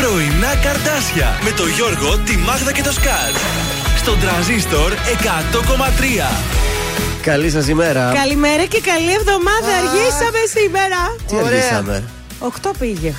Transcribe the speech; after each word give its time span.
Πρωινά 0.00 0.54
καρτάσια 0.62 1.38
με 1.44 1.50
το 1.50 1.66
Γιώργο, 1.66 2.18
τη 2.18 2.36
Μάγδα 2.36 2.72
και 2.72 2.82
το 2.82 2.92
Σκάτ. 2.92 3.34
Στον 3.96 4.20
τραζίστορ 4.20 4.92
100,3. 4.92 4.96
Καλή 7.22 7.50
σας 7.50 7.68
ημέρα. 7.68 8.12
Καλημέρα 8.14 8.64
και 8.64 8.80
καλή 8.80 9.12
εβδομάδα. 9.12 9.76
Αργήσαμε 9.76 10.38
σήμερα. 10.56 11.16
Τι 11.26 11.36
αργήσαμε; 11.46 12.04
8 12.38 12.70
πήγε. 12.78 13.14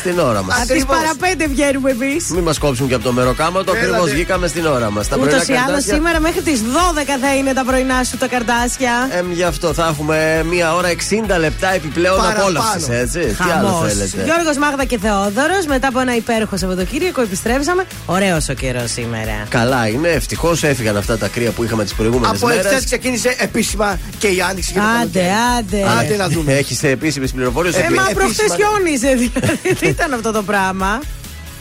Στην 0.00 0.18
ώρα 0.18 0.42
μας. 0.42 0.56
Από 0.60 0.72
τι 0.72 0.84
παραπέντε 0.84 1.46
βγαίνουμε 1.46 1.90
εμείς. 1.90 2.28
Μην 2.30 2.42
μας 2.42 2.58
κόψουν 2.58 2.88
και 2.88 2.94
από 2.94 3.04
το 3.04 3.12
μεροκάματο. 3.12 3.72
Ακριβώς 3.72 4.10
βγήκαμε 4.10 4.46
στην 4.46 4.66
ώρα 4.66 4.90
μας. 4.90 5.08
Ούτως 5.20 5.46
ή 5.48 5.52
άλλως 5.68 5.84
σήμερα 5.84 6.20
μέχρι 6.20 6.42
τις 6.42 6.60
12 6.60 7.18
θα 7.20 7.34
είναι 7.36 7.52
τα 7.52 7.64
πρωινά 7.64 8.04
σου 8.04 8.16
τα 8.16 8.26
καρτάσια. 8.26 9.08
Ε, 9.10 9.22
γι' 9.32 9.42
αυτό 9.42 9.74
θα 9.74 9.86
έχουμε 9.86 10.44
μία 10.50 10.74
ώρα 10.74 10.88
60 10.88 11.38
λεπτά 11.38 11.74
επιπλέον 11.74 12.18
απόλαυση, 12.26 12.88
έτσι. 12.90 13.18
Τι 13.18 13.50
άλλο 13.58 13.84
θέλετε; 13.88 14.22
Γιώργος 14.24 14.56
Μάγδα 14.56 14.84
και 14.84 14.98
Θεόδωρος, 14.98 15.66
μετά 15.66 15.88
από 15.88 16.00
ένα 16.00 16.16
υπέροχο 16.16 16.56
Σαββατοκύριακο 16.56 17.20
επιστρέψαμε. 17.20 17.86
Ωραίος 18.06 18.48
ο 18.48 18.52
καιρός 18.52 18.90
σήμερα. 18.90 19.46
Καλά 19.48 19.88
είναι. 19.88 20.08
Ευτυχώς 20.08 20.62
έφυγαν 20.62 20.96
αυτά 20.96 21.18
τα 21.18 21.28
κρύα 21.28 21.50
που 21.50 21.64
είχαμε 21.64 21.84
τις 21.84 21.94
προηγούμενες 21.94 22.42
μέρες. 22.42 22.58
Από 22.58 22.68
εχθές 22.68 22.84
ξεκίνησε 22.84 23.34
επίσημα 23.38 23.98
και 24.18 24.26
η 24.26 24.40
άνοιξη. 24.50 24.74
Άντε, 25.02 25.30
άντε. 25.58 25.84
Άντε 26.00 26.16
να 26.16 26.28
δούμε. 26.28 26.52
Έχεις 26.52 26.82
επίσημες 26.82 27.30
πληροφορίες. 27.30 27.74
Ε, 27.74 27.86
μα 27.96 28.02
προχθές 28.14 28.52
χιόνιζε 28.56 29.14
δηλαδή 29.14 29.89
ήταν 29.90 30.12
αυτό 30.12 30.32
το 30.32 30.42
πράγμα. 30.42 31.00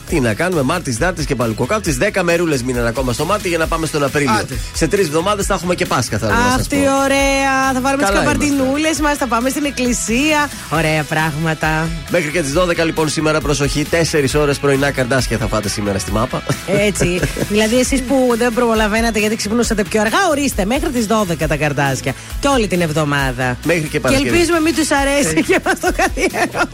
Τι 0.10 0.20
να 0.20 0.34
κάνουμε, 0.34 0.62
Μάρτι, 0.62 0.92
Δάρτη 0.92 1.26
και 1.26 1.36
Παλουκοκάπτη. 1.36 1.98
10 2.14 2.22
μερούλες 2.24 2.64
μείναν 2.64 2.86
ακόμα 2.86 3.14
στο 3.14 3.26
μάτι 3.26 3.48
για 3.48 3.58
να 3.58 3.68
πάμε 3.68 3.86
στον 3.86 4.04
Απρίλιο. 4.04 4.34
Άτε. 4.40 4.58
Σε 4.74 4.88
τρεις 4.88 5.06
εβδομάδες 5.06 5.46
θα 5.46 5.54
έχουμε 5.54 5.76
και 5.76 5.86
Πάσχα, 5.86 6.18
θα 6.18 6.28
Αυτή 6.56 6.76
ωραία. 6.76 7.74
Θα 7.74 7.82
βάλουμε 7.82 8.04
τις 8.04 8.14
καμπαρτινούλες 8.14 9.00
μας, 9.00 9.18
θα 9.18 9.28
πάμε 9.28 9.50
στην 9.50 9.66
εκκλησία. 9.66 10.50
Ωραία 10.70 11.04
πράγματα. 11.04 11.88
Μέχρι 12.10 12.32
και 12.32 12.42
τις 12.42 12.54
12 12.54 12.86
λοιπόν 12.86 13.10
σήμερα 13.10 13.42
προσοχή. 13.42 13.86
4 14.12 14.40
ώρες 14.40 14.58
πρωινά 14.58 14.92
καρτάσια 14.92 15.38
θα 15.38 15.48
φάτε 15.48 15.70
σήμερα 15.70 16.00
στη 16.00 16.12
μάπα. 16.12 16.44
Έτσι. 16.68 17.20
δηλαδή 17.54 17.80
εσείς 17.80 18.02
που 18.02 18.34
δεν 18.38 18.54
προλαβαίνατε 18.54 19.20
γιατί 19.20 19.36
ξυπνούσατε 19.36 19.84
πιο 19.84 20.02
αργά, 20.02 20.28
ορίστε 20.30 20.66
μέχρι 20.66 20.90
τις 20.90 21.08
12 21.10 21.36
τα 21.48 21.56
καρτάσια. 21.56 22.14
Και 22.40 22.48
όλη 22.48 22.68
την 22.68 22.82
εβδομάδα. 22.82 23.58
Μέχρι 23.64 23.88
και 23.88 24.00
Παρασκευή. 24.00 24.30
Και 24.30 24.36
ελπίζουμε 24.36 24.60
μην 24.60 24.76
τους 24.76 24.92
αρέσει 24.92 25.44
και 25.44 25.60
μας 25.66 25.80
το 25.80 25.92
καθιέρωσαν. 25.96 26.70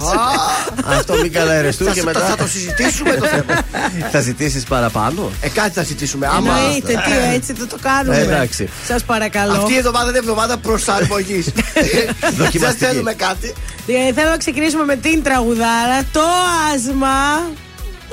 Αυτό 0.85 1.13
μην 1.21 1.31
καλά 1.31 1.61
και 1.93 2.03
μετά. 2.03 2.19
Θα 2.19 2.35
το 2.35 2.47
συζητήσουμε 2.47 3.24
θα 4.11 4.21
ζητήσεις 4.21 4.63
παραπάνω; 4.63 5.31
Ε, 5.41 5.49
κάτι 5.49 5.71
θα 5.71 5.83
ζητήσουμε. 5.83 6.27
Άμα. 6.27 6.57
Εννοείται, 6.57 6.93
τι 6.93 7.33
έτσι 7.35 7.53
δεν 7.53 7.67
το 7.67 7.77
κάνουμε. 7.81 8.17
εντάξει. 8.17 8.69
Σας 8.87 9.03
παρακαλώ. 9.03 9.53
Αυτή 9.53 9.73
η 9.73 9.77
εβδομάδα 9.77 10.09
είναι 10.09 10.17
εβδομάδα 10.17 10.57
προσαρμογής. 10.57 11.45
Δεν 12.53 12.73
θέλουμε 12.73 13.13
κάτι. 13.13 13.53
Ε, 13.87 14.13
θέλω 14.13 14.29
να 14.29 14.37
ξεκινήσουμε 14.37 14.83
με 14.83 14.95
την 14.95 15.23
τραγουδάρα. 15.23 16.03
Το 16.11 16.21
άσμα. 16.73 17.07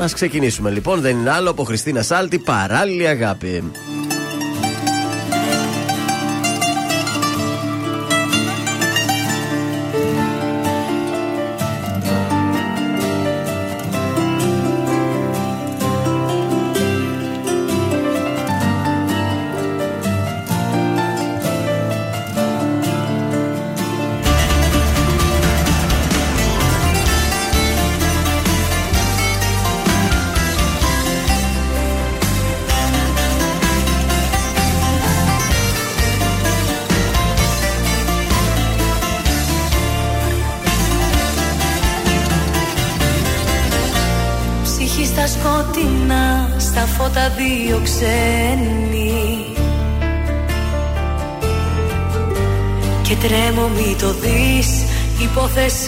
Α 0.03 0.07
ξεκινήσουμε 0.13 0.71
λοιπόν. 0.71 1.01
Δεν 1.01 1.17
είναι 1.17 1.31
άλλο 1.31 1.51
από 1.51 1.65
Χριστίνα 1.65 2.03
Σάλτη. 2.03 2.39
Παράλληλη 2.39 3.07
αγάπη. 3.07 3.71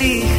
Υπόθεση 0.04 0.33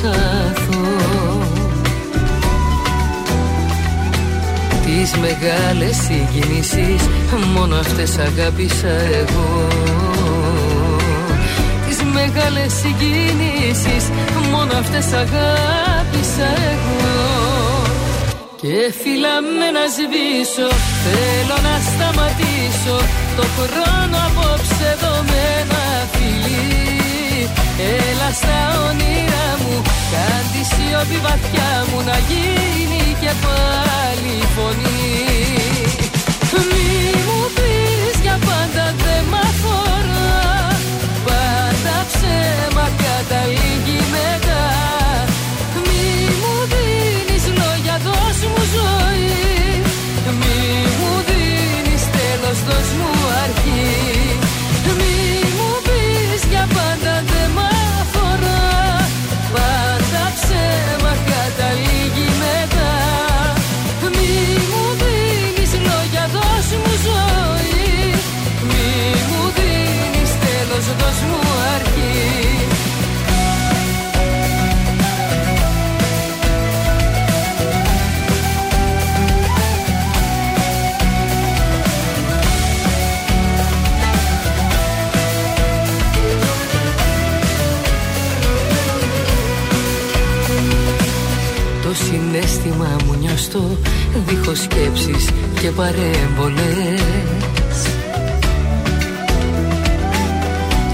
χαθώ. 0.00 1.00
Τις 4.84 5.12
μεγάλες 5.16 5.96
συγκινήσεις 5.96 7.08
Μόνο 7.54 7.76
αυτές 7.76 8.18
αγάπησα 8.18 8.88
εγώ. 8.88 9.68
Τις 11.88 11.98
μεγάλες 12.02 12.72
συγκινήσεις 12.72 14.04
Μόνο 14.50 14.72
αυτές 14.78 15.06
αγάπησα 15.12 16.48
εγώ. 16.72 17.00
Και 18.60 18.92
φυλάμε 19.02 19.66
να 19.76 19.84
σβήσω 19.94 20.68
Θέλω 21.04 21.56
να 21.68 21.74
σταματήσω 21.90 22.96
Το 23.36 23.44
χρόνο 23.56 24.16
απόψε 24.28 24.86
εδώ 24.94 25.14
με 25.28 25.40
ένα 25.60 25.84
φιλί 26.12 26.19
Έλα 27.88 28.30
στα 28.40 28.58
όνειρά 28.88 29.48
μου 29.62 29.76
Κάν 30.12 30.44
τη 30.52 30.62
σιωπή 30.70 31.18
βαθιά 31.26 31.70
μου 31.88 31.98
Να 32.08 32.16
γίνει 32.30 33.02
και 33.22 33.32
πάλι 33.44 34.36
φωνή. 34.54 35.08
Μη 36.70 36.88
μου 37.26 37.40
πεις 37.56 38.16
για 38.22 38.38
πάντα 38.46 38.84
δεν 39.02 39.24
μ' 39.30 39.38
αφορά. 39.48 40.28
Πάντα 41.26 41.96
ψέμα 42.10 42.86
καταλήγει 43.02 44.00
μετά. 44.16 44.64
Μη 45.86 46.04
μου 46.40 46.54
δίνεις 46.72 47.44
λόγια 47.58 47.96
δώσ' 48.06 48.44
μου 48.52 48.62
ζωή. 48.76 49.38
Μη 50.40 50.58
μου 50.98 51.12
δίνεις 51.28 52.04
τέλος 52.16 52.58
δώσ' 52.68 52.94
μου 52.98 53.12
αρχή 53.42 53.59
συνέστημα 93.40 93.60
μου 93.60 93.78
νιώστο 93.78 93.78
Δίχως 94.26 94.58
σκέψεις 94.58 95.28
και 95.60 95.70
παρέμβολες. 95.70 97.02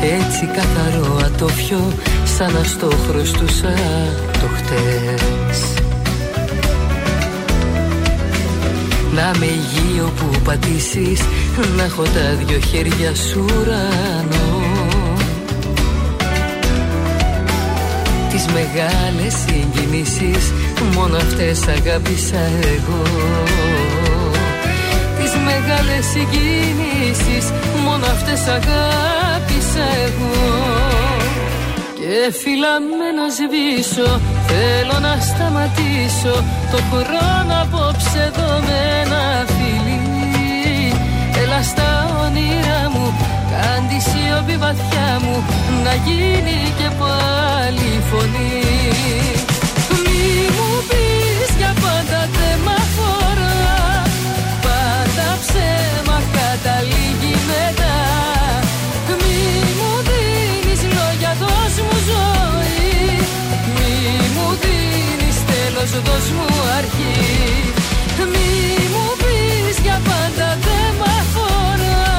Έτσι 0.02 0.46
καθαρό 0.46 1.20
ατόφιο 1.24 1.92
Σαν 2.36 2.52
να 2.52 2.62
στο 2.64 2.90
χρωστούσα 3.08 3.74
το 4.32 4.46
χτες 4.56 5.60
Να 9.14 9.32
με 9.38 9.46
υγείο 9.46 10.12
που 10.16 10.40
πατήσεις 10.44 11.20
Να 11.76 11.82
έχω 11.82 12.02
τα 12.02 12.44
δυο 12.46 12.58
χέρια 12.58 13.14
σου 13.14 13.44
ουρανό. 13.44 14.64
Τις 18.30 18.46
μεγάλες 18.46 19.34
συγκινήσεις 19.46 20.52
Μόνο 20.94 21.16
αυτές 21.16 21.68
αγάπησα 21.68 22.42
εγώ. 22.74 23.02
Τις 25.18 25.32
μεγάλες 25.44 26.04
συγκινήσεις 26.12 27.52
Μόνο 27.84 28.06
αυτές 28.06 28.40
αγάπησα 28.46 29.86
εγώ. 30.06 30.34
Και 31.98 32.32
φυλάμε 32.40 33.08
να 33.18 33.26
σβήσω 33.36 34.20
Θέλω 34.46 34.96
να 35.00 35.14
σταματήσω. 35.28 36.34
Το 36.72 36.78
χρόνο 36.90 37.54
απόψε 37.62 38.22
εδώ 38.30 38.50
με 38.66 38.78
ένα 39.02 39.44
φιλί. 39.54 40.00
Έλα 41.42 41.62
στα 41.62 41.90
όνειρά 42.24 42.90
μου 42.92 43.14
Κάν 43.50 43.88
τη 43.88 43.98
σιωπή 44.08 44.56
βαθιά 44.56 45.20
μου. 45.22 45.44
Να 45.84 45.94
γίνει 46.06 46.72
και 46.78 46.88
πάλι 46.98 48.02
φωνή. 48.10 48.66
μου 49.26 49.36
πεις 49.36 49.46
για 49.46 49.55
πάντα 52.06 52.28
δεν 52.36 52.58
μ' 52.64 52.68
αφορά 52.68 53.54
Πάντα 54.66 55.28
ψέμα 55.42 56.18
καταλήγει 56.36 57.34
μετά. 57.50 57.96
Μη 59.22 59.38
μου 59.78 59.92
δίνεις 60.08 60.82
λόγια 60.96 61.32
δώσ' 61.40 61.80
μου 61.86 61.96
ζωή. 62.10 63.18
Μη 63.74 63.94
μου 64.34 64.48
δίνεις 64.62 65.38
τέλος 65.50 65.90
δώσ' 66.06 66.30
μου 66.36 66.48
αρχή. 66.78 67.16
Μη 68.32 68.50
μου 68.92 69.06
πεις 69.22 69.76
για 69.84 69.98
πάντα 70.08 70.48
δεν 70.66 70.90
μ' 70.98 71.08
αφορά. 71.20 72.10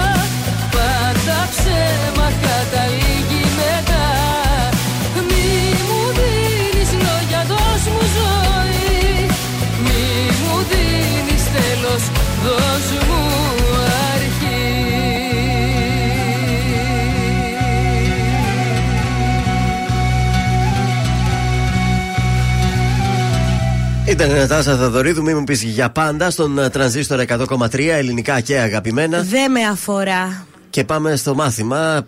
Πάντα 0.75 1.37
ψέμα 1.53 2.27
καταλήγει 2.45 3.16
Ήταν 24.17 24.31
ένα 24.31 24.47
τάσα 24.47 24.77
Θαδωρίδου, 24.77 25.21
μην 25.23 25.37
μου 25.37 25.43
πεις 25.43 25.63
για 25.63 25.89
πάντα 25.89 26.29
στον 26.29 26.59
ε, 26.59 26.69
τρανζίστορ 26.69 27.23
100,3 27.27 27.79
ελληνικά 27.79 28.39
και 28.39 28.59
αγαπημένα. 28.59 29.21
Δεν 29.21 29.51
με 29.51 29.59
αφορά. 29.61 30.45
Και 30.69 30.83
πάμε 30.83 31.15
στο 31.15 31.35
μάθημα. 31.35 32.05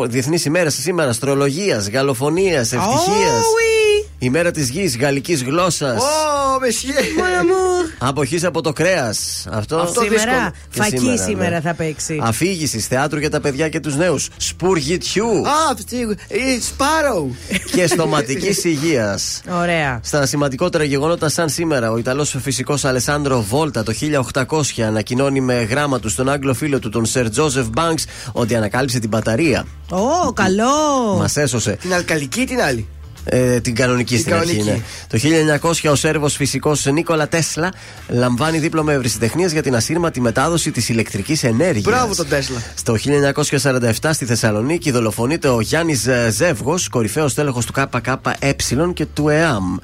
Διεθνής 0.00 0.44
ημέρας 0.44 0.74
σήμερα 0.74 1.08
αστρολογίας, 1.10 1.88
γαλοφωνία, 1.88 2.58
ευτυχίας. 2.58 3.40
Oh, 3.40 4.04
oui. 4.04 4.06
Η 4.18 4.30
μέρα 4.30 4.50
της 4.50 4.68
γης, 4.68 4.96
γαλλικής 4.98 5.42
γλώσσας. 5.42 6.02
Ω, 6.02 6.60
μεσιέ. 6.60 6.92
Αποχής 8.02 8.44
από 8.44 8.60
το 8.60 8.72
κρέας. 8.72 9.46
Αυτό, 9.50 9.76
Αυτό 9.76 10.00
σήμερα. 10.00 10.22
δύσκολο. 10.24 10.50
Και 10.70 10.80
Φακή 10.82 10.96
σήμερα, 10.98 11.22
σήμερα, 11.22 11.50
ναι. 11.50 11.60
θα 11.60 11.74
παίξει. 11.74 12.20
Αφήγησης 12.22 12.86
θεάτρου 12.86 13.18
για 13.18 13.30
τα 13.30 13.40
παιδιά 13.40 13.68
και 13.68 13.80
τους 13.80 13.96
νέους. 13.96 14.28
Σπουργιτιού. 14.36 15.26
Α, 15.48 15.52
αυτή. 15.72 15.96
η 16.28 16.60
Σπάρο. 16.60 17.28
και 17.74 17.86
στοματικής 17.86 18.64
υγείας. 18.64 19.40
Ωραία. 19.60 20.00
Στα 20.02 20.26
σημαντικότερα 20.26 20.84
γεγονότα, 20.84 21.28
σαν 21.28 21.48
σήμερα, 21.48 21.90
ο 21.90 21.96
Ιταλός 21.96 22.36
φυσικός 22.40 22.84
Αλεσάνδρο 22.84 23.42
Βόλτα 23.42 23.82
το 23.82 23.92
1800 23.92 24.82
ανακοινώνει 24.82 25.40
με 25.40 25.62
γράμμα 25.62 26.00
του 26.00 26.08
στον 26.08 26.28
Άγγλο 26.28 26.54
φίλο 26.54 26.78
του, 26.78 26.88
τον 26.88 27.06
Σερ 27.06 27.30
Τζόζεφ 27.30 27.66
Μπάνκ, 27.68 27.98
ότι 28.32 28.54
ανακάλυψε 28.54 28.98
την 28.98 29.08
μπαταρία. 29.08 29.66
Ω, 29.90 30.32
καλό. 30.32 31.16
Μας 31.18 31.36
έσωσε. 31.36 31.76
Την 31.80 31.94
αλκαλική 31.94 32.40
ή 32.40 32.44
την 32.44 32.60
άλλη; 32.60 32.88
Ε, 33.24 33.60
την 33.60 33.74
κανονική 33.74 34.14
Την 34.14 34.22
στην 34.22 34.34
αρχή. 34.34 34.56
κανονική. 34.56 34.82
Ναι. 35.08 35.58
Το 35.60 35.68
1900 35.86 35.90
ο 35.90 35.94
Σέρβος 35.94 36.34
φυσικός 36.36 36.84
Νίκολα 36.84 37.28
Τέσλα 37.28 37.72
λαμβάνει 38.08 38.58
δίπλωμα 38.58 38.92
ευρυσιτεχνίας 38.92 39.52
για 39.52 39.62
την 39.62 39.74
ασύρματη 39.76 40.20
μετάδοση 40.20 40.70
της 40.70 40.88
ηλεκτρικής 40.88 41.44
ενέργειας. 41.44 41.84
Μπράβο 41.84 42.14
τον 42.14 42.28
Τέσλα. 42.28 42.62
Στο 42.74 42.96
1947 42.96 44.10
στη 44.12 44.24
Θεσσαλονίκη 44.24 44.90
δολοφονείται 44.90 45.48
ο 45.48 45.60
Γιάννης 45.60 46.08
Ζεύγος, 46.30 46.88
κορυφαίος 46.88 47.34
τέλεχο 47.34 47.60
του 47.66 47.72
ΚΚΕ 47.72 48.18
και 48.94 49.06
του 49.06 49.28
ΕΑΜ. 49.28 49.76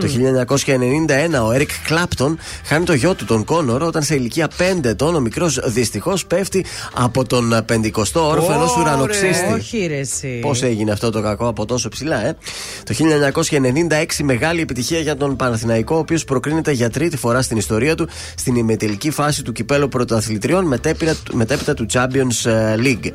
Το 0.00 0.06
1991 0.06 1.46
ο 1.46 1.52
Έρικ 1.52 1.70
Κλάπτον 1.86 2.38
χάνει 2.64 2.84
το 2.84 2.92
γιο 2.92 3.14
του 3.14 3.24
τον 3.24 3.44
Κόνορο 3.44 3.86
όταν 3.86 4.02
σε 4.02 4.14
ηλικία 4.14 4.48
5 4.58 4.84
ετών 4.84 5.14
ο 5.14 5.20
μικρός 5.20 5.58
δυστυχώς 5.64 6.26
πέφτει 6.26 6.64
από 6.94 7.24
τον 7.26 7.64
50ο 7.72 8.04
όροφο 8.14 8.52
ενό 8.52 8.62
Ωρε. 8.62 8.80
ουρανοξύστη. 8.80 9.52
Όχι, 9.54 9.86
ρε, 9.86 9.98
εσύ. 9.98 10.38
Πώς 10.42 10.62
έγινε 10.62 10.92
αυτό 10.92 11.10
το 11.10 11.22
κακό 11.22 11.48
από 11.48 11.66
τόσο 11.66 11.88
ψηλά, 11.88 12.26
ε; 12.26 12.36
Το 12.84 12.94
1996 12.98 14.04
μεγάλη 14.22 14.60
επιτυχία 14.60 14.98
για 14.98 15.16
τον 15.16 15.36
Παναθηναϊκό, 15.36 15.94
ο 15.96 15.98
οποίος 15.98 16.24
προκρίνεται 16.24 16.72
για 16.72 16.90
τρίτη 16.90 17.16
φορά 17.16 17.42
στην 17.42 17.56
ιστορία 17.56 17.94
του 17.94 18.08
στην 18.36 18.56
ημετελική 18.56 19.10
φάση 19.10 19.42
του 19.42 19.52
κυπέλου 19.52 19.88
πρωτοαθλητριών 19.88 20.64
μετέπειτα, 20.64 21.14
μετέπειτα 21.32 21.74
του 21.74 21.86
Champions 21.92 22.50
ε, 22.50 22.74
League. 22.78 23.12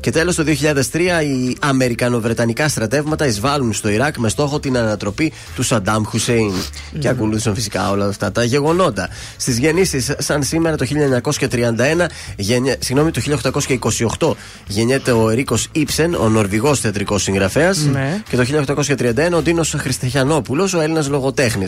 Και 0.00 0.10
τέλος 0.10 0.34
το 0.34 0.44
2003 0.92 0.98
οι 1.22 1.56
Αμερικανοβρετανικά 1.60 2.68
στρατεύματα 2.68 3.26
εισβάλλουν 3.26 3.72
στο 3.72 3.88
Ιράκ 3.88 4.16
με 4.16 4.28
στόχο 4.28 4.60
την 4.60 4.76
ανατροπή 4.76 5.32
του 5.54 5.62
Σαντάμ 5.62 6.04
Χουσέιν. 6.04 6.52
Και 6.98 7.08
ακολούθησαν 7.08 7.54
φυσικά 7.54 7.90
όλα 7.90 8.06
αυτά 8.06 8.32
τα 8.32 8.44
γεγονότα. 8.44 9.08
Στις 9.36 9.58
γεννήσεις, 9.58 10.14
σαν 10.18 10.42
σήμερα 10.42 10.76
το 10.76 10.86
1931, 11.38 12.06
γεννε, 12.36 12.76
συγγνώμη, 12.80 13.10
το 13.10 13.20
1828 14.18 14.30
γεννιέται 14.66 15.12
ο 15.12 15.30
Ερίκος 15.30 15.68
Ήψεν, 15.72 16.14
ο 16.14 16.28
Νορβηγός 16.28 16.80
θεατρικός 16.80 17.22
συγγραφέας. 17.22 17.78
Ναι. 17.78 18.22
Και 18.28 18.36
το 18.36 18.42
1831 18.98 19.32
ο 19.36 19.42
Ντίνο 19.42 19.62
Χριστιανόπουλο, 19.76 20.72
ο 20.76 20.80
Έλληνα 20.80 21.04
λογοτέχνη. 21.08 21.64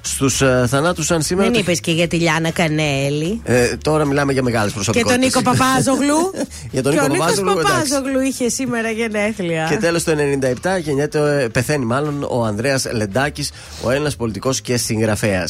Στου 0.00 0.44
ε, 0.44 0.66
θανάτου, 0.66 1.02
σαν 1.02 1.22
σήμερα. 1.22 1.50
Δεν 1.50 1.64
το- 1.64 1.70
είπε 1.70 1.80
και 1.80 1.92
για 1.92 2.08
τη 2.08 2.16
Λιάνα 2.16 2.50
Κανέλη. 2.50 3.40
Ε, 3.44 3.76
τώρα 3.76 4.04
μιλάμε 4.04 4.32
για 4.32 4.42
μεγάλε 4.42 4.68
Και 4.68 4.74
προσωπικότητε. 4.74 5.14
τον 5.18 5.24
Νίκο 5.26 5.42
Παπάζογλου. 5.42 6.32
Για 6.70 6.82
τον 6.82 6.92
και 6.92 7.00
Νίκο 7.00 7.12
ο 7.12 7.14
Νίκος 7.14 7.26
Παπάζογλου, 7.26 7.58
εντάξει. 7.60 7.88
Παπάζογλου 7.90 8.20
είχε 8.20 8.48
σήμερα 8.48 8.90
γενέθλια. 8.90 9.66
Και 9.70 9.76
τέλο 9.76 10.02
το 10.02 10.12
97 10.12 10.78
γεννιέται, 10.80 11.42
ε, 11.42 11.48
πεθαίνει 11.48 11.84
μάλλον 11.84 12.26
ο 12.30 12.44
Ανδρέα 12.44 12.80
Λεντάκη, 12.92 13.46
ο 13.82 13.90
Έλληνα 13.90 14.10
πολιτικό 14.18 14.50
και 14.62 14.76
συγγραφέα. 14.76 15.48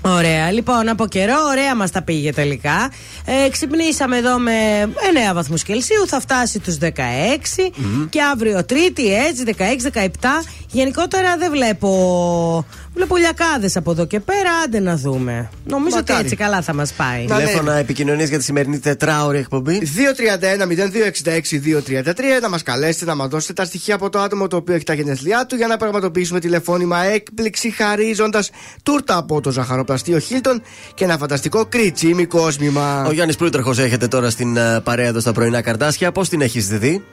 Ωραία, 0.00 0.50
λοιπόν, 0.50 0.88
από 0.88 1.06
καιρό, 1.06 1.34
ωραία 1.50 1.74
μας 1.76 1.90
τα 1.90 2.02
πήγε 2.02 2.32
τελικά. 2.32 2.90
Ε, 3.24 3.48
ξυπνήσαμε 3.48 4.16
εδώ 4.16 4.38
με 4.38 4.52
9 5.30 5.34
βαθμούς 5.34 5.62
Κελσίου, 5.62 6.06
θα 6.06 6.20
φτάσει 6.20 6.58
τους 6.58 6.78
16 6.80 6.86
και 8.10 8.22
αύριο 8.22 8.64
Τρίτη, 8.64 9.14
έτσι, 9.14 9.44
16-17. 9.92 10.08
Γενικότερα 10.70 11.36
δεν 11.36 11.50
βλέπω. 11.50 11.90
Βλέπω 12.96 13.16
λιακάδε 13.16 13.70
από 13.74 13.90
εδώ 13.90 14.06
και 14.06 14.20
πέρα, 14.20 14.50
άντε 14.64 14.80
να 14.80 14.96
δούμε. 14.96 15.50
Νομίζω 15.64 15.96
ότι 15.96 16.10
Μακάρι. 16.10 16.24
έτσι 16.24 16.36
καλά 16.36 16.62
θα 16.62 16.74
μας 16.74 16.92
πάει. 16.92 17.24
Να 17.26 17.36
Τηλέφωνα 17.36 17.74
επικοινωνίας 17.74 18.28
για 18.28 18.38
τη 18.38 18.44
σημερινή 18.44 18.78
τετράωρη 18.78 19.38
εκπομπή. 19.38 19.80
231-0266-233 19.84 19.90
να 22.40 22.48
μας 22.48 22.62
καλέσετε 22.62 23.04
να 23.04 23.14
μας 23.14 23.28
δώσετε 23.28 23.52
τα 23.52 23.64
στοιχεία 23.64 23.94
από 23.94 24.10
το 24.10 24.18
άτομο 24.18 24.46
το 24.46 24.56
οποίο 24.56 24.74
έχει 24.74 24.84
τα 24.84 24.94
γενέθλιά 24.94 25.46
του 25.46 25.56
για 25.56 25.66
να 25.66 25.76
πραγματοποιήσουμε 25.76 26.40
τηλεφώνημα 26.40 27.04
έκπληξη 27.04 27.70
χαρίζοντας 27.70 28.50
τούρτα 28.82 29.16
από 29.16 29.40
το 29.40 29.50
ζαχαροπλαστείο 29.50 30.18
Χίλτον 30.18 30.62
και 30.94 31.04
ένα 31.04 31.18
φανταστικό 31.18 31.66
κριτσίμι 31.66 32.26
κόσμημα. 32.26 33.04
Ο 33.06 33.12
Γιάννης 33.12 33.36
Πλούτραχο 33.36 33.70
έχετε 33.70 34.08
τώρα 34.08 34.30
στην 34.30 34.56
ε, 34.56 34.80
παρέα 34.80 35.06
εδώ 35.06 35.20
στα 35.20 35.32
πρωινά 35.32 35.60
καρτάσια. 35.60 36.12
Πώς 36.12 36.28
την 36.28 36.40
έχεις 36.40 36.68
δει, 36.68 37.04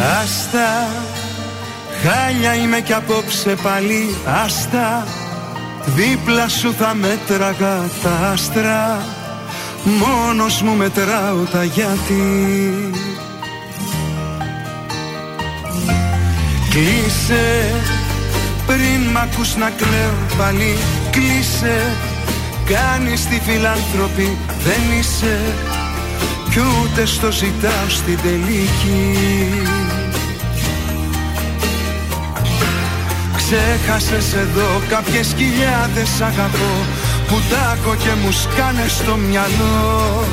Άστα, 0.00 0.88
χάλια 2.02 2.54
είμαι 2.54 2.80
κι 2.80 2.92
απόψε 2.92 3.54
πάλι 3.62 4.16
Άστα, 4.44 5.06
δίπλα 5.86 6.48
σου 6.48 6.74
θα 6.78 6.94
μέτραγα 6.94 7.78
τα 8.02 8.30
άστρα 8.32 8.98
Μόνος 9.84 10.62
μου 10.62 10.74
μετράω 10.74 11.42
τα 11.52 11.64
γιατί. 11.64 12.90
Κλείσε, 16.70 17.74
πριν 18.66 19.10
μ' 19.12 19.16
ακούς 19.16 19.56
να 19.56 19.70
κλαίω 19.70 20.14
πάλι 20.38 20.76
Κλείσε, 21.10 21.96
κάνεις 22.64 23.26
τη 23.26 23.40
φιλάνθρωπη 23.40 24.36
δεν 24.64 24.98
είσαι 24.98 25.38
κι 26.50 26.58
ούτε 26.58 27.04
στο 27.04 27.30
ζητάω 27.32 27.88
στην 27.88 28.18
τελική. 28.22 29.18
Ξέχασες 33.36 34.34
εδώ 34.34 34.80
κάποιες 34.88 35.34
χιλιάδες 35.36 36.20
αγαπώ 36.20 36.72
Που 37.28 37.34
τάκω 37.50 37.94
και 37.94 38.10
μου 38.22 38.32
σκάνε 38.32 38.88
στο 38.88 39.16
μυαλό. 39.16 40.24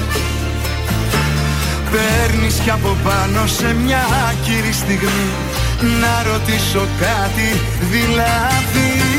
Παίρνεις 1.91 2.59
κι 2.63 2.69
από 2.69 2.97
πάνω 3.03 3.47
σε 3.47 3.75
μια 3.85 4.03
άκυρη 4.29 4.71
στιγμή 4.71 5.29
Να 6.01 6.31
ρωτήσω 6.31 6.87
κάτι 6.99 7.61
δηλαδή 7.91 9.16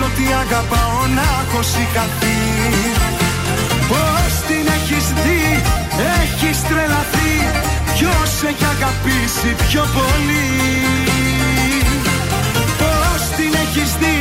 ότι 0.00 0.24
αγαπάω 0.44 1.00
να 1.16 1.26
έχω 1.42 1.62
σηκαθεί 1.62 2.40
Πώς 3.90 4.32
την 4.48 4.64
έχεις 4.76 5.06
δει 5.22 5.44
έχεις 6.20 6.58
τρελαθεί. 6.68 7.32
Ποιος 7.94 8.30
έχει 8.50 8.66
αγαπήσει 8.76 9.50
πιο 9.66 9.84
πολύ; 9.96 10.48
Πώς 12.80 13.20
την 13.36 13.52
έχεις 13.64 13.90
δει 14.00 14.18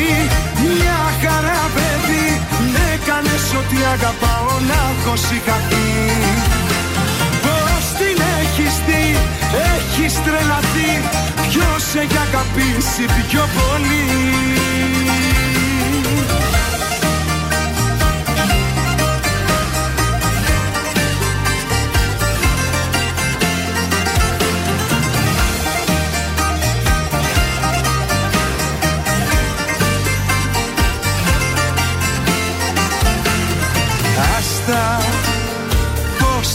μια 0.70 1.02
χαρά 1.22 1.64
παιδί. 1.76 2.28
Με 2.74 2.84
έκανες 2.96 3.46
ότι 3.60 3.78
αγαπάω 3.96 4.52
να 4.70 4.80
έχω 4.94 5.14
σηκαθεί 5.26 5.90
Πώς 7.46 7.84
την 8.00 8.18
έχεις 8.42 8.74
δει 8.88 9.06
έχεις 9.76 10.14
τρελαθεί. 10.26 10.92
Ποιος 11.50 11.84
έχει 12.02 12.18
αγαπήσει 12.28 13.04
πιο 13.30 13.44
πολύ; 13.58 14.06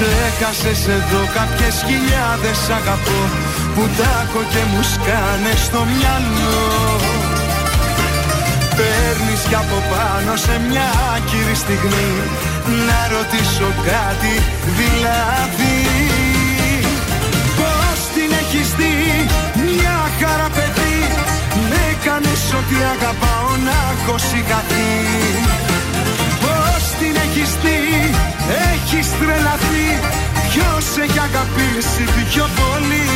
Έχασες 0.00 0.86
εδώ 0.96 1.22
κάποιες 1.36 1.76
χιλιάδες 1.86 2.60
αγαπώ 2.78 3.20
Που 3.74 3.84
τάκω 3.98 4.40
και 4.52 4.62
μου 4.70 4.82
σκάνε 4.92 5.52
στο 5.66 5.80
μυαλό. 5.92 6.64
Παίρνεις 8.76 9.42
κι 9.48 9.58
από 9.64 9.78
πάνω 9.92 10.32
σε 10.44 10.54
μια 10.68 10.88
άκυρη 11.14 11.56
στιγμή 11.64 12.10
Να 12.88 13.00
ρωτήσω 13.14 13.68
κάτι 13.90 14.34
δηλαδή. 14.78 15.78
Πώς 17.58 17.98
την 18.14 18.30
έχεις 18.42 18.68
δει 18.78 18.96
μια 19.66 19.98
χαρά 20.18 20.48
παιδί 20.56 20.98
Με 21.70 21.84
κάνεις 22.04 22.42
ό,τι 22.58 22.76
αγαπάω 22.94 23.50
να 23.66 23.76
έχω 23.92 24.14
σιγαθεί 24.28 24.92
Πώς 26.44 26.82
την 26.98 27.14
έχεις 27.24 27.50
δει 27.62 27.80
έχεις 28.72 29.08
τρελαθεί 29.18 29.55
Ποιος 30.50 30.86
έχει 31.04 31.20
αγαπήσει 31.28 32.04
πιο 32.30 32.46
πολύ; 32.60 33.08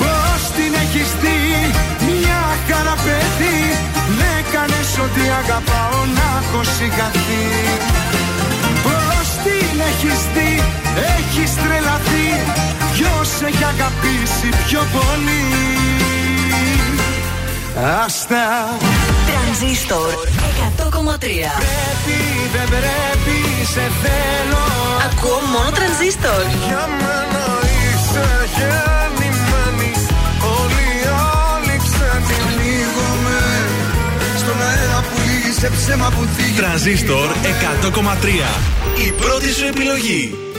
Πώς 0.00 0.40
την 0.56 0.72
έχεις 0.84 1.10
δει 1.22 1.40
μια 2.08 2.42
χαρά 2.68 2.96
παιδί; 3.04 3.60
Με 4.18 4.32
κάνεις 4.52 4.90
ό,τι 5.04 5.24
αγαπάω 5.42 6.00
να 6.18 6.26
έχω 6.40 6.60
σιγαθεί 6.76 7.44
Πώς 8.84 9.26
την 9.44 9.74
έχεις 9.90 10.20
δει; 10.34 10.52
Έχεις 11.16 11.50
τρελαθεί. 11.62 12.28
Ποιος 12.94 13.30
έχει 13.48 13.64
αγαπήσει 13.74 14.48
πιο 14.66 14.82
πολύ; 14.96 15.44
Άστα. 17.76 18.44
Τρανζίστορ 19.28 20.10
100,3 20.76 21.18
Πρέπει 21.20 22.18
δεν 22.54 22.68
πρέπει 22.74 23.38
σε 23.74 23.84
θέλω. 24.02 24.64
Ακούω 25.06 25.40
μόνο 25.52 25.70
τρανζίστορ. 25.70 26.42
Για 26.66 26.84
μένα 27.00 27.44
είσαι 27.82 28.28
γεννημένη 28.56 29.92
Όλοι 30.58 30.86
οι 30.98 31.06
άλλοι 31.44 31.76
ξένοι 31.86 32.36
Πνίγομαι 32.46 33.40
Στον 34.40 34.58
αέρα 34.68 35.00
που 35.08 35.16
λύγει 35.26 35.52
σε 35.60 35.70
ψέμα 35.76 36.08
που 36.14 36.22
θίγει. 36.34 36.58
Τρανζίστορ 36.60 37.28
100,3. 37.82 39.06
Η 39.06 39.12
πρώτη 39.20 39.48
σου 39.52 39.66
επιλογή. 39.66 40.49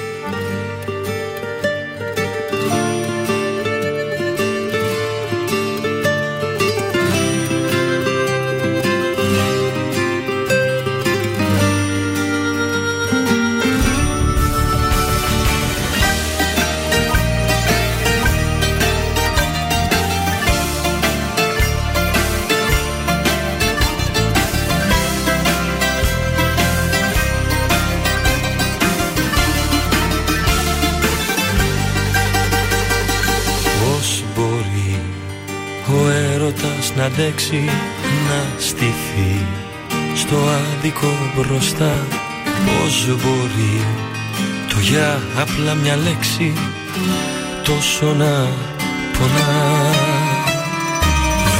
Να 37.01 37.07
αντέξει 37.07 37.63
να 38.27 38.59
στηθεί 38.59 39.45
στο 40.15 40.35
άδικο 40.35 41.13
μπροστά. 41.35 41.93
Πώς 42.65 43.07
μπορεί 43.07 43.85
το 44.69 44.79
για 44.79 45.21
απλά 45.37 45.73
μια 45.73 45.95
λέξη 45.95 46.53
τόσο 47.63 48.05
να 48.05 48.47
πονά; 49.17 49.51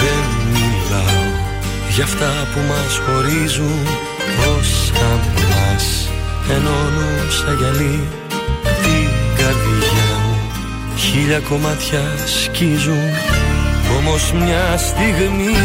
Δεν 0.01 0.23
μιλάω 0.53 1.23
για 1.89 2.03
αυτά 2.03 2.47
που 2.53 2.59
μας 2.67 2.99
χωρίζουν 3.05 3.87
όσα 4.57 5.19
μας 5.49 6.09
ενώνουν 6.49 7.31
σαν 7.31 7.57
γυαλί. 7.57 8.07
Την 8.61 9.09
καρδιά 9.37 10.09
μου 10.23 10.37
Χίλια 10.95 11.39
κομμάτια 11.39 12.01
σκίζουν 12.41 13.40
Όμως 13.97 14.31
μια 14.31 14.77
στιγμή 14.77 15.55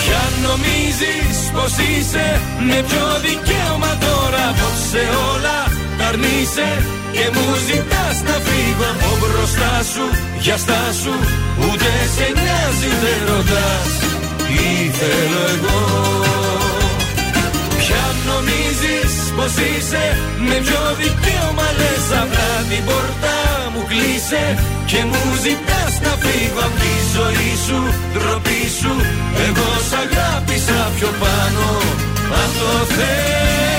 Ποια 0.00 0.22
νομίζεις 0.46 1.38
πως 1.54 1.72
είσαι 1.88 2.40
Με 2.68 2.78
ποιο 2.88 3.06
δικαίωμα 3.26 3.92
τώρα 4.06 4.44
Πως 4.58 4.78
σε 4.90 5.02
όλα 5.30 5.58
τα 5.98 6.06
αρνείσαι 6.06 6.70
Και 7.16 7.24
μου 7.34 7.46
ζητάς 7.68 8.16
να 8.28 8.36
φύγω. 8.46 8.88
Από 8.94 9.12
μπροστά 9.20 9.74
σου 9.92 10.04
Για 10.44 10.56
στάσου 10.64 11.16
Ούτε 11.64 11.90
σε 12.14 12.26
νοιάζει 12.38 12.88
ούτε 12.92 13.12
ρωτάς 13.28 13.90
Τι 14.46 14.68
θέλω 14.98 15.42
εγώ. 15.54 15.80
Ποια 17.82 18.04
νομίζεις 18.30 19.12
πως 19.36 19.52
είσαι 19.68 20.04
Με 20.48 20.56
ποιο 20.64 20.82
δικαίωμα 21.00 21.68
λες 21.80 22.06
απλά 22.22 22.50
την 22.70 22.82
πόρτα 22.88 23.36
μου 23.72 23.82
κλείσε 23.90 24.44
Και 24.90 25.04
μου 25.04 25.34
ζητάς 25.42 26.00
να 26.04 26.12
φύγω 26.22 26.60
από 26.60 26.76
τη 26.80 26.92
ζωή 27.14 27.52
σου 27.66 27.78
Ντροπή 28.12 28.62
σου. 28.80 28.92
Εγώ 29.46 29.68
σ' 29.88 29.94
αγάπησα 30.02 30.90
πιο 30.96 31.08
πάνω. 31.20 31.66
Αν 32.40 32.50
το 32.58 32.70
θέλω 32.94 33.69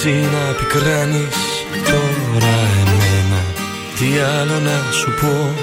έτσι 0.00 0.14
να 0.34 0.52
πικράνεις 0.58 1.38
τώρα 1.88 2.56
εμένα. 2.82 3.40
Τι 3.96 4.08
άλλο 4.36 4.58
να 4.68 4.92
σου 4.98 5.10
πω; 5.20 5.54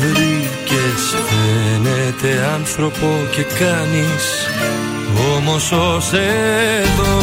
Βρήκες 0.00 1.02
φαίνεται 1.28 2.30
άνθρωπο 2.54 3.08
και 3.34 3.42
κάνεις. 3.42 4.24
Όμως 5.34 5.72
ως 5.72 6.12
εδώ. 6.12 7.14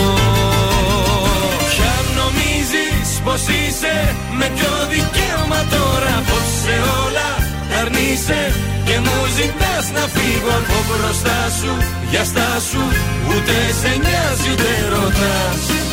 Ποια 1.72 1.96
νομίζεις 2.20 3.10
πως 3.24 3.42
είσαι 3.42 4.16
Με 4.40 4.48
ποιο 4.56 4.74
δικαίωμα 4.94 5.62
τώρα. 5.76 6.16
Πως 6.30 6.46
σε 6.64 6.76
όλα 7.04 7.30
τα 7.70 7.80
αρνείσαι 7.82 8.42
Και 8.88 8.98
μου 9.06 9.18
ζητάς 9.38 9.86
να 9.96 10.04
φύγω. 10.16 10.54
Από 10.60 10.78
μπροστά 10.88 11.40
σου 11.60 11.74
Για 12.12 12.24
στάσου 12.32 12.86
Ούτε 13.30 13.56
σε 13.82 13.92
νοιάζει 14.04 14.50
ούτε 14.52 14.72
ρωτάς 14.94 15.89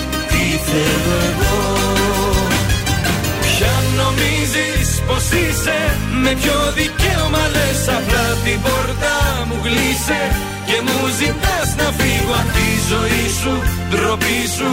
Τι 0.46 0.52
θέλω 0.52 1.16
εγώ 1.30 1.58
Ποια 3.46 3.74
νομίζεις 4.00 4.88
πως 5.06 5.24
είσαι 5.40 5.78
Με 6.22 6.32
ποιο 6.40 6.58
δικαίωμα 6.78 7.44
λες 7.54 7.82
απλά 7.96 8.26
την 8.44 8.58
πόρτα 8.64 9.14
μου 9.46 9.56
γλίσε 9.64 10.22
Και 10.68 10.76
μου 10.86 10.98
ζητάς 11.20 11.68
να 11.80 11.88
φύγω 11.98 12.34
από 12.42 12.52
τη 12.56 12.68
ζωή 12.90 13.26
σου 13.40 13.54
Ντροπή 13.90 14.40
σου. 14.56 14.70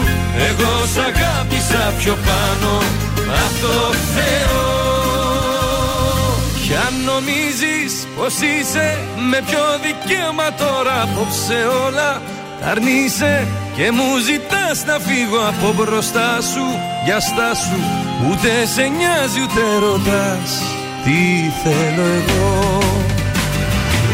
Εγώ 0.49 0.73
σ' 0.93 1.01
αγάπησα 1.09 1.83
πιο 1.99 2.15
πάνω 2.27 2.71
Από 3.43 3.57
το 3.63 3.75
Θεό. 4.15 4.61
Ποια 6.61 6.85
νομίζεις 7.09 7.93
πως 8.17 8.35
είσαι 8.49 8.87
Με 9.29 9.39
ποιο 9.47 9.63
δικαίωμα 9.85 10.47
τώρα 10.63 10.95
απόψε 11.05 11.59
όλα 11.85 12.21
τα 12.59 12.69
αρνείσαι 12.69 13.62
και 13.75 13.91
μου 13.91 14.09
ζητάς 14.29 14.77
να 14.89 14.97
φύγω 15.07 15.41
από 15.51 15.67
μπροστά 15.77 16.29
σου 16.51 16.65
Για 17.05 17.19
στάσου 17.19 17.81
ούτε 18.27 18.51
σε 18.73 18.85
νοιάζει 18.97 19.39
ούτε 19.45 19.63
ρωτάς 19.85 20.51
Τι 21.03 21.19
θέλω 21.61 22.05
εγώ. 22.19 22.51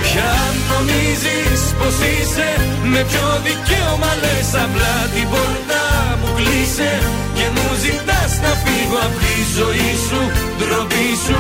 Ποια 0.06 0.34
νομίζεις 0.70 1.62
πως 1.80 1.96
είσαι 2.12 2.50
Με 2.94 3.02
ποιο 3.10 3.28
δικαίωμα 3.46 4.12
λες 4.22 4.50
απλά 4.64 4.96
την 5.14 5.28
πόρτα 5.32 5.84
μου 6.20 6.30
κλείσε. 6.38 6.92
Και 7.38 7.46
μου 7.56 7.68
ζητάς 7.84 8.32
να 8.44 8.52
φύγω 8.64 9.00
από 9.08 9.18
τη 9.24 9.36
ζωή 9.58 9.92
σου 10.08 10.22
Ντροπή 10.58 11.10
σου. 11.26 11.40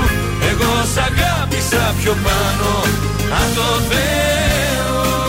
Εγώ 0.50 0.72
σ' 0.94 1.02
αγάπησα 1.08 1.84
πιο 2.00 2.14
πάνω 2.26 2.72
Αν 3.40 3.48
το 3.58 3.68
Θεό 3.90 5.29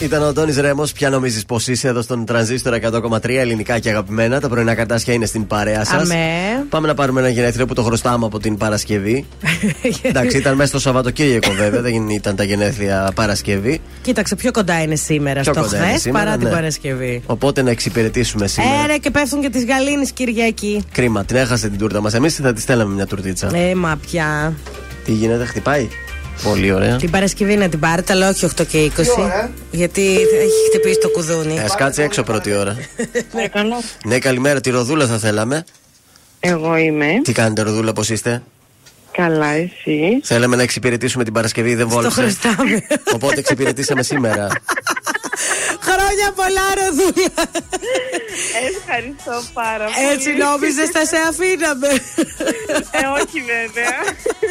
Ήταν 0.00 0.22
ο 0.22 0.32
Τόνις 0.32 0.56
Ρέμος. 0.56 0.92
Ποια 0.92 1.10
νομίζεις 1.10 1.44
πως 1.44 1.66
είσαι 1.66 1.88
εδώ 1.88 2.02
στον 2.02 2.24
τρανζίστορ 2.24 2.74
100,3 2.74 3.28
ελληνικά 3.28 3.78
και 3.78 3.88
αγαπημένα. 3.88 4.40
Τα 4.40 4.48
πρωινά 4.48 4.74
καρτάσια 4.74 5.14
είναι 5.14 5.26
στην 5.26 5.46
παρέα 5.46 5.84
σας. 5.84 6.02
Αμέ. 6.02 6.16
Πάμε 6.68 6.86
να 6.86 6.94
πάρουμε 6.94 7.20
ένα 7.20 7.28
γενέθλιο 7.28 7.66
που 7.66 7.74
το 7.74 7.82
χρωστάμε 7.82 8.26
από 8.26 8.38
την 8.38 8.56
Παρασκευή. 8.56 9.26
Εντάξει, 10.02 10.36
ήταν 10.36 10.54
μέσα 10.54 10.68
στο 10.68 10.78
Σαββατοκύριακο 10.78 11.50
βέβαια, 11.52 11.80
δεν 11.80 12.08
ήταν 12.08 12.36
τα 12.36 12.44
γενέθλια 12.44 13.12
Παρασκευή. 13.14 13.80
Κοίταξε, 14.02 14.36
πιο 14.36 14.50
κοντά 14.50 14.82
είναι 14.82 14.94
σήμερα 14.94 15.40
Πιο 15.40 15.52
στο 15.52 15.62
κοντά 15.62 15.76
είναι 15.76 15.86
χθε 15.86 15.98
σήμερα, 15.98 16.24
παρά 16.24 16.36
την 16.36 16.48
ναι. 16.48 16.54
Παρασκευή. 16.54 17.22
Οπότε 17.26 17.62
να 17.62 17.70
εξυπηρετήσουμε 17.70 18.46
σήμερα. 18.46 18.82
Έρε 18.84 18.98
και 18.98 19.10
πέφτουν 19.10 19.40
και 19.40 19.48
τη 19.48 19.64
Γαλήνη 19.64 20.06
Κυριακή. 20.06 20.84
Κρίμα, 20.92 21.24
την 21.24 21.36
έχασε 21.36 21.68
την 21.68 21.78
τούρτα 21.78 22.00
μας. 22.00 22.14
Εμείς 22.14 22.34
θα 22.34 22.52
τη 22.52 22.60
στέλναμε 22.60 22.94
μια 22.94 23.06
τουρτίτσα. 23.06 23.56
Ε, 23.56 23.74
μα 23.74 23.98
πια. 24.06 24.52
Τι 25.04 25.12
γίνεται, 25.12 25.44
χτυπάει; 25.44 25.88
Πολύ 26.42 26.72
ωραία. 26.72 26.96
Την 26.96 27.10
Παρασκευή 27.10 27.56
να 27.56 27.68
την 27.68 27.78
πάρετε, 27.78 28.12
αλλά 28.12 28.28
όχι 28.28 28.46
8 28.60 28.66
και 28.66 28.90
20. 28.96 29.04
ώρα; 29.18 29.50
Γιατί 29.70 30.02
έχει 30.20 30.66
χτυπήσει 30.70 30.98
το 30.98 31.08
κουδούνι. 31.10 31.54
Ε, 31.58 31.64
κάτσε 31.76 32.02
έξω 32.02 32.22
πρώτη 32.22 32.52
ώρα. 32.54 32.76
Έκανα. 33.44 33.76
ναι, 34.04 34.18
καλημέρα. 34.18 34.60
Τη 34.60 34.70
Ροδούλα 34.70 35.06
θα 35.06 35.18
θέλαμε. 35.18 35.64
Εγώ 36.40 36.76
είμαι. 36.76 37.06
Τι 37.22 37.32
κάνετε, 37.32 37.62
Ροδούλα, 37.62 37.92
πώς 37.92 38.08
είστε; 38.10 38.42
Καλά, 39.12 39.46
εσύ. 39.46 40.20
Θέλαμε 40.22 40.56
να 40.56 40.62
εξυπηρετήσουμε 40.62 41.24
την 41.24 41.32
Παρασκευή, 41.32 41.74
δεν 41.74 41.88
Το 41.88 41.94
βόλεψε. 41.94 42.20
χρωστάμε. 42.20 42.86
Οπότε 43.14 43.38
εξυπηρετήσαμε 43.38 44.02
σήμερα. 44.02 44.46
Χρόνια 45.80 46.32
πολλά, 46.34 46.66
Ροδούλα. 46.78 47.44
Ευχαριστώ 48.76 49.50
πάρα 49.52 49.84
πολύ. 49.84 50.06
Έτσι 50.12 50.30
νόμιζες 50.32 50.88
θα 50.92 51.04
σε 51.04 51.16
αφήναμε. 51.28 51.88
Ε, 52.90 53.06
όχι 53.22 53.40
βέβαια. 53.40 53.96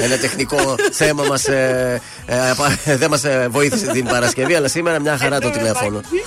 Ένα 0.05 0.17
τεχνικό 0.17 0.75
θέμα 0.91 1.23
μας, 1.23 1.45
ε, 1.47 2.01
ε, 2.25 2.49
απα- 2.49 2.77
δεν 2.85 3.09
μας 3.09 3.23
βοήθησε 3.49 3.87
την 3.91 4.05
Παρασκευή, 4.05 4.55
αλλά 4.55 4.67
σήμερα 4.67 4.99
μια 4.99 5.17
χαρά 5.17 5.39
το 5.39 5.47
Εν 5.47 5.53
τω 5.53 5.57
τηλέφωνο. 5.59 5.89
μεταξύ- 5.95 6.25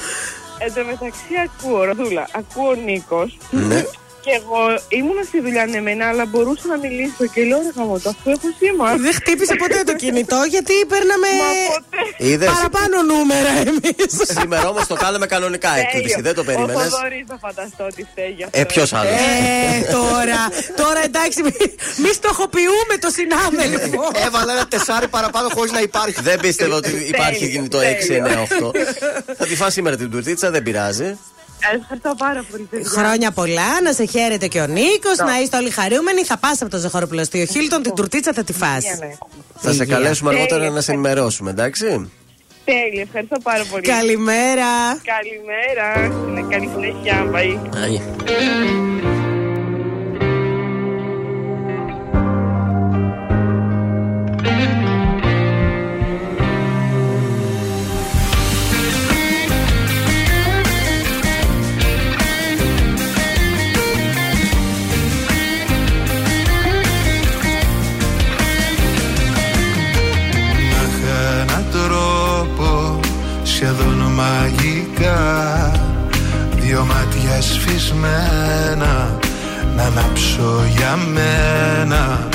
Εν 0.58 0.72
τω 0.74 0.84
μεταξύ 0.84 1.20
ακούω, 1.44 1.84
Ροδούλα, 1.84 2.28
ακούω 2.32 2.68
ο 2.68 2.74
Νίκος 2.74 3.38
Ναι. 3.50 3.84
Και 4.24 4.30
εγώ 4.40 4.60
ήμουν 4.98 5.18
στη 5.28 5.38
δουλειά 5.40 5.64
ναι 5.66 5.80
μεν, 5.80 6.02
αλλά 6.02 6.24
μπορούσα 6.26 6.66
να 6.72 6.76
μιλήσω 6.84 7.24
και 7.34 7.40
λέω 7.48 7.58
ρε 7.66 7.70
γαμώ, 7.76 7.98
το 7.98 8.08
αφού 8.14 8.30
έχω 8.30 8.48
σήμα. 8.58 8.86
Δεν 8.96 9.12
χτύπησε 9.14 9.54
ποτέ 9.54 9.82
το 9.86 9.94
κινητό 10.02 10.40
γιατί 10.54 10.74
παίρναμε 10.92 11.28
Μα 11.42 11.50
ποτέ. 11.72 12.26
Είδες, 12.30 12.48
παραπάνω 12.54 12.96
νούμερα 13.10 13.52
εμείς. 13.66 14.12
σήμερα 14.38 14.68
όμως 14.68 14.86
το 14.86 14.94
κάναμε 14.94 15.26
κανονικά 15.26 15.70
έκπληξη, 15.80 16.20
δεν 16.20 16.34
το 16.34 16.40
Ο 16.40 16.44
περίμενε. 16.44 16.72
Θοδωρής 16.82 17.24
θα 17.28 17.38
φανταστώ 17.40 17.84
ότι 17.84 18.06
φταίει 18.10 18.32
γι' 18.36 18.44
αυτό. 18.44 18.60
Ε, 18.60 18.64
ποιο 18.64 18.84
άλλος; 18.98 19.12
Ε, 19.12 19.90
τώρα, 19.98 20.40
τώρα 20.82 21.00
εντάξει, 21.04 21.42
μη- 21.42 21.74
μη 22.02 22.10
στοχοποιούμε 22.18 22.94
το 23.04 23.08
συνάδελφο. 23.18 24.02
Έβαλα 24.26 24.52
ένα 24.52 24.66
τεσάρι 24.68 25.08
παραπάνω 25.08 25.48
χωρίς 25.54 25.72
να 25.72 25.80
υπάρχει. 25.80 26.20
Δεν 26.22 26.40
πίστευα 26.40 26.76
ότι 26.76 26.90
υπάρχει 27.12 27.38
Τέλειο, 27.38 27.54
κινητό 27.54 27.78
τέλειο. 27.78 28.46
6-9-8. 28.62 28.70
Θα 29.38 29.46
τη 29.46 29.56
φας 29.56 29.72
σήμερα 29.72 29.96
την 29.96 30.10
τουρτίτσα, 30.10 30.50
δεν 30.50 30.62
πειράζει. 30.62 31.18
Ευχαριστώ 31.80 32.14
πάρα 32.18 32.44
πολύ. 32.50 32.62
παιδιά. 32.70 32.88
Χρόνια 32.90 33.30
πολλά, 33.30 33.80
να 33.84 33.92
σε 33.92 34.04
χαίρετε 34.04 34.46
και 34.46 34.60
ο 34.60 34.66
Νίκος, 34.66 35.18
να 35.26 35.40
είστε 35.40 35.56
όλοι 35.56 35.70
χαρούμενοι. 35.70 36.24
Θα 36.24 36.36
πας 36.38 36.62
από 36.62 36.70
το 36.70 36.78
ζαχαροπλαστείο 36.78 37.44
Χίλτον, 37.44 37.82
την 37.82 37.94
τουρτίτσα 37.94 38.32
θα 38.32 38.44
τη 38.44 38.52
Για 38.52 38.66
φας 38.66 38.84
να 38.84 38.90
έχουμε. 38.90 39.16
Θα 39.58 39.72
σε 39.72 39.82
Υγεία. 39.82 39.94
καλέσουμε 39.94 40.30
αργότερα 40.30 40.58
Τέλεια. 40.58 40.74
να 40.74 40.80
σε 40.80 40.92
ενημερώσουμε, 40.92 41.50
εντάξει. 41.50 42.10
Τέλεια, 42.64 43.02
ευχαριστώ 43.02 43.36
πάρα 43.42 43.64
πολύ. 43.70 43.82
Καλημέρα. 43.82 44.70
Καλημέρα. 45.14 45.88
Καλή 46.50 46.70
συνέχεια. 46.74 47.26
Bye. 47.32 49.11
Για 80.94 81.06
μένα 81.06 82.28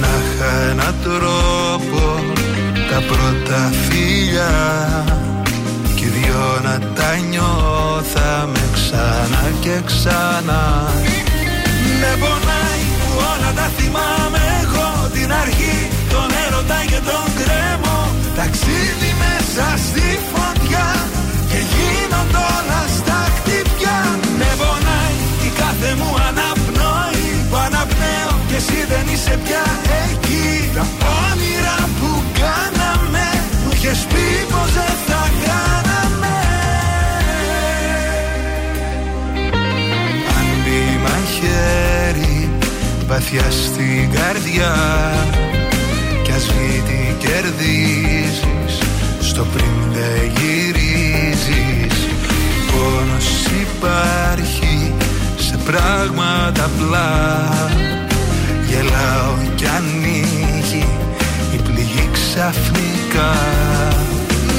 Να 0.00 0.06
είχα 0.06 0.70
έναν 0.70 0.94
τρόπο 1.02 2.20
τα 2.90 3.02
πρώτα 3.06 3.70
φίλια 3.88 4.50
Κι 5.94 6.04
οι 6.04 6.08
δυο 6.08 6.60
να 6.62 6.78
τα 6.94 7.16
νιώθαμε 7.30 8.58
ξανά 8.72 9.44
και 9.60 9.80
ξανά. 9.84 10.92
Με 12.00 12.16
πονάει 12.20 12.82
που 12.98 13.08
όλα 13.16 13.52
τα 13.54 13.70
θυμάμαι 13.76 14.35
είσαι 29.26 29.38
πια 29.44 29.64
εκεί. 30.04 30.70
Τα 30.74 30.86
όνειρα 31.30 31.78
που 31.98 32.22
κάναμε 32.40 33.26
Μου 33.64 33.70
είχες 33.72 34.06
πει 34.08 34.26
πως 34.50 34.72
δεν 34.72 34.94
θα 35.06 35.22
κάναμε. 35.44 36.36
Αν 40.36 40.46
μπει 40.62 40.82
μαχαίρι 41.02 42.50
βαθιά 43.06 43.50
στην 43.50 44.10
καρδιά. 44.10 44.74
Κι 46.22 46.32
ας 46.32 46.44
βγει 46.46 46.82
τι 46.86 47.26
κερδίζεις 47.26 48.74
Στο 49.20 49.44
πριν 49.52 49.76
δεν 49.92 50.32
γυρίζεις. 50.36 51.96
Πόνος 52.72 53.28
υπάρχει 53.62 54.92
σε 55.36 55.58
πράγματα 55.64 56.64
απλά 56.64 57.16
Γελάω 58.96 59.34
κι 59.54 59.66
ανοίγει 59.76 60.86
η 61.54 61.58
πληγή 61.66 62.08
ξαφνικά. 62.16 63.30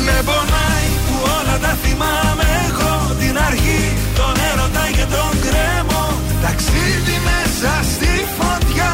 Με 0.06 0.18
πονάει 0.28 0.90
που 1.06 1.16
όλα 1.38 1.58
τα 1.66 1.74
θυμάμαι 1.82 2.48
εγώ 2.68 2.94
Την 3.22 3.36
αρχή, 3.50 3.84
τον 4.20 4.36
έρωτα 4.50 4.86
και 4.98 5.06
τον 5.16 5.32
κρέμο 5.46 6.04
Ταξίδι 6.44 7.18
μέσα 7.30 7.72
στη 7.94 8.12
φωτιά 8.38 8.94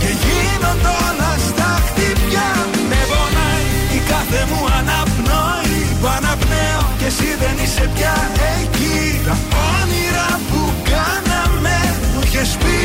Και 0.00 0.10
γίνονται 0.24 0.90
όλα 1.06 1.32
στα 1.48 1.70
χτυπιά. 1.86 2.50
Με 2.90 3.00
πονάει 3.10 3.66
η 3.98 4.00
κάθε 4.10 4.40
μου 4.50 4.60
αναπνοή. 4.78 5.80
Που 6.00 6.06
αναπνέω 6.16 6.82
και 6.98 7.06
εσύ 7.12 7.30
δεν 7.42 7.56
είσαι 7.62 7.84
πια 7.94 8.16
εκεί. 8.58 8.98
Τα 9.26 9.36
όνειρα 9.74 10.30
που 10.48 10.60
κάναμε 10.92 11.76
Μου 12.12 12.20
είχες 12.26 12.50
πει 12.62 12.81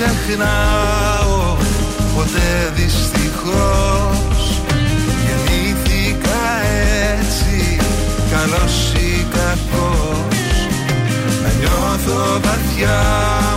ξεχνάω 0.00 1.56
ποτέ 2.16 2.72
δυστυχώς. 2.74 4.60
Γεννήθηκα 5.24 6.42
έτσι 7.18 7.76
καλός 8.30 8.92
ή 8.94 9.26
κακός. 9.30 10.68
Να 11.42 11.50
νιώθω 11.58 12.40
βαθιά 12.42 13.00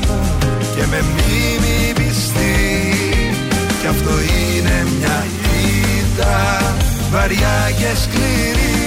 μου 0.07 0.19
και 0.75 0.85
με 0.89 1.01
μνήμη 1.01 1.93
πιστή 1.93 2.95
Κι 3.81 3.87
αυτό 3.87 4.09
είναι 4.09 4.85
μια 4.97 5.25
ήττα 5.97 6.61
βαριά 7.11 7.71
και 7.77 7.97
σκληρή. 8.01 8.81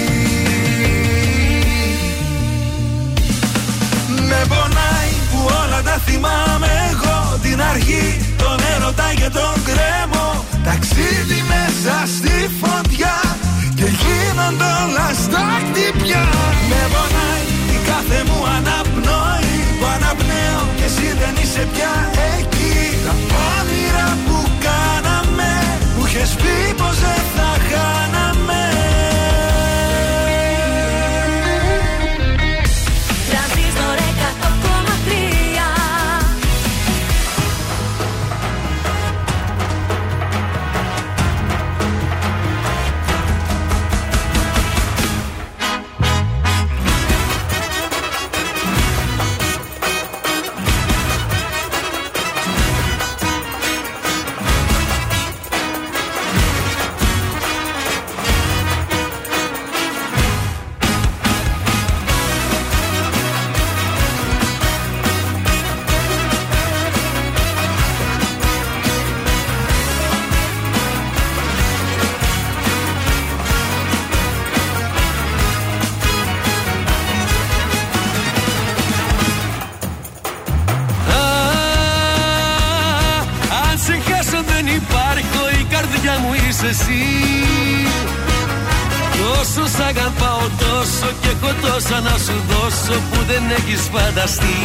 Με 4.29 4.45
πονάει 4.47 5.11
που 5.31 5.49
όλα 5.63 5.81
τα 5.81 6.01
θυμάμαι 6.05 6.67
εγώ 6.91 7.16
Την 7.57 7.65
αρχή, 7.65 8.35
τον 8.37 8.57
έρωτα 8.73 9.09
και 9.19 9.29
τον 9.37 9.55
κρέμο. 9.67 10.27
Ταξίδι 10.67 11.39
μέσα 11.53 11.95
στη 12.15 12.35
φωτιά 12.61 13.15
Και 13.77 13.87
γίνονται 14.01 14.69
όλα 14.83 15.07
στα 15.23 15.45
χτυπιά. 15.63 16.25
Με 16.69 16.81
πονάει 16.93 17.43
η 17.75 17.77
κάθε 17.89 18.19
μου 18.27 18.39
αναπνοή. 18.57 19.55
Που 19.79 19.85
αναπνέω 19.95 20.61
και 20.77 20.85
εσύ 20.89 21.07
δεν 21.21 21.33
είσαι 21.41 21.63
πια 21.73 21.93
εκεί. 22.35 22.77
Τα 23.05 23.13
όνειρα 23.55 24.07
που 24.25 24.37
κάναμε 24.65 25.51
Μου 25.95 26.05
είχες 26.05 26.31
πει 26.41 26.55
πως 26.79 26.95
δεν 27.05 27.21
θα 27.35 27.49
χάναμε 27.69 28.61
εσύ. 86.69 87.05
Τόσο 89.17 89.67
σ' 89.67 89.79
αγαπάω 89.79 90.45
τόσο 90.59 91.09
και 91.21 91.27
έχω 91.27 91.51
τόσα 91.61 91.99
να 91.99 92.15
σου 92.25 92.37
δώσω 92.49 92.99
που 93.09 93.19
δεν 93.27 93.43
έχεις 93.57 93.89
φανταστεί. 93.93 94.59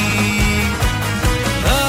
Α, 1.77 1.81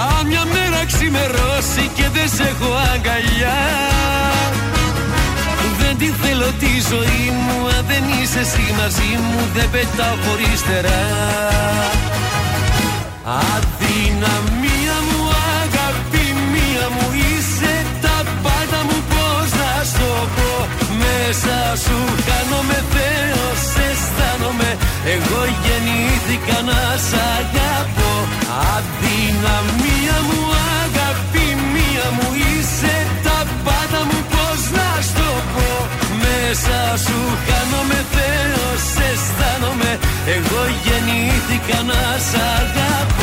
α, 0.00 0.24
μια 0.24 0.44
μέρα 0.54 0.80
ξημερώσει 0.86 1.90
και 1.94 2.06
δεν 2.12 2.28
σε 2.36 2.42
έχω 2.42 2.70
αγκαλιά. 2.92 3.60
Δεν 5.80 5.96
τη 5.98 6.08
θέλω 6.22 6.50
τη 6.58 6.72
ζωή 6.90 7.24
μου 7.44 7.66
αν 7.76 7.84
δεν 7.86 8.02
είσαι 8.22 8.38
εσύ 8.38 8.74
μαζί 8.80 9.10
μου 9.26 9.40
δεν 9.54 9.70
πετάω 9.70 10.14
χωρίς 10.24 10.62
τερά. 10.68 11.04
Αδυναμία 13.24 14.81
Μέσα 21.34 21.76
σου. 21.84 21.98
Χάνομαι 22.26 22.78
Θεός 22.94 23.62
αισθάνομαι. 23.86 24.70
Εγώ 25.14 25.40
γεννήθηκα 25.64 26.58
να 26.68 26.82
σ' 27.06 27.18
αγαπώ. 27.38 28.12
Αδυναμία 28.74 30.18
μου 30.26 30.40
αγάπη 30.80 31.46
μία 31.72 32.06
μου 32.16 32.28
είσαι. 32.48 32.94
Τα 33.26 33.38
πάντα 33.64 34.00
μου 34.08 34.20
πώς 34.32 34.60
να 34.76 34.88
στο 35.08 35.28
πω. 35.52 35.68
Μέσα 36.22 36.78
σου 37.04 37.18
χάνομαι 37.46 37.98
Θεός 38.14 38.84
αισθάνομαι. 39.08 39.92
Εγώ 40.34 40.62
γεννήθηκα 40.84 41.78
να 41.90 42.02
σ' 42.28 42.40
αγαπώ 42.58 43.21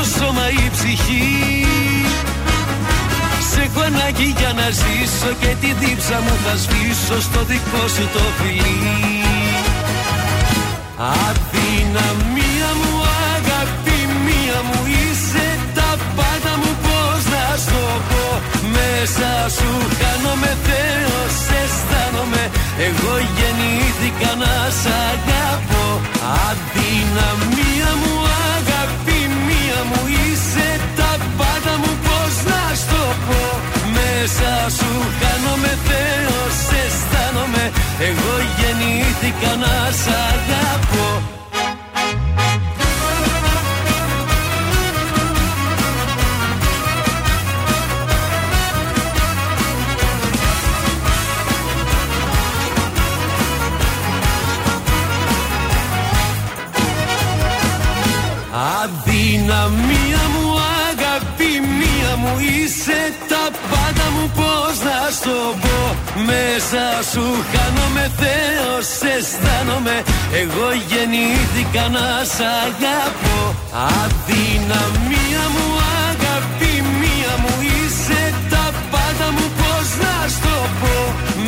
το 0.00 0.06
σώμα 0.18 0.46
η 0.64 0.70
ψυχή. 0.74 1.66
Σε 3.50 3.60
έχω 3.66 3.80
ανάγκη 3.90 4.28
για 4.38 4.52
να 4.60 4.66
ζήσω 4.80 5.32
και 5.40 5.52
τη 5.60 5.70
δίψα 5.80 6.16
μου 6.24 6.34
θα 6.44 6.54
σβήσω 6.62 7.16
στο 7.26 7.40
δικό 7.50 7.82
σου 7.94 8.06
το 8.14 8.24
φιλί. 8.38 9.22
Αδυναμία 11.26 12.70
μου 12.80 12.92
αγάπη 13.34 13.98
μία 14.24 14.58
μου 14.68 14.80
είσαι. 15.00 15.46
Τα 15.76 15.90
πάντα 16.16 16.52
μου 16.60 16.72
πώς 16.84 17.22
να 17.32 17.46
στο 17.64 17.84
πω. 18.08 18.24
Μέσα 18.76 19.30
σου 19.56 19.70
χάνομαι 19.98 20.52
Θεός 20.66 21.34
αισθάνομαι. 21.60 22.44
Εγώ 22.86 23.14
γεννήθηκα 23.36 24.32
να 24.42 24.54
σ' 24.80 24.90
αγαπώ. 25.10 25.86
Αδυναμία 26.48 27.90
μου 28.00 28.14
αγάπη 28.14 28.29
μία 28.29 28.29
μου 29.88 30.00
είσαι 30.18 30.68
τα 30.98 31.12
πάντα 31.38 31.72
μου 31.82 31.92
πώς 32.06 32.34
να 32.50 32.62
στο 32.82 33.02
πω. 33.26 33.42
Μέσα 33.96 34.52
σου 34.76 34.90
χάνομαι 35.20 35.72
Θεός 35.88 36.56
αισθάνομαι. 36.80 37.64
Εγώ 38.08 38.34
γεννήθηκα 38.58 39.52
να 39.62 39.74
σ' 40.00 40.10
αγαπώ 40.30 41.39
Αδυναμία 58.60 60.22
μου 60.32 60.46
αγάπη 60.88 61.50
μία 61.78 62.12
μου 62.22 62.32
είσαι 62.50 63.00
τα 63.30 63.44
πάντα 63.70 64.06
μου 64.14 64.26
πώς 64.38 64.76
να 64.88 64.98
στο 65.18 65.38
πω. 65.62 65.78
Μέσα 66.30 66.84
σου 67.10 67.24
χάνομαι 67.52 68.04
Θεός 68.20 68.88
αισθάνομαι. 69.12 69.96
Εγώ 70.40 70.68
γεννήθηκα 70.90 71.84
να 71.96 72.08
σ' 72.34 72.44
αγαπώ. 72.64 73.38
Αδυναμία 73.98 75.44
μου 75.54 75.66
αγάπη 76.08 76.72
μία 77.00 77.32
μου 77.42 77.54
είσαι 77.72 78.22
τα 78.52 78.66
πάντα 78.92 79.26
μου 79.36 79.46
πώς 79.60 79.88
να 80.02 80.14
στο 80.36 80.56
πω. 80.80 80.96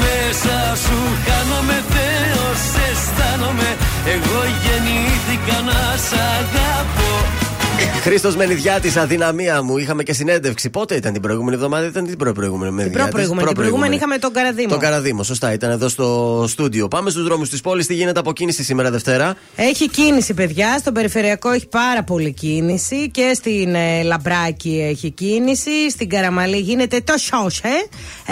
Μέσα 0.03 0.57
σου 0.85 0.99
χάνομαι 1.27 1.79
Θεός 1.95 2.63
αισθάνομαι 2.87 3.71
Εγώ 4.07 4.41
γεννήθηκα 4.63 5.61
να 5.61 5.97
σ' 5.97 6.13
αγαπώ 6.13 7.42
Χρήστος 8.03 8.37
Μενιδιάτης, 8.37 8.97
αδυναμία 8.97 9.63
μου. 9.63 9.77
Είχαμε 9.77 10.03
και 10.03 10.13
συνέντευξη. 10.13 10.71
Πότε 10.71 10.95
ήταν 10.95 11.13
την 11.13 11.23
προηγούμενη 11.23 11.57
εβδομάδα, 11.57 11.87
ήταν 11.87 12.07
την 12.07 12.17
προ-προηγούμενη. 12.17 12.83
Την 12.83 12.93
προ-προηγούμενη. 12.93 13.47
Την 13.47 13.57
προηγούμενη 13.57 13.95
είχαμε 13.95 14.19
τον 14.19 14.33
Καραδίμο. 14.33 14.69
Τον 14.69 14.79
Καραδίμο, 14.79 15.23
σωστά. 15.23 15.53
Ήταν 15.53 15.71
εδώ 15.71 15.89
στο 15.89 16.45
στούντιο. 16.49 16.89
Πάμε 16.89 17.11
στους 17.11 17.25
δρόμους 17.25 17.49
της 17.49 17.61
πόλης. 17.61 17.87
Τι 17.87 17.95
γίνεται 17.95 18.19
από 18.19 18.33
κίνηση 18.33 18.65
σήμερα 18.65 18.91
Δευτέρα; 18.91 19.37
Έχει 19.57 19.89
κίνηση, 19.89 20.35
παιδιά. 20.35 20.77
Στον 20.79 20.93
περιφερειακό 20.93 21.51
έχει 21.51 21.67
πάρα 21.67 22.03
πολύ 22.03 22.33
κίνηση. 22.33 23.11
Και 23.11 23.33
στην 23.35 23.75
ε, 23.75 24.03
Λαμπράκη 24.03 24.87
έχει 24.91 25.11
κίνηση. 25.11 25.91
Στην 25.91 26.09
Καραμαλή 26.09 26.59
γίνεται 26.59 27.01
το 27.01 27.15
σόσε. 27.19 27.87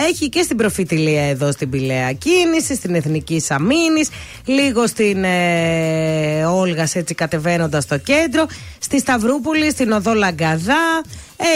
Έχει 0.09 0.29
και 0.29 0.43
στην 0.43 0.57
Προφητηλία 0.57 1.23
εδώ 1.23 1.53
στην 1.53 1.71
Πηλαία 1.71 2.13
κίνηση. 2.13 2.75
Στην 2.75 2.95
Εθνική 2.95 3.41
Σαμίνη. 3.41 4.05
Λίγο 4.45 4.87
στην 4.87 5.25
ε, 5.25 6.45
Όλγας 6.45 6.95
έτσι 6.95 7.15
κατεβαίνοντας 7.15 7.83
στο 7.83 7.99
κέντρο. 7.99 8.47
Στη 8.79 9.01
Σταυρούπολη, 9.31 9.71
στην 9.71 9.93
Οδό 9.93 10.15
Λαγκαδά. 10.15 11.03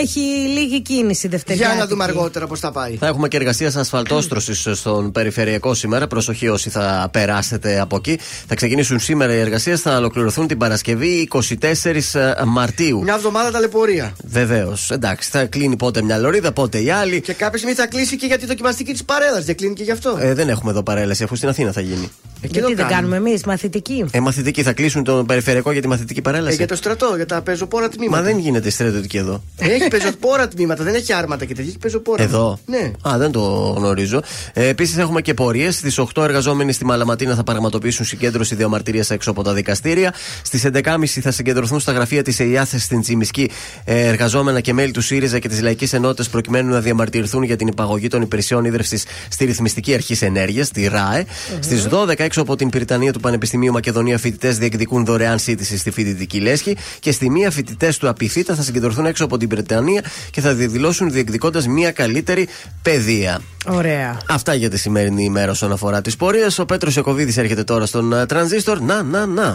Έχει 0.00 0.20
λίγη 0.58 0.82
κίνηση 0.82 1.28
δευτεριά. 1.28 1.66
Για 1.66 1.76
να 1.78 1.86
δούμε 1.86 2.04
αργότερα 2.04 2.46
πώς 2.46 2.60
θα 2.60 2.72
πάει. 2.72 2.96
Θα 2.96 3.06
έχουμε 3.06 3.28
και 3.28 3.36
εργασίας 3.36 3.76
ασφαλτόστρωσης 3.76 4.68
στον 4.72 5.12
περιφερειακό 5.12 5.74
σήμερα. 5.74 6.06
Προσοχή 6.06 6.48
όσοι 6.48 6.70
θα 6.70 7.08
περάσετε 7.12 7.80
από 7.80 7.96
εκεί. 7.96 8.18
Θα 8.46 8.54
ξεκινήσουν 8.54 8.98
σήμερα 9.00 9.34
οι 9.34 9.38
εργασίες, 9.38 9.80
θα 9.80 9.96
ολοκληρωθούν 9.96 10.46
την 10.46 10.58
Παρασκευή 10.58 11.28
24 11.32 12.44
Μαρτίου. 12.46 13.02
Μια 13.02 13.14
εβδομάδα 13.14 13.50
ταλαιπωρία. 13.50 14.12
Βεβαίως. 14.24 14.90
Εντάξει, 14.90 15.30
θα 15.30 15.44
κλείνει 15.44 15.76
πότε 15.76 16.02
μια 16.02 16.18
λωρίδα, 16.18 16.52
πότε 16.52 16.78
η 16.82 16.90
άλλη. 16.90 17.20
Και 17.20 17.32
κάποια 17.32 17.58
στιγμή 17.58 17.74
θα 17.76 17.86
κλείσει 17.86 18.16
και 18.16 18.26
για 18.26 18.38
τη 18.38 18.46
δοκιμαστική 18.46 18.92
της 18.92 19.04
παρέλαση. 19.04 19.44
Δεν 19.44 19.56
κλείνει 19.56 19.74
και 19.74 19.82
γι' 19.82 19.90
αυτό. 19.90 20.16
Ε, 20.20 20.34
δεν 20.34 20.48
έχουμε 20.48 20.70
εδώ 20.70 20.82
παρέλαση, 20.82 21.22
αφού 21.22 21.36
στην 21.36 21.48
Αθήνα 21.48 21.72
θα 21.72 21.80
γίνει. 21.80 22.10
Εκεί 22.40 22.58
Γιατί 22.58 22.74
το 22.74 22.82
δεν 22.82 22.92
κάνουμε 22.92 23.16
εμείς, 23.16 23.44
μαθητική; 23.44 24.04
Ε, 24.10 24.20
μαθητική 24.20 24.62
θα 24.62 24.72
κλείσουν 24.72 25.04
τον 25.04 25.26
περιφερειακό 25.26 25.72
για 25.72 25.80
τη 25.80 25.88
μαθητική 25.88 26.18
Ε, 26.18 26.22
παρέλαση. 26.22 26.56
για 26.56 26.66
το 26.66 26.76
στρατό, 26.76 27.12
για 27.16 27.26
τα 27.26 27.40
πεζοπόρα 27.42 27.88
τμήματα. 27.88 28.16
Μα 28.16 28.22
δεν 28.28 28.38
γίνεται 28.38 28.70
στρατιωτική 28.70 29.16
εδώ. 29.16 29.42
Έχει 29.74 29.88
πεζοπόρα 29.88 30.48
τμήματα, 30.48 30.84
δεν 30.84 30.94
έχει 30.94 31.12
άρματα 31.12 31.44
και 31.44 31.54
τέτοια. 31.54 31.68
Έχει 31.70 31.78
πεζοπόρα. 31.78 32.22
Εδώ. 32.22 32.58
Ναι. 32.66 32.90
Α, 33.08 33.18
δεν 33.18 33.30
το 33.30 33.40
γνωρίζω. 33.76 34.22
Ε, 34.52 34.68
Επίσης 34.68 34.96
έχουμε 34.96 35.20
και 35.20 35.34
πορείες. 35.34 35.76
Στις 35.76 35.98
8 35.98 36.22
εργαζόμενοι 36.22 36.72
στη 36.72 36.84
Μαλαματίνα 36.84 37.34
θα 37.34 37.42
πραγματοποιήσουν 37.42 38.04
συγκέντρωση 38.04 38.54
διαμαρτυρία 38.54 39.04
έξω 39.08 39.30
από 39.30 39.42
τα 39.42 39.52
δικαστήρια. 39.52 40.14
Στις 40.42 40.64
11.30 40.72 41.06
θα 41.06 41.30
συγκεντρωθούν 41.30 41.80
στα 41.80 41.92
γραφεία 41.92 42.22
της 42.22 42.38
ΕΙΑΘ 42.38 42.68
στην 42.78 43.00
Τσιμισκή 43.00 43.50
ε, 43.84 44.06
εργαζόμενα 44.06 44.60
και 44.60 44.72
μέλη 44.72 44.90
του 44.90 45.00
ΣΥΡΙΖΑ 45.00 45.38
και 45.38 45.48
της 45.48 45.60
Λαϊκής 45.60 45.92
Ενότητας 45.92 46.28
προκειμένου 46.28 46.70
να 46.70 46.80
διαμαρτυρηθούν 46.80 47.42
για 47.42 47.56
την 47.56 47.66
υπαγωγή 47.66 48.08
των 48.08 48.22
υπηρεσιών 48.22 48.64
ίδρυυση 48.64 49.02
στη 49.28 49.44
Ρυθμιστική 49.44 49.94
Αρχή 49.94 50.24
Ενέργεια, 50.24 50.66
τη 50.66 50.88
ΡΑΕ. 50.88 51.24
Στις 51.60 51.88
12 51.90 52.18
έξω 52.18 52.40
από 52.40 52.56
την 52.56 52.70
Πυρητανία 52.70 53.12
του 53.12 53.20
Πανεπιστημίου 53.20 53.72
Μακεδονία 53.72 54.18
φοιτητές 54.18 54.58
διεκδικούν 54.58 55.04
δωρεάν 55.04 55.38
σύντηση 55.38 55.76
στη 55.78 55.90
φοιτητική 55.90 56.40
λέσχη. 56.40 56.76
Και 57.00 57.12
στη 57.12 57.30
μία 57.30 57.50
φοιτητές 57.50 57.98
του 57.98 58.08
Απιθύτα 58.08 58.54
θα 58.54 58.62
συγκεντρωθούν 58.62 59.06
έξω 59.06 59.24
από 59.24 59.36
την 59.36 59.48
Βρετανία 59.64 60.04
και 60.30 60.40
θα 60.40 60.54
διαδηλώσουν 60.54 61.10
διεκδικώντα 61.10 61.68
μια 61.68 61.92
καλύτερη 61.92 62.48
παιδεία. 62.82 63.40
Ωραία. 63.66 64.18
Αυτά 64.28 64.54
για 64.54 64.70
τη 64.70 64.78
σημερινή 64.78 65.24
ημέρα 65.24 65.50
όσον 65.50 65.72
αφορά 65.72 66.00
τι 66.00 66.16
πορείε. 66.18 66.46
Ο 66.58 66.64
Πέτρο 66.64 66.90
Ιακοβίδη 66.96 67.40
έρχεται 67.40 67.64
τώρα 67.64 67.86
στον 67.86 68.12
ε, 68.12 68.26
τρανζίστορ. 68.26 68.80
Να, 68.80 69.02
να, 69.02 69.26
να. 69.26 69.54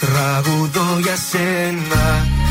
Τραγουδώ 0.00 0.98
για 1.02 1.16
σένα 1.30 2.45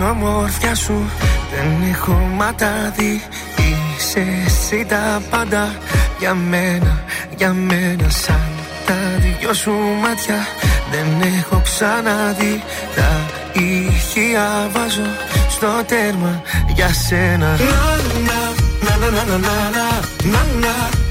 την 0.00 0.08
ομορφιά 0.08 0.74
σου 0.74 1.10
Δεν 1.50 1.90
έχω 1.92 2.12
ματάδι 2.36 3.22
Είσαι 3.56 4.26
εσύ 4.46 4.84
τα 4.88 5.22
πάντα 5.30 5.76
Για 6.18 6.34
μένα, 6.34 7.04
για 7.36 7.52
μένα 7.52 8.08
Σαν 8.08 8.48
τα 8.86 8.94
δυο 9.18 9.54
σου 9.54 9.72
μάτια 10.02 10.46
Δεν 10.90 11.30
έχω 11.38 11.62
ξαναδεί 11.64 12.62
Τα 12.94 13.10
ηχεία 13.52 14.70
βάζω 14.72 15.10
Στο 15.48 15.68
τέρμα 15.86 16.42
για 16.74 16.88
σένα 16.88 17.48
Να, 17.48 17.80
να, 18.26 18.96
να, 18.98 19.10
να, 19.10 19.22
να, 19.24 19.38
να, 19.38 19.54
να 19.72 19.88
Να, 20.32 20.42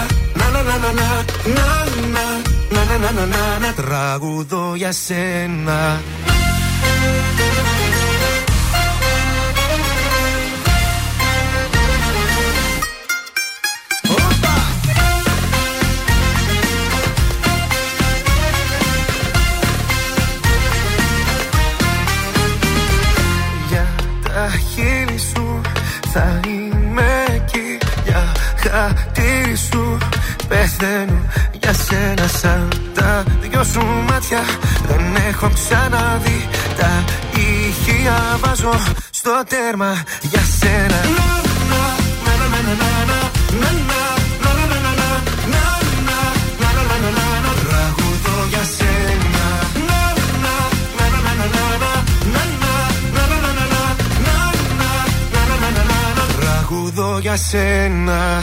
να 5.64 6.16
Για 28.76 28.94
χατήρι 28.96 29.56
σου 29.56 29.98
πεθαίνω 30.48 31.20
για 31.60 31.72
σένα 31.72 32.26
σαν 32.26 32.68
τα 32.94 33.22
δυο 33.40 33.64
σου 33.64 33.86
μάτια 34.08 34.42
Δεν 34.86 35.16
έχω 35.28 35.50
ξαναδεί 35.54 36.48
τα 36.78 37.04
ηχεία 37.40 38.38
βάζω 38.40 38.72
στο 39.10 39.42
τέρμα 39.48 40.02
για 40.22 40.40
σένα 40.58 41.00
Τραγουδώ 47.68 48.46
για 48.48 48.64
σένα 48.76 49.16
Τραγουδώ 56.40 57.18
για 57.18 57.36
σένα 57.36 58.42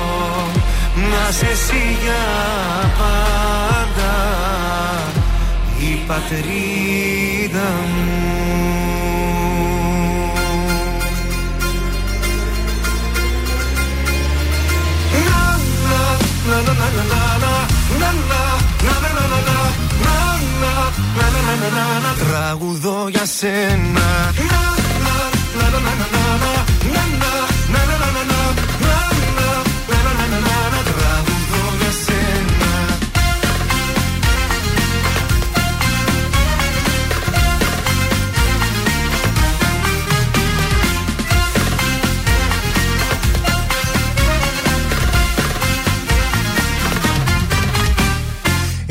Να 0.95 1.31
σε 1.31 1.45
εσύ 1.45 1.97
για 2.03 2.23
πάντα 2.97 4.13
Η 5.79 5.99
πατρίδα 6.07 7.69
μου 7.95 8.31
Τραγουδώ 22.29 23.07
για 23.09 23.25
σένα 23.25 24.33
Τραγουδώ 25.57 26.20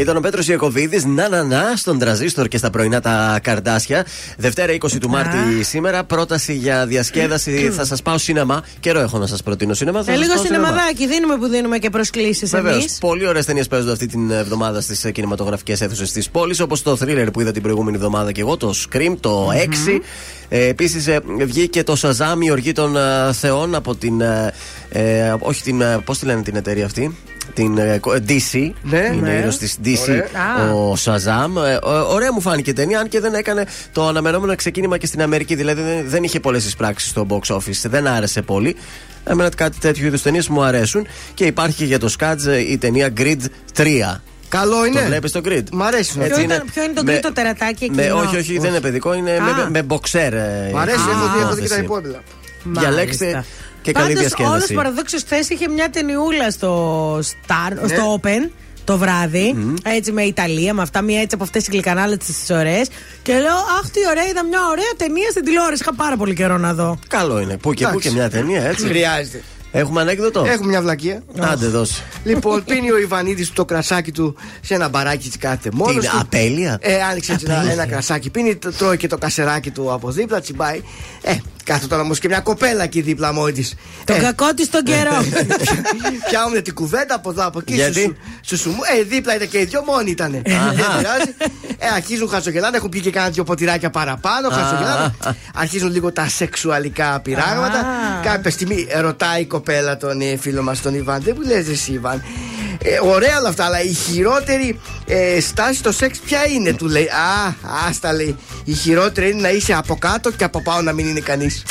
Ήταν 0.00 0.16
ο 0.16 0.20
Πέτρος 0.20 0.48
Ιακοβίδη, 0.48 1.06
να 1.06 1.28
να 1.28 1.42
να, 1.44 1.76
στον 1.76 1.98
τραζίστορ 1.98 2.48
και 2.48 2.56
στα 2.58 2.70
πρωινά 2.70 3.00
τα 3.00 3.38
καρδάσια. 3.42 4.06
Δευτέρα 4.36 4.72
20 4.72 4.98
του 5.00 5.08
Μάρτη 5.08 5.62
σήμερα. 5.62 6.04
Πρόταση 6.04 6.54
για 6.54 6.86
διασκέδαση. 6.86 7.70
θα 7.70 7.84
σας 7.84 8.02
πάω 8.02 8.18
σινεμά. 8.18 8.62
Καιρό 8.80 9.00
έχω 9.00 9.18
να 9.18 9.26
σας 9.26 9.42
προτείνω 9.42 9.74
σινεμά. 9.74 10.02
θα 10.02 10.12
Ε, 10.12 10.14
σας 10.14 10.22
λίγο 10.24 10.34
πάω 10.34 10.44
σινεμά. 10.44 10.66
σινεμαδάκι 10.66 11.06
δίνουμε 11.06 11.36
που 11.36 11.46
δίνουμε 11.48 11.78
και 11.78 11.90
προσκλήσεις 11.90 12.50
Βεβαίως. 12.50 12.74
εμείς. 12.76 12.98
Πολύ 13.00 13.26
ωραίες 13.26 13.44
ταινίες 13.44 13.68
παίζονται 13.68 13.92
αυτή 13.92 14.06
την 14.06 14.30
εβδομάδα 14.30 14.80
στις 14.80 15.06
κινηματογραφικές 15.12 15.80
αίθουσες 15.80 16.12
της 16.12 16.30
πόλης. 16.30 16.60
Όπως 16.60 16.82
το 16.82 16.98
thriller 17.00 17.28
που 17.32 17.40
είδα 17.40 17.50
την 17.52 17.62
προηγούμενη 17.62 17.96
εβδομάδα 17.96 18.32
και 18.32 18.40
εγώ, 18.40 18.56
το 18.56 18.74
Scream, 18.90 19.14
το 19.20 19.48
6. 19.52 20.00
Ε, 20.48 20.66
Επίσης 20.66 21.08
βγήκε 21.46 21.82
το 21.82 21.96
Shazam, 22.02 22.36
η 22.44 22.50
οργή 22.50 22.72
των 22.72 22.96
ε, 22.96 23.32
θεών 23.32 23.74
από 23.74 23.94
την. 23.94 24.20
ε, 24.20 24.52
ε, 24.88 25.34
όχι 25.38 25.62
την. 25.62 25.82
Πώς 26.04 26.18
τη 26.18 26.26
λένε 26.26 26.42
την 26.42 26.56
εταιρεία 26.56 26.84
αυτή; 26.84 27.16
Την 27.54 27.78
ε, 27.78 28.00
DC. 28.28 28.70
Ναι, 28.82 28.98
είναι 29.12 29.30
ναι. 29.30 29.38
ήρωας 29.38 29.58
της 29.58 29.76
DC. 29.84 30.08
Ωραία. 30.08 30.72
Ο 30.74 30.94
Shazam. 31.04 31.64
Ε, 31.66 31.74
ο- 31.74 32.12
ωραία 32.12 32.32
μου 32.32 32.40
φάνηκε 32.40 32.70
η 32.70 32.72
ταινία, 32.72 32.98
αν 33.00 33.08
και 33.08 33.20
δεν 33.20 33.35
έκανε 33.35 33.66
το 33.92 34.06
αναμενόμενο 34.08 34.54
ξεκίνημα 34.54 34.98
και 34.98 35.06
στην 35.06 35.22
Αμερική. 35.22 35.54
Δηλαδή 35.54 35.83
δεν, 35.83 36.04
δεν 36.08 36.22
είχε 36.22 36.40
πολλές 36.40 36.66
εισπράξεις 36.66 37.10
στο 37.10 37.27
box 37.31 37.54
office. 37.56 37.83
Δεν 37.85 38.06
άρεσε 38.06 38.42
πολύ. 38.42 38.77
Εμένα 39.25 39.48
κάτι 39.56 39.79
τέτοιου 39.79 40.06
είδους 40.06 40.22
ταινίες 40.22 40.48
μου 40.48 40.62
αρέσουν. 40.62 41.06
Και 41.35 41.44
υπάρχει 41.44 41.85
για 41.85 41.98
το 41.98 42.14
Scudge 42.18 42.46
ε, 42.46 42.58
η 42.58 42.79
ταινία 42.79 43.12
Grid 43.16 43.38
3. 43.77 43.85
Καλό 44.48 44.87
είναι. 44.87 45.00
Το 45.00 45.06
βλέπεις 45.06 45.33
το 45.33 45.40
grid; 45.44 45.62
Μ' 45.72 45.83
αρέσει. 45.83 46.18
Έτσι 46.20 46.33
Ποιο, 46.35 46.42
είναι; 46.42 46.54
ήταν, 46.54 46.66
ποιο 46.72 46.83
είναι 46.83 46.92
το 46.92 47.02
Με- 47.04 47.12
γκρίτο 47.12 47.33
τερατάκι 47.33 47.90
Με, 47.90 48.02
εκείνο; 48.02 48.18
όχι, 48.18 48.37
όχι, 48.37 48.58
δεν 48.58 48.70
είναι 48.70 48.81
παιδικό, 48.81 49.14
είναι 49.14 49.31
Α. 49.31 49.42
με, 49.42 49.70
με 49.70 49.83
μποξέρ. 49.83 50.33
ε, 50.35 50.70
Μ' 50.72 50.79
αρέσει, 50.79 50.98
η 50.98 51.10
έχω 51.10 51.33
δει, 51.37 51.40
έχω 51.42 51.54
δει 51.54 51.62
και 51.62 51.68
τα 51.68 51.77
υπόθεση. 51.77 52.08
υπόλοιπα. 52.08 52.81
Διαλέξτε 52.81 53.44
και 53.83 53.92
καλή 53.92 54.06
Πάντως, 54.06 54.20
διασκέδαση. 54.20 54.54
όλος 54.54 54.72
παραδόξως 54.72 55.22
χθες 55.22 55.48
είχε 55.48 55.68
μια 55.68 55.90
ταινιούλα 55.90 56.50
στο, 56.50 57.16
Star, 57.18 57.72
Ναι. 57.83 57.88
στο 57.88 58.20
Open 58.22 58.50
το 58.85 58.98
βράδυ. 58.98 59.74
Έτσι 59.85 60.12
με 60.12 60.22
Ιταλία, 60.22 60.74
με 60.74 60.83
αυτά, 60.83 61.02
μια 61.02 61.20
έτσι 61.20 61.35
από 61.35 61.44
αυτές 61.44 61.64
τι 61.64 61.70
γλυκανάλες 61.70 62.18
τις 62.18 62.50
ωραίες. 62.50 62.88
Και 63.22 63.33
λέω, 63.33 63.56
Αχ, 63.81 63.90
τι 63.90 63.98
ωραία, 64.10 64.24
είδα 64.26 64.44
μια 64.44 64.60
ωραία 64.70 64.92
ταινία 64.96 65.31
στην 65.31 65.44
τηλεόραση. 65.44 65.83
Είχα 65.83 65.94
πάρα 65.94 66.16
πολύ 66.16 66.35
καιρό 66.35 66.58
να 66.58 66.74
δω. 66.74 66.98
Καλό 67.08 67.40
είναι. 67.40 67.56
Πού 67.56 67.72
και 67.74 67.85
πού 67.85 67.88
Εντάξει. 67.90 68.08
και 68.08 68.14
μια 68.14 68.31
ταινία, 68.31 68.62
έτσι. 68.64 68.87
Χρειάζεται. 68.87 69.42
Έχουμε 69.72 70.00
ανέκδοτο; 70.00 70.44
Έχουμε 70.48 70.68
μια 70.68 70.83
βλακεία. 70.83 71.22
Άντε, 71.40 71.66
δώσε. 71.66 72.02
Λοιπόν, 72.24 72.64
πίνει 72.64 72.90
ο 72.90 72.98
Ιβανίδης 72.98 73.52
το 73.52 73.64
κρασάκι 73.64 74.12
του 74.12 74.37
σε 74.60 74.74
ένα 74.74 74.88
μπαράκι 74.88 75.28
τη 75.31 75.38
κάθε 75.38 75.68
Τι 75.68 75.76
μόνος. 75.76 75.94
είναι, 76.04 76.12
απέλεια. 76.20 76.78
Ε, 76.81 77.02
άνοιξε 77.02 77.33
έτσι 77.33 77.44
ένα, 77.48 77.70
ένα 77.72 77.87
κρασάκι. 77.87 78.31
Πίνει, 78.31 78.56
τ- 78.56 78.76
τρώει 78.78 78.96
και 78.96 79.06
το 79.08 79.18
κασεράκι 79.18 79.70
του 79.70 79.92
από 79.92 80.10
δίπλα, 80.10 80.40
τσιμπάει. 80.40 80.83
Ε, 81.22 81.37
κάθεται 81.71 81.88
τώρα 81.88 82.02
όμως 82.02 82.18
και 82.18 82.29
μια 82.29 82.40
κοπέλα 82.40 82.83
εκεί 82.83 83.00
δίπλα 83.00 83.33
μόνη 83.33 83.52
της. 83.52 83.75
Τον 84.04 84.18
κακό 84.18 84.54
της 84.54 84.71
τον 84.71 84.83
καιρό. 84.83 85.25
Πιάνουν 86.29 86.62
την 86.62 86.75
κουβέντα 86.75 87.14
από 87.14 87.31
εδώ 87.31 87.46
από 87.46 87.58
εκεί. 87.58 87.75
Γιατί; 87.75 88.00
Σου, 88.02 88.16
σου, 88.46 88.56
σου, 88.56 88.71
μου. 88.71 88.79
ε, 88.98 89.02
δίπλα 89.02 89.35
ήταν 89.35 89.48
και 89.48 89.58
οι 89.58 89.64
δυο 89.64 89.83
μόνοι 89.87 90.10
ήταν. 90.10 90.31
Δεν 90.31 90.42
πειράζει. 90.42 91.35
Ε, 91.79 91.87
αρχίζουν 91.94 92.29
χαζογελάνε, 92.29 92.77
έχουν 92.77 92.88
πει 92.88 93.00
και 93.00 93.10
κάνα 93.10 93.31
δυο 93.31 93.44
ποτηράκια 93.44 93.90
παραπάνω. 93.90 94.48
Χαζογελάνε. 94.48 95.14
Αρχίζουν 95.54 95.90
λίγο 95.90 96.12
τα 96.12 96.29
σεξουαλικά 96.29 97.21
πειράγματα. 97.21 97.79
Α. 97.79 98.21
Κάποια 98.23 98.50
στιγμή 98.50 98.87
ρωτάει 99.00 99.40
η 99.40 99.46
κοπέλα 99.46 99.96
τον 99.96 100.21
ε, 100.21 100.37
φίλο 100.37 100.62
μας 100.62 100.83
τον 100.83 100.94
Ιβάν. 100.94 101.21
Δεν 101.23 101.35
μου 101.38 101.46
λες 101.46 101.68
εσύ, 101.68 101.92
Ιβάν. 101.92 102.23
Ε, 102.83 102.98
ωραία 103.02 103.38
όλα 103.38 103.48
αυτά, 103.48 103.64
αλλά 103.64 103.83
η 103.83 103.92
χειρότερη 103.92 104.81
ε, 105.06 105.40
στάση 105.40 105.74
στο 105.74 105.92
σεξ 105.92 106.18
ποια 106.18 106.46
είναι, 106.46 106.72
του 106.72 106.87
λέει. 106.87 107.04
Α, 107.04 107.54
άστα 107.88 108.12
λέει. 108.12 108.37
Η 108.64 108.72
χειρότερη 108.72 109.31
είναι 109.31 109.40
να 109.40 109.50
είσαι 109.50 109.72
από 109.72 109.96
κάτω 109.96 110.31
και 110.31 110.44
από 110.44 110.62
πάνω 110.62 110.83
να 110.83 110.92
μην 110.92 111.06
είναι 111.06 111.20
κανείς. 111.20 111.62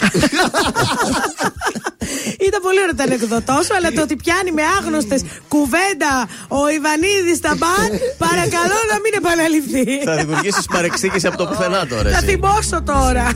Ήταν 2.48 2.62
πολύ 2.62 2.80
ωραίο 2.82 2.96
το 2.96 3.04
ανεκδοτό 3.04 3.62
σου, 3.64 3.76
αλλά 3.76 3.92
το 3.92 4.02
ότι 4.02 4.16
πιάνει 4.16 4.52
με 4.52 4.62
άγνωστες 4.80 5.22
κουβέντα 5.48 6.28
ο 6.48 6.70
Ιβανίδης 6.70 7.38
στα 7.38 7.56
μπαρ, 7.58 7.90
παρακαλώ 8.18 8.80
να 8.92 9.00
μην 9.04 9.14
επαναληφθεί. 9.18 10.04
Θα 10.04 10.16
δημιουργήσεις 10.16 10.66
παρεξήγηση 10.66 11.28
από 11.28 11.38
το 11.38 11.46
πουθενά 11.46 11.88
τώρα. 11.88 12.10
Θα 12.10 12.18
εσύ. 12.18 12.26
θυμώσω 12.26 12.82
τώρα. 12.82 13.32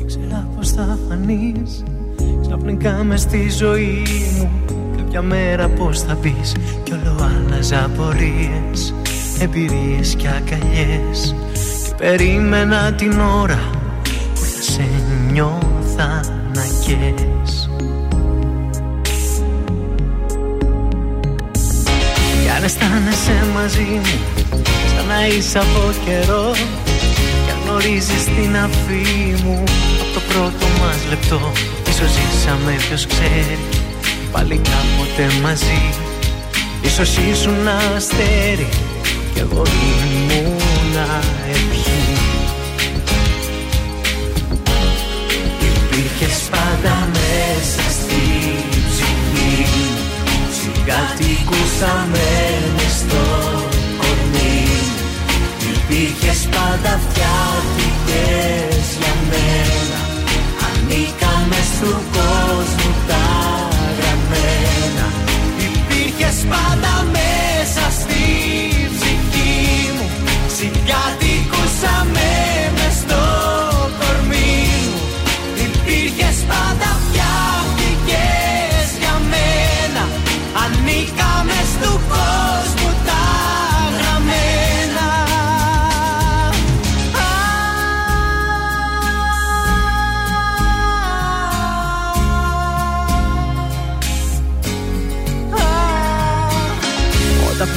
Ήξερα 0.00 0.48
πως 0.56 0.70
θα 0.70 0.98
φανείς 1.08 1.82
Ξαφνικά 2.42 3.04
μες 3.04 3.20
στη 3.20 3.50
ζωή 3.50 4.02
μου 4.36 4.77
Για 5.10 5.22
μέρα 5.22 5.68
πως 5.68 6.00
θα 6.00 6.14
πεις 6.14 6.54
Κι 6.82 6.92
όλο 6.92 7.16
άλλαζα 7.20 7.84
απορίες 7.84 8.94
Εμπειρίες 9.40 10.14
και 10.14 10.28
αγκαλιές. 10.28 11.34
Και 11.84 11.94
περίμενα 11.96 12.92
την 12.92 13.20
ώρα 13.20 13.60
Που 14.34 14.40
θα 14.40 14.62
σε 14.62 14.84
νιώθα 15.32 16.20
να 16.54 16.62
κες 16.62 17.70
Κι 22.42 22.50
αν 22.56 22.64
αισθάνεσαι 22.64 23.44
μαζί 23.54 24.00
μου 24.02 24.44
Σαν 24.96 25.06
να 25.06 25.26
είσαι 25.26 25.58
από 25.58 25.92
καιρό 26.04 26.50
Κι 27.44 27.50
αν 27.50 27.58
γνωρίζεις 27.64 28.24
την 28.24 28.56
αφή 28.56 29.42
μου 29.44 29.64
Από 30.00 30.12
το 30.14 30.20
πρώτο 30.28 30.66
μας 30.80 30.98
λεπτό 31.08 31.52
Ίσως 31.88 32.10
ζήσαμε 32.10 32.72
ποιος 32.88 33.06
ξέρει 33.06 33.77
Πάλι 34.32 34.56
κάποτε 34.56 35.40
μαζί. 35.42 35.94
Ίσως 36.82 37.16
ήσουν 37.16 37.68
αστέρι 37.96 38.68
Κι 39.34 39.38
εγώ 39.38 39.62
ήμουνα 40.30 41.20
ευχή 41.50 42.18
Υπήρχες 45.90 46.48
πάντα 46.50 47.08
μέσα 47.12 47.82
στη 47.90 48.22
ψυχή. 48.88 49.66
Συγκατοικούσαμε 50.58 52.28
μες 52.76 52.92
στο 52.98 53.24
κορμί. 53.98 54.68
Υπήρχες 55.74 56.48
πάντα 56.50 57.00
φτιάχτηκες 57.04 58.86
για 58.98 59.14
μένα. 59.30 60.00
Ανήκαμε 60.68 61.58
στου 61.74 61.92
κόσμου 62.12 62.94
τα 63.08 63.26
γραμμένα 63.28 63.38
Υπήρχες 63.38 63.57
πάντα 66.48 67.06
μέσα 67.10 67.90
στη 67.90 68.22
ψυχή 68.94 69.92
μου. 69.96 70.10
Συγκατοικούσαμε 70.56 71.27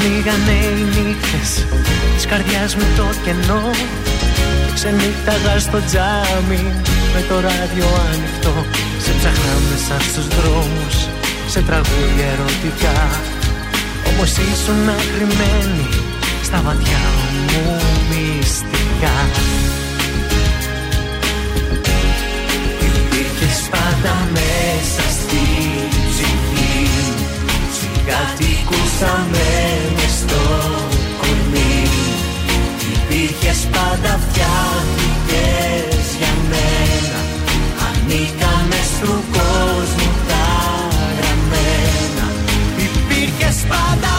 Όταν 0.02 0.14
πνίγανε 0.14 0.58
οι 0.66 0.84
νύχτες 0.96 1.66
Της 2.16 2.26
καρδιάς 2.26 2.76
μου 2.76 2.86
το 2.98 3.06
κενό 3.24 3.70
Και 4.66 4.74
ξενύχταγα 4.74 5.60
στο 5.60 5.80
τζάμι 5.88 6.64
Με 7.14 7.22
το 7.30 7.36
ράδιο 7.36 7.88
ανοιχτό. 8.10 8.66
Σε 9.04 9.12
ψάχνα 9.18 9.54
μέσα 9.70 9.96
στους 10.10 10.28
δρόμους 10.28 10.96
Σε 11.48 11.62
τραγούδια 11.62 12.26
ερωτικά. 12.34 12.98
Όμως 14.10 14.32
ήσουν 14.32 14.88
κρυμμένη 15.14 15.90
Στα 16.44 16.62
βαθιά 16.66 17.04
μου 17.52 17.80
μυστικά. 18.10 19.18
Υπήρχες 22.80 23.70
πάντα 23.72 24.14
μέσα 24.34 25.04
στη 25.18 25.22
ψυχή 25.32 25.58
μου 25.58 25.61
Συγκατοικούσαμε 28.12 29.48
μες 29.96 30.14
στο 30.20 30.44
κορμί. 31.22 31.88
Υπήρχες 32.94 33.68
πάντα 33.72 34.20
φτιάχτηκες 34.24 36.06
για 36.20 36.34
μένα. 36.50 37.20
Ανήκαμε 37.88 38.80
στου 38.94 39.14
κόσμου 39.36 40.12
τα 40.30 40.48
γραμμένα 41.18 42.26
Υπήρχες 42.78 43.58
πάντα 43.70 44.11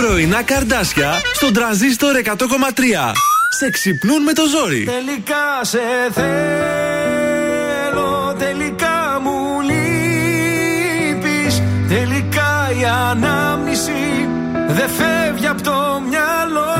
Πρωινά 0.00 0.42
καρδάσια 0.42 1.20
στον 1.34 1.52
τραζίστορ 1.52 2.16
100,3. 2.24 2.32
Σε 3.58 3.70
ξυπνούν 3.70 4.22
με 4.22 4.32
το 4.32 4.42
ζόρι. 4.46 4.84
Τελικά 4.84 5.60
σε 5.60 5.78
θέλω, 6.12 6.84
τελικά 8.38 9.20
μου 9.22 9.60
λείπεις 9.60 11.62
Τελικά 11.88 12.70
η 12.80 12.84
ανάμνηση 13.10 14.28
δεν 14.68 14.88
φεύγει 14.88 15.46
από 15.46 15.62
το 15.62 16.02
μυαλό 16.08 16.74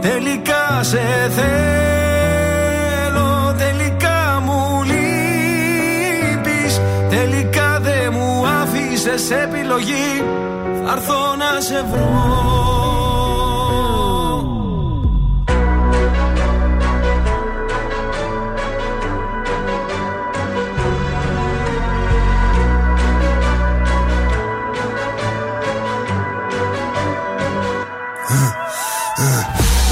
Τελικά 0.00 0.82
σε 0.82 1.30
θέλω, 1.36 3.54
τελικά 3.58 4.42
μου 4.44 4.82
λείπεις 4.84 6.80
Τελικά 7.10 7.80
δεν 7.82 8.12
μου 8.12 8.46
άφησες 8.46 9.30
επιλογή 9.30 10.18
Θα 10.18 10.55
έρθω 10.96 11.36
να 11.36 11.60
σε 11.60 11.84
βρω. 11.90 12.04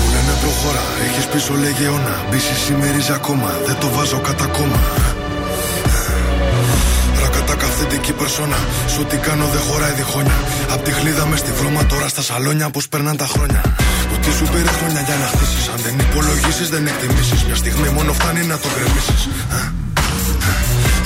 Μου 0.01 0.11
λένε 0.13 0.39
προχώρα, 0.41 0.81
έχεις 1.05 1.27
πίσω 1.27 1.55
λέγε 1.55 1.85
αιώνα. 1.85 2.25
Μπίση 2.31 2.55
σημερίζει 2.55 3.13
ακόμα, 3.13 3.51
δεν 3.67 3.77
το 3.81 3.89
βάζω 3.89 4.21
κατά 4.21 4.47
κόμμα 4.47 4.81
Ρακατά 8.05 8.13
καθεντική 8.13 8.13
περσόνα 8.13 8.59
Σου 8.93 9.05
τι 9.05 9.17
κάνω 9.17 9.47
δεν 9.55 9.61
χωράει 9.69 9.93
διχόνια 9.93 10.39
Απ' 10.75 10.83
τη 10.85 10.91
χλίδα 10.93 11.27
μες 11.27 11.39
στη 11.39 11.53
βρώμα 11.59 11.87
τώρα 11.87 12.09
στα 12.09 12.23
σαλόνια 12.23 12.71
Πως 12.71 12.89
περνάνε 12.89 13.17
τα 13.17 13.27
χρόνια 13.27 13.63
Ότι 14.15 14.31
σου 14.37 14.45
πήρε 14.53 14.73
χρόνια 14.79 15.01
για 15.09 15.17
να 15.23 15.27
χτίσεις 15.33 15.65
Αν 15.73 15.79
δεν 15.85 15.95
υπολογίσεις 16.07 16.69
δεν 16.75 16.87
εκτιμήσεις 16.87 17.45
Μια 17.47 17.57
στιγμή 17.63 17.89
μόνο 17.97 18.13
φτάνει 18.13 18.43
να 18.53 18.57
το 18.63 18.69
γκρεμίσεις 18.75 19.21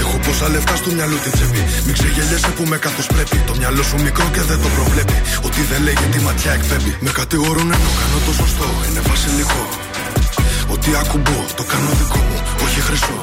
Έχω 0.02 0.16
πόσα 0.26 0.48
λεφτά 0.48 0.74
στο 0.76 0.90
μυαλό 0.96 1.16
την 1.24 1.32
τσέπη. 1.32 1.62
Μην 1.86 1.94
ξεγελιέσαι 1.98 2.50
που 2.56 2.64
με 2.70 2.76
κάθος 2.84 3.06
πρέπει. 3.06 3.36
Το 3.48 3.54
μυαλό 3.60 3.82
σου 3.88 3.96
μικρό 4.06 4.26
και 4.34 4.42
δεν 4.50 4.58
το 4.64 4.68
προβλέπει. 4.76 5.16
Ότι 5.46 5.60
δεν 5.70 5.80
λέγει 5.86 6.06
τη 6.12 6.18
ματιά 6.26 6.52
εκπέμπει. 6.58 6.92
Με 7.04 7.10
κατηγορούν 7.20 7.68
ενώ 7.76 7.90
κάνω 8.00 8.18
το 8.26 8.32
σωστό. 8.40 8.68
Είναι 8.86 9.02
βασιλικό. 9.10 9.62
Ότι 10.88 10.96
ακουμπώ, 10.96 11.44
το 11.56 11.64
κάνω 11.72 11.90
δικό 12.00 12.18
μου, 12.28 12.38
όχι 12.64 12.80
χρυσό. 12.80 13.18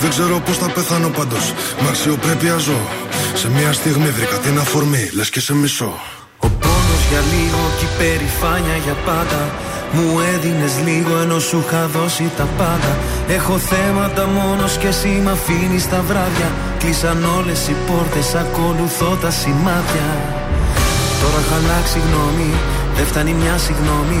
Δεν 0.00 0.10
ξέρω 0.10 0.40
πώς 0.46 0.56
θα 0.58 0.68
πεθάνω 0.70 1.08
πάντως. 1.08 1.52
Με 1.80 1.88
αξιοπρέπεια 1.88 2.56
ζω. 2.56 2.80
Σε 3.34 3.50
μια 3.50 3.72
στιγμή 3.72 4.08
βρήκα 4.16 4.38
την 4.38 4.58
αφορμή, 4.58 5.10
λες 5.12 5.30
και 5.30 5.40
σε 5.40 5.54
μισό. 5.54 5.92
Ο 6.38 6.48
πόνος 6.48 7.02
για 7.10 7.22
λίγο 7.32 7.60
και 7.78 7.84
η 7.84 7.88
περηφάνεια 7.98 8.76
για 8.84 8.96
πάντα 9.08 9.40
μου 9.92 10.20
έδινες 10.34 10.72
λίγο 10.86 11.16
ενώ 11.22 11.38
σου 11.38 11.64
είχα 11.66 11.86
δώσει 11.86 12.30
τα 12.36 12.46
πάντα 12.58 12.92
Έχω 13.28 13.58
θέματα 13.58 14.26
μόνος 14.26 14.76
και 14.76 14.86
εσύ 14.86 15.12
μ' 15.24 15.28
αφήνεις 15.28 15.88
τα 15.88 16.00
βράδια 16.08 16.48
Κλείσαν 16.78 17.24
όλες 17.38 17.68
οι 17.68 17.76
πόρτες, 17.86 18.34
ακολουθώ 18.34 19.10
τα 19.22 19.30
σημάδια 19.30 20.08
Τώρα 21.20 21.38
έχω 21.42 21.54
αλλάξει 21.60 21.98
γνώμη, 22.06 22.50
δεν 22.96 23.06
φτάνει 23.06 23.32
μια 23.32 23.56
συγγνώμη 23.58 24.20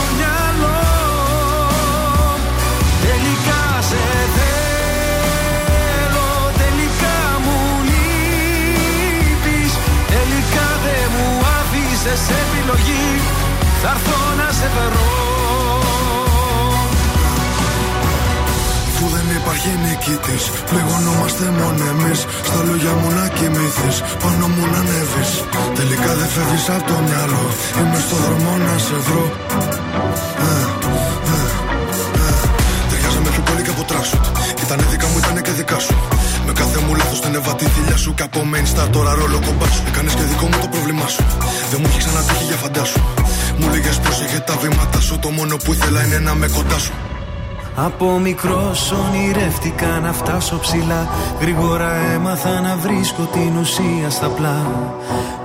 άφησες 12.11 12.35
επιλογή 12.43 13.07
Θα 13.81 13.89
έρθω 13.95 14.17
να 14.39 14.51
σε 14.57 14.67
βρω 14.75 15.09
Που 18.97 19.07
δεν 19.15 19.27
υπάρχει 19.39 19.69
νικητής. 19.85 20.43
Πληγωνόμαστε 20.69 21.45
μόνο 21.59 21.83
εμείς. 21.93 22.19
Στα 22.47 22.59
λόγια 22.67 22.93
μου 22.99 23.09
να 23.19 23.27
κοιμηθείς. 23.37 23.97
Πάνω 24.23 24.47
μου 24.53 24.63
να 24.71 24.79
ανέβεις. 24.83 25.31
Τελικά 25.79 26.11
δεν 26.19 26.29
φεύγεις 26.33 26.69
από 26.69 26.85
το 26.89 26.97
μυαλό. 27.07 27.45
Είμαι 27.79 27.99
στο 28.05 28.15
δρόμο 28.25 28.51
να 28.65 28.75
σε 28.85 28.97
βρω. 29.05 29.25
Ε, 30.45 30.51
ε, 31.33 31.39
ε. 32.25 32.31
Ταιριάζαμε 32.89 33.29
πιο 33.35 33.43
πολύ 33.47 33.61
και 33.65 33.73
από 33.75 33.83
τράσουτ. 33.89 34.25
Ήτανε 34.63 34.83
δικά 34.91 35.07
μου, 35.07 35.17
ήτανε 35.17 35.41
και 35.41 35.51
δικά 35.51 35.79
σου. 35.85 35.95
Με 37.31 37.37
κάθε 37.37 37.55
μου 37.55 37.55
λάθο 37.55 37.55
την 37.55 37.55
έβα 37.55 37.55
τη 37.55 37.65
θηλιά 37.65 37.97
σου. 37.97 38.13
Και 38.13 38.23
από 38.23 38.39
main 38.51 38.67
star 38.71 38.87
τώρα 38.91 39.13
ρόλο 39.13 39.39
κομπάς 39.45 39.73
σου. 39.73 39.83
Έκανες 39.87 40.13
και 40.13 40.23
δικό 40.23 40.45
μου 40.45 40.57
το 40.61 40.67
πρόβλημά 40.67 41.07
σου. 41.07 41.23
Δεν 41.71 41.79
μου 41.81 41.87
έχει 41.89 41.97
ξανατύχει 41.97 42.43
για 42.43 42.55
φαντάσου. 42.55 42.99
Μου 43.57 43.69
λίγε 43.73 43.89
πρόσεχε 44.03 44.39
τα 44.39 44.55
βήματα 44.61 44.99
σου. 44.99 45.19
Το 45.19 45.29
μόνο 45.29 45.55
που 45.63 45.73
ήθελα 45.73 46.05
είναι 46.05 46.19
να 46.19 46.33
με 46.35 46.47
κοντά 46.47 46.77
σου. 46.77 46.93
Από 47.75 48.19
μικρός 48.19 48.91
ονειρεύτηκα 48.91 49.99
να 50.03 50.13
φτάσω 50.13 50.55
ψηλά. 50.59 51.07
Γρήγορα 51.41 51.91
έμαθα 52.13 52.61
να 52.61 52.75
βρίσκω 52.75 53.23
την 53.35 53.57
ουσία 53.61 54.09
στα 54.09 54.27
πλά. 54.27 54.59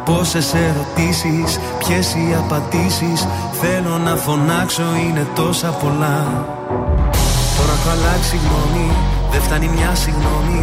Πόσες 0.05 0.55
ερωτήσεις, 0.55 1.59
ποιες 1.79 2.15
οι 2.15 2.35
απαντήσεις. 2.39 3.27
Θέλω 3.61 3.99
να 3.99 4.17
φωνάξω, 4.17 4.87
είναι 5.05 5.27
τόσα 5.35 5.69
πολλά. 5.69 6.19
Τώρα 7.57 7.73
έχω 7.79 7.91
αλλάξει 7.97 8.37
γνώμη, 8.45 8.91
δεν 9.33 9.43
φτάνει 9.43 9.69
μια 9.69 9.95
συγγνώμη. 9.95 10.63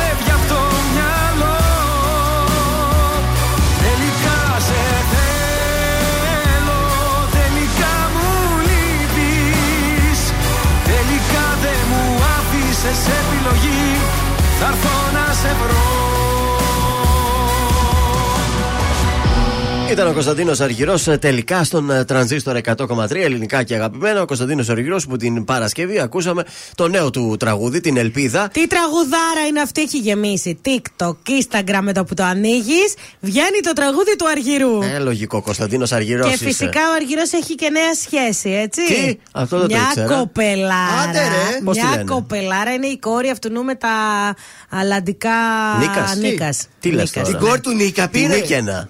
άφησες 12.83 13.07
επιλογή. 13.07 13.97
Θα 14.59 14.65
έρθω 14.65 15.11
να 15.13 15.33
σε 15.33 15.47
βρω 15.47 16.30
Ήταν 19.91 20.07
ο 20.07 20.13
Κωνσταντίνος 20.13 20.59
Αργυρός 20.59 21.03
τελικά 21.19 21.63
στον 21.63 21.91
ε, 21.91 22.05
τρανζίστορ 22.05 22.57
100,3 22.77 23.15
ελληνικά 23.15 23.63
και 23.63 23.75
αγαπημένα. 23.75 24.21
Ο 24.21 24.25
Κωνσταντίνος 24.25 24.69
Αργυρός 24.69 25.05
που 25.07 25.17
την 25.17 25.45
Παρασκευή 25.45 25.99
ακούσαμε 25.99 26.43
το 26.75 26.87
νέο 26.87 27.09
του 27.09 27.35
τραγούδι, 27.39 27.81
την 27.81 27.97
Ελπίδα. 27.97 28.49
Τι 28.53 28.67
τραγουδάρα 28.67 29.47
είναι 29.49 29.61
αυτή, 29.61 29.81
έχει 29.81 29.97
γεμίσει. 29.97 30.59
TikTok, 30.65 31.11
Instagram 31.11 31.79
με 31.81 31.93
το 31.93 32.03
που 32.03 32.13
το 32.13 32.23
ανοίγεις, 32.23 32.93
βγαίνει 33.19 33.59
το 33.63 33.73
τραγούδι 33.73 34.15
του 34.15 34.27
Αργυρού. 34.29 34.81
Ε, 34.81 34.99
λογικό, 34.99 35.41
Κωνσταντίνος 35.41 35.91
Αργυρός. 35.91 36.29
Και 36.31 36.37
φυσικά 36.37 36.79
ο 36.91 36.93
Αργυρός 36.95 37.31
έχει 37.33 37.55
και 37.55 37.69
νέα 37.69 37.93
σχέση, 37.95 38.49
έτσι. 38.49 38.81
Τι; 38.85 39.17
Αυτό 39.31 39.59
δεν 39.59 39.67
το 39.67 39.75
Μια 39.75 39.85
ήξερα. 39.87 40.15
κοπελάρα. 40.17 41.09
Άντε, 41.09 41.19
ρε. 41.19 41.59
Πώς 41.63 41.77
τη 41.77 41.81
Μια 41.83 41.91
λένε; 41.95 42.03
κοπελάρα 42.03 42.71
είναι 42.73 42.87
η 42.87 42.97
κόρη 42.99 43.29
αυτού 43.29 43.51
νου 43.51 43.63
με 43.63 43.75
τα 43.75 43.89
αλλαντικά. 44.69 45.29
Νίκας. 45.79 46.13
Τι; 46.13 46.19
Νίκας. 46.19 46.67
Τι 46.79 46.89
λες 46.91 47.03
Νίκας. 47.15 47.27
τώρα; 47.27 47.37
Την 47.37 47.47
κόρη 47.47 47.59
του 47.61 47.71
Νίκα 47.71 48.07
Την 48.07 48.21
πήρε. 48.27 48.35
Νίκαινα. 48.39 48.87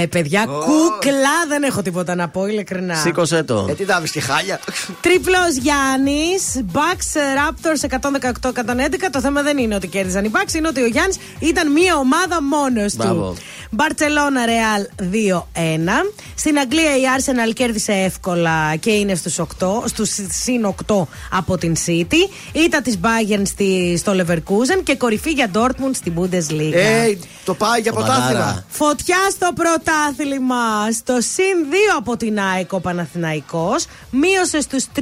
Ε, 0.00 0.06
παιδιά, 0.06 0.44
κούκλα 0.44 1.36
δεν 1.48 1.62
έχω 1.62 1.82
τίποτα 1.82 2.14
να 2.14 2.28
πω, 2.28 2.46
ειλικρινά. 2.46 2.94
Σήκωσε 2.94 3.42
το. 3.42 3.66
Ε, 3.68 3.72
τι 3.74 3.84
θα 3.84 4.00
βρει 4.00 4.10
και 4.10 4.20
χάλια. 4.20 4.60
Τρίπλος 5.00 5.54
Γιάννης, 5.60 6.60
Bucks 6.72 7.18
Raptors 7.38 7.88
118-111. 7.88 9.08
Το 9.12 9.20
θέμα 9.20 9.42
δεν 9.42 9.58
είναι 9.58 9.74
ότι 9.74 9.86
κέρδισαν 9.88 10.24
οι 10.24 10.30
Bucks, 10.34 10.54
είναι 10.54 10.68
ότι 10.68 10.82
ο 10.82 10.86
Γιάννης 10.86 11.16
ήταν 11.38 11.72
μία 11.72 11.96
ομάδα 11.96 12.42
μόνος 12.42 12.94
Μπράβο. 12.96 13.20
του. 13.30 13.36
Barcelona 13.76 14.48
Real 14.48 15.04
2-1. 15.12 16.12
Στην 16.34 16.58
Αγγλία 16.58 16.96
η 16.96 17.02
Arsenal 17.18 17.52
κέρδισε 17.54 17.92
εύκολα 17.92 18.76
και 18.76 18.90
είναι 18.90 19.14
στους, 19.14 19.38
8, 19.38 19.44
στους 19.84 20.10
συν 20.42 20.74
8 20.86 21.06
από 21.30 21.58
την 21.58 21.74
City. 21.86 22.30
Ήταν 22.52 22.82
της 22.82 22.98
Bayern 23.02 23.42
στη, 23.44 23.96
στο 23.98 24.12
Leverkusen 24.16 24.80
και 24.84 24.94
κορυφή 24.96 25.30
για 25.30 25.50
Dortmund 25.54 25.90
στην 25.94 26.12
Bundesliga. 26.18 26.72
Ε, 26.72 27.12
το 27.44 27.54
πάει 27.54 27.80
για 27.80 27.92
Κομμαδάρα. 27.92 28.18
πρωτάθλημα. 28.20 28.64
Φωτιά 28.68 29.16
στο 29.30 29.50
πρωτάθλημα. 29.82 30.92
Στο 30.92 31.20
συν 31.20 31.66
2 31.70 31.74
από 31.98 32.16
την 32.16 32.40
ΑΕΚ 32.40 32.72
ο 32.72 32.80
Παναθηναϊκός. 32.80 33.86
Μείωσε 34.10 34.60
στους 34.60 34.84
3 34.94 35.00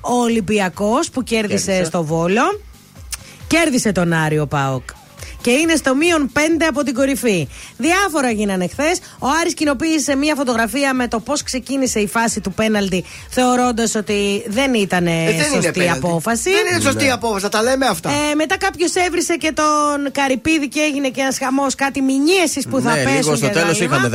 ο 0.00 0.12
Ολυμπιακός 0.12 1.10
που 1.10 1.22
κέρδισε, 1.22 1.64
Κέρδισε. 1.64 1.84
στο 1.84 2.04
Βόλο. 2.04 2.60
Κέρδισε 3.46 3.92
τον 3.92 4.12
Άριο 4.12 4.46
Πάοκ. 4.46 4.82
Και 5.42 5.50
είναι 5.50 5.74
στο 5.76 5.94
μείον 5.94 6.30
5 6.34 6.38
από 6.68 6.82
την 6.82 6.94
κορυφή. 6.94 7.48
Διάφορα 7.76 8.30
γίνανε 8.30 8.66
χθες. 8.68 8.98
Ο 9.18 9.26
Άρης 9.40 9.54
κοινοποίησε 9.54 10.16
μία 10.16 10.34
φωτογραφία 10.34 10.94
με 10.94 11.08
το 11.08 11.20
πώς 11.20 11.42
ξεκίνησε 11.42 12.00
η 12.00 12.06
φάση 12.06 12.40
του 12.40 12.52
πέναλτι, 12.52 13.04
θεωρώντας 13.30 13.94
ότι 13.94 14.42
δεν 14.46 14.74
ήταν 14.74 15.06
Ε, 15.06 15.10
δεν 15.24 15.34
είναι 15.34 15.42
σωστή 15.54 15.70
πέναλτι. 15.70 16.06
απόφαση. 16.06 16.50
Δεν 16.50 16.66
είναι 16.74 16.80
σωστή 16.82 17.10
απόφαση, 17.10 17.42
θα 17.42 17.48
τα 17.48 17.62
λέμε 17.62 17.86
αυτά. 17.86 18.10
Ε, 18.10 18.34
μετά 18.34 18.58
κάποιος 18.58 18.94
έβρισε 18.94 19.36
και 19.36 19.52
τον 19.52 20.12
Καρυπίδη 20.12 20.68
και 20.68 20.80
έγινε 20.80 21.08
και 21.08 21.20
ένας 21.20 21.38
χαμός, 21.38 21.74
κάτι 21.74 22.00
μηνύεσης 22.02 22.66
που 22.68 22.80
θα 22.80 22.94
ναι, 22.94 23.02
πέσουν. 23.02 23.16
λίγο 23.20 23.34
στο 23.36 23.46
και 23.46 23.52
τέλος 23.52 23.78
γάλημα. 23.78 23.96
είχαμε 23.96 24.08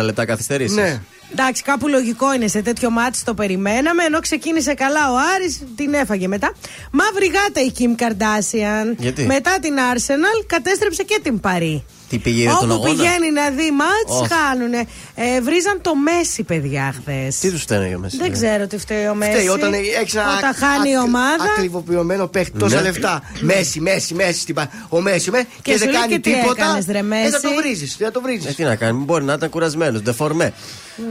14 0.00 0.04
λεπτά 0.04 0.24
καθυστερήσεις. 0.24 0.76
Ναι. 0.76 1.00
Εντάξει, 1.32 1.62
κάπου 1.62 1.88
λογικό 1.88 2.34
είναι 2.34 2.48
σε 2.48 2.62
τέτοιο 2.62 2.90
μάτι 2.90 3.18
το 3.24 3.34
περιμέναμε. 3.34 4.04
Ενώ 4.04 4.20
ξεκίνησε 4.20 4.74
καλά 4.74 5.12
ο 5.12 5.14
Άρης, 5.34 5.62
την 5.76 5.94
έφαγε 5.94 6.28
μετά. 6.28 6.54
Μαύρη 6.90 7.26
γάτα 7.26 7.60
η 7.60 7.72
Kim 7.78 8.02
Kardashian. 8.02 8.94
Γιατί; 8.98 9.26
Μετά 9.26 9.58
την 9.60 9.74
Arsenal 9.94 10.44
κατέστρεψε 10.46 11.02
και 11.02 11.20
την 11.22 11.40
Παρή. 11.40 11.84
Τι 12.10 12.18
πήγε 12.18 12.44
τον 12.60 12.70
Όπου 12.70 12.72
αγώνα; 12.72 12.88
πηγαίνει 12.90 13.30
να 13.32 13.50
δει 13.50 13.70
μάτς, 13.70 14.20
Ωχ. 14.20 14.28
χάνουνε. 14.28 14.86
Ε, 15.14 15.40
βρίζαν 15.40 15.78
το 15.80 15.92
Μέση, 15.94 16.42
παιδιά, 16.42 16.94
χθες. 16.98 17.38
Τι 17.38 17.50
τους 17.50 17.62
φταίνε 17.62 17.86
για 17.88 17.98
μέσα. 17.98 18.16
Δεν 18.20 18.32
ξέρω 18.32 18.66
τι 18.66 18.78
φταίει 18.78 19.06
ο 19.06 19.14
Μέση. 19.14 19.30
Φταίει 19.32 19.48
όταν 19.48 19.72
έχεις 19.72 20.14
ένα 20.14 20.36
Όταν 20.38 20.54
χάνει 20.54 20.90
η 20.90 20.96
ακ- 20.96 21.04
ομάδα. 21.04 21.44
Ακριβοποιημένο 21.56 22.26
παίχτη, 22.26 22.58
τόσα 22.58 22.76
Ναι. 22.76 22.82
λεφτά. 22.82 23.22
Μέση, 23.40 23.80
μέση, 23.80 24.14
μέση. 24.14 24.40
στην 24.40 24.54
πα- 24.54 24.70
Ο 24.88 25.00
Μέση, 25.00 25.30
με, 25.30 25.44
και, 25.62 25.72
σου 25.72 25.78
δεν 25.78 25.88
λέει 25.90 26.00
κάνει 26.00 26.12
και 26.12 26.18
τι 26.20 26.32
τίποτα. 26.32 26.62
έκανες, 26.64 26.84
ρε, 26.90 26.98
ε, 26.98 27.02
Μέση; 27.02 27.30
θα 27.30 27.40
το 27.40 27.48
βρίζεις. 27.62 27.96
Θα 28.00 28.10
το 28.10 28.20
βρίζεις. 28.20 28.46
Ε, 28.46 28.52
τι 28.52 28.62
να 28.62 28.74
κάνει, 28.76 28.98
μπορεί 29.04 29.24
να 29.24 29.32
ήταν 29.32 29.48
κουρασμένος. 29.50 30.00
Δεφορμέ. 30.02 30.52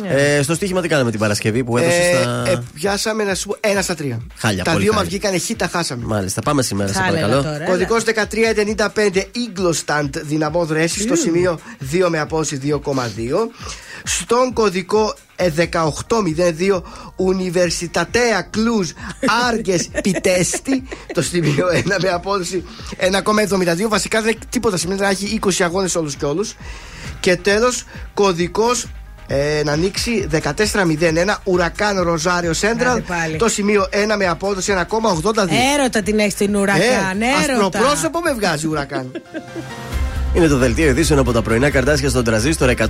Ναι. 0.02 0.08
Ε, 0.10 0.42
στο 0.42 0.54
στοίχημα 0.56 0.82
τι 0.82 0.88
κάναμε 0.88 1.12
την 1.12 1.20
Παρασκευή 1.20 1.64
που 1.64 1.78
έδωσε 1.78 1.98
Ε, 1.98 2.22
στα. 2.22 2.44
ε, 2.48 2.64
πιάσαμε 2.74 3.24
να 3.24 3.36
σου 3.36 3.48
πω 3.48 3.58
ένα 3.60 3.82
στα 3.82 3.96
τρία. 3.96 4.20
Χάλια, 4.38 4.64
τα 4.64 4.72
πολύ 4.72 4.84
δύο 4.84 4.94
μα 4.94 4.98
χάλια. 5.00 5.10
βγήκαν 5.20 5.40
χ, 5.40 5.50
τα 5.58 5.68
χάσαμε. 5.68 6.06
Μάλιστα, 6.06 6.42
πάμε 6.42 6.62
σήμερα, 6.62 6.94
σε 6.94 7.00
Χάλια 7.02 7.12
παρακαλώ. 7.14 7.42
τώρα. 7.44 7.56
έλα. 7.56 7.66
Κωδικός 7.66 8.04
1395 8.04 9.24
Eaglestand 9.36 10.10
δυναμών 10.24 10.68
ρέση 10.90 11.02
στο 11.02 11.16
σημείο 11.16 11.60
2 11.92 12.08
με 12.10 12.20
απόδοση 12.20 12.60
2,2. 12.64 12.76
Στον 14.04 14.54
κωδικό 14.54 15.16
ε, 15.36 15.52
1802 15.58 16.82
Universitatea 17.18 18.40
Cluj 18.56 18.88
Άργε 19.48 19.78
Πιτέστη 20.02 20.84
το 21.14 21.22
σημείο 21.22 21.68
1 21.74 21.84
με 22.02 22.10
απόδοση 22.10 22.64
1,72. 23.00 23.88
Βασικά 23.88 24.22
δεν 24.22 24.30
έχει 24.30 24.40
τίποτα 24.50 24.78
σημαίνει 24.78 25.00
να 25.00 25.10
έχει 25.10 25.40
20 25.44 25.50
αγώνες 25.60 25.96
όλους 25.96 26.16
και 26.16 26.26
όλους. 26.26 26.56
Και 27.20 27.36
τέλος 27.36 27.84
κωδικός 28.14 28.88
ε, 29.28 29.62
να 29.64 29.72
ανοίξει 29.72 30.28
14-01 30.32 31.36
Ουρακάν 31.44 32.02
Ροζάριο 32.02 32.54
Σέντραλ. 32.54 32.92
Άντε 32.98 33.02
πάλι. 33.08 33.38
Το 33.38 33.50
σημείο 33.50 33.88
1 33.92 34.16
με 34.18 34.28
απόδοση 34.28 34.74
1,82. 34.90 35.48
Έρωτα 35.76 36.02
την 36.02 36.20
έχεις 36.20 36.36
την 36.36 36.56
ουρακάν, 36.56 37.22
ε, 37.22 37.26
έρωτα. 37.44 37.66
ασπροπρόσωπο 37.66 38.20
με 38.20 38.34
βγάζει 38.34 38.68
Ουρακάν. 38.68 39.12
Είναι 40.34 40.48
το 40.48 40.58
δελτίο 40.58 40.88
ειδήσεων 40.90 41.20
από 41.20 41.32
τα 41.32 41.42
πρωινά 41.42 41.70
καρτάσια 41.70 42.10
στον 42.10 42.24
τραζίστορ 42.24 42.70
100,3. 42.70 42.90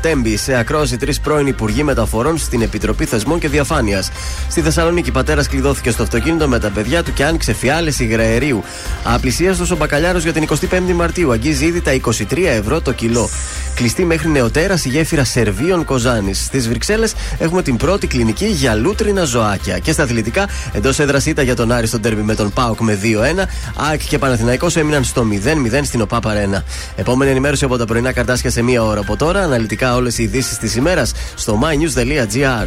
Τέμπη 0.00 0.36
σε 0.36 0.54
ακρόαση 0.58 0.96
τρεις 0.96 1.20
πρώην 1.20 1.46
υπουργοί 1.46 1.82
μεταφορών 1.82 2.38
στην 2.38 2.62
Επιτροπή 2.62 3.04
Θεσμών 3.04 3.38
και 3.38 3.48
Διαφάνειας. 3.48 4.10
Στη 4.48 4.60
Θεσσαλονίκη, 4.60 5.10
πατέρας 5.10 5.48
κλειδώθηκε 5.48 5.90
στο 5.90 6.02
αυτοκίνητο 6.02 6.48
με 6.48 6.58
τα 6.58 6.68
παιδιά 6.70 7.02
του 7.02 7.12
και 7.12 7.24
άνοιξε 7.24 7.52
φιάλε 7.52 7.92
υγραερίου. 7.98 8.62
Απλησίαστος 9.04 9.70
ο 9.70 9.76
μπακαλιάρος 9.76 10.22
για 10.22 10.32
την 10.32 10.42
25η 10.42 10.92
Μαρτίου 10.94 11.32
αγγίζει 11.32 11.64
ήδη 11.64 11.80
τα 11.80 11.92
23 11.92 12.44
ευρώ 12.44 12.80
το 12.80 12.92
κιλό. 12.92 13.28
Κλειστή 13.74 14.04
μέχρι 14.04 14.28
νεοτέρας 14.28 14.84
η 14.84 14.88
γέφυρα 14.88 15.24
Σερβίων 15.24 15.84
Κοζάνης. 15.84 16.44
Στις 16.44 16.68
Βρυξέλλες 16.68 17.14
έχουμε 17.38 17.62
την 17.62 17.76
πρώτη 17.76 18.06
κλινική 18.06 18.46
για 18.46 18.74
λούτρινα 18.74 19.24
ζωάκια. 19.24 19.78
Και 19.78 19.92
στα 19.92 20.02
αθλητικά, 20.02 20.48
εντός 20.72 20.98
έδρας 20.98 21.26
ήταν 21.26 21.44
για 21.44 21.56
τον 21.56 21.72
Άρη 21.72 21.86
στον 21.86 22.00
τέρμι 22.00 22.22
με 22.22 22.34
τον 22.34 22.52
Πάοκ 22.52 22.80
με 22.80 22.94
2-1. 22.94 23.48
ΑΕΚ 23.76 24.00
και 24.08 24.18
Παναθηναϊκός 24.18 24.76
έμειναν 24.76 25.04
στο 25.04 25.22
0-0 25.22 25.84
στην 25.84 26.00
ΟΠΑ 26.00 26.20
Παρένα. 26.20 26.57
Επόμενη 26.96 27.30
ενημέρωση 27.30 27.64
από 27.64 27.76
τα 27.76 27.84
πρωινά 27.84 28.12
καρτάσια 28.12 28.50
σε 28.50 28.62
μία 28.62 28.82
ώρα 28.82 29.00
από 29.00 29.16
τώρα. 29.16 29.42
Αναλυτικά 29.42 29.94
όλες 29.94 30.18
οι 30.18 30.22
ειδήσεις 30.22 30.58
της 30.58 30.76
ημέρας 30.76 31.12
στο 31.34 31.58
mynews.gr. 31.62 32.66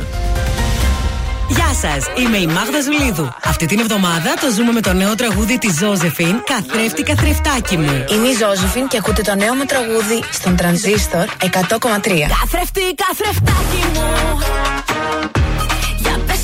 Γεια 1.56 1.74
σας, 1.82 2.06
είμαι 2.18 2.38
η 2.38 2.46
Μάγδα 2.46 2.82
Ζουλίδου. 2.82 3.34
Αυτή 3.44 3.66
την 3.66 3.80
εβδομάδα 3.80 4.34
το 4.42 4.52
ζούμε 4.56 4.72
με 4.72 4.82
το 4.82 4.94
νέο 4.94 5.16
τραγούδι 5.16 5.58
της 5.58 5.78
Ζώζεφιν, 5.78 6.44
Καθρέφτη 6.44 7.04
Καθρεφτάκι 7.04 7.78
μου. 7.78 8.06
Είμαι 8.12 8.28
η 8.28 8.36
Ζώζεφιν 8.40 8.88
και 8.88 8.98
ακούτε 8.98 9.22
το 9.22 9.36
νέο 9.36 9.54
μου 9.56 9.66
τραγούδι 9.66 10.24
στον 10.32 10.56
τρανζίστορ 10.56 11.26
100,3. 11.42 11.50
Καθρέφτη, 12.40 12.82
καθρεφτάκι 13.04 13.82
μου 13.94 14.40
Για 15.98 16.20
πες 16.28 16.40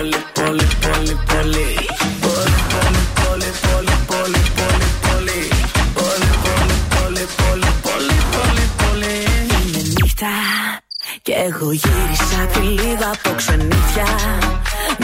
πολύ, 0.00 0.16
πολύ, 0.34 0.66
πολύ, 0.84 1.14
πολύ. 1.30 1.68
Πολύ, 2.20 2.60
πολύ, 3.20 3.50
πολύ, 3.60 3.94
πολύ, 4.06 4.42
και 11.22 11.32
εγώ 11.32 11.72
γύρισα 11.72 12.40
τη 12.52 12.58
λίγα 12.58 13.10
από. 13.24 13.34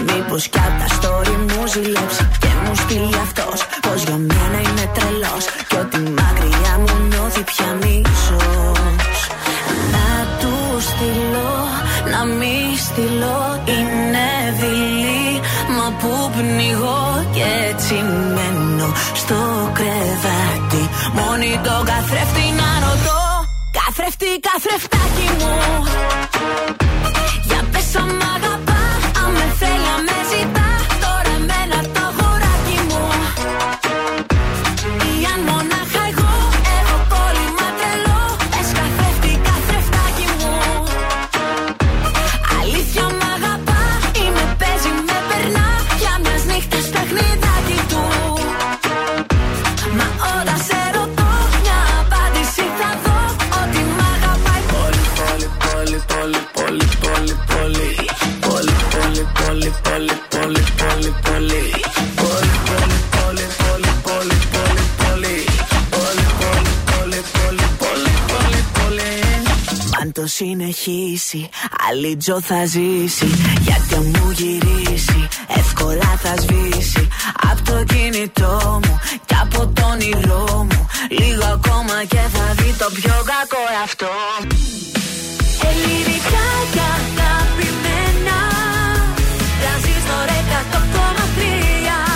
Μήπως 0.07 0.49
κι 0.49 0.59
απ' 0.59 0.78
τα 0.80 0.86
story 0.97 1.36
μου 1.49 1.66
ζηλέψει 1.66 2.28
και 2.40 2.49
μου 2.64 2.74
στείλει 2.74 3.16
αυτός. 3.22 3.66
Πως 3.80 4.03
για 4.03 4.16
μένα 4.16 4.59
είναι 4.66 4.90
τρελός 4.94 5.44
και 5.68 5.76
ότι 5.76 5.99
μακριά 5.99 6.74
μου 6.78 7.09
πια 7.44 7.70
μίσος. 7.80 9.18
Να 9.92 10.09
του 10.40 10.80
στείλω, 10.80 11.53
να 12.11 12.24
μη 12.24 12.76
στείλω 12.76 13.62
είναι 13.66 14.36
που 16.07 16.30
πνιγώ 16.36 17.26
και 17.34 17.44
έτσι 17.70 17.94
μένω 18.34 18.88
στο 19.14 19.38
κρεβάτι. 19.72 20.82
Μόνη 21.18 21.61
τον 21.64 21.84
καθρέφτη 21.84 22.46
να 22.61 22.70
ρωτώ. 22.84 23.20
Καθρέφτη, 23.78 24.30
καθρεφτάκι 24.48 25.28
μου. 25.38 25.54
Για 27.48 27.61
πες 27.72 27.96
αν 27.96 28.11
συνεχίσει, 70.39 71.49
άλλη 71.89 72.16
τζο 72.16 72.41
θα 72.41 72.64
ζήσει 72.66 73.26
Γιατί 73.61 73.95
αν 73.95 74.05
μου 74.14 74.30
γυρίσει, 74.30 75.28
εύκολα 75.47 76.18
θα 76.22 76.34
σβήσει. 76.41 77.09
Απ' 77.51 77.62
το 77.68 77.84
κινητό 77.84 78.80
μου 78.84 78.99
και 79.26 79.34
από 79.43 79.66
το 79.66 79.82
όνειρό 79.93 80.66
μου 80.70 80.87
Λίγο 81.11 81.45
ακόμα 81.45 81.97
και 82.09 82.22
θα 82.34 82.55
δει 82.57 82.70
το 82.78 82.89
πιο 82.95 83.16
κακό 83.32 83.62
εαυτό 83.80 84.14
Ελληνικά 85.68 86.47
και 86.74 86.84
αγαπημένα 86.97 88.39
Τρανζίστορ 89.61 90.28
100,3 90.62 92.15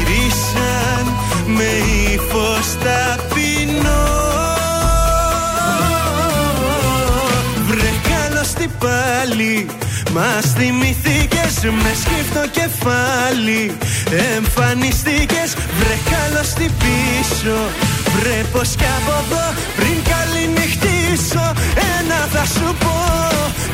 με 1.55 1.69
ύφος 2.13 2.67
ταπεινό 2.83 4.03
Βρε 7.67 7.91
καλώς 8.11 8.47
τι 8.53 8.67
πάλι 8.67 9.65
Μας 10.13 10.45
θυμηθήκες 10.57 11.55
με 11.63 11.91
σκύφτο 12.01 12.43
κεφάλι. 12.57 13.77
Εμφανιστήκες 14.35 15.49
βρε 15.79 15.97
καλώς 16.11 16.49
τι 16.53 16.65
πίσω. 16.81 17.57
Βρε 18.15 18.43
πως 18.51 18.69
κι 18.79 18.89
από 18.97 19.13
εδώ 19.23 19.45
πριν 19.77 19.97
καληνυχτήσω 20.11 21.45
Ένα 21.97 22.19
θα 22.33 22.43
σου 22.53 22.75
πω 22.79 22.95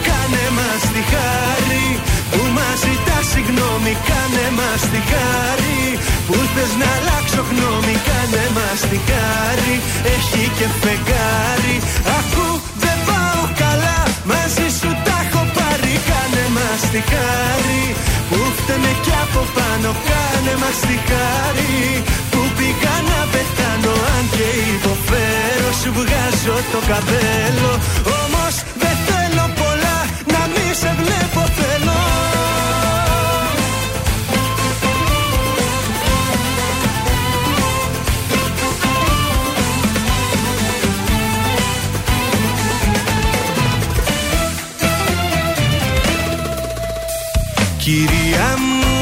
Κάνε 0.07 0.45
μας 0.57 0.81
τη 0.93 1.01
χάρη 1.11 1.99
που 2.31 2.41
μας 2.55 2.77
ζητάς 2.83 3.25
συγγνώμη 3.33 3.93
Κάνε 4.09 4.47
μας 4.57 4.81
τη 4.91 5.01
χάρη. 5.11 5.81
Που 6.27 6.37
θες 6.53 6.71
να 6.81 6.89
αλλάξω 6.97 7.41
γνώμη 7.49 7.95
κάνε 8.07 8.45
μαστιχάρι 8.57 9.75
Έχει 10.15 10.43
και 10.57 10.67
φεγγάρι. 10.81 11.75
Ακού 12.19 12.47
δεν 12.83 12.97
πάω 13.07 13.43
καλά 13.63 13.97
Μαζί 14.31 14.67
σου 14.79 14.89
τα 15.05 15.15
έχω 15.25 15.41
πάρει. 15.57 15.93
Κάνε 16.09 16.45
μαστιχάρι 16.57 17.83
Που 18.29 18.39
φταίμε 18.57 18.91
κι 19.05 19.15
από 19.23 19.41
πάνω 19.57 19.89
Κάνε 20.09 20.53
μαστιχάρι 20.61 21.75
Που 22.31 22.41
πήγα 22.57 22.95
να 23.09 23.19
πεθάνω 23.33 23.93
Αν 24.15 24.23
και 24.35 24.47
υποφέρω 24.75 25.69
Σου 25.81 25.89
βγάζω 25.97 26.57
το 26.73 26.79
καπέλο. 26.89 27.71
Όμως 28.19 28.55
δεν 28.81 28.95
θέλω 29.07 29.45
πολλά 29.59 29.97
Να 30.33 30.41
μη 30.53 30.67
σε 30.81 30.91
βλέπω 30.99 31.36
Κυρία 47.87 48.49
μου, 48.57 48.97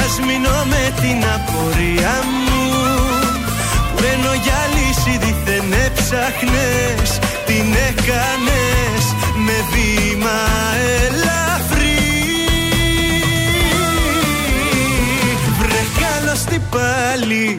ας 0.00 0.18
μείνω 0.26 0.64
με 0.64 0.92
την 1.00 1.24
απορία 1.36 2.14
μου 2.44 2.72
Που 3.96 4.02
ενώ 4.12 4.32
για 4.42 4.60
λύση 4.74 5.18
δίθεν 5.18 5.72
έψαχνες 5.86 7.18
Την 7.46 7.66
έκανες 7.88 9.04
με 9.46 9.56
βήμα 9.72 10.40
ελαφρύ. 11.04 12.00
Βρε 15.58 15.82
καλώς 16.02 16.44
τι 16.44 16.58
πάλι 16.70 17.58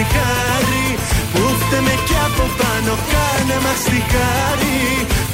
τη 0.00 0.06
χάρη 0.14 0.86
Που 1.32 1.42
φταίμε 1.60 1.94
κι 2.06 2.18
από 2.28 2.44
πάνω 2.60 2.92
Κάνε 3.12 3.56
μας 3.64 3.80
τη 3.90 4.00
χάρη 4.12 4.80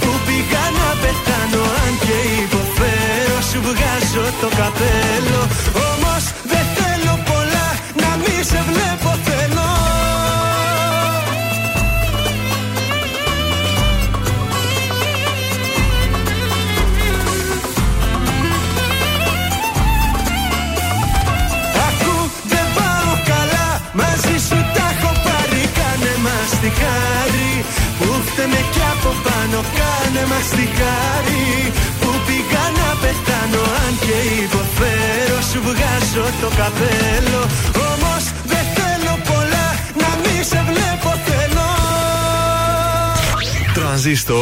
Που 0.00 0.10
πήγα 0.26 0.64
να 0.78 0.88
πεθάνω 1.02 1.62
Αν 1.82 1.92
και 2.04 2.18
υποφέρω 2.44 3.38
Σου 3.48 3.58
βγάζω 3.68 4.24
το 4.40 4.48
καπέλο 4.58 5.40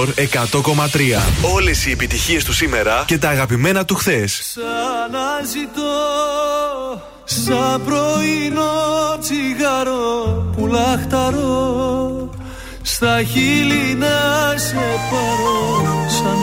Τρανζίστορ 0.05 0.63
100,3. 1.43 1.53
Όλες 1.55 1.87
οι 1.87 1.91
επιτυχίες 1.91 2.45
του 2.45 2.53
σήμερα 2.53 3.05
και 3.07 3.19
τα 3.19 3.29
αγαπημένα 3.29 3.85
του 3.85 3.95
χθες. 3.95 4.41
Ξαναζητώ 4.41 5.93
σαν 7.25 7.83
πρωινό 7.85 9.19
τσιγάρο 9.21 10.53
που 10.57 10.67
λαχταρώ 10.67 12.31
στα 12.83 13.23
χείλη 13.23 13.95
να 13.95 14.55
σε 14.57 14.75
πάρω 15.11 16.07
σαν 16.09 16.37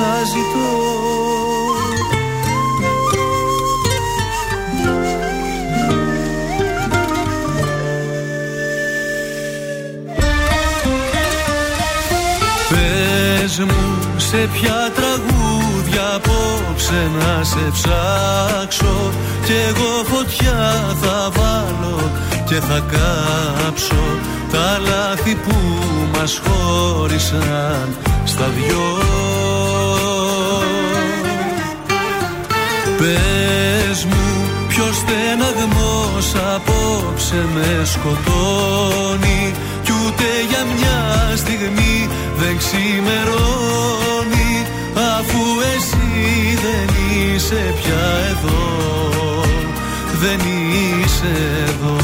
μου 13.64 14.00
σε 14.18 14.50
ποια 14.54 14.92
τραγούδια 14.96 16.06
απόψε 16.16 17.12
να 17.20 17.44
σε 17.44 17.72
ψάξω. 17.74 19.12
Κι 19.46 19.54
εγώ 19.70 20.04
φωτιά 20.12 20.96
θα 21.02 21.32
βάλω 21.36 22.12
και 22.46 22.56
θα 22.56 22.84
κάψω 22.92 24.04
Τα 24.52 24.80
λάθη 24.80 25.36
που 25.36 25.56
μας 26.18 26.42
χώρισαν 26.44 27.96
στα 28.26 28.48
δυο. 28.48 29.00
Πες 32.98 34.06
μου 34.06 34.22
ποιος 34.68 34.96
στεναγμός 34.96 36.34
απόψε 36.56 37.46
με 37.54 37.86
σκοτώνει 37.86 39.54
Κι 39.84 39.92
ούτε 40.06 40.24
για 40.50 40.66
μια 40.76 41.38
στιγμή 41.38 42.01
δεν 42.42 42.58
ξημερώνει 42.58 44.02
Αφού 45.20 45.42
εσύ 45.76 46.08
δεν 46.66 46.88
είσαι 47.10 47.74
πια 47.82 48.06
εδώ. 48.30 48.64
Δεν 50.22 50.40
είσαι 50.40 51.34
εδώ 51.68 51.98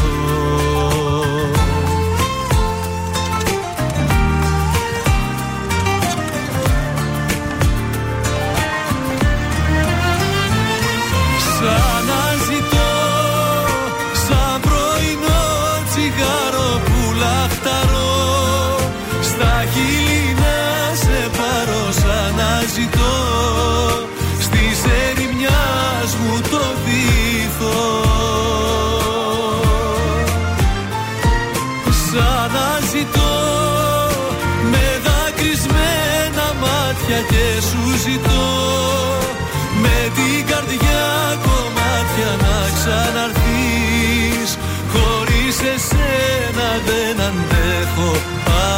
ξαναρθείς. 42.88 44.52
Χωρίς 44.94 45.58
εσένα 45.76 46.70
δεν 46.88 47.26
αντέχω 47.28 48.12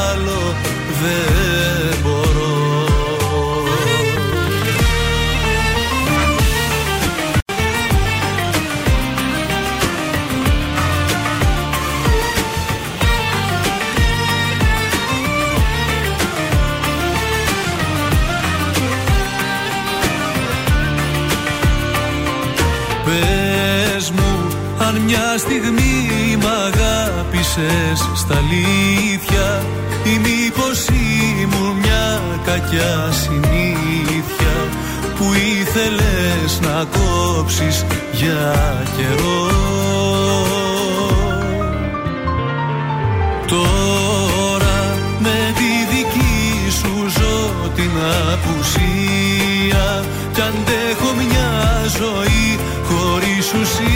άλλο 0.02 0.56
δεν 1.02 2.00
μπορώ 2.04 2.19
Μια 25.12 25.38
στιγμή 25.38 26.38
μ' 26.40 26.46
αγάπησες 26.46 28.10
στα 28.16 28.36
αλήθεια 28.36 29.66
Ή 30.04 30.20
μήπως 30.20 30.88
ήμουν 30.88 31.76
μια 31.78 32.22
κακιά 32.46 33.12
συνήθεια 33.12 34.56
Που 35.18 35.26
ήθελες 35.34 36.60
να 36.62 36.86
κόψεις 36.86 37.86
για 38.12 38.84
καιρό; 38.98 39.52
Τώρα 43.48 44.98
με 45.20 45.54
τη 45.56 45.96
δική 45.96 46.72
σου 46.72 47.10
ζωή 47.20 47.70
την 47.76 47.92
απουσία 48.34 50.06
Κι 50.34 50.42
αντέχω 50.42 51.14
μια 51.18 51.52
ζωή 51.98 52.60
χωρίς 52.84 53.54
ουσία 53.54 53.89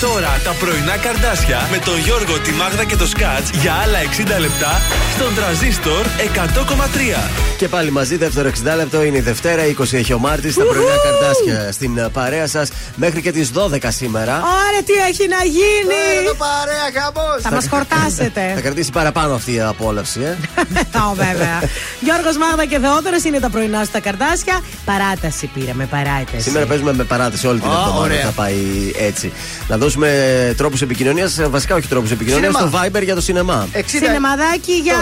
Και 0.00 0.06
τώρα 0.06 0.37
τα 0.48 0.54
πρωινά 0.54 0.96
καρδάσια 0.96 1.68
με 1.70 1.78
τον 1.78 1.98
Γιώργο, 1.98 2.38
τη 2.38 2.52
Μάγδα 2.52 2.84
και 2.84 2.96
το 2.96 3.06
Σκάτς 3.06 3.50
για 3.50 3.72
άλλα 3.72 3.98
60 4.36 4.40
λεπτά 4.40 4.80
στον 5.14 5.34
τραζίστορ 5.34 6.06
100,3. 6.06 7.30
Και 7.56 7.68
πάλι 7.68 7.90
μαζί, 7.90 8.16
δεύτερο 8.16 8.50
60 8.72 8.76
λεπτό 8.76 9.02
είναι 9.02 9.16
η 9.16 9.20
Δευτέρα, 9.20 9.62
20 9.78 9.92
έχει 9.92 10.12
ο 10.12 10.18
Μάρτης. 10.18 10.54
Τα 10.54 10.64
πρωινά 10.64 10.94
καρτάσια 11.04 11.72
στην 11.72 11.98
ε, 11.98 12.08
παρέα 12.12 12.46
σας 12.46 12.68
μέχρι 12.96 13.22
και 13.22 13.32
τις 13.32 13.50
12 13.54 13.78
σήμερα. 13.88 14.32
Ωραία, 14.32 14.82
τι 14.86 14.92
έχει 15.08 15.28
να 15.28 15.44
γίνει! 15.44 16.00
Ωραία, 16.18 16.34
παρέα, 16.46 17.02
χαμός. 17.02 17.42
Θα 17.42 17.50
μας 17.50 17.64
Θα 17.64 17.76
χορτάσετε. 17.76 18.60
κρατήσει 18.62 18.90
παραπάνω 18.90 19.34
αυτή 19.34 19.52
η 19.52 19.60
απόλαυση, 19.60 20.20
ε. 20.20 20.36
Ω, 21.10 21.14
βέβαια. 21.14 21.58
Γιώργος 22.00 22.36
Μάγδα 22.36 22.64
και 22.66 22.78
Θεόδωρος 22.78 23.24
είναι 23.24 23.38
τα 23.38 23.50
πρωινά 23.50 23.84
στα 23.84 24.00
καρτάσια. 24.00 24.60
Παράταση 24.84 25.46
πήραμε, 25.54 25.84
παράταση. 25.86 26.40
Σήμερα 26.40 26.66
παίζουμε 26.66 26.92
με 26.92 27.04
παράτηση 27.04 27.46
όλη 27.46 27.58
την 27.60 27.68
Α, 27.68 27.72
εβδομάδα. 27.72 27.98
ωραία. 28.00 28.20
Θα 28.24 28.30
πάει 28.30 28.56
έτσι. 28.98 29.32
Να 29.68 29.76
δώσουμε 29.76 30.08
τρόπους 30.56 30.82
επικοινωνίας, 30.82 31.38
βασικά 31.50 31.74
όχι 31.74 31.88
τρόπους 31.88 32.10
επικοινωνίας, 32.10 32.54
στο 32.54 32.66
Σινεμά. 32.66 32.86
Viber 32.98 33.02
για 33.04 33.14
το 33.14 33.20
σινεμά. 33.20 33.68
60... 33.74 33.80
Σινεμαδάκι 33.86 34.72
για 34.72 34.94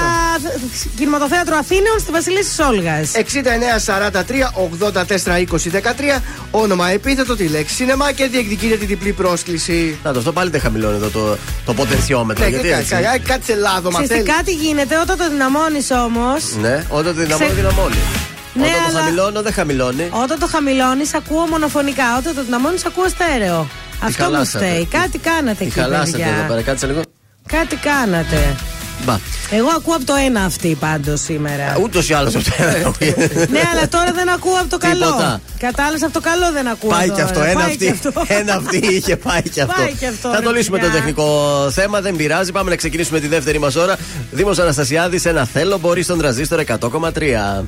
κινηματοθέατρο 0.97 1.57
Αθήνεων 1.57 1.99
στη 2.01 2.11
Βασιλίση 2.13 2.63
Όλγα. 2.63 3.01
6943 3.05 4.13
84 4.93 4.93
20 4.93 6.17
13 6.17 6.21
Όνομα 6.51 6.91
επίθετο 6.91 7.37
τη 7.37 7.45
λέξη 7.49 7.75
σινεμά 7.75 8.13
και 8.13 8.27
διεκδικείται 8.27 8.77
την 8.77 8.87
διπλή 8.89 9.13
πρόσκληση. 9.13 9.99
Να 10.05 10.13
το 10.13 10.19
αυτό 10.19 10.33
πάλι 10.33 10.51
δεν 10.51 10.61
χαμηλώνει 10.61 10.95
εδώ 10.97 11.09
το, 11.09 11.37
το 11.65 11.75
ποτενσιόμετρο. 11.75 12.45
Ναι, 12.45 12.51
γιατί 12.51 12.69
κα- 12.69 12.77
έτσι. 12.79 12.95
κα- 12.95 13.19
Κάτσε 13.19 13.55
λάδο, 13.55 13.91
μα 13.91 13.99
Ξέρετε 14.03 14.15
θέλει. 14.15 14.37
κάτι 14.37 14.53
γίνεται 14.53 14.99
όταν 14.99 15.17
το 15.19 15.29
δυναμώνεις 15.31 15.91
όμω. 15.91 16.37
Ναι, 16.61 16.85
όταν 16.89 17.15
το 17.15 17.21
δυναμώνει, 17.23 17.45
Ξε- 17.51 17.55
δυναμώνει. 17.55 17.95
Ναι, 18.55 18.63
όταν 18.67 18.73
το 18.83 18.89
αλλά- 18.89 19.01
χαμηλώνω, 19.01 19.43
δεν 19.43 19.53
χαμηλώνει. 19.53 20.09
Όταν 20.11 20.39
το 20.39 20.47
χαμηλώνεις, 20.47 21.15
ακούω 21.15 21.47
μονοφωνικά. 21.47 22.17
Όταν 22.19 22.35
το 22.35 22.43
δυναμώνεις, 22.45 22.85
ακούω 22.85 23.09
στέρεο. 23.09 23.69
Αυτό 24.03 24.25
μου 24.25 24.31
χαλάσατε. 24.31 24.65
φταίει. 24.65 24.87
Κάτι 24.87 25.19
κάνατε 25.19 25.57
Τι 25.59 25.65
εκεί, 25.65 25.79
χαλάσατε 25.81 26.23
εδώ 26.23 26.31
παιδιά. 26.31 26.47
πέρα, 26.49 26.63
κάτσε 26.63 26.87
λίγο. 26.87 27.01
Κάτι 27.47 27.77
κάνατε. 27.77 28.55
Μπα. 29.05 29.19
Εγώ 29.51 29.69
ακούω 29.77 29.95
από 29.95 30.05
το 30.05 30.15
ένα 30.27 30.45
αυτή 30.45 30.77
πάντως 30.81 31.21
σήμερα. 31.21 31.77
Ούτως 31.83 32.09
ή 32.09 32.15
άλλως 32.15 32.35
αυτό. 32.35 32.53
ναι, 33.55 33.61
αλλά 33.73 33.89
τώρα 33.89 34.13
δεν 34.13 34.29
ακούω 34.31 34.55
από 34.61 34.69
το 34.69 34.79
καλό. 34.79 35.05
Τίποτα. 35.07 35.41
Κατάλαβες 35.59 36.03
από 36.03 36.13
το 36.13 36.21
καλό 36.21 36.53
δεν 36.53 36.69
ακούω. 36.69 36.91
Πάει 36.91 37.09
τώρα. 37.09 37.17
και 37.17 37.23
αυτό. 37.23 37.43
Ένα 37.43 37.55
Πάει 37.61 37.65
αυτή, 37.71 37.85
και 37.85 37.91
αυτό. 37.91 38.25
ένα 38.41 38.55
αυτή 38.55 38.77
είχε 38.77 39.17
πάει 39.17 39.43
και 39.43 39.61
αυτό. 39.63 39.83
Πάει 39.83 39.93
και 39.93 40.07
αυτό, 40.07 40.29
Θα 40.29 40.39
ρε 40.39 40.45
το 40.45 40.53
λύσουμε 40.53 40.79
το 40.79 40.85
παιδιά. 40.85 40.99
τεχνικό 40.99 41.29
θέμα, 41.71 42.01
δεν 42.01 42.17
πειράζει. 42.17 42.53
Πάμε 42.53 42.71
να 42.71 42.77
ξεκινήσουμε 42.77 43.21
τη 43.21 43.29
δεύτερη 43.29 43.59
μας 43.59 43.77
ώρα. 43.77 43.97
Δήμος 44.31 44.59
Αναστασιάδης, 44.59 45.25
ένα 45.25 45.45
θέλω 45.45 45.79
μπορεί 45.79 46.03
στον 46.03 46.19
τραζίστορ 46.19 46.61
100,3. 46.81 47.65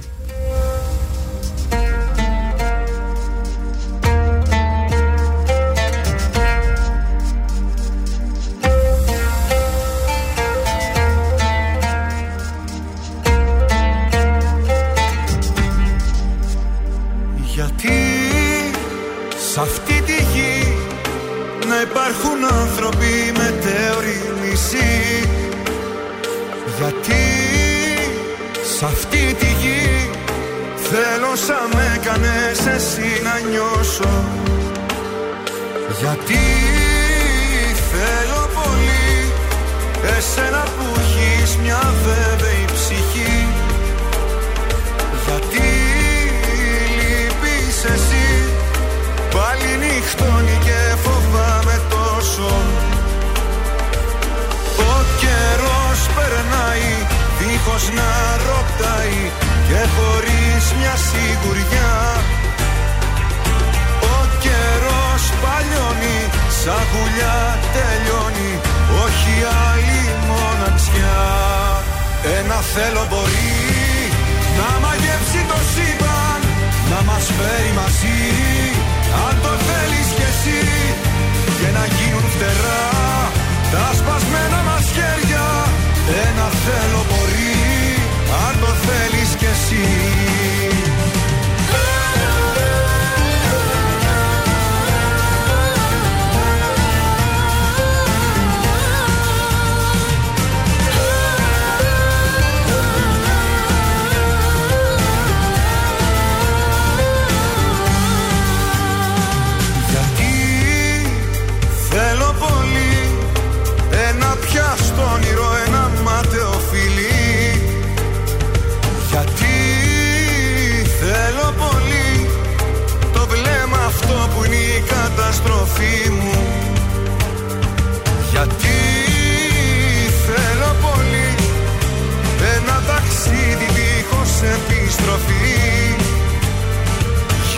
Γιατί 27.09 28.65
σε 28.77 28.85
αυτή 28.85 29.35
τη 29.39 29.47
γη 29.47 30.11
θέλω 30.77 31.37
σαν 31.47 31.69
με 31.75 31.93
έκανες 31.97 32.67
εσύ 32.67 33.23
να 33.23 33.49
νιώσω. 33.51 34.25
Γιατί 36.01 36.45
θέλω 37.91 38.49
πολύ 38.55 39.33
εσένα 40.17 40.63
που 40.63 41.01
έχεις 41.01 41.57
μια 41.57 41.95
βέβαιη 42.05 42.65
ψυχή. 42.75 43.47
Γιατί 45.27 45.69
λείπεις 46.99 47.85
εσύ 47.85 48.29
Πάλι 49.35 49.71
νυχτώνει 49.81 50.59
και 50.65 50.97
φοβάμαι 51.03 51.81
τόσο 51.91 52.51
δίχως 57.59 57.85
να 57.99 58.11
ρωτάει 58.49 59.19
Και 59.69 59.81
χωρίς 59.95 60.65
μια 60.79 60.95
σιγουριά. 61.07 61.97
Ο 64.15 64.17
καιρός 64.45 65.23
παλιώνει 65.43 66.19
σαν 66.61 66.83
γουλιά 66.91 67.39
τελειώνει 67.75 68.53
Όχι 69.05 69.35
άλλη 69.69 70.03
μοναξιά. 70.29 71.21
Ένα 72.39 72.59
θέλω 72.75 73.05
μπορεί 73.11 73.57
να 74.59 74.69
μαγεύσει 74.85 75.41
το 75.51 75.59
σύμπαν 75.73 76.41
Να 76.91 77.01
μας 77.09 77.25
φέρει 77.37 77.73
μαζί 77.81 78.21
Αν 79.25 79.35
το 79.45 79.53
θέλεις 79.67 80.09
κι 80.17 80.27
εσύ. 80.33 80.61
Και 81.59 81.69
να 81.77 81.85
γίνουν 81.95 82.27
φτερά 82.35 82.85
Τα 83.73 83.87
σπασμένα 83.99 84.61
μας 84.69 84.85
χέρια 84.95 85.47
Ένα 86.27 86.47
θέλω 86.65 87.01
μπορεί 87.08 87.08
Αν 88.31 88.61
το 88.61 88.67
θέλεις 88.67 89.18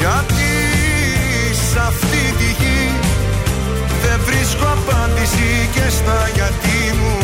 Γιατί 0.00 0.52
σε 1.70 1.80
αυτή 1.90 2.22
τη 2.38 2.48
γη 2.60 2.82
δεν 4.02 4.20
βρίσκω 4.26 4.66
απάντηση 4.78 5.68
και 5.74 5.86
στα 5.98 6.18
γιατί 6.34 6.78
μου. 6.98 7.16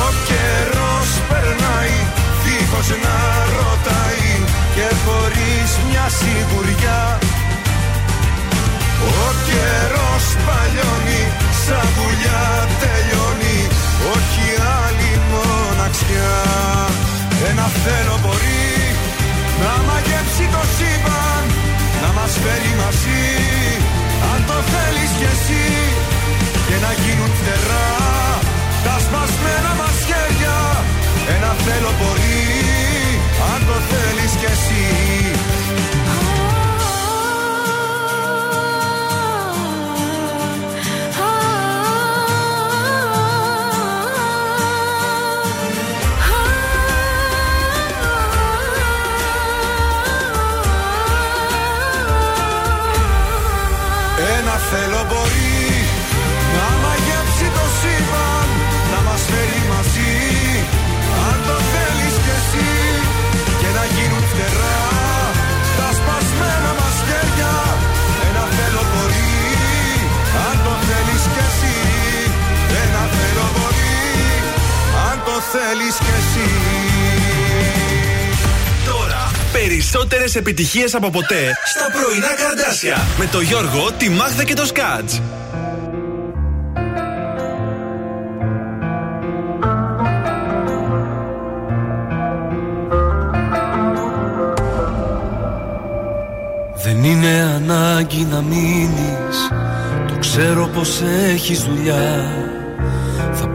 Ο 0.00 0.06
καιρός 0.28 1.08
περνάει 1.28 1.96
δίχως 2.44 2.88
να 3.04 3.18
ρωτάει 3.56 4.30
και 4.74 4.86
χωρίς 5.04 5.70
μια 5.88 6.06
σιγουριά. 6.18 7.02
Ο 9.22 9.26
καιρός 9.48 10.24
παλιώνει 10.46 11.22
σαν 11.64 11.86
δουλειά 11.96 12.44
τελειώνει 12.82 13.58
όχι 14.14 14.46
άλλη 14.82 15.12
μοναξιά. 15.30 16.34
Ένα 17.50 17.66
θέλω 17.82 18.16
μπορεί 18.22 18.64
να 19.62 19.72
μαγειρεύει 19.86 20.23
μαγεύσει 20.34 20.46
το 20.54 20.62
σύμπαν 20.76 21.44
να 22.02 22.10
μας 22.16 22.32
φέρει 22.42 22.72
μαζί. 22.82 23.26
Αν 24.32 24.40
το 24.48 24.58
θέλεις 24.72 25.10
κι 25.18 25.26
εσύ 25.34 25.66
και 26.66 26.76
να 26.84 26.92
γίνουν 27.02 27.32
φτερά 27.38 27.90
τα 28.84 28.94
σπασμένα 29.04 29.72
μας 29.80 29.96
χέρια 30.08 30.58
ένα 31.34 31.52
θέλω 31.64 31.92
μπορεί. 31.98 32.42
Αν 33.52 33.60
το 33.68 33.76
θέλεις 33.90 34.32
κι 34.40 34.48
εσύ 34.54 34.86
θέλεις 75.56 75.94
κι 75.98 76.12
εσύ. 76.18 76.48
Τώρα 78.84 79.30
περισσότερες 79.52 80.34
επιτυχίες 80.34 80.94
από 80.94 81.10
ποτέ 81.10 81.56
στα 81.64 81.86
πρωινά 81.90 82.34
καρδάσια. 82.34 83.06
Με 83.18 83.26
το 83.26 83.40
Γιώργο, 83.40 83.90
τη 83.98 84.08
Μάγδα 84.08 84.44
και 84.44 84.54
το 84.54 84.66
Σκάτς. 84.66 85.20
Δεν 96.84 97.04
είναι 97.04 97.42
ανάγκη 97.56 98.26
να 98.30 98.42
μείνεις. 98.42 99.48
Το 100.08 100.14
ξέρω 100.18 100.66
πως 100.74 101.02
έχεις 101.32 101.62
δουλειά. 101.62 102.24
Θα 102.48 102.63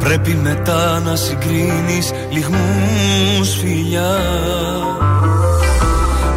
πρέπει 0.10 0.36
μετά 0.36 0.99
να 0.99 1.16
συγκρίνεις 1.16 2.12
Λιγμούς 2.30 3.49
φιλιά. 3.60 4.18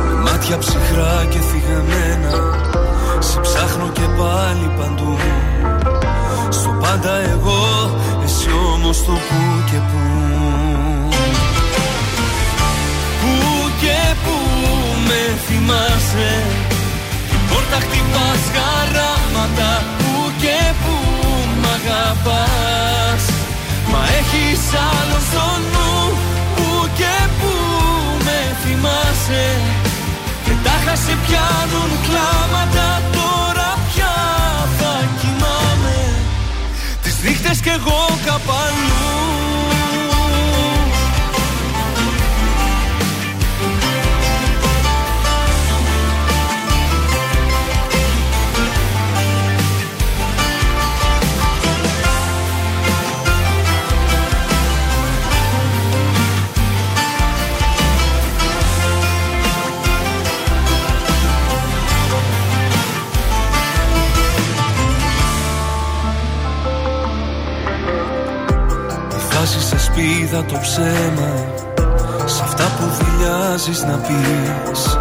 Με 0.06 0.14
μάτια 0.24 0.58
ψυχρά 0.58 1.26
και 1.30 1.38
θυγαμένα 1.38 2.32
Σε 3.18 3.40
ψάχνω 3.40 3.88
και 3.92 4.06
πάλι 4.18 4.70
παντού. 4.78 5.16
Στο 6.50 6.76
πάντα 6.80 7.14
εγώ 7.16 7.90
Εσύ 8.24 8.48
όμως 8.74 9.04
το 9.04 9.12
που 9.12 9.70
και 9.70 9.76
που. 9.76 10.00
Πού 13.20 13.70
και 13.80 14.14
πού 14.24 14.36
με 15.06 15.38
θυμάσαι 15.46 16.42
Πόρτα 17.48 17.76
χτυπάς 17.76 18.42
χαράματα 18.54 19.82
Πού 19.98 20.32
και 20.40 20.72
πού 20.82 20.94
μ' 21.60 21.66
αγαπάς 21.74 23.31
Μα 23.92 24.02
έχεις 24.18 24.62
άλλο 24.90 25.18
στο 25.28 25.46
νου 25.72 26.16
Πού 26.56 26.88
και 26.98 27.14
πού 27.38 27.54
με 28.24 28.38
θυμάσαι. 28.62 29.46
Και 30.44 30.52
τα 30.64 30.96
σε 30.96 31.14
πιάνουν 31.24 31.90
κλάματα 32.06 33.02
Τώρα 33.12 33.70
πια 33.88 34.14
θα 34.78 34.92
κοιμάμαι. 35.20 35.98
Τις 37.02 37.16
νύχτες 37.22 37.60
κι 37.60 37.68
εγώ 37.68 38.00
καπαλού 38.24 39.51
σε 70.32 70.38
σπίδα 70.38 70.52
το 70.52 70.58
ψέμα 70.60 71.30
Σ' 72.26 72.40
αυτά 72.40 72.64
που 72.64 72.84
δηλιάζεις 72.98 73.82
να 73.82 73.96
πεις. 73.96 74.98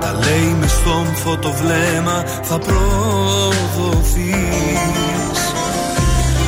Τα 0.00 0.12
λέει 0.12 0.56
μες 0.60 0.70
στόμφο 0.70 1.36
το 1.36 1.52
βλέμμα 1.52 2.24
Θα 2.42 2.58
προδοθείς. 2.58 4.30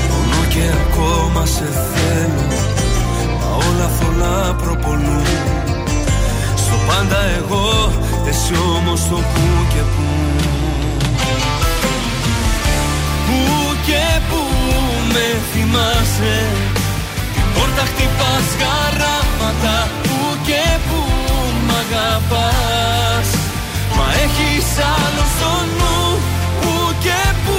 Πονώ 0.09 0.43
και 0.49 0.63
ακόμα 0.87 1.47
σε 1.47 1.65
θέλω 1.65 2.47
Μα 3.41 3.49
όλα 3.57 3.89
θολά 3.89 4.55
προπολούν. 4.55 5.27
Στο 6.57 6.77
πάντα 6.89 7.21
εγώ 7.39 7.93
Εσύ 8.29 8.55
όμως 8.77 9.01
το 9.09 9.17
που 9.17 9.45
και 9.73 9.83
που. 9.95 10.07
Πού 13.27 13.77
και 13.87 14.21
πού 14.29 14.41
με 15.13 15.27
θυμάσαι 15.53 16.37
Πόρτα 17.59 17.85
χτυπάς 17.91 18.49
χαράματα 18.61 19.77
Πού 20.03 20.19
και 20.47 20.65
πού 20.89 21.01
μ' 21.67 21.75
αγαπάς. 21.83 23.29
Μα 23.97 24.07
έχεις 24.25 24.69
άλλο 24.97 25.25
στο 25.35 25.53
νου 25.79 25.99
Πού 26.61 26.75
και 27.05 27.21
πού 27.45 27.59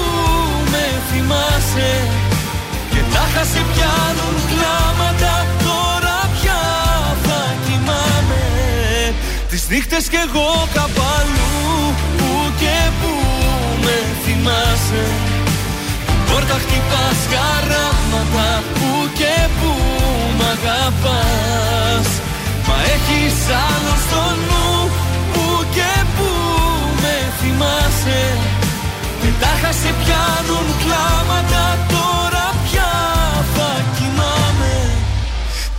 με 0.71 0.85
θυμάσαι. 1.09 1.91
Και 2.91 3.01
τα 3.13 3.43
σε 3.51 3.61
πιάνουν 3.71 4.35
κλάματα 4.49 5.33
Τώρα 5.67 6.19
πια 6.35 6.63
θα 7.25 7.41
κοιμάμαι. 7.65 8.45
Τις 9.49 9.63
νύχτες 9.69 10.05
κι 10.11 10.19
εγώ 10.25 10.49
καπαλού 10.73 11.93
Πού 12.17 12.31
και 12.61 12.77
πού 12.99 13.13
με 13.83 13.97
θυμάσαι. 14.23 15.05
Πόρτα 16.27 16.57
χτυπάς 16.63 17.19
χαράματα 17.31 18.63
Πού 18.73 18.89
και 19.19 19.35
πού 19.59 19.71
μ' 19.85 19.88
αγαπάς. 20.63 22.07
Μα 22.67 22.75
έχεις 22.95 23.37
άλλο 23.67 23.93
στο 24.05 24.23
νου 24.47 24.89
Πού 25.33 25.65
και 25.75 25.91
πού 26.15 26.31
με 27.01 27.15
θυμάσαι. 27.39 28.23
Και 29.21 29.29
τα 29.41 29.71
σε 29.71 29.91
πιάνουν 30.01 30.67
κλάματα 30.81 31.63
Τώρα 31.93 32.45
πια 32.63 32.93
θα 33.55 33.69
κοιμάμαι. 33.95 34.75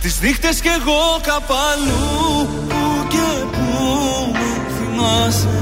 Τις 0.01 0.21
νύχτες 0.21 0.59
κι 0.61 0.67
εγώ 0.67 1.01
καπαλού 1.21 2.47
Πού 2.67 3.07
και 3.09 3.27
πού 3.51 3.71
με 4.33 4.49
θυμάσαι 4.75 5.60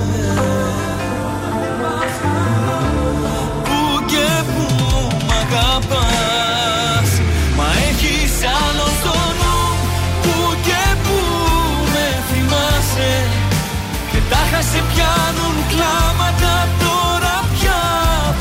σε 14.61 14.83
πιάνουν 14.93 15.55
κλάματα 15.71 16.67
Τώρα 16.79 17.43
πια 17.53 17.81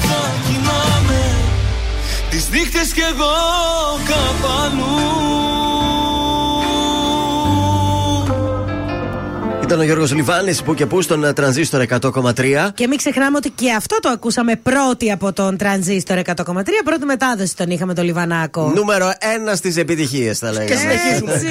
θα 0.01 0.33
κοιμάμαι. 0.47 1.35
Τις 2.31 2.49
νύχτες 2.51 2.93
κι 2.93 3.01
εγώ 3.01 3.35
κάπου 4.05 4.49
αλλού 4.65 5.28
Ήταν 9.79 9.91
ο 9.91 9.95
Γιώργο 9.95 10.15
Λιβάνη 10.15 10.55
που 10.65 10.75
και 10.75 10.87
που 10.87 11.03
στον 11.03 11.25
ε, 11.25 11.33
τρανζίστορ 11.33 11.85
100,3. 11.89 12.69
Και 12.75 12.87
μην 12.87 12.99
ξεχνάμε 12.99 13.37
ότι 13.37 13.51
και 13.51 13.73
αυτό 13.73 13.97
το 14.01 14.09
ακούσαμε 14.09 14.57
πρώτη 14.57 15.11
από 15.11 15.33
τον 15.33 15.57
τρανζίστορ 15.57 16.19
100,3. 16.25 16.35
Πρώτη 16.85 17.05
μετάδοση 17.05 17.57
τον 17.57 17.71
είχαμε 17.71 17.95
το 17.95 18.03
Λιβανάκο. 18.03 18.73
Νούμερο 18.75 19.11
1 19.51 19.55
στις 19.55 19.77
επιτυχίες, 19.77 20.39
θα 20.39 20.53
λέγαμε. 20.53 20.71
Και 20.71 20.77
συνεχίζουμε. 20.77 21.33
Έτσι. 21.33 21.47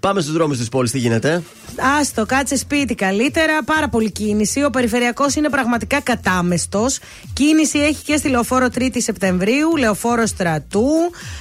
Πάμε 0.00 0.20
στους 0.20 0.32
δρόμους 0.32 0.58
της 0.58 0.68
πόλης, 0.68 0.90
τι 0.90 0.98
γίνεται; 0.98 1.42
Άστο, 2.00 2.26
κάτσε 2.26 2.56
σπίτι 2.56 2.94
καλύτερα. 2.94 3.62
Πάρα 3.64 3.88
πολύ 3.88 4.10
κίνηση. 4.10 4.64
Ο 4.64 4.70
περιφερειακός 4.70 5.34
είναι 5.34 5.48
πραγματικά 5.48 6.00
κατάμεστος. 6.00 6.98
Κίνηση 7.32 7.78
έχει 7.78 8.04
και 8.04 8.16
στη 8.16 8.28
λεωφόρο 8.28 8.66
3η 8.78 8.96
Σεπτεμβρίου, 8.96 9.76
λεωφόρο 9.76 10.26
Στρατού, 10.26 10.88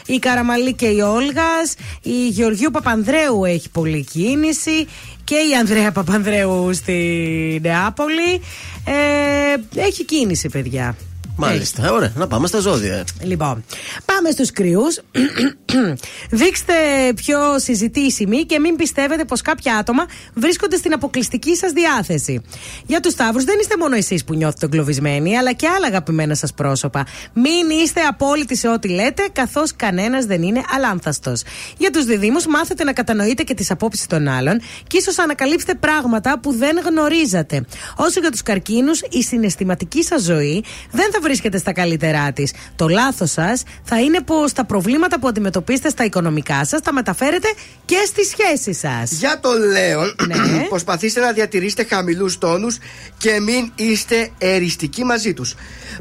η 0.05 0.19
Καραμαλή 0.19 0.73
και 0.73 0.87
η 0.87 0.99
Όλγας. 0.99 1.73
Η 2.01 2.27
Γεωργίου 2.27 2.71
Παπανδρέου 2.71 3.45
έχει 3.45 3.69
πολύ 3.69 4.03
κίνηση. 4.11 4.87
Και 5.23 5.35
η 5.35 5.55
Ανδρέα 5.59 5.91
Παπανδρέου 5.91 6.73
στη 6.73 7.59
Νεάπολη. 7.63 8.41
Ε, 8.85 9.79
έχει 9.81 10.05
κίνηση, 10.05 10.49
παιδιά. 10.49 10.95
Μάλιστα. 11.35 11.91
Ωραία, 11.91 12.11
να 12.15 12.27
πάμε 12.27 12.47
στα 12.47 12.59
ζώδια. 12.59 13.03
Λοιπόν, 13.21 13.63
πάμε 14.05 14.31
στους 14.31 14.51
κρυούς 14.51 14.99
Δείξτε 16.29 16.73
πιο 17.15 17.59
συζητήσιμοι 17.59 18.43
και 18.43 18.59
μην 18.59 18.75
πιστεύετε 18.75 19.25
πως 19.25 19.41
κάποια 19.41 19.75
άτομα 19.75 20.05
βρίσκονται 20.33 20.75
στην 20.75 20.93
αποκλειστική 20.93 21.55
σας 21.55 21.71
διάθεση. 21.71 22.41
Για 22.85 22.99
τους 22.99 23.11
Σταύρους 23.11 23.43
δεν 23.43 23.59
είστε 23.59 23.77
μόνο 23.77 23.95
εσείς 23.95 24.23
που 24.23 24.33
νιώθετε 24.33 24.65
εγκλωβισμένοι, 24.65 25.37
αλλά 25.37 25.53
και 25.53 25.67
άλλα 25.67 25.87
αγαπημένα 25.87 26.35
σας 26.35 26.53
πρόσωπα. 26.53 27.05
Μην 27.33 27.69
είστε 27.83 28.01
απόλυτοι 28.01 28.55
σε 28.55 28.67
ό,τι 28.67 28.87
λέτε, 28.87 29.27
καθώς 29.31 29.75
κανένας 29.75 30.25
δεν 30.25 30.41
είναι 30.41 30.61
αλάνθαστος. 30.75 31.43
Για 31.77 31.91
τους 31.91 32.05
διδήμους 32.05 32.47
μάθετε 32.47 32.83
να 32.83 32.93
κατανοείτε 32.93 33.43
και 33.43 33.53
τις 33.53 33.71
απόψεις 33.71 34.07
των 34.07 34.27
άλλων 34.27 34.61
και 34.87 34.97
ίσως 34.97 35.19
ανακαλύψετε 35.19 35.75
πράγματα 35.75 36.39
που 36.39 36.53
δεν 36.53 36.79
γνωρίζατε. 36.85 37.65
Όσο 37.95 38.19
για 38.19 38.31
τους 38.31 38.43
καρκίνους, 38.43 39.01
η 39.09 39.23
συναισθηματική 39.23 40.03
σας 40.03 40.21
ζωή 40.21 40.63
δεν 40.91 41.11
θα 41.11 41.19
βρίσκεται 41.23 41.57
στα 41.57 41.73
καλύτερά 41.73 42.31
της. 42.33 42.53
Το 42.75 42.87
λάθος 42.87 43.31
σας 43.31 43.63
θα 43.83 44.01
είναι 44.01 44.21
πω 44.21 44.35
τα 44.55 44.65
προβλήματα 44.65 45.19
που 45.19 45.27
αντιμετωπίσετε 45.27 45.89
στα 45.89 46.03
οικονομικά 46.03 46.65
σας 46.65 46.81
τα 46.81 46.93
μεταφέρετε 46.93 47.47
και 47.85 47.95
στις 48.07 48.27
σχέσεις 48.29 48.79
σας. 48.79 49.11
Για 49.11 49.39
το 49.41 49.49
Λέον, 49.71 50.15
Ναι. 50.27 50.65
προσπαθήστε 50.69 51.19
να 51.19 51.31
διατηρήσετε 51.31 51.83
χαμηλούς 51.89 52.37
τόνους 52.37 52.77
και 53.17 53.39
μην 53.39 53.71
είστε 53.75 54.29
εριστικοί 54.37 55.03
μαζί 55.03 55.33
τους. 55.33 55.55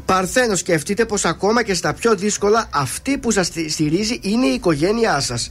Παρθένος, 0.05 0.59
σκεφτείτε 0.59 1.05
πως 1.05 1.25
ακόμα 1.25 1.63
και 1.63 1.73
στα 1.73 1.93
πιο 1.93 2.15
δύσκολα 2.15 2.67
αυτή 2.73 3.17
που 3.17 3.31
σας 3.31 3.49
στηρίζει 3.67 4.19
είναι 4.21 4.45
η 4.45 4.53
οικογένειά 4.53 5.19
σας. 5.19 5.49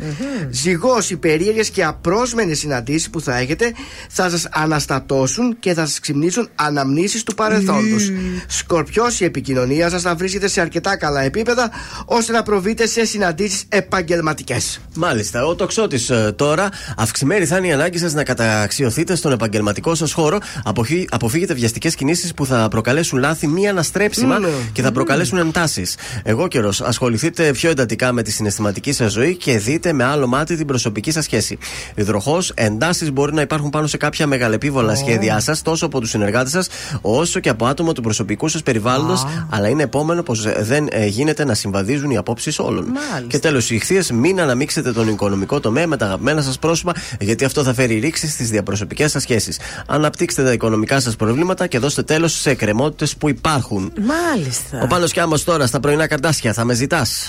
Ζυγός, 0.51 1.11
οι 1.11 1.17
περίεργες 1.17 1.71
και 1.71 1.85
απρόσμενες 1.85 2.59
συναντήσεις 2.59 3.11
που 3.11 3.21
θα 3.21 3.37
έχετε 3.37 3.73
θα 4.09 4.31
σας 4.31 4.49
αναστατώσουν 4.53 5.57
και 5.59 5.75
θα 5.75 5.87
σας 5.87 6.01
ξυμνήσουν 6.01 6.49
αναμνήσεις 6.55 7.23
του 7.23 7.35
παρελθόντος. 7.35 8.11
Σκορπιός, 8.47 9.21
η 9.21 9.25
επικοινωνία 9.25 9.61
σας 9.91 10.03
θα 10.03 10.15
βρίσκεται 10.15 10.49
σε 10.49 10.61
αρκετά 10.61 10.97
καλά 10.97 11.21
επίπεδα 11.23 11.71
ώστε 12.05 12.33
να 12.33 12.43
προβείτε 12.43 12.87
σε 12.87 13.05
συναντήσεις 13.05 13.65
επαγγελματικές. 13.69 14.81
Μάλιστα. 14.95 15.45
Ο 15.45 15.55
τοξότης 15.55 16.11
τώρα, 16.37 16.69
αυξημένη 16.97 17.45
θα 17.47 17.57
είναι 17.57 17.67
η 17.67 17.73
ανάγκη 17.73 17.99
σας 17.99 18.13
να 18.13 18.25
καταξιωθείτε 18.25 19.15
στον 19.15 19.33
επαγγελματικό 19.33 19.95
σας 19.95 20.13
χώρο. 20.13 20.39
Αποχύ- 20.65 21.09
Αποφύγετε 21.15 21.55
βιαστικές 21.55 21.95
κινήσεις 21.95 22.35
που 22.35 22.47
θα 22.47 22.69
προκαλέσουν 22.71 23.19
λάθη 23.19 23.47
μη 23.47 23.69
αναστρέψιμα 23.69 24.39
Ναι. 24.39 24.49
και 24.73 24.83
θα 24.83 24.93
προκαλέσουν 24.93 25.39
εντάσεις. 25.39 25.95
Εγώ 26.23 26.49
καιρός, 26.49 26.81
ασχοληθείτε 26.81 27.51
πιο 27.53 27.71
εντατικά 27.71 28.13
με 28.13 28.23
τη 28.23 28.31
συναισθηματική 28.33 28.93
σας 28.93 29.13
ζωή 29.13 29.37
και 29.37 29.59
δείτε 29.59 29.93
με 29.93 30.05
άλλο 30.05 30.27
μάτι 30.27 30.57
την 30.57 30.67
προσωπική 30.67 31.11
σας 31.11 31.25
σχέση. 31.25 31.59
Υδροχό, 31.95 32.39
εντάσεις 32.55 33.13
μπορεί 33.13 33.35
να 33.35 33.41
υπάρχουν 33.41 33.71
πάνω 33.71 33.87
σε 33.87 33.97
κάποια 33.97 34.27
μεγαλεπίβολα 34.27 34.95
σχέδιά 34.95 35.41
σας, 35.41 35.63
τόσο 35.63 35.87
από 35.87 36.01
τους 36.01 36.11
συνεργάτες 36.11 36.53
σας, 36.53 36.69
όσο 37.01 37.41
και 37.41 37.49
από 37.49 37.67
άτομα 37.67 37.93
του 37.93 38.03
προσωπικού 38.03 38.49
σας 38.49 38.63
περιβάλλοντος, 38.63 39.27
αλλά 39.55 39.69
είναι 39.69 39.83
επόμενο 39.83 40.23
πως 40.23 40.47
δεν 40.59 40.89
ε, 40.91 41.07
γίνεται 41.07 41.45
να 41.45 41.55
συμβαδίζουν 41.55 42.11
οι 42.11 42.17
απόψεις 42.17 42.59
όλων. 42.59 42.85
Μάλιστα. 42.85 43.25
Και 43.29 43.39
τέλος, 43.39 43.71
οι 43.71 43.75
ηχθείες, 43.75 44.11
μην 44.11 44.41
αναμίξετε 44.41 44.93
τον 44.93 45.09
οικονομικό 45.09 45.61
τομέα 45.61 45.87
με 45.87 45.97
τα 45.97 46.07
αγαπημένα 46.07 46.43
σας 46.43 46.59
πρόσωπα, 46.59 46.95
γιατί 47.21 47.45
αυτό 47.45 47.63
θα 47.63 47.75
φέρει 47.75 47.99
ρήξη 47.99 48.29
στις 48.29 48.51
διαπροσωπικές 48.51 49.11
σας 49.11 49.23
σχέσεις. 49.23 49.59
Αναπτύξτε 49.87 50.43
τα 50.43 50.53
οικονομικά 50.53 51.01
σας 51.01 51.17
προβλήματα 51.17 51.67
και 51.67 51.79
δώστε 51.79 52.03
τέλος 52.03 52.41
σε 52.41 52.51
εκκρεμότητες 52.51 53.17
που 53.17 53.29
υπάρχουν. 53.29 53.93
Μάλιστα. 54.01 54.81
Ο 54.83 54.87
Πάνος 54.87 55.13
Κιάμος 55.13 55.45
τώρα 55.45 55.67
στα 55.67 55.81
πρωινά 55.81 56.07
καρτάσια 56.07 56.53
θα 56.53 56.65
με 56.65 56.75
ζητάς. 56.75 57.29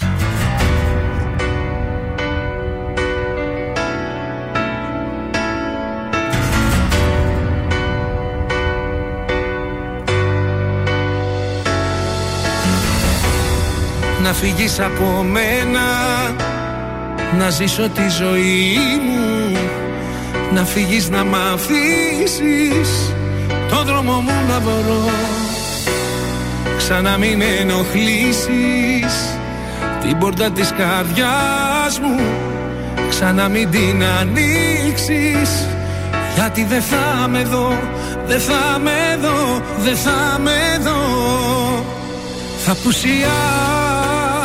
Φύγεις 14.44 14.80
από 14.80 15.24
μένα. 15.24 15.82
Να 17.38 17.50
ζήσω 17.50 17.90
τη 17.90 18.10
ζωή 18.10 18.78
μου 19.06 19.58
Να 20.54 20.64
φύγεις 20.66 21.10
να 21.10 21.24
μ' 21.24 21.36
αφήσεις. 21.54 23.14
Το 23.70 23.84
δρόμο 23.84 24.12
μου 24.12 24.34
να 24.48 24.60
βρω 24.60 25.10
Ξανά 26.78 27.18
μην 27.18 27.42
ενοχλήσεις. 27.60 29.38
Την 30.02 30.18
πόρτα 30.18 30.52
της 30.52 30.74
καρδιάς 30.78 32.00
μου 32.02 32.20
Ξανά 33.10 33.48
μην 33.48 33.70
την 33.70 34.04
ανοίξεις. 34.20 35.68
Γιατί 36.36 36.64
δεν 36.64 36.82
θα 36.82 37.28
με 37.28 37.44
δω 37.44 37.80
Δεν 38.26 38.40
θα 38.40 38.80
με 38.80 39.18
δω 39.22 39.62
Δεν 39.84 39.96
θα 39.96 40.40
με 40.40 40.80
δω. 40.84 41.02
Θα 42.66 42.76
πουσιάσω 42.84 43.93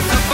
φωνάζεις 0.00 0.27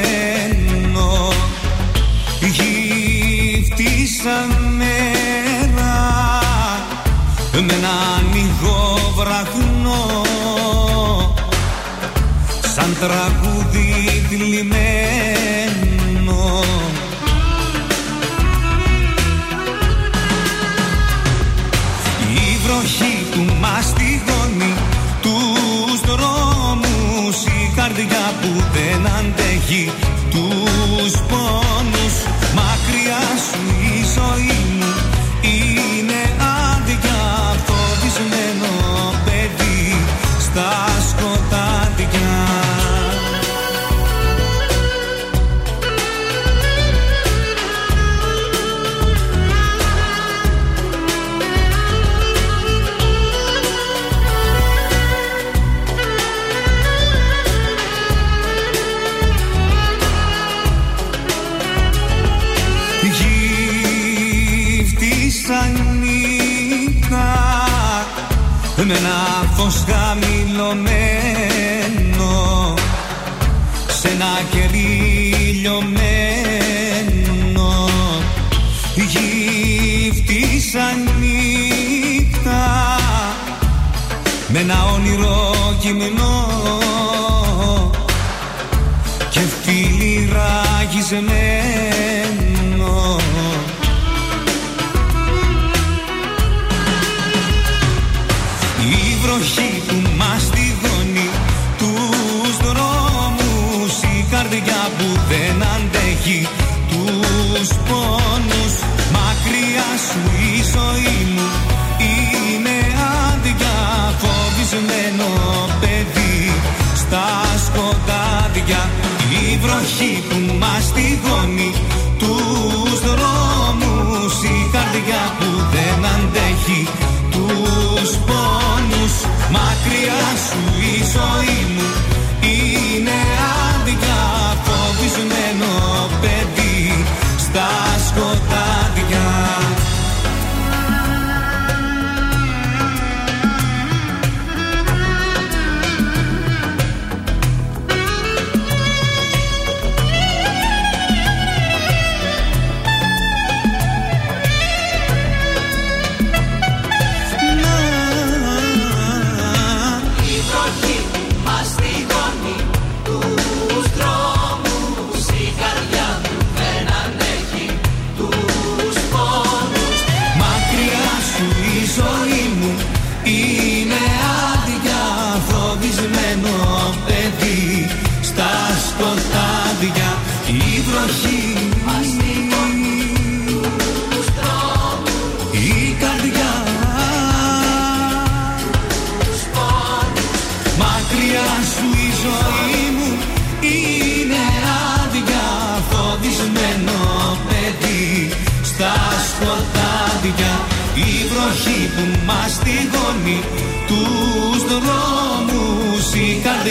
γύφτησα 2.39 4.37
μέρα 4.77 5.95
με 7.53 7.73
ένα 7.73 7.93
ανοιγό 8.17 9.13
βραχνό 9.15 10.21
σαν 12.75 12.97
τραγούδι 12.99 13.42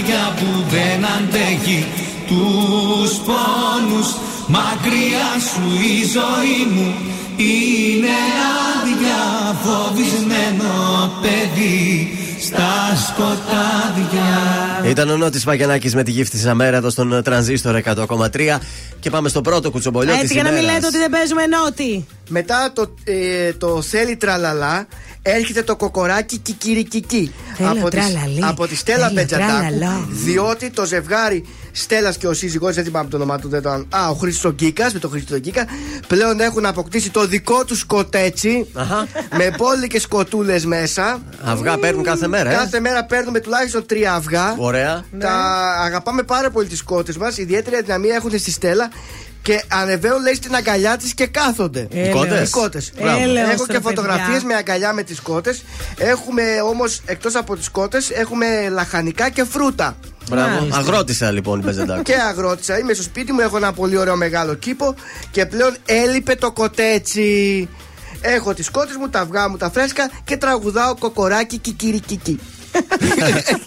καρδιά 0.03 0.35
που 0.37 0.65
δεν 0.71 1.05
αντέχει 1.17 1.87
τους 2.27 3.11
πόνους. 3.27 4.09
Μακριά 4.47 5.31
σου 5.51 5.63
η 5.83 6.05
ζωή 6.05 6.75
μου 6.75 6.95
είναι 7.37 8.17
άδεια 8.73 9.23
Φοβισμένο 9.63 10.73
παιδί 11.23 12.17
στα 12.41 12.97
σκοτάδια. 13.07 14.91
Ήταν 14.91 15.11
ο 15.11 15.17
Νότης 15.17 15.45
Παγιανάκης 15.45 15.95
με 15.95 16.03
τη 16.03 16.11
γύφτη 16.11 16.37
της 16.37 16.47
Αμέρα 16.47 16.77
εδώ 16.77 16.91
στον 16.91 17.23
τρανζίστορ 17.23 17.81
100,3 17.85 18.59
και 19.01 19.11
πάμε 19.11 19.29
στο 19.29 19.41
πρώτο 19.41 19.71
κουτσομπολιό 19.71 20.13
της 20.13 20.21
Έτσι 20.21 20.33
για 20.33 20.43
να 20.43 20.51
μην 20.51 20.63
λέτε 20.63 20.87
ότι 20.87 20.99
δεν 20.99 21.11
παίζουμε 21.11 21.47
νότι. 21.47 22.07
Μετά 22.29 22.73
το, 22.75 22.95
ε, 23.05 23.53
το 23.53 23.83
θέλει 23.83 24.17
τραλαλά 24.17 24.87
έρχεται 25.23 25.63
το 25.63 25.77
κοκοράκι 25.77 26.39
κικυρικική. 26.39 27.33
Θέλω 27.57 27.69
από, 27.71 27.89
τη, 27.89 27.97
τραλαλή, 27.97 28.45
από 28.45 28.67
τη 28.67 28.77
Στέλλα 28.77 28.99
θέλω 29.09 29.21
Μπετζαντάκου. 29.21 29.51
τραλαλά. 29.51 30.07
Διότι 30.11 30.71
το 30.71 30.85
ζευγάρι 30.85 31.45
Στέλλας 31.73 32.17
και 32.17 32.27
ο 32.27 32.33
σύζυγός, 32.33 32.75
δεν 32.75 32.85
θυμάμαι 32.85 33.09
το 33.09 33.17
όνομά 33.17 33.39
του, 33.39 33.49
δεν 33.49 33.63
το 33.63 33.71
αν- 33.71 33.87
Α, 33.91 34.09
ο 34.09 34.15
Χρήστος 34.15 34.53
Γκίκας 34.53 34.93
με 34.93 34.99
τον 34.99 35.11
Χρήστο 35.11 35.39
Γκίκα. 35.39 35.67
Πλέον 36.07 36.41
έχουν 36.41 36.67
αποκτήσει 36.67 37.11
το 37.11 37.27
δικό 37.27 37.65
τους 37.65 37.79
σκοτέτσι. 37.79 38.67
με 39.37 39.55
μπόλικε 39.59 40.01
κοτούλε 40.09 40.61
μέσα. 40.65 41.23
Αυγά 41.45 41.79
παίρνουν 41.79 42.03
κάθε 42.03 42.29
μέρα, 42.29 42.51
ε; 42.51 42.55
Κάθε 42.55 42.81
μέρα 42.81 43.05
παίρνουμε 43.05 43.41
τουλάχιστον 43.41 43.87
τρία 43.87 44.15
αυγά. 44.15 44.55
Ωραία. 44.59 45.05
Τα 45.19 45.33
αγαπάμε 45.85 46.23
πάρα 46.23 46.51
πολύ 46.51 46.69
τις 46.69 46.83
κότες 46.83 47.17
μας. 47.17 47.37
Ιδιαίτερη 47.39 47.77
αδυναμία 47.77 48.15
έχουν 48.15 48.39
στη 48.39 48.51
Στέλλα. 48.51 48.91
Και 49.43 49.63
ανεβαίνουν 49.69 50.23
λέει 50.23 50.35
στην 50.35 50.55
αγκαλιά 50.55 50.97
της 50.97 51.15
και 51.15 51.27
κάθονται. 51.27 51.89
Οι 51.91 52.09
κότες; 52.09 52.49
Οι 52.49 52.51
κότες. 52.51 52.93
Μπράβο. 53.01 53.23
Έλεος, 53.23 53.51
Έχω 53.53 53.65
ρε 53.67 53.73
και 53.73 53.81
φωτογραφίες 53.81 54.27
παιδιά. 54.27 54.47
με 54.47 54.55
αγκαλιά 54.55 54.93
με 54.93 55.03
τις 55.03 55.21
κότε. 55.21 55.57
Έχουμε 55.97 56.43
όμως 56.71 57.01
εκτός 57.05 57.35
από 57.35 57.57
τις 57.57 57.69
κότε, 57.69 57.99
έχουμε 58.13 58.69
λαχανικά 58.69 59.31
και 59.31 59.45
φρούτα. 59.45 59.97
Μπράβο. 60.31 60.55
Μάλιστα. 60.59 60.79
Αγρότησα 60.79 61.31
λοιπόν 61.31 61.61
η 61.61 61.63
Μπετζαντάκου. 61.63 62.03
Και 62.03 62.15
αγρότησα. 62.15 62.79
Είμαι 62.79 62.93
στο 62.93 63.03
σπίτι 63.03 63.33
μου, 63.33 63.41
έχω 63.41 63.57
ένα 63.57 63.73
πολύ 63.73 63.97
ωραίο 63.97 64.17
μεγάλο 64.17 64.55
κήπο 64.55 64.95
και 65.31 65.47
πλέον 65.47 65.77
έλειπε 65.85 66.35
το 66.35 66.53
κοτέτσι. 66.53 67.69
Έχω 68.21 68.55
τις 68.55 68.71
κότε 68.71 68.99
μου, 68.99 69.09
τα 69.09 69.21
αυγά 69.21 69.49
μου 69.49 69.57
τα 69.57 69.71
φρέσκα 69.71 70.11
και 70.25 70.37
τραγουδάω 70.37 70.95
κοκοράκι 70.99 71.59
κικυρικική. 71.59 72.41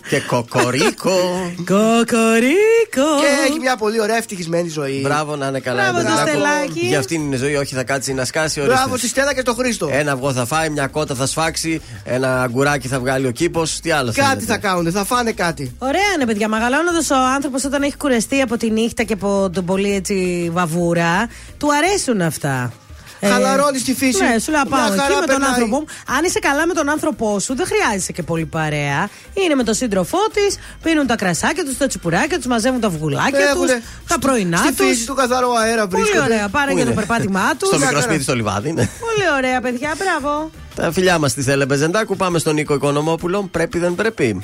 Και 0.10 0.20
κοκορίκο. 0.20 1.52
Κοκορίκο. 1.56 3.08
Και 3.20 3.48
έχει 3.48 3.60
μια 3.60 3.76
πολύ 3.76 4.02
ωραία 4.02 4.18
ευτυχισμένη 4.18 4.70
ζωή. 4.70 5.00
Μπράβο 5.04 5.36
να 5.36 5.48
είναι 5.48 5.60
καλά. 5.60 5.82
Μπράβο 5.82 6.00
η 6.00 6.04
το 6.04 6.10
Μπετζαντάκου. 6.10 6.40
Στελάκι. 6.40 6.88
Για 6.88 7.00
αυτήν 7.00 7.22
είναι 7.22 7.36
η 7.36 7.38
ζωή, 7.38 7.56
όχι 7.56 7.76
θα 7.76 7.84
κάτσει 7.84 8.14
να 8.14 8.26
σκάσει. 8.26 8.60
ορίστε. 8.60 8.78
Μπράβο 8.78 8.98
στη 8.98 9.08
Στέλλα 9.08 9.34
και 9.34 9.42
το 9.42 9.54
Χρήστο. 9.54 9.90
Ένα 9.92 10.12
αυγό 10.12 10.34
θα 10.34 10.46
φάει, 10.46 10.70
μια 10.70 10.88
κότα 10.88 11.16
θα 11.16 11.26
σφάξει, 11.26 11.82
ένα 12.04 12.42
αγκουράκι 12.42 12.88
θα 12.88 13.00
βγάλει 13.00 13.28
ο 13.28 13.32
κήπος. 13.32 13.80
Τι 13.80 13.92
άλλο 13.92 14.12
Κάτι 14.16 14.22
θέλετε; 14.28 14.46
θα 14.46 14.58
κάνουν, 14.58 14.92
θα 14.92 15.06
φάνε 15.06 15.32
κάτι. 15.32 15.76
Ωραία 15.78 16.12
είναι, 16.16 16.26
παιδιά. 16.26 16.48
Μεγαλώνοντας 16.48 17.10
ο 17.10 17.16
άνθρωπος 17.16 17.64
όταν 17.64 17.84
έχει 17.84 17.98
κουρεστεί 17.98 18.42
από 18.42 18.58
τη 18.58 18.70
νύχτα 18.70 19.04
και 19.04 19.14
από 19.14 19.50
τον 19.54 19.66
πολύ 19.66 19.96
έτσι 19.96 20.50
βαβούρα, 20.54 21.30
του 21.58 21.68
αρέσουν 21.74 22.22
αυτά. 22.22 22.74
Χαλαρώνεις 23.22 23.84
τη 23.84 23.94
φύση. 23.96 24.24
Ναι, 24.24 24.40
σου 24.40 24.52
λέω 24.52 24.62
Μια 24.68 24.78
πάω 24.78 24.88
χαρά 24.90 25.04
εκεί 25.04 25.14
με 25.14 25.20
τον 25.20 25.26
περνάει. 25.26 25.50
άνθρωπό 25.50 25.76
μου. 25.76 25.86
Αν 26.18 26.24
είσαι 26.24 26.40
καλά 26.40 26.68
με 26.68 26.74
τον 26.74 26.90
άνθρωπό 26.90 27.40
σου, 27.40 27.56
δεν 27.56 27.66
χρειάζεσαι 27.66 28.12
και 28.12 28.24
πολύ 28.24 28.46
παρέα. 28.46 29.10
Είναι 29.34 29.56
με 29.56 29.64
τον 29.64 29.74
σύντροφό 29.74 30.18
της, 30.34 30.58
πίνουν 30.84 31.08
τα 31.08 31.16
κρασάκια 31.16 31.66
τους, 31.66 31.78
τα 31.78 31.88
τσιπουράκια 31.88 32.38
τους, 32.38 32.46
μαζεύουν 32.46 32.80
τα 32.80 32.90
βγουλάκια 32.90 33.40
τους, 33.40 33.48
Έχουνε 33.50 33.82
τα 34.08 34.20
πρωινά 34.20 34.58
Στη 34.58 34.74
του. 34.74 34.84
φύση 34.84 35.06
τους 35.06 35.16
καθαρό 35.16 35.52
αέρα 35.54 35.88
Πολύ 35.88 36.02
βρίσκονται. 36.04 36.34
ωραία. 36.34 36.48
Πάρε 36.50 36.72
Πού 36.72 36.78
και 36.78 36.84
το 36.84 36.90
είναι; 36.92 37.00
περπάτημά 37.00 37.56
του. 37.60 37.66
Στο 37.66 37.78
μικρό 37.78 38.02
σπίτι 38.02 38.24
στο 38.24 38.36
λιβάδι, 38.36 38.72
ναι. 38.74 38.90
Πολύ 39.00 39.28
ωραία, 39.38 39.62
παιδιά, 39.62 39.96
μπράβο. 39.98 40.52
Τα 40.76 40.92
φιλιά 40.92 41.18
μας 41.20 41.32
στη 41.32 41.42
Θέλε 41.42 41.66
Μπεζεντάκου. 41.66 42.16
Πάμε 42.16 42.40
στον 42.40 42.54
Νίκο 42.54 42.74
Οικονομόπουλο. 42.74 43.48
Πρέπει, 43.52 43.80
δεν 43.80 43.96
πρέπει. 43.96 44.44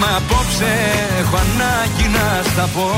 Μα 0.00 0.16
απόψε 0.16 0.72
έχω 1.20 1.36
ανάγκη 1.46 2.08
να 2.16 2.42
στα 2.50 2.68
πω. 2.74 2.88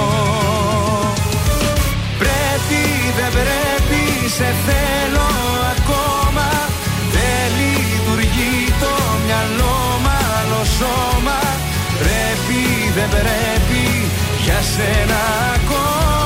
Πρέπει 2.18 2.82
δεν 3.16 3.30
πρέπει 3.36 4.02
σε 4.36 4.48
θέλω 4.66 5.28
ακόμα. 5.74 6.48
Δεν 7.14 7.44
λειτουργεί 7.58 8.56
το 8.82 8.94
μυαλό 9.24 9.78
μάλλον 10.06 10.66
σώμα. 10.78 11.38
Πρέπει 12.02 12.60
δεν 12.96 13.08
πρέπει 13.08 13.84
για 14.44 14.60
σένα 14.74 15.20
ακόμα 15.54 16.25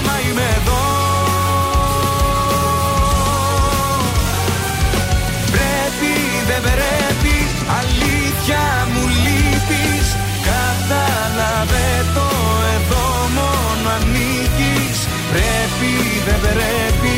το 12.14 12.28
εδώ 12.74 13.06
μόνο 13.36 13.90
ανήκεις. 13.96 14.98
Πρέπει 15.32 15.92
δεν 16.26 16.40
πρέπει 16.40 17.16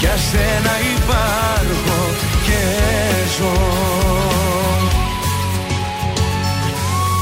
για 0.00 0.16
σένα 0.30 0.74
υπάρχω 0.96 2.00
και 2.46 2.62
ζω. 3.36 3.56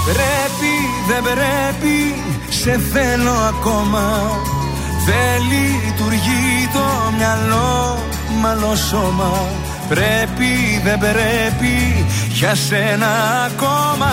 Πρέπει 0.04 0.72
δεν 1.08 1.22
πρέπει 1.22 2.22
σε 2.48 2.80
θέλω 2.92 3.32
ακόμα. 3.32 4.30
Δεν 5.06 5.42
λειτουργεί 5.50 6.68
το 6.72 7.12
μυαλό 7.16 7.98
μάλλον 8.40 8.76
σώμα. 8.76 9.48
Πρέπει 9.88 10.80
δεν 10.84 10.98
πρέπει 10.98 12.04
για 12.32 12.54
σένα 12.54 13.08
ακόμα 13.46 14.12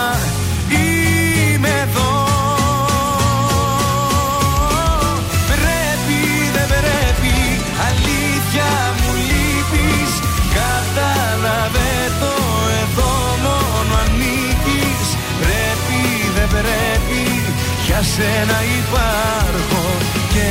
για 18.00 18.06
σένα 18.06 18.58
υπάρχω 18.80 19.84
και 20.32 20.48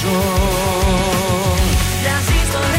ζω. 0.00 0.22
Τρανζίστορ 2.02 2.72
100,3 2.74 2.76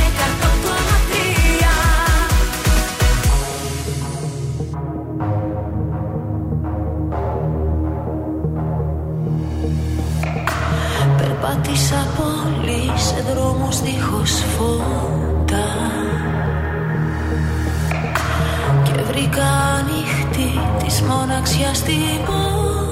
Περπάτησα 11.17 12.01
πολύ 12.17 12.83
σε 12.95 13.19
δρόμους 13.33 13.75
δίχως 13.81 14.31
φώτα. 14.57 15.67
Και 18.83 18.93
βρήκα 19.11 19.47
ανοιχτή 19.77 20.51
της 20.83 20.95
μοναξιάς 21.01 21.81
την 21.81 22.25
πόρτα 22.25 22.84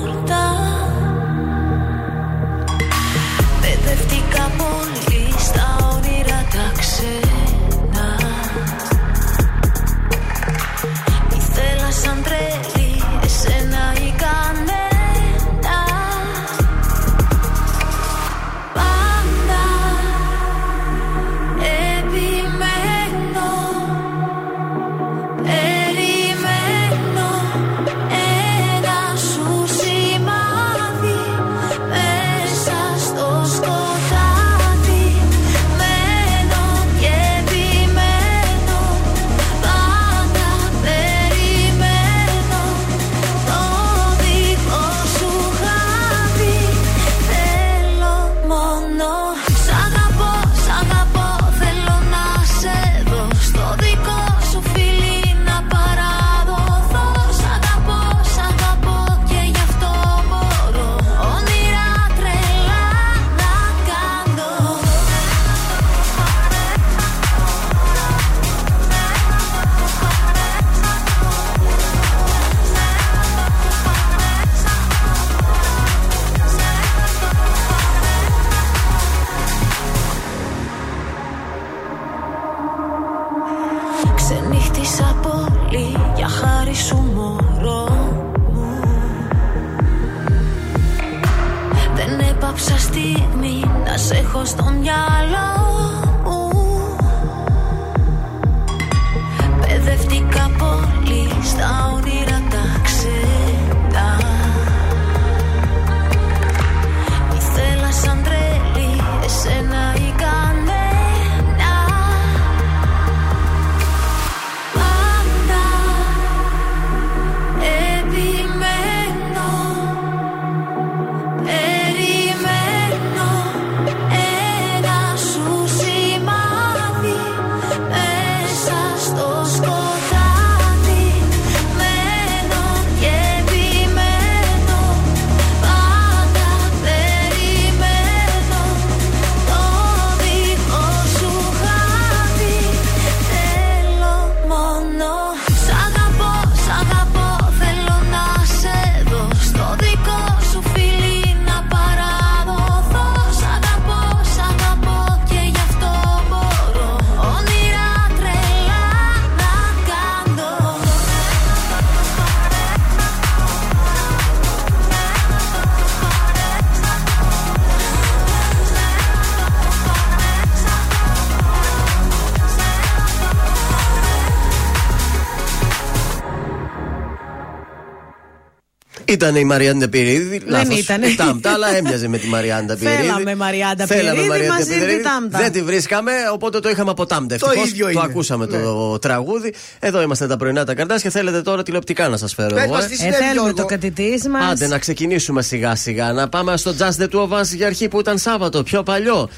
Ήταν 179.24 179.36
η 179.36 179.44
Μαριάντα 179.44 179.90
Πυρίδη. 179.90 180.42
Δεν 180.48 180.70
ήτανε. 180.72 181.08
Τάμπτα, 181.18 181.52
αλλά 181.52 181.76
έμοιαζε 181.76 182.08
με 182.08 182.18
τη 182.18 182.28
Μαριάντα 182.28 182.76
Πυρίδη. 182.76 182.96
Θέλαμε 182.96 183.36
Μαριάντα 183.36 183.86
Θέλαμε 183.86 184.12
Πυρίδη, 184.12 184.28
Μαριάντα 184.30 184.54
μας 184.54 184.68
ήρθε 184.68 184.80
Πυρίδη. 184.80 185.00
η 185.00 185.04
Τάμπτα. 185.04 185.38
Δεν 185.40 185.52
τη 185.52 185.62
βρίσκαμε, 185.64 186.12
οπότε 186.34 186.60
το 186.60 186.70
είχαμε 186.70 186.90
από 186.92 187.06
Τάμπτα. 187.06 187.38
Το 187.38 187.46
Ευτυχώς 187.46 187.70
ίδιο 187.70 187.86
το 187.86 187.92
είναι. 187.92 188.02
ακούσαμε 188.04 188.46
Ναι. 188.46 188.58
το 188.58 189.00
τραγούδι. 189.00 189.54
Εδώ 189.80 190.02
είμαστε 190.02 190.28
τα 190.28 190.38
πρωινά 190.38 190.66
τα 190.66 190.74
καρτάσια. 190.76 191.10
Θέλετε 191.10 191.42
τώρα 191.42 191.64
τηλεοπτικά 191.64 192.08
να 192.08 192.18
σας 192.18 192.34
φέρω 192.34 192.54
Πες 192.56 192.64
εγώ. 192.64 192.74
μας 192.74 192.84
ε; 192.84 192.88
τι 192.88 192.94
Ε, 192.94 192.98
συνέβη, 192.98 193.16
θέλουμε 193.16 193.34
Γιώργο. 193.34 193.54
το 193.54 193.66
κατητής 193.66 194.28
μας. 194.28 194.52
Άντε 194.52 194.68
να 194.68 194.78
ξεκινήσουμε 194.78 195.42
σιγά 195.42 195.76
σιγά. 195.76 196.12
Να 196.14 196.30
πάμε 196.30 196.58
στο 196.58 196.74
Just 196.80 197.02
the 197.04 197.08
Two 197.08 197.20
of 197.30 197.40
Us 197.40 197.46
για 197.56 197.68
αρχή 197.68 197.88
που 197.88 198.00
ήταν 198.00 198.18
Σάββατο, 198.18 198.64
πιο 198.64 198.84
παλιό. 198.84 199.30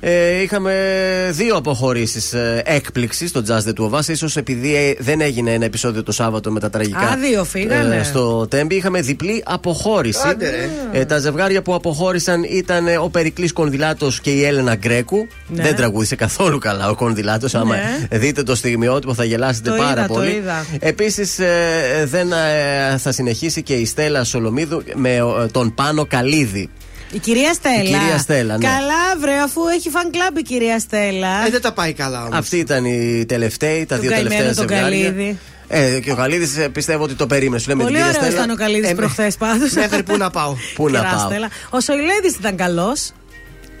Ε, 0.00 0.42
είχαμε 0.42 0.72
δύο 1.32 1.56
αποχωρήσεις 1.56 2.32
ε, 2.32 2.62
έκπληξης 2.64 3.28
στο 3.30 3.42
Just 3.48 3.68
the 3.70 3.72
Two 3.80 3.90
of 3.90 3.98
Us. 3.98 4.08
Ίσως 4.08 4.36
επειδή 4.36 4.74
ε, 4.76 4.94
δεν 4.98 5.20
έγινε 5.20 5.52
ένα 5.52 5.64
επεισόδιο 5.64 6.02
το 6.02 6.12
Σάββατο 6.12 6.50
με 6.52 6.60
τα 6.60 6.70
τραγικά. 6.70 6.98
Α, 6.98 7.16
δύο 7.16 7.44
φύγανε. 7.44 8.02
στο 8.04 8.46
Τέμπι 8.48 8.74
είχαμε 8.74 9.00
διπλή 9.00 9.33
αποχώρηση. 9.44 10.28
Άντε, 10.28 10.50
ρε. 10.50 10.68
Ε, 11.00 11.04
τα 11.04 11.18
ζευγάρια 11.18 11.62
που 11.62 11.74
αποχώρησαν 11.74 12.42
ήταν 12.42 12.86
ε, 12.86 12.96
ο 12.96 13.08
Περικλής 13.08 13.52
Κονδυλάτος 13.52 14.20
και 14.20 14.30
η 14.30 14.44
Έλενα 14.44 14.74
Γκρέκου. 14.74 15.26
Ναι. 15.48 15.62
Δεν 15.62 15.76
τραγούδισε 15.76 16.16
καθόλου 16.16 16.58
καλά 16.58 16.88
ο 16.90 16.94
Κονδυλάτος. 16.94 17.54
Άμα 17.54 17.76
Ναι. 17.76 18.18
δείτε 18.18 18.42
το 18.42 18.54
στιγμιότυπο 18.54 19.14
θα 19.14 19.24
γελάσετε 19.24 19.70
Το 19.70 19.76
πάρα 19.76 19.90
είδα, 19.90 20.06
το 20.06 20.14
πολύ. 20.14 20.30
είδα. 20.30 20.66
Επίσης, 20.78 21.38
δεν 22.04 22.32
ε, 22.32 22.98
θα 22.98 23.12
συνεχίσει 23.12 23.62
και 23.62 23.74
η 23.74 23.84
Στέλλα 23.86 24.24
Σολομίδου 24.24 24.82
με 24.94 25.14
ε, 25.14 25.22
τον 25.52 25.74
Πάνο 25.74 26.04
Καλίδη. 26.06 26.68
Η 27.12 27.18
κυρία 27.18 27.52
Στέλλα. 27.52 27.82
Η 27.82 27.84
κυρία 27.84 28.18
Στέλλα, 28.18 28.58
ναι. 28.58 28.64
Καλά, 28.66 29.20
βρε, 29.20 29.32
αφού 29.44 29.60
έχει 29.76 29.90
φαν 29.90 30.10
κλαμπ 30.10 30.36
η 30.36 30.42
κυρία 30.42 30.78
Στέλλα. 30.78 31.46
Ε, 31.46 31.50
δεν 31.50 31.60
τα 31.60 31.72
πάει 31.72 31.92
καλά 31.92 32.20
όμως. 32.24 32.38
Αυτή 32.38 32.56
ήταν 32.58 32.84
η 32.84 33.24
τελευταία, 33.28 33.86
τα 33.86 33.94
Του 33.94 34.00
δύο 34.00 34.10
καημένου 34.10 34.28
τελευταία 34.36 34.54
τον 34.54 34.68
ζευγάρια. 34.68 35.36
Καλίδη. 35.74 35.96
Ε, 35.96 36.00
και 36.00 36.12
ο 36.12 36.14
Καλίδης 36.14 36.68
πιστεύω 36.72 37.02
ότι 37.04 37.14
το 37.14 37.26
περίμενε. 37.26 37.58
Σου 37.58 37.68
λέμε 37.68 37.82
Πολύ 37.82 37.94
την 37.96 38.04
κυρία 38.04 38.18
ωραίος 38.18 38.32
Στέλλα. 38.34 38.44
ήταν 38.44 38.56
ο 38.56 38.58
Καλίδης 38.64 38.90
Ε, 38.90 38.94
προχθές 38.94 39.36
πάντως. 39.36 39.72
Μέχρι 39.72 40.02
πού 40.02 40.16
να 40.16 40.30
πάω. 40.30 40.54
Πού 40.74 40.88
να 40.88 41.02
πάω. 41.02 41.28
Ο 41.70 41.80
Σοηλέδη 41.80 42.28
ήταν 42.38 42.56
καλός. 42.56 43.10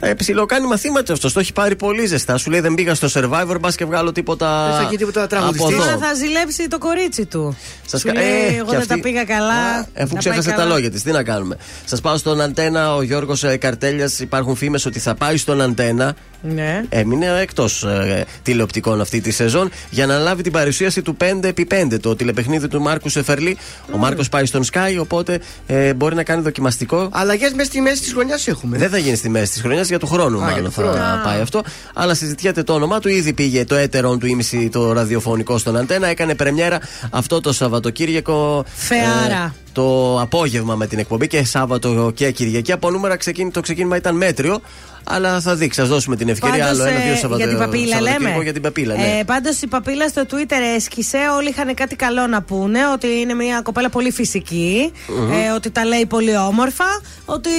Ε, 0.00 0.14
ψιλοκάνει 0.14 0.66
μαθήματα 0.66 1.12
αυτός. 1.12 1.32
Το 1.32 1.40
έχει 1.40 1.52
πάρει 1.52 1.76
πολύ 1.76 2.06
ζεστά. 2.06 2.36
Σου 2.36 2.50
λέει 2.50 2.60
δεν 2.60 2.74
πήγα 2.74 2.94
στο 2.94 3.08
survivor, 3.14 3.56
μπας 3.60 3.74
και 3.76 3.84
βγάλω 3.84 4.12
τίποτα. 4.12 4.66
Δεν 4.66 4.74
θα 4.76 4.82
γίνει 4.82 4.96
τίποτα 4.96 5.20
από 5.20 5.28
τραγουδιστής. 5.28 5.72
εδώ. 5.74 5.84
Τώρα 5.84 5.98
θα 5.98 6.14
ζηλέψει 6.14 6.68
το 6.68 6.78
κορίτσι 6.78 7.26
του. 7.26 7.56
Σας 7.86 8.00
Σου 8.00 8.06
κα- 8.06 8.14
λέει, 8.14 8.24
ε, 8.26 8.56
εγώ 8.56 8.70
και 8.70 8.76
δεν 8.76 8.86
τα 8.86 8.94
αυτή- 8.94 9.00
πήγα 9.00 9.24
καλά. 9.24 9.78
Ε, 9.94 10.02
Αφού 10.02 10.12
να 10.14 10.18
ξέχασε 10.18 10.40
πάει 10.48 10.56
τα 10.56 10.62
καλά. 10.62 10.74
λόγια 10.74 10.90
της, 10.90 11.02
τι 11.02 11.10
να 11.10 11.22
κάνουμε. 11.22 11.56
Σας 11.84 12.00
πάω 12.00 12.16
στον 12.16 12.40
Αντένα. 12.40 12.94
Ο 12.94 13.02
Γιώργος 13.02 13.44
Καρτέλιας. 13.58 14.20
Υπάρχουν 14.20 14.56
φήμες 14.56 14.86
ότι 14.86 14.98
θα 14.98 15.14
πάει 15.14 15.36
στον 15.36 15.60
Αντένα. 15.60 16.14
Ναι. 16.48 16.82
Έμεινε 16.88 17.26
εκτός 17.40 17.82
ε, 17.82 18.24
τηλεοπτικών 18.42 19.00
αυτή 19.00 19.20
τη 19.20 19.30
σεζόν 19.30 19.70
για 19.90 20.06
να 20.06 20.18
λάβει 20.18 20.42
την 20.42 20.52
παρουσίαση 20.52 21.02
του 21.02 21.16
5x5, 21.20 21.96
το 22.00 22.16
τηλεπαιχνίδι 22.16 22.68
του 22.68 22.80
Μάρκου 22.80 23.08
Σεφερλή. 23.08 23.56
Ο 23.92 23.96
Μάρκος 23.96 24.28
πάει 24.28 24.46
στον 24.46 24.62
Sky, 24.72 24.96
οπότε 25.00 25.40
ε, 25.66 25.94
μπορεί 25.94 26.14
να 26.14 26.22
κάνει 26.22 26.42
δοκιμαστικό. 26.42 27.08
Αλλαγές 27.12 27.52
μέσα 27.52 27.64
στη 27.70 27.80
μέση 27.80 28.02
της 28.02 28.12
χρονιάς 28.12 28.46
έχουμε. 28.46 28.78
Δεν 28.78 28.88
θα 28.90 28.98
γίνει 28.98 29.16
στη 29.16 29.28
μέση 29.28 29.52
της 29.52 29.60
χρονιάς, 29.60 29.88
για 29.88 29.98
του 29.98 30.06
χρόνου 30.06 30.36
για 30.36 30.46
μάλλον 30.46 30.64
του 30.64 30.70
θα 30.70 30.82
χρόνου. 30.82 31.22
πάει 31.24 31.40
αυτό. 31.40 31.62
Αλλά 31.94 32.14
συζητιέται 32.14 32.62
το 32.62 32.72
όνομά 32.74 33.00
του. 33.00 33.08
Ήδη 33.08 33.32
πήγε 33.32 33.64
το 33.64 33.74
έτερον 33.74 34.18
του 34.18 34.26
ήμιση 34.26 34.68
το 34.68 34.92
ραδιοφωνικό 34.92 35.58
στον 35.58 35.76
Αντένα. 35.76 36.06
Έκανε 36.06 36.34
πρεμιέρα 36.34 36.80
αυτό 37.10 37.40
το 37.40 37.52
Σαββατοκύριακο. 37.52 38.64
Φεάρα. 38.74 39.44
ε, 39.44 39.52
το 39.72 40.20
απόγευμα 40.20 40.74
με 40.74 40.86
την 40.86 40.98
εκπομπή 40.98 41.26
και 41.26 41.44
Σάββατο 41.44 42.12
και 42.14 42.30
Κυριακή. 42.30 42.72
Από 42.72 42.90
νούμερα 42.90 43.16
ξεκίνη, 43.16 43.50
το 43.50 43.60
ξεκίνημα 43.60 43.96
ήταν 43.96 44.16
μέτριο. 44.16 44.60
Αλλά 45.04 45.40
θα 45.40 45.54
δείξει, 45.54 45.80
θα 45.80 45.86
δώσουμε 45.86 46.16
την 46.16 46.28
ευκαιρία 46.28 46.64
Πάντως, 46.64 46.80
άλλο 46.80 46.88
ένα-δύο 46.90 47.12
ε, 47.12 47.16
Σαββατο... 47.16 47.36
Για 47.36 47.48
την 47.48 47.58
παπίλα 47.58 47.86
Σαββατοκύριακο 47.96 48.28
λέμε. 48.28 48.42
Για 48.42 48.52
την 48.52 48.62
παπίλα, 48.62 48.94
ναι. 48.94 49.18
Ε, 49.18 49.24
Πάντως 49.24 49.60
η 49.60 49.66
Παπίλα 49.66 50.08
στο 50.08 50.22
Twitter 50.30 50.60
έσκισε. 50.76 51.18
Όλοι 51.36 51.48
είχαν 51.48 51.74
κάτι 51.74 51.96
καλό 51.96 52.26
να 52.26 52.42
πούνε. 52.42 52.78
Ότι 52.94 53.06
είναι 53.20 53.34
μια 53.34 53.60
κοπέλα 53.62 53.88
πολύ 53.88 54.10
φυσική, 54.10 54.92
Μμμ. 55.08 55.32
ε, 55.32 55.50
ότι 55.54 55.70
τα 55.70 55.84
λέει 55.84 56.06
πολύ 56.06 56.36
όμορφα. 56.36 56.84
Ότι 57.24 57.50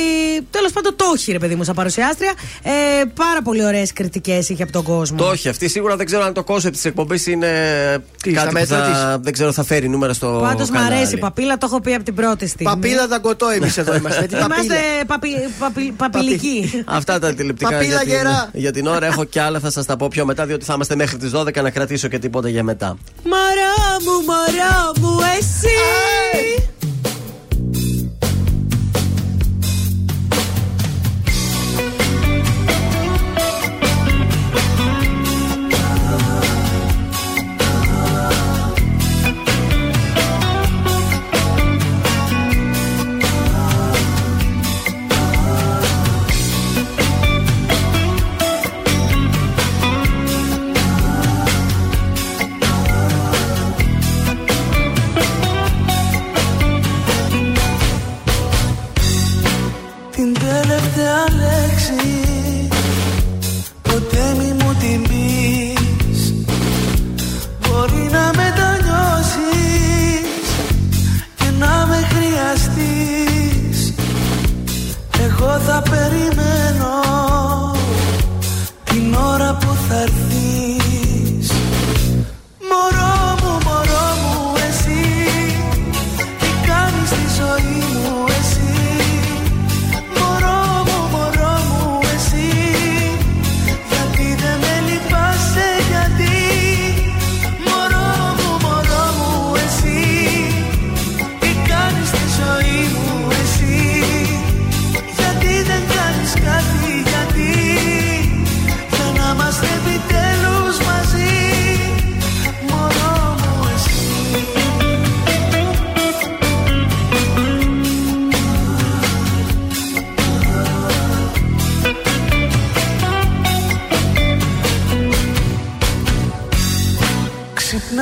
τέλος 0.51 0.72
πάντων 0.72 0.95
το 0.95 1.05
έχει 1.15 1.31
ρε 1.31 1.39
παιδί 1.39 1.55
μου 1.55 1.63
σαν 1.63 1.76
παρουσιάστρια. 1.76 2.34
Ε, 2.63 2.72
πάρα 3.15 3.41
πολύ 3.41 3.65
ωραίες 3.65 3.93
κριτικές 3.93 4.49
είχε 4.49 4.63
από 4.63 4.72
τον 4.72 4.84
κόσμο. 4.84 5.17
Το 5.17 5.31
έχει 5.31 5.49
αυτή. 5.49 5.67
Σίγουρα 5.69 5.95
δεν 5.95 6.05
ξέρω 6.05 6.23
αν 6.23 6.34
το 6.34 6.43
κόνσεπτ 6.43 6.76
της 6.76 6.85
εκπομπής 6.85 7.27
είναι 7.27 7.47
Τι, 8.23 8.30
στα 8.31 8.39
κάτι 8.39 8.53
που 8.53 8.59
μέτρα 8.59 8.77
θα, 8.77 8.89
της; 8.91 9.23
δεν 9.23 9.34
ξέρω, 9.34 9.51
θα 9.51 9.63
φέρει 9.63 9.89
νούμερα 9.89 10.13
στο 10.13 10.39
Πάντως 10.41 10.69
μου 10.69 10.76
κανάλι. 10.76 10.95
αρέσει 10.95 11.15
η 11.15 11.17
παπίλα, 11.17 11.57
το 11.57 11.65
έχω 11.69 11.81
πει 11.81 11.93
από 11.93 12.03
την 12.03 12.15
πρώτη 12.15 12.47
στιγμή. 12.47 12.73
Παπίλα 12.73 13.07
δαγκωτό 13.07 13.47
εμείς 13.49 13.77
εδώ 13.77 13.95
είμαστε. 13.95 14.22
Με 14.22 14.27
την 14.27 14.38
Είμαστε 14.38 14.76
παπίλα. 15.07 15.35
παπι, 15.39 15.49
παπι, 15.59 15.93
παπιλικοί. 15.97 16.84
Αυτά 16.85 17.19
τα 17.19 17.35
τηλεπτικά 17.36 17.70
Παπίλα 17.70 17.90
για 17.90 17.99
την, 17.99 18.10
γερά. 18.10 18.49
για 18.53 18.72
την 18.72 18.88
ώρα. 18.88 19.06
Έχω 19.06 19.24
και 19.24 19.41
άλλα, 19.41 19.60
θα 19.60 19.72
σας 19.72 19.86
τα 19.86 19.98
πω 19.98 20.07
πιο 20.07 20.26
μετά, 20.26 20.45
διότι 20.45 20.66
θα 20.66 20.74
είμαστε 20.74 20.95
μέχρι 20.95 21.18
τις 21.18 21.32
12 21.34 21.62
να 21.62 21.70
κρατήσω 21.70 22.07
και 22.07 22.20
τίποτα 22.20 22.49
για 22.49 22.64
μετά. 22.64 22.98
Μαρά 23.24 23.74
μου, 24.03 24.26
μαρά 24.26 24.91
μου, 24.99 25.20
εσύ. 25.38 25.68
Την 26.74 26.74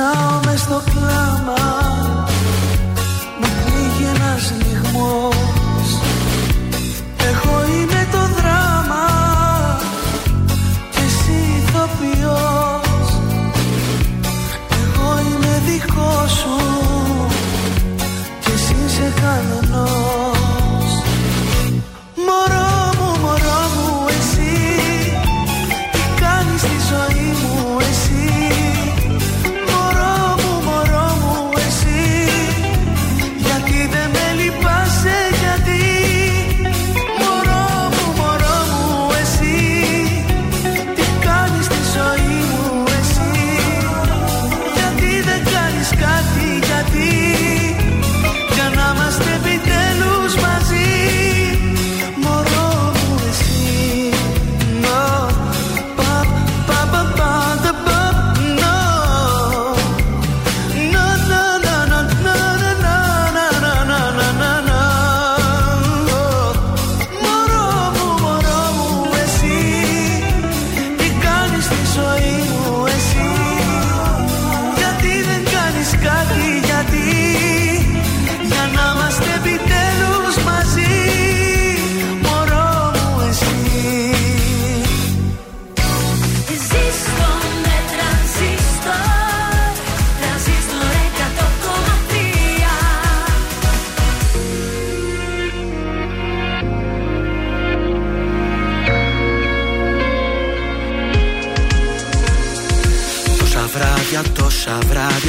Ξυπνάω 0.04 0.40
μες 0.44 0.60
στο 0.60 0.82
κλάμα 0.94 1.73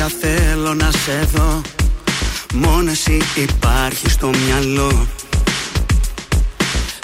βράδια 0.06 0.10
θέλω 0.19 0.73
να 0.73 0.91
σε 0.91 1.30
δω. 1.34 1.61
Μόνος 2.53 2.91
εσύ 2.91 3.22
υπάρχει 3.36 4.10
στο 4.10 4.27
μυαλό. 4.27 5.07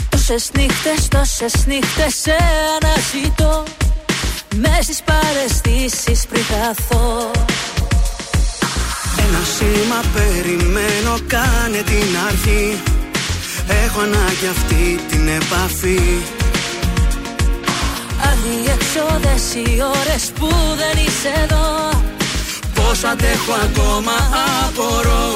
Τόσες 0.09 0.51
νύχτες, 0.57 1.07
τόσες 1.07 1.65
νύχτες 1.65 2.15
σε 2.21 2.35
αναζητώ. 2.81 3.63
Μες 4.55 4.83
στις 4.83 5.01
παρεστήσεις 5.01 6.25
πριν 6.29 6.43
χαθώ. 6.43 7.31
Ένα 9.17 9.41
σήμα 9.55 10.01
περιμένω, 10.13 11.17
κάνε 11.27 11.81
την 11.85 12.17
αρχή. 12.27 12.77
Έχω 13.85 13.99
ανάγκη 13.99 14.47
αυτή 14.51 14.99
την 15.09 15.27
επαφή. 15.27 16.01
Αδιεξόδες 18.31 19.53
οι 19.53 19.81
ώρες 19.81 20.31
που 20.39 20.49
δεν 20.77 21.05
είσαι 21.05 21.31
εδώ 21.43 22.00
Πώς 22.91 23.03
αντέχω 23.03 23.53
ακόμα 23.67 24.15
απορώ. 24.65 25.27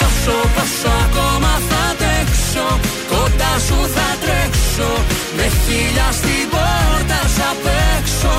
Πόσο, 0.00 0.36
πόσο 0.54 0.90
ακόμα 1.04 1.52
θα 1.68 1.80
αντέξω 1.90 2.66
Κοντά 3.10 3.52
σου 3.66 3.78
θα 3.94 4.08
τρέξω. 4.22 4.90
Με 5.36 5.46
χίλια 5.62 6.08
στην 6.18 6.44
πόρτα 6.52 7.20
σου 7.34 7.44
απ' 7.52 7.68
έξω 7.96 8.34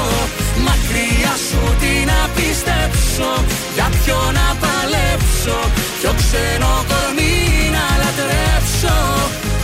Μακριά 0.68 1.34
σου 1.48 1.62
τι 1.82 1.94
να 2.12 2.20
πιστέψω 2.36 3.30
Για 3.76 3.88
ποιο 3.98 4.20
να 4.38 4.48
παλέψω. 4.62 5.58
Ποιο 6.00 6.12
ξένο 6.22 6.72
κορμί 6.90 7.36
να 7.76 7.86
λατρέψω. 8.02 8.98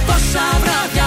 Πόσα 0.07 0.45
βράδια 0.61 0.98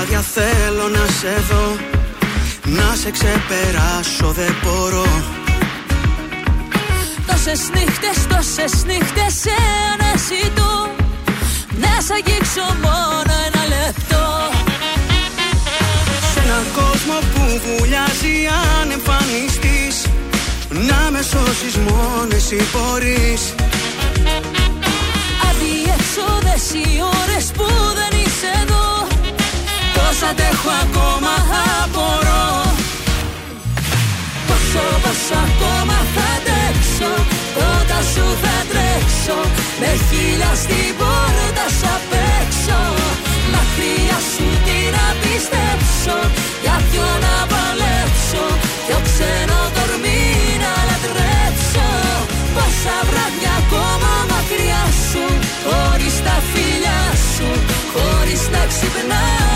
βράδια 0.00 0.20
θέλω 0.20 0.88
να 0.88 1.06
σε 1.20 1.42
δω. 1.50 1.76
Να 2.64 2.94
σε 2.94 3.10
ξεπεράσω 3.10 4.32
δεν 4.32 4.54
μπορώ. 4.62 5.06
Τόσες 7.26 7.60
νύχτες, 7.74 8.26
τόσες 8.28 8.84
νύχτες 8.84 9.32
σε 9.42 9.56
αναζητώ 9.92 10.88
Να 11.82 12.00
σ' 12.06 12.10
αγγίξω 12.10 12.66
μόνο 12.82 13.32
ένα 13.46 13.62
λεπτό. 13.74 14.24
Σε 16.32 16.40
έναν 16.44 16.64
κόσμο 16.78 17.16
που 17.32 17.42
βουλιάζει 17.64 18.36
αν 18.80 18.90
εμφανιστείς. 18.90 19.96
Να 20.88 21.10
με 21.10 21.22
σώσεις 21.22 21.76
μόνο 21.76 22.34
εσύ 22.34 22.58
μπορείς. 22.72 23.42
Αδιεξόδες 25.48 26.64
οι 26.72 26.86
ώρες 27.20 27.44
που 27.56 27.66
δεν 27.94 28.10
είσαι 28.12 28.18
εδώ 28.18 28.19
Πώς 30.20 30.28
αντέχω 30.28 30.70
ακόμα 30.84 31.34
απορώ 31.82 32.48
Πόσο, 34.48 34.84
πόσο 35.04 35.36
ακόμα 35.48 35.98
θα 36.14 36.26
αντέξω 36.36 37.12
Κοντά 37.56 38.00
σου 38.12 38.26
θα 38.42 38.56
τρέξω 38.70 39.38
Με 39.80 39.90
χίλια 40.06 40.52
στην 40.62 40.90
πόρτα 40.98 41.66
σου 41.76 41.88
απ' 41.96 42.14
έξω 42.38 42.78
Μακριά 43.54 44.18
σου 44.32 44.46
τι 44.64 44.78
να 44.96 45.06
πιστέψω 45.22 46.16
Για 46.64 46.76
ποιο 46.86 47.06
να 47.24 47.34
παλέψω 47.52 48.44
Ποιο 48.86 48.98
ξένο 49.08 49.60
κορμί 49.76 50.24
να 50.62 50.72
λατρέψω. 50.88 51.88
Πόσα 52.54 52.96
βράδια 53.08 53.52
ακόμα 53.60 54.12
μακριά 54.30 54.84
σου 55.08 55.24
Χωρίς 55.66 56.16
τα 56.26 56.36
φιλιά 56.50 57.00
σου 57.32 57.48
Χωρίς 57.94 58.42
να 58.54 58.62
ξυπνάω 58.70 59.49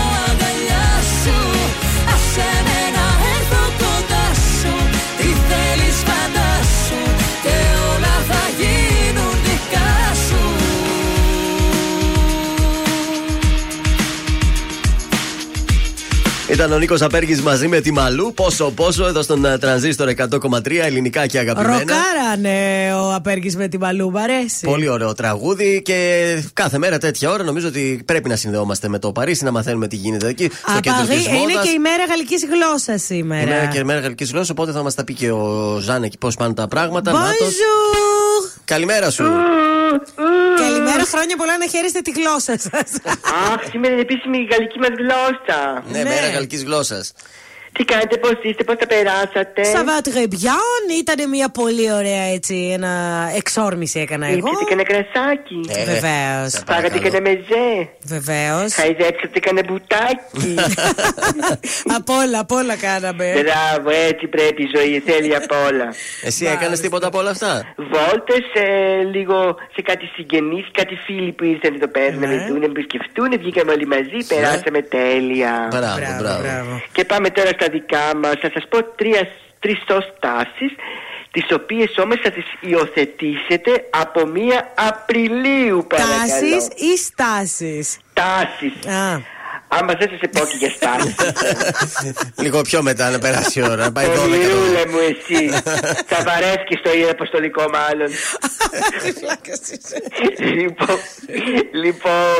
Ήταν 16.55 16.71
ο 16.71 16.77
Νίκος 16.77 17.01
Απέργης 17.01 17.41
μαζί 17.41 17.67
με 17.67 17.79
τη 17.81 17.91
Μαλού. 17.91 18.33
Πόσο 18.33 18.71
πόσο 18.71 19.05
εδώ 19.05 19.21
στον 19.21 19.45
ε, 19.45 19.57
τρανζίστορ 19.57 20.09
100,3 20.17 20.71
ελληνικά 20.71 21.27
και 21.27 21.39
αγαπημένα. 21.39 21.77
Ροκάρανε 21.77 22.93
ο 22.93 23.13
Απέργης 23.13 23.55
με 23.55 23.67
την 23.67 23.79
Παλού, 23.79 24.11
μ' 24.11 24.17
αρέσει. 24.17 24.65
Πολύ 24.65 24.89
ωραίο 24.89 25.13
τραγούδι 25.13 25.81
και 25.85 26.43
κάθε 26.53 26.77
μέρα 26.77 26.97
τέτοια 26.97 27.31
ώρα 27.31 27.43
νομίζω 27.43 27.67
ότι 27.67 28.01
πρέπει 28.05 28.29
να 28.29 28.35
συνδεόμαστε 28.35 28.87
με 28.87 28.99
το 28.99 29.11
Παρίσι 29.11 29.43
να 29.43 29.51
μαθαίνουμε 29.51 29.87
τι 29.87 29.95
γίνεται 29.95 30.27
εκεί. 30.27 30.49
Στο 30.67 30.79
κέντρο 30.79 30.99
Απαγή, 31.03 31.17
της 31.17 31.27
είναι 31.27 31.37
μόδας. 31.37 31.63
και 31.63 31.69
η 31.69 31.79
μέρα 31.79 32.05
γαλλικής 32.09 32.45
γλώσσας 32.45 33.01
σήμερα. 33.03 33.41
Ημέρα 33.41 33.65
και 33.65 33.83
μέρα 33.83 33.99
γαλλικής 33.99 34.29
γλώσσας, 34.29 34.49
οπότε 34.49 34.71
θα 34.71 34.83
μας 34.83 34.95
τα 34.95 35.03
πει 35.03 35.13
και 35.13 35.31
ο 35.31 35.77
Ζαν 35.81 36.03
εκεί 36.03 36.17
πώς 36.17 36.35
πάνε 36.35 36.53
τα 36.53 36.67
πράγματα. 36.67 37.11
Νάτος. 37.11 37.33
Bonjour! 37.37 38.51
Καλημέρα 38.65 39.09
σου. 39.09 39.23
Καλημέρα, 40.57 41.03
χρόνια 41.03 41.35
πολλά 41.37 41.57
να 41.57 41.67
χαίρεστε 41.67 41.99
τη 42.01 42.11
γλώσσα 42.11 42.57
σας. 42.59 42.89
Αχ, 43.53 43.63
σήμερα 43.71 43.93
είναι 43.93 44.01
επίσημη 44.01 44.37
η 44.37 44.47
γαλλική 44.51 44.79
μας 44.79 44.89
γλώσσα. 44.97 45.83
Ναι, 45.91 46.03
μέρα 46.03 46.29
γαλλικής 46.29 46.63
γλώσσας. 46.63 47.13
Τι 47.77 47.83
κάνετε, 47.85 48.17
πώς 48.17 48.31
είστε, 48.41 48.63
πώς 48.63 48.75
τα 48.75 48.87
περάσατε; 48.87 49.63
Σαββάτ 49.63 50.07
Μπιάν 50.29 50.83
ήταν 50.99 51.29
μια 51.29 51.49
πολύ 51.49 51.91
ωραία 51.93 52.23
έτσι, 52.33 52.69
ένα 52.73 52.91
εξόρμηση 53.35 53.99
έκανα 53.99 54.25
εγώ. 54.27 54.37
Ήπιατε 54.37 54.63
και 54.67 54.73
ένα 54.73 54.83
κρασάκι. 54.83 55.59
Ε, 55.67 55.83
Βεβαίως. 55.93 56.51
Φάγατε 56.67 56.97
και 56.99 57.07
ένα 57.07 57.21
μεζέ. 57.21 57.69
Βεβαίως. 58.03 58.73
Χαϊδέψατε 58.73 59.39
και 59.39 59.49
ένα 59.49 59.61
μπουτάκι. 59.67 60.55
απ' 61.97 62.09
όλα, 62.09 62.39
απ' 62.39 62.51
όλα 62.51 62.75
κάναμε. 62.75 63.25
Μπράβο, 63.41 63.89
έτσι 64.09 64.27
πρέπει 64.27 64.61
η 64.63 64.69
ζωή, 64.75 64.99
θέλει 64.99 65.35
απ' 65.35 65.51
όλα. 65.67 65.87
Εσύ 66.23 66.45
έκανες 66.45 66.79
τίποτα 66.79 67.07
από 67.07 67.17
όλα 67.17 67.29
αυτά; 67.29 67.51
Βόλτες 67.77 68.45
λίγο 69.15 69.55
σε 69.75 69.81
κάτι 69.81 70.05
συγγενείς, 70.15 70.65
κάτι 70.71 70.95
φίλοι 71.05 71.31
που 71.31 71.43
ήρθαν 71.43 71.73
εδώ 71.73 71.87
πέρα 71.87 72.11
να 72.11 72.19
Ναι. 72.19 72.27
με 72.27 72.45
δουν, 72.47 72.59
να 72.59 72.67
με 72.67 72.73
επισκεφτούν. 72.77 73.29
Βγήκαμε 73.39 73.71
όλοι 73.71 73.87
μαζί, 73.87 74.19
περάσαμε 74.27 74.81
τέλεια. 74.81 75.67
Μπράβο, 75.71 76.15
μπράβο. 76.19 76.81
Και 76.91 77.05
πάμε 77.05 77.29
τώρα 77.29 77.49
στα 77.57 77.64
δικά 77.71 78.15
μας. 78.15 78.33
Θα 78.41 78.49
σας 78.53 78.67
πω 78.69 78.83
τρία, 78.83 79.27
τρεις 79.59 79.83
τάσεις, 80.19 80.71
τις 81.31 81.51
οποίες 81.51 81.97
όμως 81.97 82.15
θα 82.23 82.31
τις 82.31 82.45
υιοθετήσετε 82.59 83.87
από 83.89 84.25
1 84.25 84.71
Απριλίου 84.75 85.85
παρακαλώ. 85.89 86.17
Τάσεις 86.19 86.67
ή 86.67 86.97
στάσεις; 86.97 87.99
Τάσεις. 88.13 88.73
Άμα 89.79 89.93
δεν 89.93 90.09
σας 90.09 90.19
επόκει 90.21 90.57
για 90.57 90.69
στάσεις. 90.69 91.15
Λίγο 92.43 92.61
πιο 92.61 92.81
μετά 92.81 93.09
να 93.09 93.19
περάσει 93.19 93.59
η 93.59 93.63
ώρα. 93.63 93.75
Να 93.75 93.91
πάει 93.91 94.05
12 94.07 94.13
το- 94.15 94.21
Πολυρούλα 94.21 94.83
μου 94.91 94.97
εσύ. 95.11 95.49
Θα 96.11 96.23
βαρέσκεις 96.23 96.81
το 96.83 96.89
αποστολικό 97.11 97.63
μάλλον. 97.77 98.09
λοιπόν, 100.59 100.97
λοιπόν, 101.71 102.35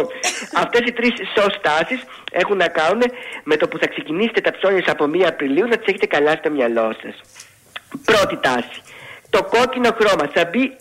αυτές 0.55 0.81
οι 0.87 0.91
τρεις 0.91 1.13
σωστάσεις 1.37 1.99
έχουν 2.31 2.57
να 2.57 2.67
κάνουν 2.67 3.01
με 3.43 3.55
το 3.55 3.67
που 3.67 3.77
θα 3.77 3.87
ξεκινήσετε 3.87 4.41
τα 4.41 4.51
ψώνια 4.57 4.79
σας 4.83 4.91
από 4.91 5.05
1 5.13 5.21
Απριλίου 5.27 5.67
να 5.67 5.77
τις 5.77 5.85
έχετε 5.87 6.05
καλά 6.05 6.35
στο 6.39 6.51
μυαλό 6.51 6.95
σας. 7.01 7.15
Πρώτη 8.05 8.37
τάση. 8.41 8.81
Το 9.29 9.43
κόκκινο 9.43 9.89
χρώμα 9.99 10.29
θα 10.33 10.45
μπει 10.51 10.59
στη 10.61 10.75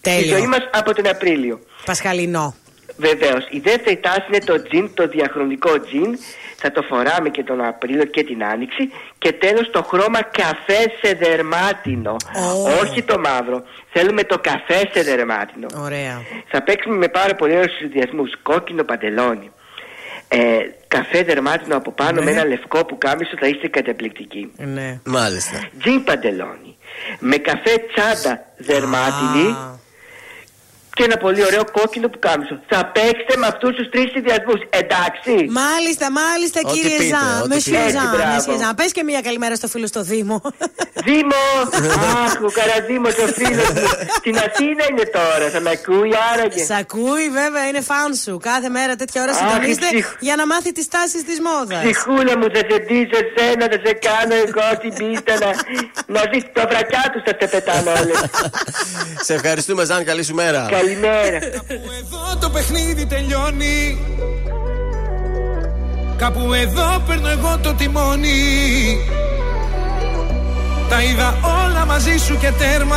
Τέλειο. 0.00 0.36
ζωή 0.36 0.46
μας 0.46 0.60
από 0.72 0.94
τον 0.94 1.06
Απρίλιο. 1.08 1.60
Πασχαλινό. 1.84 2.54
Βεβαίως. 2.96 3.46
Η 3.50 3.58
δεύτερη 3.58 3.96
τάση 3.96 4.24
είναι 4.28 4.38
το 4.38 4.62
τζιν, 4.62 4.90
το 4.94 5.06
διαχρονικό 5.06 5.80
τζιν. 5.80 6.18
Θα 6.56 6.72
το 6.72 6.82
φοράμε 6.82 7.28
και 7.28 7.42
τον 7.42 7.64
Απρίλιο 7.64 8.04
και 8.04 8.24
την 8.24 8.44
Άνοιξη. 8.44 8.90
Και 9.18 9.32
τέλος 9.32 9.70
το 9.70 9.82
χρώμα 9.82 10.22
καφέ 10.22 10.82
σε 11.02 11.14
δερμάτινο. 11.14 12.16
Όχι 12.82 13.02
το 13.02 13.18
μαύρο. 13.18 13.62
Θέλουμε 13.92 14.22
το 14.24 14.38
καφέ 14.38 14.88
σε 14.92 15.02
δερμάτινο. 15.02 15.66
Ωραία. 15.78 16.22
Θα 16.48 16.62
παίξουμε 16.62 16.96
με 16.96 17.08
πάρα 17.08 17.34
πολύ 17.34 17.56
ωραίους 17.56 17.76
συνδυασμούς. 17.76 18.30
Κόκκινο 18.42 18.84
παντελόνι. 18.84 19.50
Ε, 20.28 20.38
καφέ 20.88 21.22
δερμάτινο 21.22 21.76
από 21.76 21.90
πάνω 21.92 22.18
Ναι. 22.18 22.24
με 22.24 22.30
ένα 22.30 22.44
λευκό 22.44 22.84
που 22.84 22.98
κάμισο 22.98 23.36
θα 23.40 23.46
είστε 23.46 23.68
καταπληκτικοί. 23.68 24.52
Ναι. 24.56 25.00
Μάλιστα. 25.04 25.68
Τζιν 25.80 26.04
παντελόνι. 26.04 26.76
Με 27.18 27.36
καφέ 27.36 27.74
τσάντα 27.94 28.44
δερμάτινη. 28.56 29.56
Και 30.96 31.04
ένα 31.04 31.16
πολύ 31.16 31.42
ωραίο 31.44 31.64
κόκκινο 31.78 32.08
που 32.08 32.18
κάμισο. 32.18 32.54
Θα 32.72 32.80
παίξετε 32.94 33.34
με 33.36 33.46
αυτούς 33.46 33.72
τους 33.76 33.86
τρεις 33.92 34.08
συνδυασμού. 34.14 34.54
Εντάξει. 34.82 35.32
Μάλιστα, 35.60 36.06
μάλιστα, 36.20 36.58
Ό,τι 36.64 36.72
κύριε 36.78 36.96
πείτε, 36.98 37.16
Ζαν. 37.16 37.40
ό,τι 37.42 37.48
Μεσίου 37.48 37.72
πείτε. 37.72 37.90
Ζαν, 37.96 38.04
Έτσι, 38.04 38.16
μπράβο. 38.16 38.34
Μεσίου 38.34 38.56
Ζαν. 38.62 38.74
Πες 38.74 38.92
και 38.96 39.02
μια 39.10 39.20
καλημέρα 39.20 39.54
στο 39.60 39.68
φίλο 39.68 39.86
στο 39.86 40.02
Δήμο. 40.02 40.36
Δήμο! 41.08 41.42
Αχ, 42.24 42.32
ο 42.48 42.50
Καραδήμο, 42.58 43.08
ο 43.26 43.26
φίλος 43.40 43.68
μου. 43.76 43.86
Στην 44.18 44.34
Αθήνα 44.46 44.82
είναι 44.90 45.04
τώρα. 45.18 45.46
Θα 45.54 45.60
με 45.60 45.70
ακούει 45.78 46.10
άραγε. 46.32 46.64
Σ' 46.64 46.70
ακούει, 46.82 47.24
βέβαια, 47.40 47.64
είναι 47.68 47.80
φαν 47.90 48.10
σου. 48.24 48.32
Κάθε 48.50 48.68
μέρα 48.76 48.92
τέτοια 48.96 49.22
ώρα 49.22 49.32
Αχ, 49.32 49.38
συντονίζεται 49.38 49.86
ψυχ- 49.92 50.16
για 50.26 50.34
να 50.40 50.44
μάθει 50.46 50.72
τις 50.72 50.88
τάσεις 50.94 51.22
της 51.28 51.38
μόδας. 51.46 51.82
Ψυχούλα 51.84 52.32
μου, 52.38 52.46
θα 52.54 52.60
σε 52.68 52.76
ντύσω 52.84 53.18
εσένα, 53.24 53.64
θα 53.72 53.78
σε 53.84 53.92
κάνω 54.06 54.34
εγώ 54.46 54.66
την 54.82 54.92
πίστα 55.00 55.32
να, 55.44 55.50
να 56.14 56.20
δει 56.30 56.38
το 56.56 56.62
βρακιά 56.70 57.02
τους 57.12 57.22
θα 57.26 57.32
σε 57.40 57.46
πετάνε 57.52 57.90
όλε. 58.00 58.14
Σε 59.26 59.34
ευχαριστούμε, 59.34 59.84
Ζαν. 59.84 60.04
Καλή 60.04 60.22
σου 60.24 60.34
μέρα. 60.34 60.66
Καλημέρα. 60.84 61.36
Εδώ 62.00 62.36
το 62.40 62.50
παιχνίδι 62.50 63.06
τελειώνει. 63.06 63.98
Κάπου 66.16 66.52
εδώ 66.52 67.02
παίρνω 67.06 67.28
εγώ 67.28 67.58
το 67.62 67.72
τιμόνι. 67.72 68.98
Τα 70.88 71.02
είδα 71.02 71.38
όλα 71.42 71.84
μαζί 71.86 72.16
σου 72.16 72.38
και 72.38 72.52
τέρμα 72.58 72.96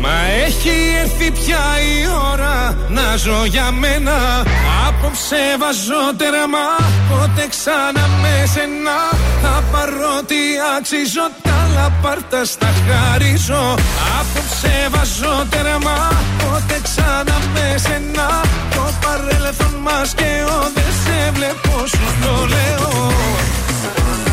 Μα 0.00 0.16
έχει 0.46 0.76
έρθει 1.02 1.30
πια 1.30 1.64
η 1.92 1.96
ώρα 2.32 2.76
να 2.88 3.16
ζω 3.16 3.44
για 3.44 3.70
μένα. 3.70 4.16
Απόψε 4.88 5.42
βάζω 5.58 6.02
τέρμα 6.16 6.66
Πότε 7.10 7.46
ξανά 7.48 8.04
με 8.22 8.34
σένα. 8.54 8.98
Θα 9.42 9.62
πάρω 9.72 10.22
τι 10.26 10.40
αξίζω 10.76 11.26
Τα 11.42 11.58
λαπάρτα 11.74 12.44
στα 12.44 12.70
χαρίζω. 12.86 13.74
Απόψε 14.18 14.88
βάζω 14.90 15.46
τέρμα 15.50 15.96
Πότε 16.38 16.80
ξανά 16.82 17.38
με 17.54 17.66
σένα. 17.84 18.28
Το 18.74 18.84
παρέλθον 19.02 19.74
μας 19.82 20.14
και 20.14 20.30
ο 20.56 20.58
Δεν 20.74 20.92
σε 21.02 21.30
βλέπω 21.32 21.86
σου 21.86 22.06
το 22.22 22.34
λέω. 22.54 23.12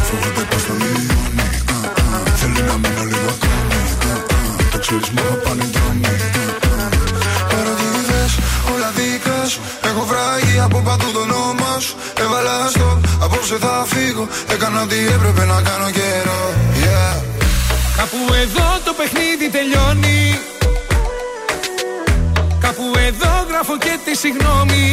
Φοβάται 0.08 0.42
πως 0.50 0.64
θα 0.64 1.25
Το 4.86 4.92
ξέρεις 4.92 5.10
μου 5.10 5.24
θα 5.30 5.36
πάνε 5.44 5.66
δρόμοι. 5.74 6.16
Παρότι 7.52 7.86
είδες 7.98 8.34
όλα 8.74 8.90
δικά 8.98 9.40
σου. 9.52 9.60
Έχω 9.90 10.04
βράγει 10.10 10.60
από 10.60 10.78
παντού 10.88 11.12
το 11.14 11.20
όνομα 11.20 11.80
σου. 11.80 11.96
Έβαλα 12.24 12.70
στο 12.70 13.00
απόψε 13.24 13.58
θα 13.58 13.86
φύγω. 13.92 14.28
Έκανα 14.54 14.82
ό,τι 14.82 14.98
έπρεπε 15.16 15.44
να 15.46 15.62
κάνω 15.68 15.90
καιρό. 15.98 16.42
Yeah. 16.84 17.16
Κάπου 17.98 18.20
εδώ 18.44 18.68
το 18.86 18.94
παιχνίδι 18.98 19.48
τελειώνει. 19.56 20.40
Κάπου 22.60 22.86
εδώ 23.08 23.32
γράφω 23.50 23.78
και 23.78 23.94
τη 24.06 24.14
συγγνώμη. 24.24 24.86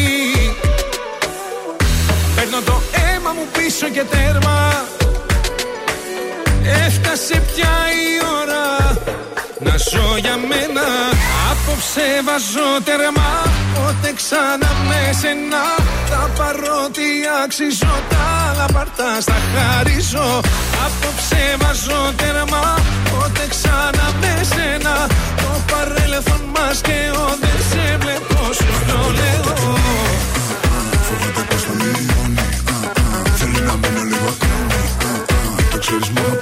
Παίρνω 2.36 2.60
το 2.68 2.76
αίμα 3.02 3.30
μου 3.36 3.46
πίσω 3.56 3.88
και 3.88 4.04
τέρμα. 4.12 4.58
Έφτασε 6.86 7.36
πια 7.48 7.74
η 8.02 8.06
ώρα 8.36 8.41
να 9.64 9.76
ζω 9.90 10.06
για 10.24 10.36
μένα 10.50 10.86
Απόψε 11.50 12.06
βάζω 12.26 12.68
τέρμα. 12.84 13.30
Πότε 13.74 14.12
ξανά 14.20 14.70
με 14.88 15.00
σένα 15.20 15.64
Τα 16.10 16.22
παρότι 16.38 17.08
αξίζω. 17.44 17.94
Τα 18.12 18.26
λαπαρτά 18.58 19.20
στα 19.20 19.38
χαρίζω. 19.52 20.28
Απόψε 20.84 21.42
βάζω 21.60 22.00
τέρμα. 22.16 22.64
Πότε 23.10 23.44
ξανά 23.54 24.06
με 24.20 24.34
σένα 24.52 24.94
Το 25.42 25.50
παρέλθον 25.70 26.42
μας 26.54 26.80
και 26.86 26.98
ο 27.22 27.24
Δεν 27.42 27.58
σε 27.70 27.84
βλέπω. 28.02 28.40
Σου 28.58 28.72
το 28.88 28.98
λέω. 29.18 29.56
Φοβάται 31.06 31.42
πως 31.48 31.62
θα 31.66 31.72
λιώνει 31.80 32.46
Θέλει 33.38 33.60
να 33.68 33.74
μείνω 33.80 34.02
λίγο 34.10 34.28
ακόμη 34.34 34.82
Το 35.72 35.78
ξέρεις 35.78 36.08
μου 36.08 36.41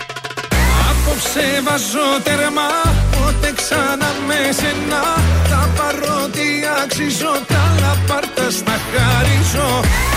Απόψε 1.23 1.61
βάζω 1.67 2.07
τέρμα 2.23 2.69
Πότε 3.13 3.49
ξανά 3.59 4.09
με 4.27 4.39
σένα. 4.59 5.01
Τα 5.49 5.61
παρότι 5.77 6.47
αξίζω 6.81 7.33
Τα 7.51 7.63
λαπάρτα 7.81 8.45
στα 8.57 8.75
χαρίζω. 8.89 9.69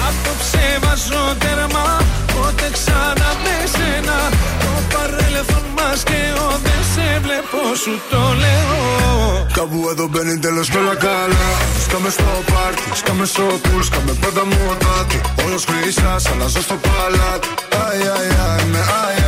Απόψε 0.09 0.67
βάζω 0.83 1.25
τέρμα 1.43 1.87
Πότε 2.35 2.67
ξανά 2.77 3.31
με 3.45 3.57
σένα. 3.75 4.19
Το 4.63 4.73
παρέλθον 4.93 5.67
μας 5.77 6.01
και 6.09 6.21
ο 6.45 6.49
Δεν 6.65 6.83
σε 6.93 7.07
βλέπω 7.25 7.61
σου 7.83 7.95
το 8.11 8.23
λέω. 8.43 8.77
Κάπου 9.59 9.79
εδώ 9.93 10.07
μπαίνει 10.11 10.39
τέλος 10.39 10.69
και 10.71 10.79
όλα 10.83 10.97
καλά. 11.07 11.47
Σκάμε 11.85 12.11
στο 12.17 12.31
πάρτι, 12.53 12.89
σκάμε 13.01 13.25
στο 13.33 13.45
πουλ 13.63 13.83
Σκάμε 13.89 14.13
πάντα 14.23 14.43
μοτάτι 14.53 15.19
Όλος 15.45 15.65
χρυσάς, 15.69 16.23
αλλάζω 16.31 16.61
στο 16.67 16.77
παλάτι. 16.85 17.49
Αι, 17.75 17.87
αι, 18.07 18.61
αι, 18.61 18.65
με 18.73 18.81
αι, 19.19 19.24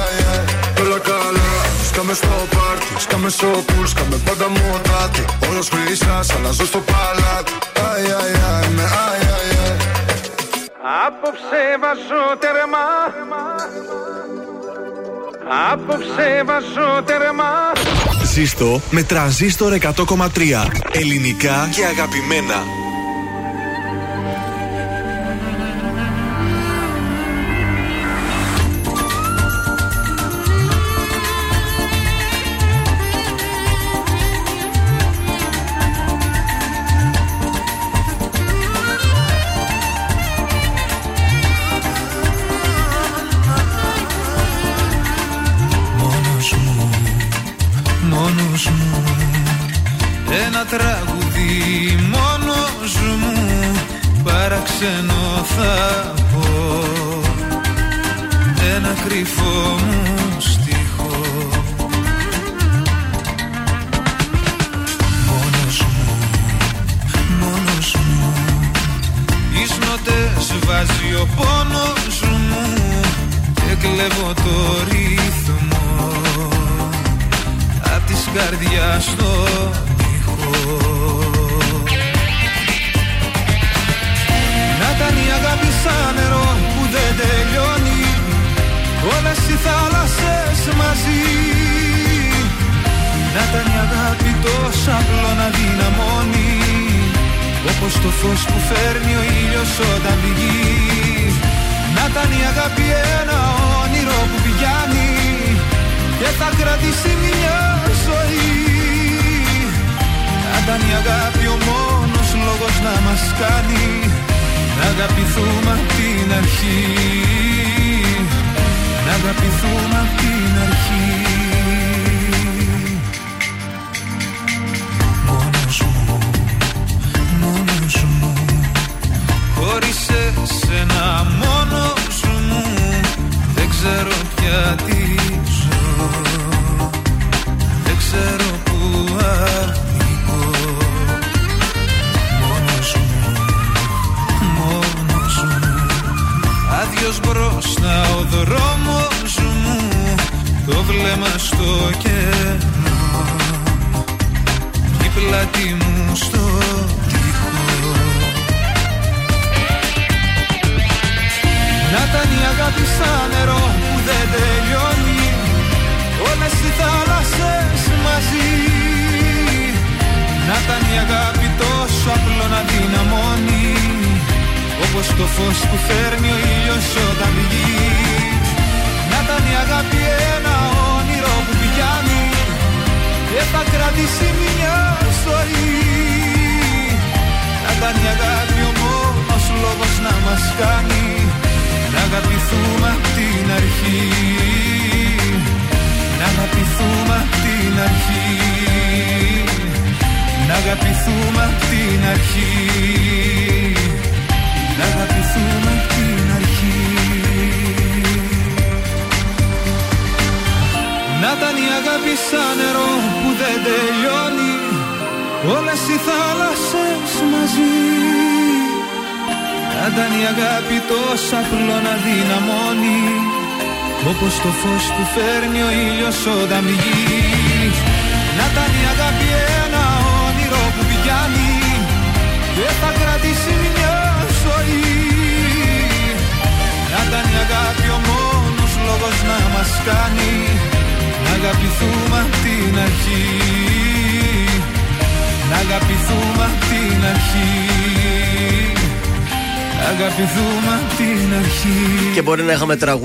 Σκάμε 1.96 2.14
στο 2.14 2.26
πάρτι, 2.26 3.00
σκάμε 3.00 3.28
στο 3.28 3.46
πουλ 3.46 3.84
Σκάμε 3.84 4.16
πάντα 4.24 4.48
μοτάτι. 4.48 5.24
Όλος 5.50 5.68
χρυσάς, 5.68 6.30
αλλάζω 6.34 6.66
στο 6.66 6.78
παλάτι. 6.78 7.52
Αι, 7.72 7.80
αι, 7.80 8.64
αι, 8.64 8.68
με 8.70 8.82
αι, 8.82 9.16
αι, 9.20 9.54
αι. 9.54 9.76
Απόψε 11.06 11.62
βάζω 11.80 12.22
τέρμα 12.38 12.84
Απόψε 15.72 16.42
βάζω 16.44 17.02
τερμά 17.04 17.72
Ζήστο 18.32 18.80
με 18.90 19.02
τραζίστορ 19.02 19.72
100,3. 19.80 19.88
Ελληνικά 20.92 21.68
και 21.74 21.84
αγαπημένα. 21.84 22.85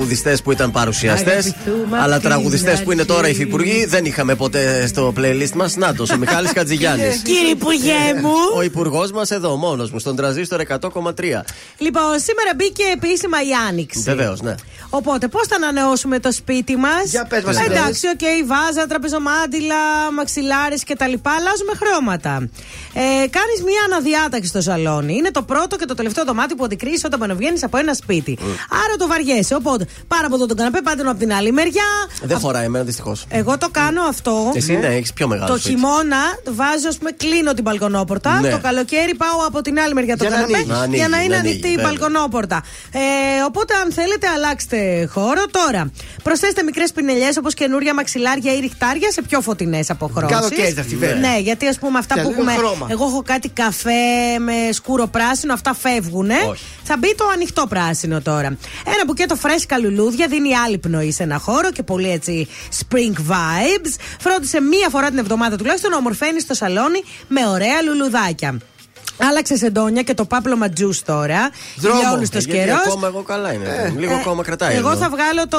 Τραγουδιστές 0.02 0.42
που 0.42 0.52
ήταν 0.52 0.70
παρουσιαστές, 0.70 1.46
Αγαπηθούμε 1.46 1.98
αλλά 1.98 2.14
απ' 2.14 2.20
την 2.20 2.30
τραγουδιστές 2.30 2.82
που 2.82 2.92
είναι 2.92 3.04
τώρα 3.04 3.20
αρχή. 3.20 3.32
υφυπουργοί 3.32 3.84
δεν 3.84 4.04
είχαμε 4.04 4.34
ποτέ 4.34 4.86
στο 4.86 5.12
playlist 5.16 5.50
μας. 5.54 5.76
Νάτο, 5.76 6.04
ο 6.14 6.16
Μιχάλης 6.16 6.50
Χατζηγιάννης. 6.54 7.16
Κύριε 7.16 7.50
Υπουργέ 7.50 8.00
μου. 8.22 8.32
Ο 8.56 8.62
υπουργός 8.62 9.12
μας 9.12 9.30
εδώ, 9.30 9.56
μόνος 9.56 9.90
μου, 9.90 9.98
στον 9.98 10.16
τρανζίστορ 10.16 10.60
100,3. 10.60 11.44
Λοιπόν, 11.78 12.18
σήμερα 12.26 12.50
μπήκε 12.56 12.82
επίσημα 12.94 13.38
η 13.42 13.52
Άνοιξη. 13.68 14.00
Βεβαίως, 14.00 14.40
ναι. 14.40 14.54
Οπότε, 14.90 15.28
πώς 15.28 15.46
θα 15.46 15.56
ανανεώσουμε 15.56 16.18
το 16.18 16.32
σπίτι 16.32 16.76
μας; 16.76 17.04
Για 17.10 17.24
πες 17.24 17.44
μας, 17.44 17.60
Εντάξει, 17.60 18.06
οκ, 18.06 18.46
βάζα, 18.46 18.86
τραπεζομάντιλα, 18.86 19.74
μαξιλάρες 20.16 20.84
κτλ. 20.84 21.14
Αλλάζουμε 21.36 21.72
χρώματα. 21.80 22.48
Ε, 22.94 23.00
Κάνεις 23.38 23.58
μία 23.64 23.82
αναδιάταξη 23.86 24.48
στο 24.48 24.60
σαλόνι. 24.60 25.14
Είναι 25.14 25.30
το 25.30 25.42
πρώτο 25.42 25.76
και 25.76 25.84
το 25.84 25.94
τελευταίο 25.94 26.24
δωμάτιο 26.24 26.56
που 26.56 26.64
αντικρίσει 26.64 27.06
όταν 27.06 27.18
μπαινοβγαίνεις 27.18 27.62
από 27.64 27.76
ένα 27.76 27.94
σπίτι. 27.94 28.38
Άρα 28.92 29.00
το 29.00 29.06
βαριέσαι. 29.06 29.54
Οπότε, 29.54 29.86
πάρα 30.08 30.26
από 30.26 30.34
εδώ 30.34 30.46
τον 30.46 30.56
καναπέ, 30.56 30.80
πάτε 30.82 31.02
από 31.08 31.18
την 31.18 31.32
άλλη 31.32 31.52
μεριά. 31.52 31.84
Δεν 32.22 32.38
φοράει 32.38 32.64
εμένα 32.64 32.84
δυστυχώς. 32.84 33.24
Εγώ 33.28 33.58
το 33.58 33.68
κάνω 33.70 34.02
αυτό. 34.02 34.52
Εσύ 34.54 34.72
ναι, 34.76 34.86
έχεις 34.86 35.12
πιο 35.12 35.28
μεγάλο. 35.28 35.52
Το 35.52 35.58
σπίτι. 35.58 35.74
χειμώνα 35.74 36.22
βάζω, 36.50 36.88
ας 36.88 36.96
πούμε, 36.98 37.10
κλείνω 37.10 37.52
την 37.54 37.62
μπαλκονόπορτα. 37.62 38.40
Ναι. 38.40 38.50
Το 38.50 38.58
καλοκαίρι 38.58 39.14
πάω 39.14 39.46
από 39.46 39.60
την 39.60 39.80
άλλη 39.80 39.94
μεριά 39.94 40.16
το 40.16 40.24
Για 40.24 40.30
να 40.30 40.36
καναπέ 40.36 40.56
ανοίγεις. 40.56 40.72
Να 40.74 40.80
ανοίγει, 40.82 40.96
για 40.96 41.08
να 41.08 41.22
είναι 41.22 41.34
να 41.34 41.40
ανοιχτή 41.40 41.58
ανοίγεις, 41.58 41.72
η 41.72 41.76
βέβαια. 41.76 41.90
μπαλκονόπορτα. 41.90 42.62
Ε, 42.92 42.98
οπότε, 43.46 43.74
αν 43.84 43.92
θέλετε, 43.92 44.26
αλλάξτε 44.28 45.08
χώρο. 45.12 45.42
Τώρα, 45.50 45.90
προσθέστε 46.22 46.62
μικρές 46.62 46.92
πινελιές 46.92 47.36
όπως 47.36 47.54
καινούρια 47.54 47.94
μαξιλάρια 47.94 48.54
ή 48.54 48.58
ριχτάρια 48.60 49.10
σε 49.12 49.22
πιο 49.22 49.40
φωτεινές 49.40 49.90
αποχρώσεις. 49.90 50.36
Καλοκαίρι 50.36 50.72
θα 50.72 50.80
αυτή 50.80 50.96
φέρει. 50.96 51.18
Ναι, 51.18 51.38
γιατί 51.40 51.66
ας 51.66 51.78
πούμε 51.78 51.98
αυτά 51.98 52.14
Και 52.14 52.20
που 52.20 52.28
λίγο 52.28 52.40
έχουμε. 52.42 52.56
χρώμα. 52.58 52.86
Εγώ 52.90 53.04
έχω 53.04 53.22
κάτι 53.22 53.48
καφέ 53.48 54.38
με 54.38 54.72
σκούρο 54.72 55.06
πράσινο, 55.06 55.52
αυτά 55.52 55.74
φεύγουν. 55.74 56.30
Θα 56.82 56.96
μπει 56.98 57.14
το 57.14 57.24
ανοιχτό 57.34 57.66
πράσινο 57.68 58.20
τώρα. 58.20 58.56
Ένα 58.86 59.04
μπουκέτο 59.06 59.36
φρέσκα 59.36 59.78
λουλούδια 59.78 60.26
δίνει 60.26 60.56
άλλη 60.56 60.78
πνοή 60.78 61.12
σε 61.12 61.22
ένα 61.22 61.38
χώρο 61.38 61.70
και 61.70 61.82
πολύ 61.82 62.10
έτσι 62.10 62.48
spring 62.78 63.16
vibes. 63.30 63.94
Φρόντισε 64.20 64.60
μία 64.60 64.88
φορά 64.88 65.08
την 65.08 65.18
εβδομάδα 65.18 65.56
τουλάχιστον 65.56 65.90
να 65.90 65.96
ομορφαίνεις 65.96 66.42
στο 66.42 66.54
σαλόνι 66.54 67.02
με 67.28 67.46
ωραία 67.46 67.82
λουλουδάκια. 67.82 68.58
Άλλαξε 69.18 69.56
σεντόνια 69.56 70.02
και 70.02 70.14
το 70.14 70.24
πάπλωμα 70.24 70.68
τζους 70.68 71.02
τώρα. 71.02 71.50
Δρόμο. 71.76 71.98
Για 72.00 72.12
όλους 72.12 72.28
Ε, 72.28 72.30
του 72.32 72.38
γιατί 72.38 72.58
καιρού. 72.64 72.74
Ακόμα 72.76 73.06
εγώ 73.06 73.22
καλά 73.22 73.52
είναι. 73.52 73.94
Λίγο 73.98 74.14
ακόμα 74.14 74.42
κρατάει. 74.42 74.76
Εγώ 74.76 74.90
εδώ. 74.90 74.98
θα 75.00 75.08
βγάλω 75.10 75.48
το. 75.48 75.58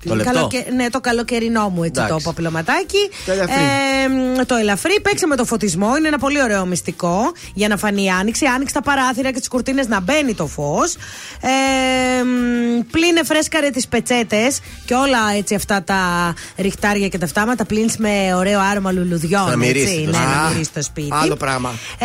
Τι, 0.00 0.08
το 0.08 0.14
λεπτό; 0.14 0.32
καλοκαι- 0.32 0.72
Ναι, 0.72 0.90
το 0.90 1.00
καλοκαιρινό 1.00 1.68
μου 1.68 1.82
έτσι 1.82 2.00
Εντάξει. 2.00 2.24
το 2.24 2.30
παπλωματάκι. 2.30 3.10
Το 3.26 3.32
ελαφρύ. 3.32 3.54
Ε, 3.54 4.08
μ, 4.08 4.46
το 4.46 4.54
ελαφρύ. 4.54 5.00
Παίξε 5.02 5.26
με 5.26 5.36
το 5.36 5.44
φωτισμό. 5.44 5.96
Είναι 5.96 6.08
ένα 6.08 6.18
πολύ 6.18 6.42
ωραίο 6.42 6.66
μυστικό 6.66 7.32
για 7.54 7.68
να 7.68 7.76
φανεί 7.76 8.04
η 8.04 8.08
άνοιξη. 8.08 8.46
Άνοιξε 8.46 8.74
τα 8.74 8.82
παράθυρα 8.82 9.30
και 9.30 9.38
τις 9.38 9.48
κουρτίνες 9.48 9.86
να 9.88 10.00
μπαίνει 10.00 10.34
το 10.34 10.46
φως. 10.46 10.94
Ε, 11.40 12.22
μ, 12.22 12.80
πλύνε 12.90 13.24
φρέσκαρε 13.24 13.70
τις 13.70 13.88
πετσέτες 13.88 14.58
και 14.84 14.94
όλα 14.94 15.18
έτσι 15.36 15.54
αυτά 15.54 15.82
τα 15.82 16.34
ριχτάρια 16.56 17.08
και 17.08 17.18
τα 17.18 17.26
υφάσματα. 17.26 17.64
Πλύνεις 17.64 17.96
με 17.96 18.34
ωραίο 18.36 18.60
άρωμα 18.60 18.92
λουλουδιών. 18.92 19.48
Να 19.50 19.56
μυρίσει 19.56 19.84
έτσι, 19.84 20.04
το 20.04 20.10
ναι, 20.10 20.16
σπίτι. 20.16 20.34
να 20.34 20.42
Α, 20.42 20.48
μυρίσει 20.50 20.70
το 20.72 20.82
σπίτι. 20.82 21.08
άλλο 21.12 21.36
πράγμα. 21.36 21.72
Ε, 21.98 22.04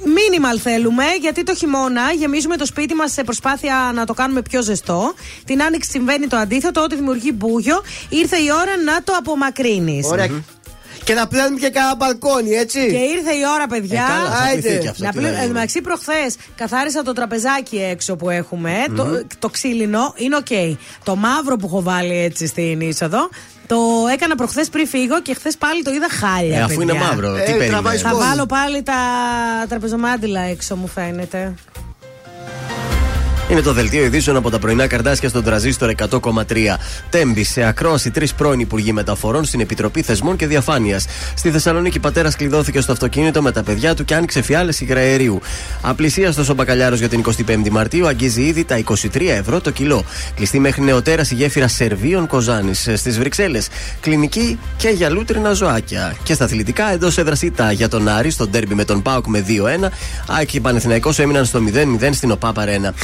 Φαμόζο. 0.00 0.20
Minimal 0.20 0.58
θέλουμε, 0.62 1.04
γιατί 1.20 1.42
το 1.42 1.54
χειμώνα 1.54 2.12
γεμίζουμε 2.18 2.56
το 2.56 2.66
σπίτι 2.66 2.94
μας 2.94 3.12
σε 3.12 3.24
προσπάθεια 3.24 3.90
να 3.94 4.04
το 4.06 4.14
κάνουμε 4.14 4.42
πιο 4.42 4.62
ζεστό. 4.62 5.14
Την 5.44 5.62
άνοιξη 5.62 5.90
συμβαίνει 5.90 6.26
το 6.26 6.36
αντίθετο, 6.36 6.82
ό,τι 6.82 6.94
δημιουργεί 6.94 7.32
μπούγιο. 7.34 7.82
Ήρθε 8.08 8.36
η 8.36 8.50
ώρα 8.60 8.76
να 8.84 9.02
το 9.02 9.12
απομακρύνεις. 9.18 10.06
Ωραία. 10.06 10.42
Και 11.04 11.14
να 11.14 11.26
πλένουμε 11.26 11.58
και 11.60 11.70
κανένα 11.70 11.94
μπαλκόνι, 11.96 12.50
έτσι. 12.50 12.78
Και 12.86 12.96
ήρθε 12.96 13.32
η 13.34 13.42
ώρα, 13.54 13.66
παιδιά. 13.66 14.02
Ε, 14.02 14.12
καλά, 14.12 14.30
θα 14.36 14.42
Άιντε. 14.42 14.60
πλυθεί 14.60 14.78
και 14.82 14.88
αυτό, 14.88 15.04
Να 15.04 15.10
τι 15.10 15.18
πλε... 15.18 15.26
να 15.26 15.30
γίνει. 15.30 15.40
Εν 15.42 15.48
τω 15.48 15.52
μεταξύ, 15.54 15.80
προχθές 15.80 16.36
καθάρισα 16.56 17.02
το 17.02 17.12
τραπεζάκι 17.12 17.76
έξω 17.76 18.16
που 18.16 18.30
έχουμε. 18.30 18.72
το, 18.96 19.22
το 19.38 19.48
ξύλινο 19.48 20.14
είναι 20.16 20.36
οκ. 20.36 20.78
Το 21.04 21.16
μαύρο 21.16 21.56
που 21.56 21.66
έχω 21.66 21.82
βάλει 21.82 22.16
έτσι 22.18 22.46
στην 22.46 22.80
είσοδο. 22.80 23.28
Το 23.70 24.06
έκανα 24.12 24.34
προχθές 24.34 24.68
πριν 24.68 24.86
φύγω 24.86 25.22
και 25.22 25.34
χθες 25.34 25.56
πάλι 25.56 25.82
το 25.82 25.90
είδα 25.90 26.08
χάλια. 26.10 26.58
Ε, 26.58 26.62
αφού 26.62 26.76
παιδιά. 26.76 26.94
είναι 26.94 27.04
μαύρο, 27.04 27.34
τι 27.34 27.52
περίμενες; 27.52 28.00
Θα 28.00 28.14
βάλω 28.14 28.46
πάλι 28.46 28.82
τα 28.82 28.94
τραπεζομάντιλα 29.68 30.40
έξω, 30.40 30.76
μου 30.76 30.86
φαίνεται. 30.86 31.54
Είναι 33.50 33.60
το 33.60 33.72
δελτίο 33.72 34.04
ειδήσεων 34.04 34.36
από 34.36 34.50
τα 34.50 34.58
πρωινά 34.58 34.86
καρτάσια 34.86 35.28
στον 35.28 35.44
τραζίστορ 35.44 35.92
100,3. 36.10 36.42
Τέμπη 37.10 37.44
σε 37.44 37.62
ακρόαση 37.62 38.10
τρεις 38.10 38.34
πρώην 38.34 38.60
υπουργοί 38.60 38.92
μεταφορών 38.92 39.44
στην 39.44 39.60
Επιτροπή 39.60 40.02
Θεσμών 40.02 40.36
και 40.36 40.46
Διαφάνειας. 40.46 41.06
Στη 41.34 41.50
Θεσσαλονίκη, 41.50 41.98
πατέρας 41.98 42.36
κλειδώθηκε 42.36 42.80
στο 42.80 42.92
αυτοκίνητο 42.92 43.42
με 43.42 43.52
τα 43.52 43.62
παιδιά 43.62 43.94
του 43.94 44.04
και 44.04 44.14
άνοιξε 44.14 44.42
φιάλες 44.42 44.80
υγραερίου. 44.80 45.40
Απλησίαστο 45.80 46.44
ο 46.50 46.54
μπακαλιάρο 46.54 46.94
για 46.94 47.08
την 47.08 47.22
25η 47.46 47.68
Μαρτίου 47.70 48.06
αγγίζει 48.06 48.42
ήδη 48.42 48.64
τα 48.64 48.82
23 48.84 49.06
ευρώ 49.28 49.60
το 49.60 49.70
κιλό. 49.70 50.04
Κλειστή 50.34 50.60
μέχρι 50.60 50.82
νεοτέρας 50.82 51.30
η 51.30 51.34
γέφυρα 51.34 51.68
Σερβίων 51.68 52.26
Κοζάνης 52.26 52.88
στις 52.94 53.18
Βρυξέλλες. 53.18 53.68
Κλινική 54.00 54.58
και 54.76 54.88
για 54.88 55.10
λούτρινα 55.10 55.52
ζωάκια. 55.52 56.16
Και 56.22 56.34
στα 56.34 56.44
αθλητικά 56.44 56.92
εντός 56.92 57.18
έδρας 57.18 57.42
ήττα 57.42 57.72
για 57.72 57.88
τον 57.88 58.08
Άρη 58.08 58.30
στο 58.30 58.46
ντέρμπι 58.46 58.74
με 58.74 58.84
τον 58.84 59.02
Πάουκ 59.02 59.26
με 59.26 59.44
2-1. 59.48 59.90
Άκη 60.28 60.46
και 60.46 60.60
Πανεθηναϊκός 60.60 61.18
έμειναν 61.18 61.44
στο 61.44 61.60
0-0 62.00 62.10
στην 62.12 62.30
ΟΠΑ 62.30 62.52
Παρένα. 62.52 62.94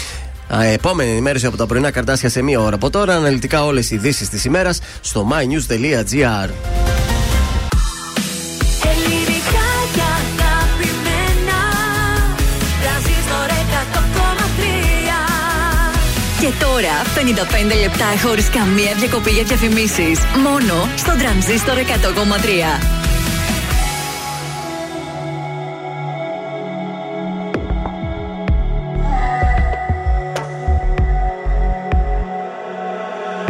Α, 0.54 0.64
Επόμενη 0.64 1.10
ενημέρωση 1.10 1.46
από 1.46 1.56
τα 1.56 1.66
πρωινά 1.66 1.90
καρτάσια 1.90 2.28
σε 2.28 2.42
μία 2.42 2.60
ώρα 2.60 2.74
από 2.74 2.90
τώρα. 2.90 3.16
Αναλυτικά 3.16 3.64
όλες 3.64 3.90
οι 3.90 3.94
ειδήσεις 3.94 4.28
της 4.28 4.44
ημέρας 4.44 4.78
στο 5.00 5.28
mynews.gr. 5.32 6.48
Ελληνικά 8.92 9.66
και 9.94 10.02
αγαπημένα 10.16 11.60
Τρανζίστορ 12.82 13.48
100,3 13.50 13.60
Και 16.40 16.50
τώρα 16.64 16.94
55 17.74 17.80
λεπτά 17.80 18.04
χωρίς 18.28 18.48
καμία 18.50 18.94
διακοπή 18.98 19.30
για 19.30 19.42
διαφημίσεις. 19.42 20.18
Μόνο 20.42 20.88
στο 20.96 21.12
τρανζίστορ 21.18 21.76
100,3. 21.76 21.80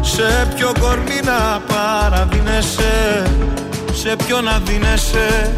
Σε 0.00 0.48
ποιο 0.54 0.72
κορμί 0.80 1.20
να 1.24 1.60
παραδίνεσαι 1.74 3.26
Σε 3.92 4.16
ποιο 4.26 4.40
να 4.40 4.58
δίνεσαι 4.64 5.50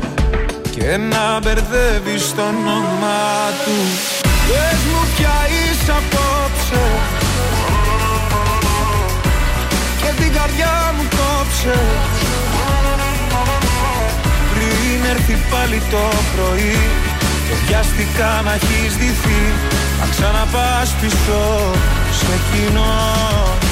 και 0.77 0.97
να 0.97 1.39
μπερδεύεις 1.43 2.35
το 2.35 2.43
όνομά 2.43 3.35
του. 3.64 3.77
Πες 4.23 4.81
μου 4.90 5.02
ποια 5.16 5.36
είσαι 5.55 5.93
απόψε 6.01 6.85
Και 10.01 10.23
την 10.23 10.32
καρδιά 10.32 10.94
μου 10.97 11.05
κόψε. 11.19 11.78
Πριν 14.52 15.10
έρθει 15.10 15.36
πάλι 15.51 15.82
το 15.90 16.05
πρωί 16.35 16.78
Και 17.48 17.55
βιαστικά 17.66 18.40
να 18.44 18.52
έχεις 18.52 18.97
ντυθεί. 18.97 19.43
Να 20.01 20.06
ξαναπάς 20.10 20.94
πίσω 21.01 21.40
σε 22.19 22.35
κοινό 22.51 23.72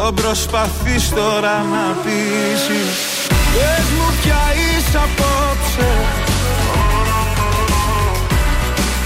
Ποιο 0.00 0.12
προσπαθείς 0.12 1.08
τώρα 1.08 1.54
να 1.72 1.84
πείσεις. 2.02 2.96
Πες 3.28 3.86
μου 3.96 4.08
ποια 4.22 4.42
είσαι 4.60 4.98
απόψε. 5.06 5.90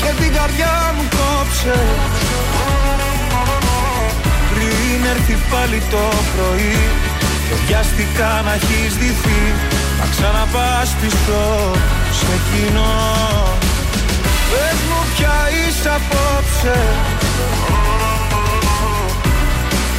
Και 0.01 0.23
την 0.23 0.33
καρδιά 0.37 0.95
μου 0.97 1.05
κόψε. 1.17 1.79
Πριν 4.53 5.01
έρθει 5.15 5.37
πάλι 5.51 5.83
το 5.91 6.05
πρωί 6.33 6.79
Και 7.49 7.55
βιαστικά 7.67 8.43
να 8.45 8.53
έχεις 8.53 8.97
ντυθεί 8.99 9.43
Να 9.99 10.07
ξαναπάς 10.11 10.97
πίσω 11.01 11.43
σε 12.19 12.35
κοινό 12.49 12.95
Πες 14.51 14.79
μου 14.89 15.01
ποια 15.17 15.37
είσαι 15.53 15.91
απόψε 15.99 16.79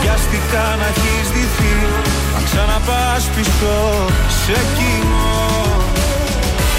βιαστικά 0.00 0.64
να 0.80 0.86
έχεις 0.92 1.26
δυθεί 1.34 1.74
Να 2.34 2.40
ξαναπάς 2.48 3.22
πίσω 3.34 3.74
σε 4.42 4.52
εκείνο 4.64 5.24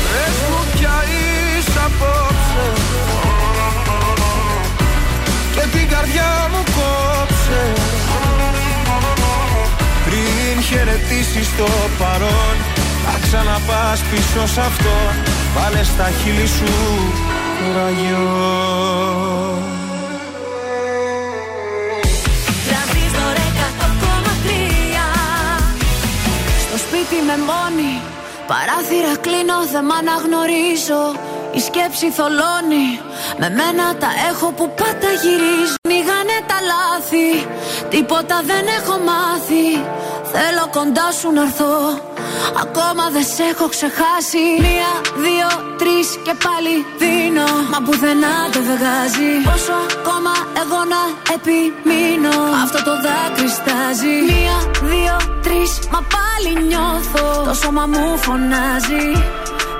Πες 0.10 0.38
μου 0.50 0.62
ποια 0.74 0.96
είσαι 1.12 1.80
απόψε. 1.86 2.68
Και 5.54 5.78
την 5.78 5.90
καρδιά 5.90 6.50
μου 6.52 6.64
κόψε. 6.78 7.62
Πριν 10.06 10.64
χαιρετήσεις 10.64 11.56
το 11.58 11.68
παρόν 11.98 12.56
Να 13.06 13.20
ξαναπάς 13.22 14.00
πίσω 14.12 14.48
σ' 14.48 14.58
αυτό. 14.58 14.96
Βάλε 15.56 15.84
στα 15.84 16.10
χείλη 16.24 16.48
σου 16.48 16.74
ραγιό 17.76 18.28
σπίτι 26.98 27.22
με 27.22 27.38
μόνη. 27.49 27.94
Παράθυρα 28.48 29.15
κλείνω, 29.26 29.57
δεν 29.72 29.86
μ' 29.86 29.91
αναγνωρίζω 29.91 31.03
Η 31.58 31.60
σκέψη 31.60 32.08
θολώνει. 32.18 32.88
Με 33.42 33.50
μένα 33.58 33.86
τα 34.02 34.12
έχω 34.30 34.48
που 34.58 34.66
πάντα 34.80 35.10
γυρίζω 35.22 35.76
Νίγανε 35.90 36.38
τα 36.50 36.58
λάθη. 36.72 37.30
Τίποτα 37.94 38.38
δεν 38.50 38.66
έχω 38.78 38.96
μάθει. 39.10 39.66
Θέλω 40.34 40.66
κοντά 40.78 41.08
σου 41.18 41.28
να 41.38 41.42
έρθω. 41.48 41.74
Ακόμα 42.64 43.06
δεν 43.16 43.26
σε 43.34 43.44
έχω 43.52 43.66
ξεχάσει. 43.76 44.46
Μία, 44.66 44.92
δύο, 45.26 45.50
τρεις 45.82 46.08
και 46.26 46.34
πάλι 46.46 46.74
δίνω. 47.02 47.50
Μα 47.72 47.80
πουθενά 47.86 48.36
δεν 48.54 48.64
βγάζει. 48.72 49.32
Πόσο 49.50 49.78
ακόμα 49.98 50.34
εγώ 50.62 50.82
να 50.94 51.02
επιμείνω. 51.36 52.38
Αυτό 52.64 52.80
το 52.88 52.94
δάκρυ 53.06 53.50
στάζει 53.58 54.16
Μία, 54.32 54.58
δύο, 54.92 55.16
τρεις 55.46 55.72
Μα 55.94 56.02
πάλι 56.16 56.52
νιώθω. 56.70 57.26
Το 57.48 57.54
σώμα 57.62 57.84
μου 57.92 58.06
φωνάζει 58.26 59.06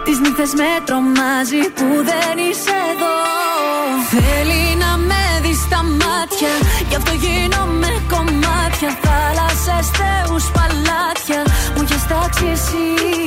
Τις 0.08 0.20
νύχτες 0.20 0.54
με 0.54 0.72
τρομάζει 0.86 1.62
Που 1.78 1.88
δεν 2.10 2.36
είσαι 2.48 2.76
εδώ. 2.92 3.16
Θέλει 4.14 4.76
να 4.84 4.98
με 4.98 5.24
δεις 5.42 5.60
στα 5.60 5.84
μάτια 5.84 6.54
Γι' 6.90 6.96
αυτό 6.96 7.12
γίνομαι 7.24 7.92
κομμάτια. 8.14 8.90
Θάλασσες, 9.04 9.88
θεούς, 9.98 10.46
παλάτια 10.56 11.42
Μου 11.76 11.82
έχεις 11.84 12.08
τάξει 12.08 12.46
εσύ 12.46 13.27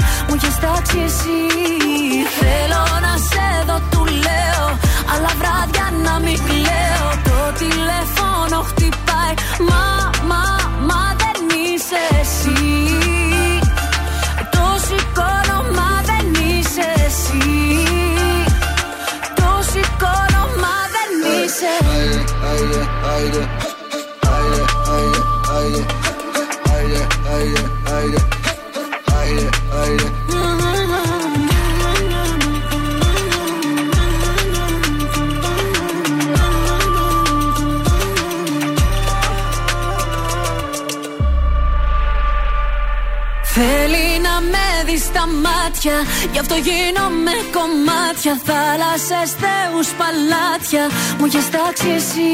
μάτια. 45.83 46.29
Γι' 46.31 46.39
αυτό 46.39 46.55
γίνομαι 46.55 47.31
κομμάτια. 47.57 48.33
Θάλασσες, 48.47 49.29
θεούς, 49.41 49.89
παλάτια. 49.99 50.85
Μου 51.17 51.25
έχεις 51.25 51.49
τάξει 51.49 51.89
εσύ. 51.99 52.31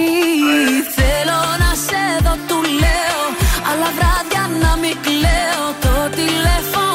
Θέλω 0.98 1.40
να 1.64 1.72
σε 1.86 2.03
δω, 2.24 2.36
του 2.48 2.60
λέω. 2.82 3.24
Αλλά 3.69 3.90
βράδια 3.98 4.44
να 4.64 4.72
μην 4.82 4.95
κλαίω. 5.06 5.65
Το 5.86 5.95
τηλέφωνο 6.18 6.86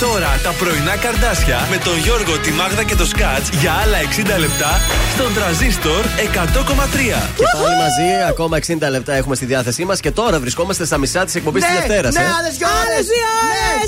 τώρα 0.00 0.40
τα 0.42 0.52
πρωινά 0.60 0.96
καρδάσια 0.96 1.66
με 1.70 1.76
τον 1.76 1.96
Γιώργο, 1.98 2.38
τη 2.38 2.50
Μάγδα 2.52 2.82
και 2.84 2.94
το 2.94 3.06
Σκάτς 3.06 3.48
για 3.60 3.72
άλλα 3.82 3.98
60 4.36 4.38
λεπτά 4.44 4.80
στον 5.14 5.34
τραζίστορ 5.34 6.02
100,3. 6.04 7.20
Και 7.36 7.44
πάλι 7.52 7.74
μαζί, 7.84 8.08
ακόμα 8.28 8.58
60 8.66 8.90
λεπτά 8.90 9.12
έχουμε 9.12 9.34
στη 9.34 9.44
διάθεσή 9.44 9.84
μας 9.84 10.00
και 10.00 10.10
τώρα 10.10 10.40
βρισκόμαστε 10.40 10.84
στα 10.84 10.98
μισά 10.98 11.24
της 11.24 11.34
εκπομπής 11.34 11.64
της 11.64 11.74
Δευτέρας. 11.74 12.14
Ναι, 12.14 12.20
άλλε 12.20 12.50
δύο 12.58 12.66
ώρε! 12.82 12.98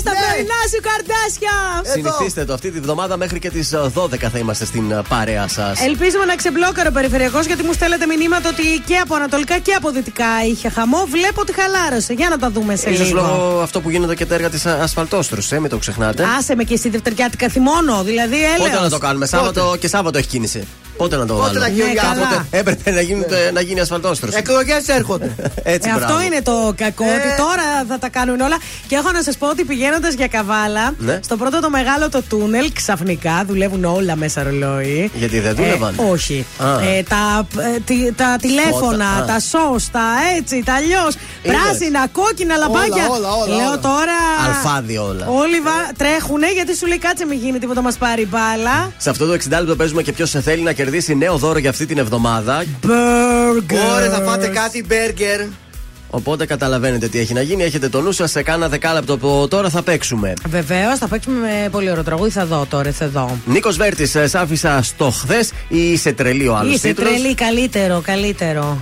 Τα 0.03 0.11
πρωινά 0.21 0.59
σου 0.71 0.79
καρδάσια! 0.89 1.55
Συνηθίστε 1.93 2.45
το 2.45 2.53
αυτή 2.53 2.71
τη 2.71 2.79
βδομάδα 2.79 3.17
μέχρι 3.17 3.39
και 3.39 3.49
τις 3.49 3.73
12 3.95 4.15
θα 4.31 4.37
είμαστε 4.37 4.65
στην 4.65 4.91
ε, 4.91 5.01
παρέα 5.09 5.47
σας. 5.47 5.81
Ελπίζουμε 5.81 6.25
να 6.25 6.35
ξεμπλόκαρε 6.35 6.89
ο 6.89 6.91
περιφερειακός 6.91 7.45
γιατί 7.45 7.63
μου 7.63 7.73
στέλνετε 7.73 8.05
μηνύματα 8.05 8.49
ότι 8.49 8.63
και 8.85 8.97
από 8.97 9.15
ανατολικά 9.15 9.57
και 9.57 9.73
από 9.73 9.89
δυτικά 9.91 10.25
είχε 10.51 10.69
χαμό. 10.69 11.05
Βλέπω 11.09 11.41
ότι 11.41 11.53
χαλάρωσε. 11.53 12.13
Για 12.13 12.29
να 12.29 12.37
τα 12.37 12.49
δούμε 12.49 12.75
σε 12.75 12.89
Ίσως 12.89 13.07
λίγο. 13.07 13.19
λόγω 13.21 13.59
αυτό 13.61 13.81
που 13.81 13.89
γίνονται 13.89 14.15
και 14.15 14.25
τα 14.25 14.33
έργα 14.35 14.49
της 14.49 14.65
ασφαλτόστρους, 14.65 15.51
ε, 15.51 15.59
μην 15.59 15.69
το 15.69 15.77
ξεχνάτε. 15.99 16.37
Άσε 16.37 16.55
με 16.55 16.63
και 16.63 16.73
εσύ 16.73 16.89
Δευτεριάτικα 16.89 17.49
θυμώνω. 17.49 18.03
Δηλαδή, 18.03 18.43
έλεος. 18.43 18.69
Πότε 18.69 18.81
να 18.81 18.89
το 18.89 18.97
κάνουμε, 18.97 19.25
Σάββατο 19.25 19.75
και 19.79 19.87
Σάββατο 19.87 20.17
έχει 20.17 20.27
κίνηση. 20.27 20.67
Πότε 21.01 21.15
να 21.15 21.25
το 21.25 21.33
Πότε 21.33 21.47
βάλω. 21.47 21.59
να 21.59 21.67
γίνει 21.67 21.81
ο 21.81 21.85
Ναι, 21.85 21.91
Γιάννης; 21.91 22.23
καλά. 22.27 22.45
Έπρεπε 22.51 22.91
να 22.91 23.01
γίνει, 23.01 23.25
να 23.53 23.61
γίνει 23.61 23.79
ασφαλτόστρωση. 23.79 24.37
Εκλογές 24.37 24.87
έρχονται. 24.87 25.35
Έτσι, 25.75 25.89
Ε, 25.89 25.91
αυτό 25.93 26.05
μπράβο. 26.05 26.21
είναι 26.25 26.41
το 26.41 26.73
κακό, 26.77 27.03
Ε. 27.03 27.07
ότι 27.07 27.29
τώρα 27.37 27.67
θα 27.89 27.97
τα 27.99 28.09
κάνουν 28.09 28.39
όλα. 28.39 28.57
Και 28.87 28.95
έχω 28.95 29.11
να 29.11 29.21
σας 29.23 29.37
πω 29.37 29.47
ότι 29.47 29.63
πηγαίνοντας 29.63 30.13
για 30.13 30.27
καβάλα, 30.27 30.93
Ναι. 30.97 31.19
στο 31.23 31.35
πρώτο 31.37 31.59
το 31.59 31.69
μεγάλο 31.69 32.09
το 32.09 32.21
τούνελ, 32.29 32.71
ξαφνικά 32.73 33.43
δουλεύουν 33.47 33.83
όλα 33.85 34.15
μέσα 34.15 34.43
ρολόι. 34.43 35.11
Γιατί 35.13 35.39
δεν 35.39 35.55
δούλευαν. 35.55 35.95
Ε, 35.99 36.11
όχι. 36.11 36.45
Α. 36.57 36.65
Ε, 36.81 37.03
τα, 37.09 37.47
ε, 37.75 37.79
τι- 37.85 38.11
τα 38.15 38.35
τηλέφωνα, 38.41 39.05
Α. 39.09 39.25
τα 39.25 39.39
σως, 39.39 39.89
τα 39.91 40.05
έτσι, 40.37 40.63
τα 40.65 40.73
αλλιώς. 40.73 41.13
Είδες. 41.43 41.57
Πράσινα, 41.57 42.07
κόκκινα 42.11 42.55
λαμπάκια. 42.55 43.07
όλα, 43.09 43.29
όλα, 43.43 43.55
Λέω 43.55 43.67
όλα. 43.67 43.79
τώρα. 43.79 44.17
Αλφάδι 44.47 44.97
όλα. 44.97 45.25
Όλοι 45.27 45.59
βα... 45.59 45.71
τρέχουνε 45.97 46.51
γιατί 46.51 46.75
σου 46.77 46.85
λέει 46.87 46.97
κάτσε 46.97 47.25
μην 47.25 47.39
γίνει 47.39 47.59
τίποτα, 47.59 47.81
μας 47.81 47.95
πάρει 47.97 48.25
μπάλα. 48.31 48.91
Σε 48.97 49.09
αυτό 49.09 49.25
το 49.25 49.33
60 49.33 49.37
λεπτό 49.49 49.75
παίζουμε 49.75 50.01
και 50.01 50.11
ποιος 50.11 50.29
θέλει 50.31 50.61
να 50.61 50.71
κερδίσει 50.71 50.87
νέο 51.17 51.37
δώρο 51.37 51.59
για 51.59 51.69
αυτή 51.69 51.85
την 51.85 51.97
εβδομάδα. 51.97 52.63
Burger. 52.83 53.95
Ωραία, 53.95 54.09
θα 54.09 54.21
φάτε 54.21 54.47
κάτι 54.47 54.83
μπέργκερ. 54.87 55.41
Οπότε 56.09 56.45
καταλαβαίνετε 56.45 57.07
τι 57.07 57.19
έχει 57.19 57.33
να 57.33 57.41
γίνει. 57.41 57.63
Έχετε 57.63 57.89
το 57.89 58.01
νου 58.01 58.11
σας 58.11 58.31
σε 58.31 58.43
κάνα 58.43 58.69
δεκάλεπτο 58.69 59.13
από 59.13 59.47
τώρα 59.49 59.69
θα 59.69 59.81
παίξουμε. 59.81 60.33
Βεβαίως, 60.47 60.97
θα 60.97 61.07
παίξουμε 61.07 61.39
με 61.39 61.69
πολύ 61.71 61.91
ωραίο 61.91 62.03
τραγούδι. 62.03 62.29
Θα 62.29 62.45
δω 62.45 62.65
τώρα, 62.69 62.91
θα 62.91 63.07
δω. 63.07 63.37
Νίκος 63.45 63.77
Βέρτης, 63.77 64.15
σ' 64.25 64.35
άφησα 64.35 64.79
στο 64.83 65.09
χθες 65.09 65.51
ή 65.67 65.91
είσαι 65.91 66.13
τρελή 66.13 66.47
ο 66.47 66.55
άλλος 66.55 66.73
Είσαι 66.73 66.87
τίτλος; 66.87 67.09
τρελή, 67.09 67.35
καλύτερο, 67.35 68.01
καλύτερο. 68.05 68.81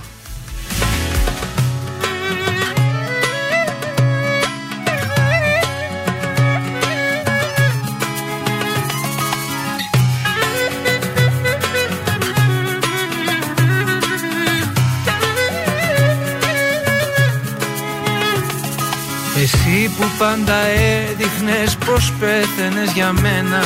Πάντα 20.18 20.54
έδειχνες 20.54 21.76
πως 21.86 22.12
πέθαινες 22.20 22.92
για 22.92 23.12
μένα. 23.12 23.60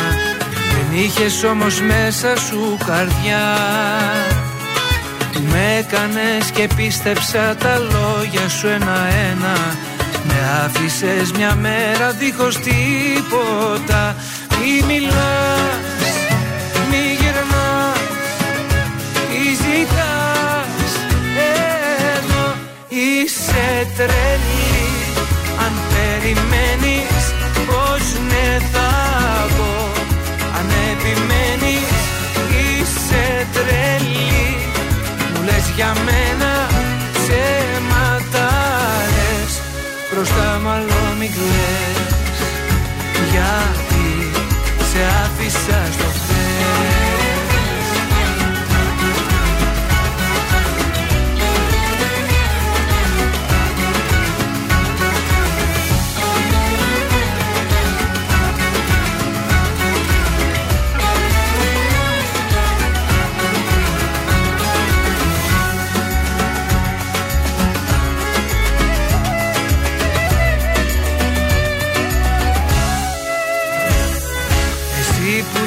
Δεν 0.72 1.00
είχες 1.04 1.44
όμως 1.44 1.80
μέσα 1.80 2.36
σου 2.36 2.78
καρδιά. 2.86 3.44
Που 5.32 5.40
με 5.50 5.76
έκανες 5.78 6.50
και 6.54 6.68
πίστεψα 6.76 7.56
τα 7.56 7.78
λόγια 7.78 8.48
σου 8.48 8.66
ένα-ένα. 8.66 9.56
Με 10.24 10.64
άφησες 10.64 11.32
μια 11.32 11.54
μέρα 11.54 12.10
δίχως 12.10 12.56
τίποτα. 12.56 14.16
Μη 14.60 14.82
μιλάς, 14.86 16.12
μη 16.90 17.16
γυρνάς, 17.20 17.98
τι 19.28 19.48
ζητάς. 19.48 20.92
Εδώ 22.16 22.54
Είσαι 22.88 23.86
τρελή 23.96 24.61
θα 28.72 28.90
πω 29.56 29.92
Αν 30.58 30.68
επιμένεις 30.92 31.92
είσαι 32.60 33.46
τρελή. 33.52 34.56
Μου 35.34 35.42
λες 35.44 35.66
για 35.76 35.92
μένα 36.06 36.52
ψέματα 37.12 38.50
λες 39.14 39.60
Μπροστά 40.12 40.60
μάλλον 40.64 41.16
μη 41.18 41.28
κλαις. 41.36 42.00
Γιατί 43.30 43.81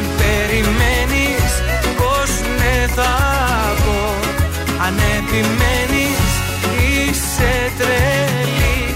αν 0.00 0.06
περιμένεις 0.20 1.52
πως 1.96 2.30
ναι 2.58 2.86
θα 2.94 3.14
πω 3.84 4.14
Αν 4.86 4.94
επιμένεις 5.18 6.28
είσαι 6.78 7.72
τρελή. 7.78 8.94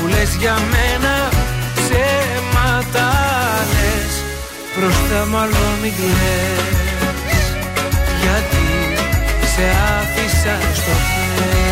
Μου 0.00 0.06
λες 0.08 0.36
για 0.40 0.56
μένα 0.72 1.28
ψέματα 1.74 3.08
λες 3.72 4.14
Μπροστά 4.76 5.26
μάλλον 5.30 5.70
μην 5.82 5.92
κλαις. 5.96 7.44
Γιατί 8.20 8.66
σε 9.54 9.66
άφησα 9.98 10.56
στο 10.74 10.92
χθες 11.04 11.63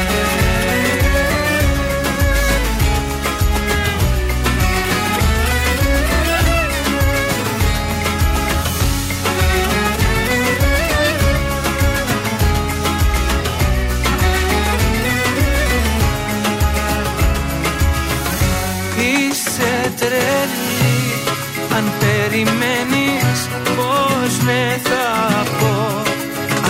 περιμένεις 22.33 23.41
πως 23.77 24.45
ναι 24.45 24.79
θα 24.83 25.43
πω. 25.59 26.03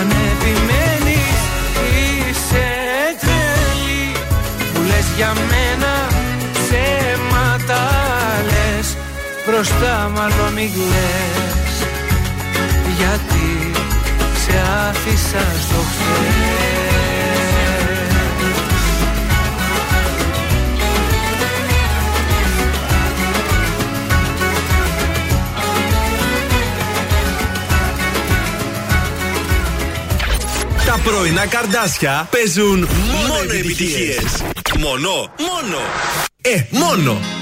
Αν 0.01 0.10
επιμένεις 0.32 1.40
είσαι 1.94 2.68
τρελή 3.20 4.12
Μου 4.74 4.82
λες 4.86 5.06
για 5.16 5.32
μένα 5.51 5.94
ψέματα 6.52 7.82
λες. 8.44 8.97
Μπροστά 9.47 10.10
μάλλον 10.14 10.52
μη 10.52 10.70
κλαις 10.74 11.74
Γιατί 12.98 13.70
σε 14.44 14.59
άφησα 14.89 15.44
στο 15.66 15.80
χθες 15.90 16.91
Τα 30.93 30.98
πρωινά 30.98 31.47
καρδάσια 31.47 32.28
παίζουν 32.31 32.89
μόνο 33.28 33.52
επιτυχίες. 33.52 34.43
Μόνο, 34.78 35.32
μόνο. 35.39 35.78
Ε, 36.43 36.62
μόνο. 36.70 37.41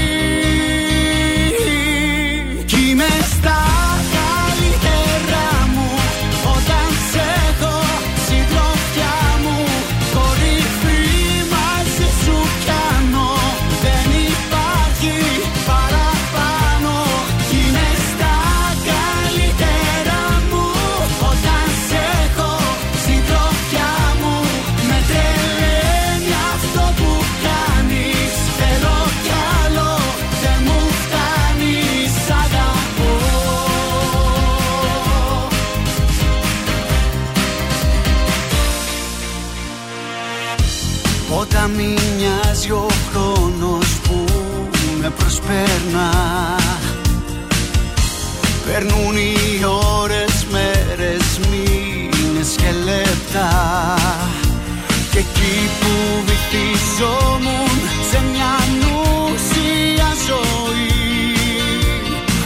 Βυθιζόμουν 57.01 57.79
σε 58.11 58.23
μια 58.31 58.53
νουσία 58.81 60.09
ζωή. 60.27 61.35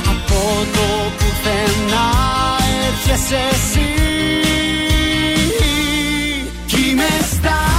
Από 0.10 0.66
το 0.74 1.12
πουθενά 1.18 2.10
έρχεσαι 2.88 3.40
εσύ. 3.52 3.90
Κι 6.66 6.90
είμαι 6.90 7.10
στα 7.32 7.75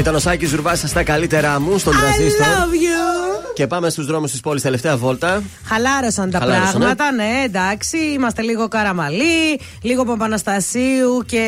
Ήταν 0.00 0.14
ο 0.14 0.18
Σάκης 0.18 0.48
Ζουρβάς 0.48 0.82
στα 0.86 1.02
καλύτερά 1.02 1.60
μου 1.60 1.78
στον 1.78 1.92
I 1.92 1.96
τρανζίστορ. 2.00 2.44
love 2.44 2.74
you. 2.74 3.50
Και 3.54 3.66
πάμε 3.66 3.90
στους 3.90 4.06
δρόμους 4.06 4.30
της 4.30 4.40
πόλης 4.40 4.62
τελευταία 4.62 4.96
βόλτα. 4.96 5.42
Χαλάρωσαν 5.64 6.30
τα 6.30 6.38
Χαλάρωσαν, 6.38 6.70
πράγματα, 6.78 7.12
ναι, 7.12 7.42
εντάξει. 7.44 7.96
Είμαστε 7.96 8.42
λίγο 8.42 8.68
καραμαλή, 8.68 9.60
λίγο 9.82 10.04
Παπαναστασίου 10.04 11.24
και 11.26 11.44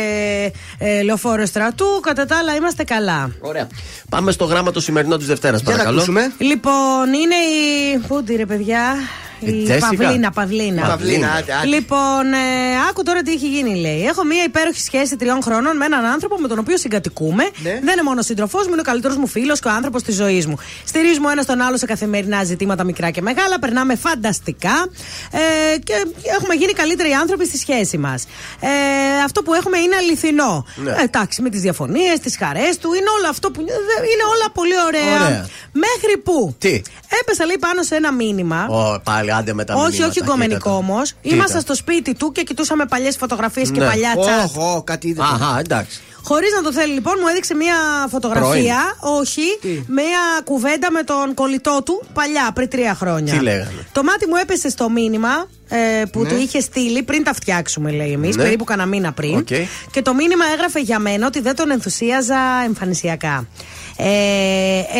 ε, 0.78 1.02
λεωφόρο 1.02 1.46
στρατού. 1.46 1.84
Κατά 2.02 2.26
τα 2.26 2.36
άλλα, 2.36 2.54
είμαστε 2.54 2.84
καλά. 2.84 3.30
Ωραία. 3.40 3.66
Πάμε 4.08 4.32
στο 4.32 4.44
γράμμα 4.44 4.70
το 4.70 4.80
σημερινό 4.80 5.16
της 5.16 5.26
Δευτέρας, 5.26 5.62
παρακαλώ. 5.62 6.04
Λοιπόν, 6.38 7.06
είναι 7.06 7.34
η. 7.34 7.98
Πού 8.08 8.22
τη 8.22 8.36
ρε, 8.36 8.46
παιδιά; 8.46 8.82
Η 9.44 9.58
Η 9.58 9.64
Τζέσικα; 9.64 9.88
Παυλίνα, 9.88 10.30
Παυλίνα. 10.30 10.86
Παυλίνα, 10.86 11.32
άντε, 11.32 11.52
άντε. 11.52 11.66
Λοιπόν, 11.66 12.32
ε, 12.32 12.88
άκου 12.88 13.02
τώρα 13.02 13.22
τι 13.22 13.32
έχει 13.32 13.48
γίνει, 13.48 13.80
λέει. 13.80 14.06
Έχω 14.06 14.24
μία 14.24 14.44
υπέροχη 14.44 14.80
σχέση 14.80 15.16
τριών 15.16 15.42
χρόνων 15.42 15.76
με 15.76 15.84
έναν 15.84 16.04
άνθρωπο 16.04 16.38
με 16.38 16.48
τον 16.48 16.58
οποίο 16.58 16.76
συγκατοικούμε. 16.76 17.44
Ναι. 17.62 17.70
Δεν 17.70 17.92
είναι 17.92 18.02
μόνο 18.02 18.22
σύντροφός 18.22 18.66
μου, 18.66 18.72
είναι 18.72 18.80
ο 18.80 18.84
καλύτερος 18.84 19.16
μου 19.16 19.26
φίλος 19.26 19.60
και 19.60 19.68
ο 19.68 19.70
άνθρωπος 19.70 20.02
της 20.02 20.14
ζωής 20.14 20.46
μου. 20.46 20.56
Στηρίζουμε 20.84 21.32
ένας 21.32 21.46
τον 21.46 21.60
άλλο 21.60 21.76
σε 21.76 21.86
καθημερινά 21.86 22.44
ζητήματα 22.44 22.84
μικρά 22.84 23.10
και 23.10 23.22
μεγάλα. 23.22 23.58
Περνάμε 23.58 23.96
φανταστικά 23.96 24.86
ε, 25.30 25.78
και 25.78 26.06
έχουμε 26.38 26.54
γίνει 26.54 26.72
καλύτεροι 26.72 27.10
άνθρωποι 27.12 27.46
στη 27.46 27.58
σχέση 27.58 27.98
μας. 27.98 28.24
Ε, 28.60 28.68
αυτό 29.24 29.42
που 29.42 29.54
έχουμε 29.54 29.78
είναι 29.78 29.96
αληθινό. 29.96 30.66
Ναι. 30.74 30.90
Ε, 30.90 31.02
εντάξει, 31.02 31.42
με 31.42 31.48
τις 31.50 31.60
διαφωνίες, 31.60 32.18
τις 32.20 32.36
χαρές 32.36 32.78
του, 32.78 32.92
είναι 32.92 33.10
όλο 33.18 33.28
αυτό 33.28 33.50
που. 33.50 33.60
Είναι 33.60 34.24
όλα 34.34 34.50
πολύ 34.52 34.74
ωραία. 34.86 35.24
Ωραία. 35.26 35.46
Μέχρι 35.72 36.18
που. 36.24 36.54
Τι; 36.58 36.82
Έπεσα, 37.20 37.46
λέει, 37.46 37.58
πάνω 37.58 37.82
σε 37.82 37.94
ένα 37.94 38.12
μήνυμα. 38.12 38.66
Ω, 38.70 39.00
πάλι, 39.04 39.31
άντε 39.32 39.52
με 39.52 39.64
τα 39.64 39.74
όχι, 39.74 39.84
μηνύματα, 39.90 40.06
όχι 40.08 40.20
γκομενικό 40.24 40.56
κοίτα 40.56 40.70
το. 40.70 40.76
όμως. 40.76 41.10
Τι 41.22 41.28
Ήμασταν 41.28 41.46
ήταν; 41.48 41.60
στο 41.60 41.74
σπίτι 41.74 42.14
του 42.14 42.32
και 42.32 42.42
κοιτούσαμε 42.42 42.84
παλιές 42.86 43.16
φωτογραφίες 43.16 43.70
και 43.70 43.80
Ναι. 43.80 43.86
παλιά 43.86 44.10
τσάτ. 44.20 44.50
Όχ, 44.56 44.84
κάτι 44.84 45.08
είδες. 45.08 45.24
Αχα, 45.24 45.58
εντάξει. 45.58 46.00
Χωρίς 46.24 46.52
να 46.52 46.62
το 46.62 46.72
θέλει, 46.72 46.92
λοιπόν, 46.92 47.14
μου 47.20 47.26
έδειξε 47.26 47.54
μία 47.54 47.74
φωτογραφία. 48.10 48.96
Όχι, 49.00 49.42
μία 49.86 50.20
κουβέντα 50.44 50.90
με 50.90 51.02
τον 51.02 51.34
κολλητό 51.34 51.82
του 51.84 52.02
παλιά, 52.12 52.50
πριν 52.54 52.68
τρία 52.68 52.94
χρόνια. 52.94 53.32
Τι 53.32 53.40
λέγανε; 53.40 53.86
Το 53.92 54.02
μάτι 54.02 54.26
μου 54.26 54.36
έπεσε 54.36 54.68
στο 54.68 54.90
μήνυμα 54.90 55.46
ε, 55.68 56.02
που 56.12 56.22
Ναι. 56.22 56.28
του 56.28 56.36
είχε 56.36 56.60
στείλει 56.60 57.02
πριν 57.02 57.24
τα 57.24 57.32
φτιάξουμε, 57.34 57.90
λέει 57.90 58.12
εμείς, 58.12 58.36
Ναι. 58.36 58.42
περίπου 58.42 58.64
κανένα 58.64 58.88
μήνα 58.88 59.12
πριν. 59.12 59.36
Οκ. 59.36 59.46
Και 59.90 60.02
το 60.02 60.14
μήνυμα 60.14 60.44
έγραφε 60.54 60.80
για 60.80 60.98
μένα 60.98 61.26
ότι 61.26 61.40
δεν 61.40 61.56
τον 61.56 61.70
ενθουσίαζα 61.70 62.38
εμφανισιακά. 62.64 63.46
Ε, 63.96 64.04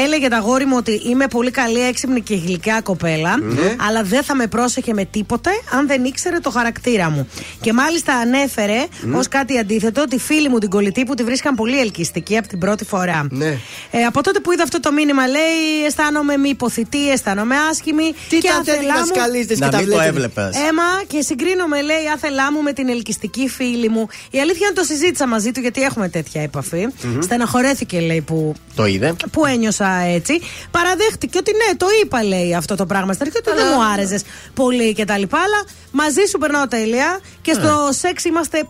έλεγε 0.04 0.28
τ' 0.28 0.38
αγόρι 0.38 0.64
μου 0.66 0.74
ότι 0.78 0.92
είμαι 1.08 1.26
πολύ 1.26 1.50
καλή, 1.50 1.80
έξυπνη 1.80 2.20
και 2.20 2.34
γλυκιά 2.34 2.80
κοπέλα, 2.80 3.36
Ναι. 3.40 3.74
αλλά 3.88 4.02
δεν 4.02 4.22
θα 4.22 4.34
με 4.34 4.46
πρόσεχε 4.46 4.94
με 4.94 5.04
τίποτε 5.04 5.50
αν 5.72 5.86
δεν 5.86 6.04
ήξερε 6.04 6.38
το 6.38 6.50
χαρακτήρα 6.50 7.10
μου. 7.10 7.28
Και 7.60 7.72
μάλιστα 7.72 8.14
ανέφερε 8.14 8.84
Μμ. 9.06 9.14
ως 9.14 9.28
κάτι 9.28 9.58
αντίθετο 9.58 10.04
τη 10.04 10.18
φίλη 10.18 10.48
μου 10.48 10.58
την 10.58 10.70
κολλητή 10.70 11.04
που 11.04 11.14
τη 11.14 11.22
βρίσκαν 11.24 11.54
πολύ 11.54 11.80
ελκυστική 11.80 12.36
από 12.36 12.48
την 12.48 12.58
πρώτη 12.58 12.84
φορά. 12.84 13.26
Ναι. 13.30 13.58
Ε, 13.90 14.02
από 14.06 14.22
τότε 14.22 14.40
που 14.40 14.52
είδα 14.52 14.62
αυτό 14.62 14.80
το 14.80 14.92
μήνυμα, 14.92 15.26
λέει, 15.26 15.84
αισθάνομαι 15.86 16.36
μη 16.36 16.48
υποθητή, 16.48 17.10
αισθάνομαι 17.10 17.54
άσχημη. 17.70 18.14
Τι 18.28 18.38
και 18.38 18.46
ήταν 18.48 18.64
τέτοιοι 18.64 18.76
άθελά 18.78 18.92
μου- 18.98 19.06
δασκαλίστες 19.06 19.58
και 19.58 19.64
Να 19.64 19.70
τα 19.70 19.76
μην 19.78 19.86
το 19.86 19.92
βλέπετε. 19.96 20.16
έβλεπες. 20.16 20.56
Έμα 20.68 20.82
και 21.06 21.20
συγκρίνομαι, 21.20 21.82
λέει, 21.82 22.04
άθελά 22.14 22.52
μου 22.52 22.62
με 22.62 22.72
την 22.72 22.88
ελκυστική 22.88 23.48
φίλη 23.48 23.88
μου. 23.88 24.06
Η 24.30 24.40
αλήθεια 24.40 24.66
είναι 24.66 24.76
το 24.76 24.84
συζήτησα 24.84 25.26
μαζί 25.26 25.50
του 25.50 25.60
γιατί 25.60 25.82
έχουμε 25.82 26.08
τέτοια 26.08 26.42
επαφή. 26.42 26.86
Μμμ. 27.02 27.20
Στεναχωρέθηκε, 27.20 28.00
λέει, 28.00 28.20
που 28.20 28.54
Το 28.74 28.81
είδε. 28.86 29.14
που 29.32 29.46
ένιωσα 29.46 29.90
έτσι. 29.90 30.40
Παραδέχτηκε 30.70 31.38
ότι 31.38 31.52
ναι, 31.52 31.76
το 31.76 31.86
είπα, 32.02 32.24
λέει 32.24 32.54
αυτό 32.54 32.74
το 32.74 32.86
πράγμα 32.86 33.12
στην 33.12 33.26
αρχή, 33.26 33.38
ότι 33.38 33.56
δεν 33.56 33.66
μου 33.74 33.84
άρεσε 33.84 34.20
πολύ 34.54 34.94
κτλ. 34.94 35.12
Αλλά 35.12 35.64
μαζί 35.90 36.24
σου 36.30 36.38
περνάω 36.38 36.68
τέλεια 36.68 37.20
και 37.42 37.52
στο 37.52 37.88
σεξ 37.92 38.24
είμαστε 38.24 38.66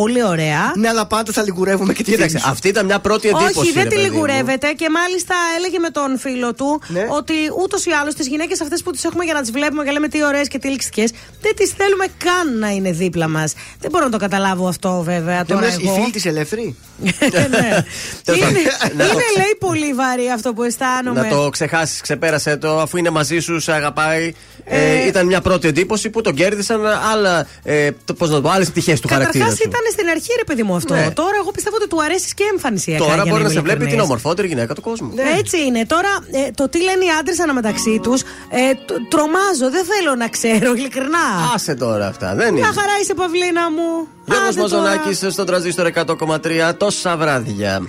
πολύ 0.00 0.24
ωραία. 0.24 0.72
Ναι, 0.76 0.88
αλλά 0.88 1.06
πάντα 1.06 1.32
θα 1.32 1.42
λιγουρεύουμε 1.42 1.92
και 1.92 2.02
τη 2.02 2.10
Κοίταξε, 2.10 2.28
φίλη 2.28 2.40
σου. 2.42 2.50
αυτή 2.50 2.68
ήταν 2.68 2.84
μια 2.86 2.98
πρώτη 2.98 3.28
εντύπωση. 3.28 3.58
Όχι, 3.58 3.72
δεν 3.72 3.82
ρε 3.82 3.88
τη 3.88 3.94
παιδί 3.94 4.06
μου. 4.08 4.12
λιγουρεύεται 4.14 4.68
και 4.72 4.88
μάλιστα 4.90 5.34
έλεγε 5.56 5.78
με 5.78 5.90
τον 5.90 6.18
φίλο 6.18 6.54
του 6.54 6.80
Ναι. 6.88 7.06
ότι 7.10 7.32
ούτως 7.62 7.84
ή 7.86 7.90
άλλως 8.00 8.14
τις 8.14 8.26
γυναίκες 8.26 8.60
αυτές 8.60 8.82
που 8.82 8.90
τις 8.90 9.04
έχουμε 9.04 9.24
για 9.24 9.34
να 9.34 9.40
τις 9.40 9.50
βλέπουμε 9.50 9.84
και 9.84 9.90
λέμε 9.90 10.08
τι 10.08 10.24
ωραίες 10.24 10.48
και 10.48 10.58
τι 10.58 10.68
ελκυστικέ, 10.68 11.04
δεν 11.40 11.54
τις 11.56 11.70
θέλουμε 11.78 12.06
καν 12.24 12.58
να 12.58 12.68
είναι 12.68 12.90
δίπλα 12.92 13.28
μας. 13.28 13.52
Δεν 13.80 13.90
μπορώ 13.90 14.04
να 14.04 14.10
το 14.10 14.18
καταλάβω 14.18 14.68
αυτό 14.68 15.02
βέβαια 15.04 15.42
Και 15.42 15.52
τώρα. 15.52 15.64
λες, 15.66 15.76
η 15.76 15.82
εγώ. 15.86 15.94
φίλη 15.94 16.10
της 16.10 16.24
ελεύθερη. 16.26 16.76
ναι. 17.02 17.84
Τέλος 18.24 18.40
είναι, 18.50 18.60
πάντων, 18.80 18.96
να 18.96 19.04
το 19.04 19.10
είναι, 19.12 19.22
ξε- 19.22 19.36
λέει 19.36 19.54
πολύ 19.58 19.92
βαρύ 19.94 20.30
αυτό 20.34 20.52
που 20.52 20.62
αισθάνομαι. 20.62 21.20
Να 21.20 21.28
το 21.28 21.48
ξεχάσεις, 21.50 22.00
ξεπέρασε 22.00 22.56
το, 22.56 22.80
αφού 22.80 22.96
είναι 22.96 23.10
μαζί 23.10 23.38
σου, 23.38 23.60
σε 23.60 23.72
αγαπάει. 23.72 24.32
Ε, 24.64 25.06
ήταν 25.06 25.26
μια 25.26 25.40
πρώτη 25.40 25.68
εντύπωση 25.68 26.10
που 26.10 26.20
τον 26.20 26.34
κέρδισαν 26.34 26.80
άλλα, 27.12 27.46
ε, 27.64 27.90
το- 28.04 28.14
πώς 28.14 28.28
να 28.28 28.34
το 28.34 28.40
πω, 28.42 28.48
άλλες 28.50 28.70
πτυχές 28.70 29.00
του 29.00 29.08
χαρακτήρα 29.08 29.44
Καταρχάς 29.44 29.58
σου. 29.62 29.68
Ήταν 29.88 29.92
στην 29.96 30.08
αρχή, 30.14 30.32
ρε 30.42 30.44
παιδί 30.44 30.62
μου 30.62 30.74
αυτό. 30.80 30.94
Ναι. 30.94 31.10
Τώρα 31.22 31.36
εγώ 31.42 31.50
πιστεύω 31.50 31.76
ότι 31.80 31.88
του 31.88 32.02
αρέσει 32.06 32.34
και 32.34 32.44
εμφανισιακά. 32.52 33.04
Τώρα 33.04 33.14
για 33.14 33.24
μπορείς 33.32 33.36
να 33.46 33.50
είμαι 33.50 33.58
σε 33.58 33.60
βλέπει 33.60 33.78
την 33.78 33.86
ειλικρινής. 33.86 34.04
ομορφότερη 34.10 34.48
γυναίκα 34.48 34.72
του 34.74 34.80
κόσμου. 34.88 35.10
Έτσι 35.38 35.56
είναι. 35.66 35.86
Τώρα 35.94 36.12
ε, 36.30 36.50
το 36.58 36.68
τι 36.68 36.78
λένε 36.82 37.04
οι 37.04 37.10
άντρες 37.20 37.38
αναμεταξύ 37.40 37.94
τους, 38.02 38.20
ε, 38.22 38.72
τ- 38.86 39.08
τρομάζω. 39.12 39.66
Δεν 39.76 39.84
θέλω 39.92 40.12
να 40.22 40.28
ξέρω, 40.28 40.68
ειλικρινά. 40.78 41.26
Άσε 41.54 41.74
τώρα 41.74 42.06
αυτά, 42.06 42.34
δεν 42.34 42.48
είναι. 42.48 42.58
Μια 42.60 42.72
χαρά 42.78 42.94
είσαι, 43.02 43.14
Παυλίνα 43.14 43.64
μου. 43.76 43.88
Γιώργος 44.24 44.48
Άντε 44.48 44.60
τώρα. 44.60 44.82
Μαζονάκης 44.82 45.18
στον 45.34 45.46
τραζίστορ 45.46 45.86
100,3 45.86 46.72
τόσα 46.76 47.16
βράδια. 47.16 47.82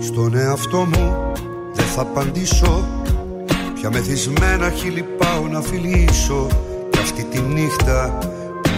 Στον 0.00 0.36
εαυτό 0.36 0.78
μου 0.78 1.32
δεν 1.74 1.84
θα 1.86 2.00
απαντήσω 2.00 2.88
Πια 3.74 3.90
μεθυσμένα 3.90 4.70
χείλη 4.70 5.02
πάω 5.18 5.46
να 5.50 5.60
φιλήσω 5.60 6.46
Κι 6.90 6.98
αυτή 6.98 7.24
τη 7.24 7.40
νύχτα 7.40 8.18
που 8.20 8.41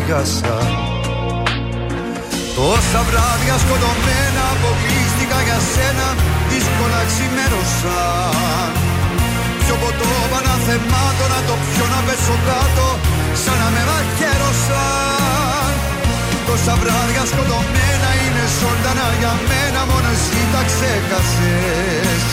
αδειάσα 0.00 0.56
Τόσα 2.56 3.00
βράδια 3.08 3.56
σκοτωμένα 3.64 4.44
αποκλείστηκα 4.54 5.38
για 5.46 5.58
σένα 5.72 6.08
Δύσκολα 6.50 7.00
ξημέρωσαν 7.10 8.70
Πιο 9.62 9.74
ποτό 9.82 10.10
παναθεμάτω 10.32 11.24
να 11.34 11.40
το 11.48 11.54
πιω 11.64 11.86
να 11.94 12.00
πέσω 12.06 12.36
κάτω 12.48 12.86
Σαν 13.42 13.56
να 13.62 13.68
με 13.74 13.82
μαχαίρωσαν 13.88 15.72
Τόσα 16.46 16.74
βράδια 16.80 17.24
σκοτωμένα 17.30 18.10
είναι 18.22 18.44
ζωντανά 18.58 19.08
για 19.20 19.34
μένα 19.48 19.80
Μόνος 19.90 20.18
εσύ 20.18 20.42
τα 20.52 20.62
ξέχασες 20.70 22.24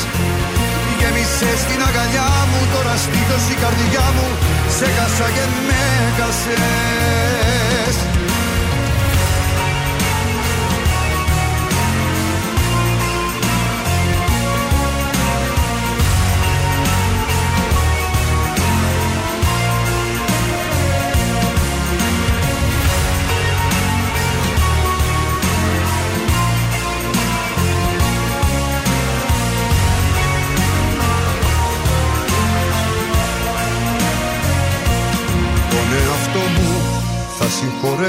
Γέμισες 1.06 1.62
την 1.70 1.82
αγκαλιά 1.88 2.30
μου 2.50 2.60
Τώρα 2.74 2.96
στήθος 3.04 3.46
η 3.54 3.56
καρδιά 3.64 4.06
μου 4.16 4.28
Σε 4.78 4.86
κάσα 4.98 5.28
και 5.36 5.46
με 5.68 5.84
κασες 6.18 7.96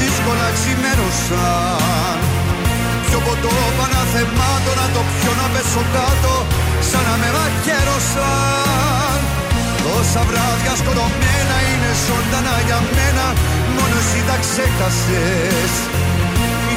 Δύσκολα 0.00 0.48
ξημέρωσαν 0.56 2.18
Πιο 3.06 3.18
ποτό 3.26 3.54
παναθεμάτω 3.78 4.72
να 4.80 4.86
το 4.94 5.02
πιω 5.14 5.32
να 5.40 5.46
πέσω 5.52 5.82
κάτω 5.94 6.34
Σαν 6.88 7.02
να 7.08 7.14
με 7.20 7.28
μαχαίρωσαν 7.36 9.18
Τόσα 9.84 10.22
βράδια 10.28 10.74
σκοτωμένα 10.80 11.56
είναι 11.70 11.90
ζωντανά 12.06 12.56
για 12.68 12.80
μένα 12.96 13.26
Μόνο 13.76 13.96
εσύ 14.02 14.20
τα 14.28 14.36
ξέχασες. 14.44 15.72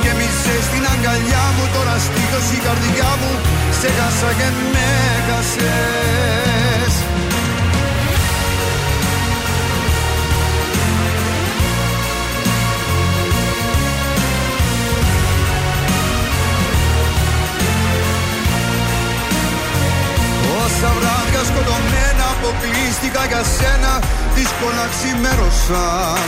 Γέμισες 0.04 0.66
την 0.72 0.84
αγκαλιά 0.94 1.46
μου 1.56 1.66
Τώρα 1.76 1.96
στήθος 2.06 2.48
η 2.58 2.60
καρδιά 2.66 3.12
μου 3.20 3.32
Σε 3.80 3.88
χάσα 3.98 4.32
και 4.40 4.50
με 4.74 4.90
χάσες 5.28 6.59
αποκλείστηκα 22.40 23.24
για 23.32 23.44
σένα 23.56 23.94
Δύσκολα 24.36 24.86
ξημέρωσαν 24.94 26.28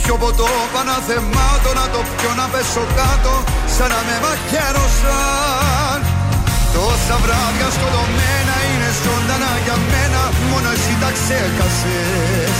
Πιο 0.00 0.14
ποτό 0.22 0.50
παναθεμάτω 0.74 1.70
να 1.80 1.86
το 1.94 2.00
πιω 2.16 2.32
να 2.40 2.46
πέσω 2.52 2.84
κάτω 2.98 3.34
Σαν 3.74 3.88
να 3.94 4.00
με 4.06 4.16
μαχαίρωσαν 4.24 5.98
Τόσα 6.74 7.16
βράδια 7.24 7.68
σκοτωμένα 7.76 8.56
είναι 8.70 8.90
ζωντανά 9.02 9.52
για 9.64 9.76
μένα 9.90 10.22
Μόνο 10.50 10.68
εσύ 10.76 10.94
τα 11.02 11.10
ξέχασες. 11.16 12.58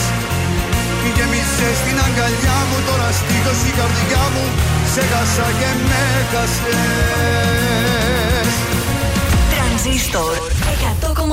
Γέμισες 1.16 1.78
την 1.86 1.98
αγκαλιά 2.06 2.58
μου 2.68 2.78
Τώρα 2.88 3.08
στήθος 3.18 3.60
η 3.70 3.72
καρδιά 3.78 4.24
μου 4.34 4.44
Σε 4.92 5.02
χάσα 5.10 5.48
και 5.58 5.70
με 5.88 6.04
χάσες 6.30 6.68
Τρανζίστορ 9.50 10.34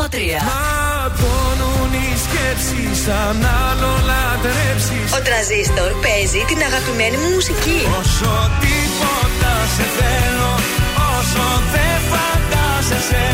100,3 0.10 0.85
Ματώνουν 1.07 1.94
οι 2.02 2.10
σκέψεις 2.26 3.02
αν 3.23 3.40
άλλο 3.65 3.91
λατρέψεις 4.10 5.07
Ο 5.18 5.19
Τρανζίστορ 5.27 5.91
παίζει 6.03 6.41
την 6.49 6.60
αγαπημένη 6.68 7.18
μου 7.22 7.30
μουσική. 7.36 7.80
Όσο 8.02 8.34
τίποτα 8.64 9.53
σε 9.76 9.86
θέλω 9.98 10.52
Όσο 11.15 11.45
δεν 11.73 11.98
φαντάζεσαι 12.11 13.27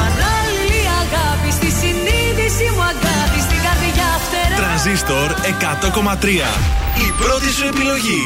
Παράλληλη 0.00 0.82
αγάπη 1.02 1.50
στη 1.58 1.70
συνείδηση 1.80 2.66
μου 2.74 2.82
αγάπη 2.92 3.40
στην 3.46 3.60
καρδιά 3.66 4.08
φτερά. 4.24 4.56
Τρανζίστορ 4.60 5.28
100,3. 6.22 6.26
Η 7.06 7.08
πρώτη 7.20 7.48
σου 7.56 7.64
επιλογή. 7.72 8.22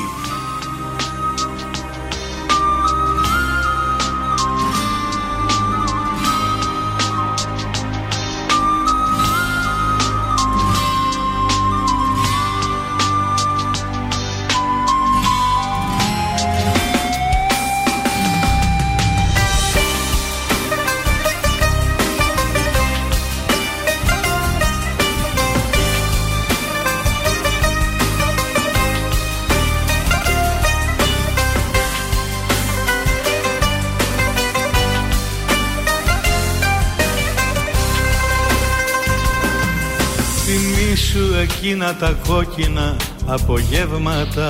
Εκείνα 41.74 41.94
τα 41.94 42.16
κόκκινα 42.28 42.96
απογεύματα 43.26 44.48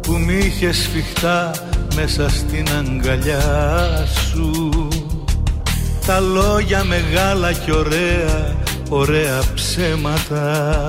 που 0.00 0.12
μ' 0.12 0.30
είχες 0.30 0.76
σφιχτά 0.76 1.50
μέσα 1.94 2.28
στην 2.28 2.66
αγκαλιά 2.78 4.06
σου. 4.06 4.88
Τα 6.06 6.20
λόγια 6.20 6.84
μεγάλα 6.84 7.52
και 7.52 7.72
ωραία, 7.72 8.56
ωραία 8.88 9.42
ψέματα 9.54 10.88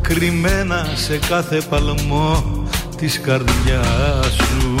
κρυμμένα 0.00 0.86
σε 0.94 1.18
κάθε 1.28 1.60
παλμό 1.68 2.44
της 2.96 3.20
καρδιάς 3.20 4.36
σου 4.36 4.74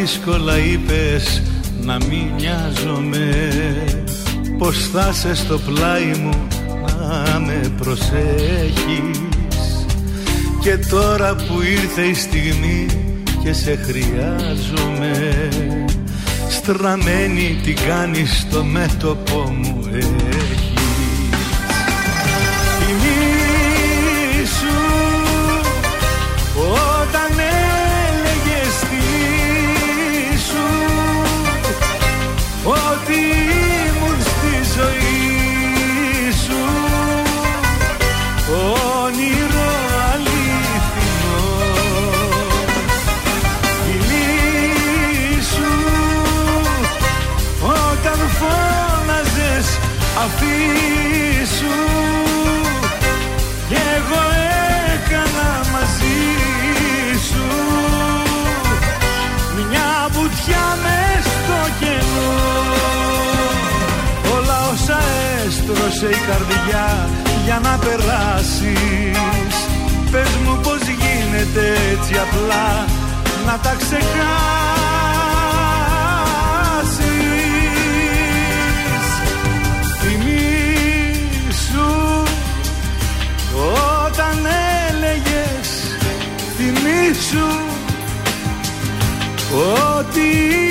δύσκολα 0.00 0.58
είπες 0.58 1.42
να 1.82 1.98
μην 2.08 2.26
νοιάζομαι. 2.36 3.52
Πως 4.58 4.88
θα 4.92 5.12
σε 5.12 5.34
στο 5.34 5.58
πλάι 5.58 6.12
μου 6.22 6.46
να 6.86 7.40
με 7.40 7.72
προσέχεις. 7.76 9.20
Και 10.60 10.78
τώρα 10.90 11.34
που 11.34 11.62
ήρθε 11.62 12.02
η 12.02 12.14
στιγμή 12.14 12.86
και 13.42 13.52
σε 13.52 13.76
χρειάζομαι 13.76 15.48
Στραμμένη 16.48 17.60
τι 17.64 17.72
κάνεις 17.72 18.38
στο 18.38 18.64
μέτωπο 18.64 19.38
μου 19.38 19.80
έχεις 19.92 20.19
έστρωσε 66.02 66.16
η 66.16 66.26
καρδιά 66.26 67.08
για 67.44 67.60
να 67.62 67.78
περάσεις. 67.78 69.54
Πες 70.10 70.28
μου 70.44 70.60
πως 70.62 70.78
γίνεται 70.78 71.76
έτσι 71.92 72.14
απλά 72.14 72.86
να 73.46 73.58
τα 73.58 73.76
ξεχάσεις. 73.78 74.08
Θυμήσου 80.00 81.02
όταν 84.06 84.46
έλεγες 84.88 85.68
Θυμήσου 86.56 87.50
ότι 89.96 90.69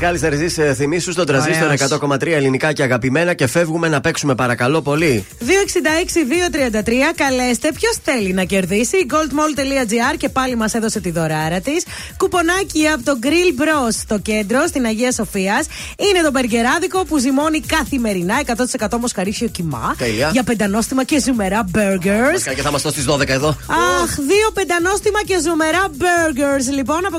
Πασχάλης 0.00 0.20
Τερζή, 0.20 0.62
ε, 0.62 0.74
θυμίσου 0.74 1.12
στον 1.12 1.26
τραζίστορ 1.26 1.62
Ωραίος. 1.62 1.80
100,3 1.80 2.26
ελληνικά 2.26 2.72
και 2.72 2.82
αγαπημένα 2.82 3.34
και 3.34 3.46
φεύγουμε 3.46 3.88
να 3.88 4.00
παίξουμε 4.00 4.34
παρακαλώ 4.34 4.82
πολύ. 4.82 5.26
266-233, 5.40 7.12
καλέστε. 7.14 7.72
Ποιος 7.72 7.96
θέλει 8.04 8.32
να 8.32 8.44
κερδίσει. 8.44 8.96
goldmall.gr 9.10 10.16
και 10.16 10.28
πάλι 10.28 10.56
μας 10.56 10.74
έδωσε 10.74 11.00
τη 11.00 11.10
δωράρα 11.10 11.60
της. 11.60 11.84
Κουπονάκι 12.16 12.86
από 12.86 13.04
το 13.04 13.18
Grill 13.22 13.60
Bros 13.60 13.92
στο 13.92 14.18
κέντρο, 14.18 14.66
στην 14.66 14.84
Αγία 14.84 15.12
Σοφίας. 15.12 15.66
Είναι 15.96 16.22
το 16.24 16.30
μπεργκεράδικο 16.30 17.04
που 17.04 17.18
ζυμώνει 17.18 17.60
καθημερινά 17.60 18.40
100% 18.90 18.98
μοσχαρίσιο 19.00 19.48
κοιμά. 19.48 19.94
Τέλεια. 19.98 20.30
Για 20.32 20.42
πεντανόστιμα 20.42 21.04
και 21.04 21.20
ζουμερά 21.20 21.64
burgers. 21.74 22.32
Πασχάλη, 22.32 22.56
Και 22.56 22.62
θα 22.62 22.68
είμαστε 22.68 22.90
στι 22.90 23.02
12 23.06 23.28
εδώ. 23.28 23.48
Αχ, 24.02 24.14
δύο 24.14 24.50
πεντανόστιμα 24.54 25.22
και 25.26 25.40
ζουμερά 25.44 25.84
burgers 25.98 26.74
λοιπόν 26.74 27.06
από 27.06 27.18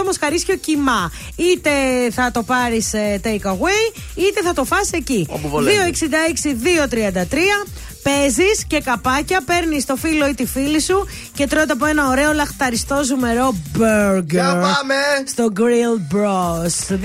100% 0.00 0.04
μοσχαρίσιο 0.04 0.56
κοιμά. 0.56 1.10
Είτε 1.36 1.70
θα 2.16 2.30
το 2.30 2.42
πάρεις 2.42 2.90
take 3.22 3.46
away, 3.52 3.82
είτε 4.14 4.42
θα 4.44 4.52
το 4.52 4.64
φας 4.64 4.90
εκεί. 4.92 5.26
Όπου 5.30 5.48
βολεύει. 5.48 5.92
266-233. 5.92 7.66
Παίζεις 8.02 8.64
και 8.66 8.80
καπάκια, 8.80 9.42
παίρνεις 9.44 9.84
το 9.84 9.96
φίλο 9.96 10.28
ή 10.28 10.34
τη 10.34 10.46
φίλη 10.46 10.80
σου 10.80 11.06
και 11.34 11.46
τρώτε 11.46 11.72
από 11.72 11.86
ένα 11.86 12.08
ωραίο 12.08 12.32
λαχταριστό 12.32 13.04
ζουμερό 13.04 13.54
burger. 13.78 14.22
Για 14.30 14.44
πάμε! 14.44 14.94
Στο 15.26 15.52
Grill 15.56 16.14
Bros. 16.14 16.96
266-233. 16.96 16.98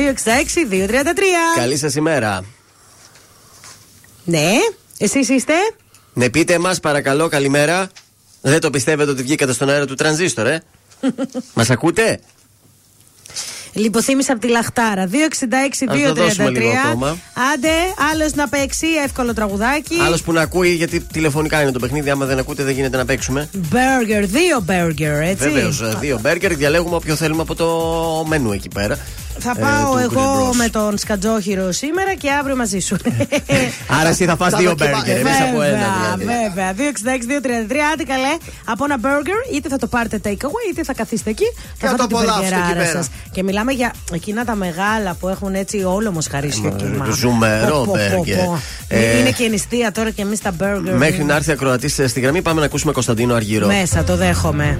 Καλή 1.55 1.77
σας 1.77 1.95
ημέρα. 1.95 2.43
Ναι, 4.23 4.51
εσείς 4.97 5.29
είστε; 5.29 5.53
Ναι, 6.13 6.29
πείτε 6.29 6.59
μας 6.59 6.79
παρακαλώ, 6.79 7.27
καλημέρα. 7.27 7.89
Δεν 8.41 8.59
το 8.59 8.69
πιστεύετε 8.69 9.11
ότι 9.11 9.21
βγήκατε 9.21 9.53
στον 9.53 9.69
αέρα 9.69 9.85
του 9.85 9.95
τρανζίστορ, 9.95 10.47
ε; 10.47 10.63
Μας 11.53 11.69
ακούτε; 11.69 12.19
Λιποθύμησα 13.73 14.31
από 14.31 14.41
τη 14.41 14.47
Λαχτάρα. 14.47 15.07
266-233. 15.07 15.11
Ας 15.89 16.07
το 16.07 16.13
δώσουμε 16.13 16.49
λίγο 16.49 16.71
ακόμα. 16.85 17.17
Άντε, 17.53 17.69
άλλος 18.11 18.33
να 18.33 18.47
παίξει, 18.47 18.87
εύκολο 19.05 19.33
τραγουδάκι. 19.33 19.97
Άλλος 20.05 20.21
που 20.21 20.31
να 20.31 20.41
ακούει, 20.41 20.69
γιατί 20.69 20.99
τηλεφωνικά 20.99 21.61
είναι 21.61 21.71
το 21.71 21.79
παιχνίδι. 21.79 22.09
Άμα 22.09 22.25
δεν 22.25 22.39
ακούτε, 22.39 22.63
δεν 22.63 22.73
γίνεται 22.73 22.97
να 22.97 23.05
παίξουμε. 23.05 23.49
Burger, 23.71 24.23
δύο 24.23 24.65
burger, 24.67 25.21
έτσι. 25.21 25.49
Βεβαίως, 25.49 25.99
δύο 25.99 26.19
μπέργκερ. 26.21 26.55
Διαλέγουμε 26.55 26.95
όποιο 26.95 27.15
θέλουμε 27.15 27.41
από 27.41 27.55
το 27.55 27.67
μενού 28.27 28.51
εκεί 28.51 28.67
πέρα. 28.73 28.97
Θα 29.39 29.53
Ε, 29.57 29.61
πάω 29.61 29.91
του 29.93 29.97
εγώ 29.97 30.21
Grill 30.21 30.51
Bros. 30.51 30.55
με 30.55 30.67
τον 30.69 30.97
Σκατζόχυρο 30.97 31.71
σήμερα 31.71 32.13
και 32.15 32.31
αύριο 32.31 32.55
μαζί 32.55 32.79
σου. 32.79 32.95
Άρα 33.99 34.09
εσύ 34.09 34.25
θα 34.25 34.35
φας 34.35 34.51
Θα 34.51 34.57
δύο 34.57 34.69
δοκιμα- 34.69 34.89
μπέργκερ. 34.89 35.17
Εμείς 35.17 35.39
από 35.49 35.61
ένα 35.61 35.77
Βέβαια, 35.77 36.15
δηλαδή. 36.17 36.41
βέβαια. 36.53 36.73
266-233, 36.73 37.75
άντε 37.93 38.03
καλέ. 38.03 38.37
Από 38.65 38.83
ένα 38.83 38.97
burger, 39.01 39.53
είτε 39.55 39.69
θα 39.69 39.77
το 39.77 39.87
πάρετε 39.87 40.19
take 40.23 40.45
away, 40.47 40.65
είτε 40.71 40.83
θα 40.83 40.93
καθίσετε 40.93 41.29
εκεί. 41.29 41.45
Και 41.79 41.85
να 41.85 41.89
φάτε 41.89 42.01
το 42.01 42.07
την 42.07 42.15
απολαύσετε 42.17 42.45
εκεί 42.47 42.55
μπεργκεράρα 42.55 42.85
πέρα. 42.89 42.97
σας. 43.03 43.09
Και 43.31 43.43
μιλάμε 43.43 43.71
για 43.71 43.93
εκείνα 44.13 44.45
τα 44.45 44.55
μεγάλα 44.55 45.13
που 45.19 45.27
έχουν 45.27 45.53
έτσι 45.55 45.83
όλο 45.83 46.11
μοσχαρίσιο 46.11 46.71
κύμα. 46.77 47.07
ζουμερό 47.11 47.67
Πω, 47.77 47.83
πω, 47.85 47.85
πω, 47.85 47.91
μπέργκερ. 47.91 48.45
πω. 48.45 48.59
Ε, 48.87 49.19
Είναι 49.19 49.31
και 49.31 49.47
νηστεία 49.47 49.91
τώρα 49.91 50.09
και 50.09 50.21
εμείς 50.21 50.41
τα 50.41 50.51
burger. 50.61 50.93
Μέχρι 50.95 51.23
να 51.23 51.35
έρθει 51.35 51.51
ακροατής 51.51 51.99
στη 52.05 52.19
γραμμή, 52.19 52.41
πάμε 52.41 52.59
να 52.59 52.65
ακούσουμε 52.65 52.91
Κωνσταντίνο 52.91 53.35
Αργυρό. 53.35 53.67
Μέσα, 53.67 54.03
το 54.03 54.15
δέχομαι. 54.15 54.79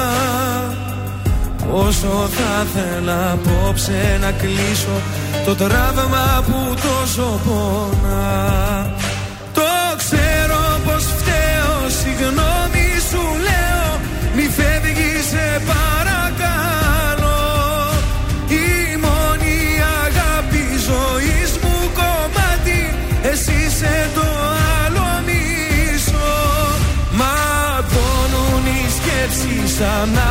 Όσο 1.69 2.29
θα 2.37 2.65
θέλα 2.73 3.31
απόψε 3.31 4.17
να 4.21 4.31
κλείσω 4.31 5.01
Το 5.45 5.55
τραύμα 5.55 6.43
που 6.45 6.75
τόσο 6.75 7.39
πονά 7.45 8.95
Το 9.53 9.61
ξέρω 9.97 10.79
πως 10.85 11.03
φταίω 11.03 11.89
Συγγνώμη 12.01 12.87
σου 13.09 13.23
λέω 13.47 13.99
Μη 14.35 14.41
φεύγεις 14.41 15.25
σε 15.29 15.61
παρακαλώ. 15.71 17.43
Η 18.47 18.97
μόνη 19.03 19.57
αγάπη 20.03 20.65
ζωής 20.87 21.51
μου 21.61 21.75
κομμάτι 21.93 22.81
Εσύ 23.31 23.53
είσαι 23.67 24.09
το 24.15 24.27
άλλο 24.83 25.07
μισό. 25.25 26.33
Μα 27.11 27.35
πόνουν 27.91 28.65
οι 28.65 28.85
σκέψεις 28.97 29.79
Αν 29.79 30.09
άλλο 30.15 30.30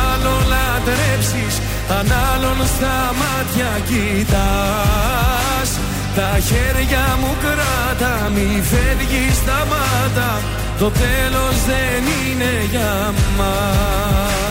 Αν 1.99 2.07
άλλον 2.33 2.59
στα 2.75 2.97
μάτια 3.19 3.71
κοιτάς. 3.87 5.69
Τα 6.15 6.39
χέρια 6.39 7.17
μου 7.19 7.35
κράτα 7.41 8.29
Μη 8.33 8.61
φεύγεις 8.61 9.35
στα 9.35 9.67
μάτα 9.69 10.41
Το 10.79 10.89
τέλος 10.89 11.55
δεν 11.65 12.03
είναι 12.03 12.65
για 12.71 13.13
μας 13.37 14.50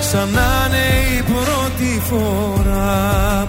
σαν 0.00 0.28
να 0.28 0.66
είναι 0.66 1.18
η 1.18 1.22
πρώτη 1.22 2.02
φορά. 2.08 3.46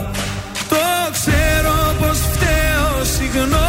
Το 0.69 0.75
ξέρω 1.11 1.95
πως 1.99 2.17
φταίω, 2.17 3.03
συγγνώμη 3.03 3.68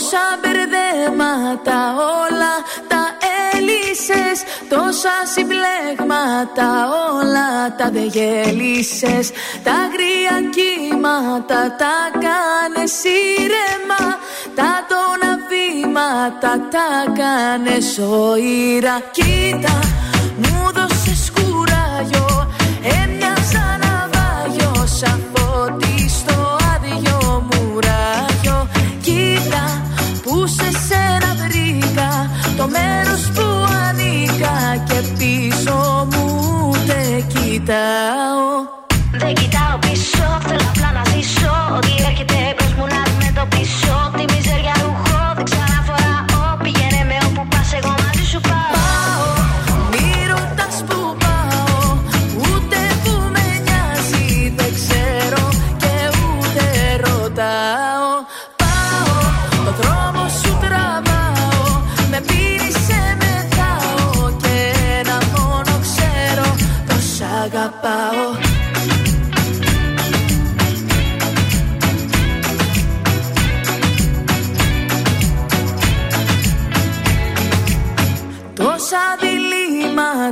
Τόσα 0.00 0.28
μπερδέματα 0.40 1.78
όλα 2.22 2.54
τα 2.88 3.02
έλυσες. 3.52 4.38
Τόσα 4.68 5.16
συμπλέγματα 5.32 6.68
όλα 7.16 7.74
τα 7.78 7.90
δε 7.90 8.04
γέλυσες. 8.16 9.30
Τα 9.64 9.72
αγρία 9.84 10.36
κύματα 10.56 11.76
τα 11.80 11.96
κάνες 12.24 12.94
ήρεμα. 13.36 14.04
Τα 14.54 14.70
τόνα 14.90 15.32
βήματα 15.48 16.52
τα 16.70 16.88
κάνες 17.20 17.98
οήρα 17.98 19.00
Κοίτα 19.10 19.78
μου 20.36 20.70
δώσες 20.74 21.32
κουράγιο 21.34 22.30
πίσω 35.60 36.06
μου 36.10 36.70
δεν 36.86 37.26
κοιτάω. 37.26 38.48
Δεν 39.10 39.34
κοιτάω 39.34 39.59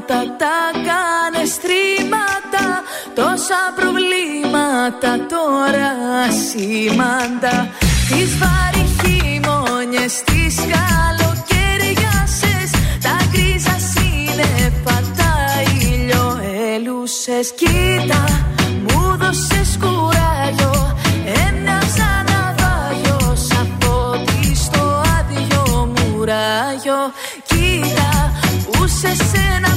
τα 0.08 0.60
κάνες 0.88 1.52
τρίματα 1.64 2.64
Τόσα 3.14 3.62
προβλήματα 3.76 5.10
τώρα 5.32 5.90
σήμαντα 6.46 7.56
Τις 8.08 8.30
βάρη 8.40 8.84
χειμώνιες, 8.98 10.14
τις 10.28 10.54
καλοκαιριάσες 10.74 12.70
Τα 13.02 13.16
γκρίζα 13.30 13.76
σύννεφα, 13.90 14.96
τα 15.18 15.32
ηλιοέλουσες 15.80 17.46
Κοίτα, 17.60 18.22
μου 18.82 19.16
δώσες 19.20 19.70
κουράγιο 19.80 20.96
Έμοιαζα 21.46 22.10
ναυάγιο 22.28 23.20
σαν 23.48 23.68
φωτιστό 23.80 25.02
άδειο 25.18 25.92
μουράγιο 25.96 27.02
Κοίτα 27.48 28.10
που 28.70 28.86
σε 28.86 29.12
σένα 29.30 29.67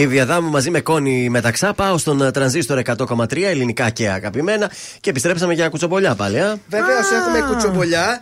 Η 0.00 0.06
Διαδάμου 0.06 0.50
μαζί 0.50 0.70
με 0.70 0.80
Κόνη 0.80 1.28
Μεταξά 1.30 1.74
πάω 1.74 1.98
στον 1.98 2.22
ε, 2.22 2.30
τρανζίστορ 2.30 2.82
100,3 2.84 3.42
ελληνικά 3.42 3.90
και 3.90 4.08
αγαπημένα 4.08 4.70
και 5.00 5.10
επιστρέψαμε 5.10 5.54
για 5.54 5.68
κουτσομπολιά 5.68 6.14
πάλι. 6.14 6.40
Α; 6.40 6.58
Βεβαίως 6.68 7.10
έχουμε 7.10 7.52
κουτσομπολιά. 7.52 8.20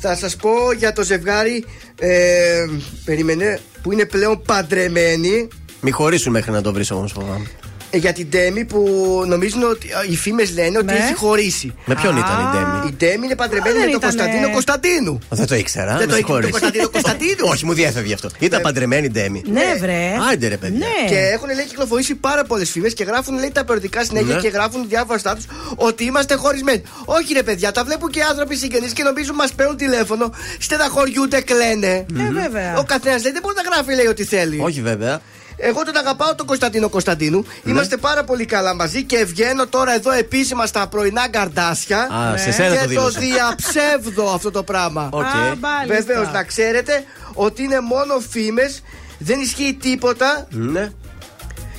Θα 0.00 0.16
σας 0.16 0.36
πω 0.36 0.50
για 0.78 0.92
το 0.92 1.02
ζευγάρι. 1.02 1.64
Ε, 1.98 2.64
περίμενε, 3.04 3.60
που 3.82 3.92
είναι 3.92 4.04
πλέον 4.04 4.42
παντρεμένοι. 4.46 5.48
Μη 5.80 5.90
χωρίσουν 5.90 6.32
μέχρι 6.32 6.50
να 6.50 6.62
το 6.62 6.72
βρεις 6.72 6.90
όμως, 6.90 7.12
φοβάμαι. 7.12 7.46
Ε, 7.94 7.96
για 7.96 8.12
την 8.12 8.26
Ντέμι 8.28 8.64
που 8.64 8.80
νομίζουν 9.26 9.62
ότι 9.62 9.92
α, 9.92 10.04
οι 10.10 10.16
φήμες 10.16 10.52
λένε 10.54 10.78
ότι 10.78 10.86
Ναι. 10.86 10.92
έχει 10.92 11.14
χωρίσει. 11.14 11.74
Με 11.84 11.94
ποιον 11.94 12.16
ήταν 12.16 12.38
η 12.40 12.46
Ντέμι; 12.56 12.88
Η 12.88 12.92
Ντέμι 12.96 13.24
είναι 13.26 13.34
παντρεμένη 13.36 13.76
Α, 13.76 13.80
με 13.80 13.86
δεν 13.86 13.90
τον 14.00 14.10
ήτανε. 14.10 14.12
Κωνσταντίνο 14.12 14.50
Κωνσταντίνου. 14.52 15.18
Δεν 15.30 15.46
το 15.46 15.54
ήξερα. 15.54 15.96
Δεν 15.96 16.06
με 16.08 16.12
το 16.12 16.16
ήξερα 16.16 16.16
συγχωρείς. 16.16 16.50
τον 16.50 16.50
Κωνσταντίνο 16.60 16.88
Κωνσταντίνου. 16.88 17.44
Όχι, 17.52 17.64
μου 17.66 17.72
διέφευγε 17.72 18.14
αυτό. 18.14 18.28
Ήταν 18.38 18.60
παντρεμένη 18.62 19.06
η 19.06 19.10
Ντέμι. 19.10 19.42
Ναι, 19.46 19.74
βρε. 19.80 20.02
Άντε 20.32 20.48
ρε 20.48 20.56
παιδιά. 20.56 20.78
Ναι. 20.78 21.08
Και 21.10 21.18
έχουν 21.34 21.48
λέει 21.54 21.64
κυκλοφορήσει 21.66 22.14
πάρα 22.14 22.44
πολλές 22.44 22.70
φήμες 22.70 22.94
και 22.94 23.04
γράφουν 23.04 23.34
λέει 23.38 23.50
τα 23.52 23.64
περιοδικά 23.64 24.04
συνέχεια 24.04 24.34
Ναι. 24.34 24.40
και 24.40 24.48
γράφουν 24.48 24.88
διάφορα 24.88 25.18
στάτου 25.18 25.42
ότι 25.76 26.04
είμαστε 26.04 26.34
χωρισμένοι. 26.34 26.82
Όχι 27.04 27.32
ρε 27.32 27.42
παιδιά, 27.42 27.72
τα 27.72 27.84
βλέπουν 27.84 28.10
και 28.10 28.18
οι 28.18 28.22
άνθρωποι 28.30 28.56
συγγενείς 28.56 28.92
και 28.92 29.02
νομίζουν 29.02 29.34
μας 29.34 29.52
παίρνουν 29.52 29.76
τηλέφωνο, 29.76 30.32
στεναχωριούνται, 30.58 31.40
κλαίνε. 31.40 31.92
Ε, 32.18 32.30
βέβαια. 32.32 32.76
Ο 32.78 32.82
καθένας 32.84 33.22
λέει 33.22 33.32
δεν 33.32 33.42
μπορεί 33.42 33.54
να 33.64 33.74
γράφει 33.74 33.94
λέει 33.94 34.06
ό,τι 34.06 34.24
θέλει. 34.24 34.60
Όχι 34.60 34.80
βέβαια. 34.80 35.20
Εγώ 35.56 35.82
τον 35.84 35.96
αγαπάω 35.96 36.34
τον 36.34 36.46
Κωνσταντίνο 36.46 36.88
Κωνσταντίνου. 36.88 37.44
Ναι. 37.62 37.72
Είμαστε 37.72 37.96
πάρα 37.96 38.24
πολύ 38.24 38.44
καλά 38.44 38.74
μαζί 38.74 39.02
και 39.04 39.24
βγαίνω 39.24 39.66
τώρα 39.66 39.94
εδώ 39.94 40.12
επίσημα 40.12 40.66
στα 40.66 40.86
πρωινά 40.88 41.26
καρντάσια. 41.28 41.98
Α, 41.98 42.36
σε 42.36 42.52
σένα 42.52 42.68
το 42.68 42.74
και 42.74 42.94
το 42.94 43.08
δήλωσα. 43.08 43.20
διαψεύδω 43.20 44.34
αυτό 44.34 44.50
το 44.50 44.62
πράγμα. 44.62 45.08
Οκ. 45.12 45.22
Α, 45.22 45.28
μάλιστα. 45.60 45.86
Βεβαίως, 45.86 46.32
να 46.32 46.44
ξέρετε 46.44 47.04
ότι 47.34 47.62
είναι 47.62 47.80
μόνο 47.80 48.18
φήμες, 48.30 48.82
δεν 49.18 49.40
ισχύει 49.40 49.76
τίποτα 49.80 50.46
Ναι. 50.50 50.92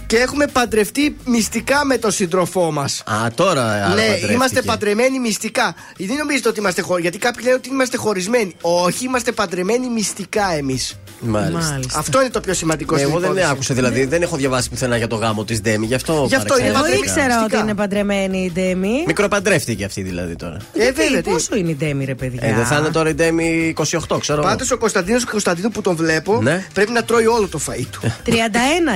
Και 0.08 0.17
έχουμε 0.17 0.48
παντρευτεί 0.48 1.16
μυστικά 1.25 1.85
με 1.85 1.98
τον 1.98 2.11
σύντροφό 2.11 2.72
μας. 2.72 3.03
Α, 3.06 3.27
τώρα 3.35 3.64
άρα 3.72 3.88
Ναι, 3.88 4.01
παντρεύτηκε. 4.01 4.34
είμαστε 4.34 4.61
παντρεμένοι 4.61 5.19
μυστικά. 5.19 5.75
Δεν 5.98 6.17
νομίζετε 6.17 6.50
ότι 6.50 6.59
είμαστε 6.59 6.82
χωρισμένοι. 6.82 7.01
Γιατί 7.01 7.17
κάποιοι 7.25 7.42
λένε 7.45 7.56
ότι 7.56 7.69
είμαστε 7.69 7.98
χωρισμένοι. 7.98 8.56
Όχι, 8.61 9.06
είμαστε 9.06 9.32
παντρεμένοι 9.32 9.90
μυστικά 9.90 10.53
εμείς. 10.58 11.00
Μάλιστα. 11.19 11.72
Μάλιστα. 11.72 12.00
Αυτό 12.00 12.22
είναι 12.22 12.30
το 12.30 12.40
πιο 12.40 12.53
σημαντικό 12.53 12.93
Ναι, 12.93 13.00
στην 13.00 13.11
εγώ 13.11 13.19
δεν 13.19 13.30
υπόθεση. 13.30 13.51
άκουσα, 13.51 13.74
δηλαδή 13.74 14.06
δεν 14.06 14.22
έχω 14.22 14.35
διαβάσει 14.35 14.69
πουθενά 14.69 14.98
για 14.98 15.08
το 15.08 15.16
γάμο 15.16 15.43
της 15.43 15.61
Ντέμι, 15.61 15.85
γι' 15.85 15.93
αυτό. 15.93 16.25
Γι' 16.27 16.35
αυτό 16.35 16.58
είναι 16.59 16.67
Εγώ 16.67 16.74
παρεξηγήθηκα. 16.80 17.11
παντρεμένη. 17.14 17.27
ήξερα 17.27 17.42
Μυστικά. 17.42 17.58
ότι 17.59 17.69
είναι 17.69 17.75
παντρεμένη 17.75 18.43
η 18.43 18.51
Ντέμι. 18.53 19.03
Μικροπαντρεύτηκε 19.08 19.85
αυτή 19.85 20.01
δηλαδή 20.01 20.35
τώρα. 20.35 20.56
Ε, 20.74 20.82
Γιατί, 20.84 21.01
βέβαια, 21.01 21.22
τι. 21.22 21.30
πόσο 21.30 21.56
είναι 21.56 21.69
η 21.69 21.75
Ντέμι, 21.75 22.06
ρε 22.06 22.16
παιδιά; 22.16 22.40
Ε, 22.48 22.53
δεν 22.53 22.66
θα 22.66 22.77
είναι 22.77 22.90
τώρα 22.90 23.09
η 23.09 23.14
Ντέμι 23.14 23.74
28, 23.77 24.17
ξέρω. 24.19 24.40
εγώ. 24.40 24.50
Πάντως 24.50 24.72
ο 24.72 24.77
Κωνσταντίνος 24.77 25.25
Κωνσταντίνου 25.25 25.69
που 25.69 25.82
τον 25.82 25.95
βλέπω 25.95 26.42
Ναι. 26.42 26.66
πρέπει 26.74 26.92
να 26.92 27.03
τρώει 27.03 27.25
όλο 27.25 27.48
το 27.48 27.59
φαΐ 27.67 27.85
του. 27.92 28.00
31 28.25 28.30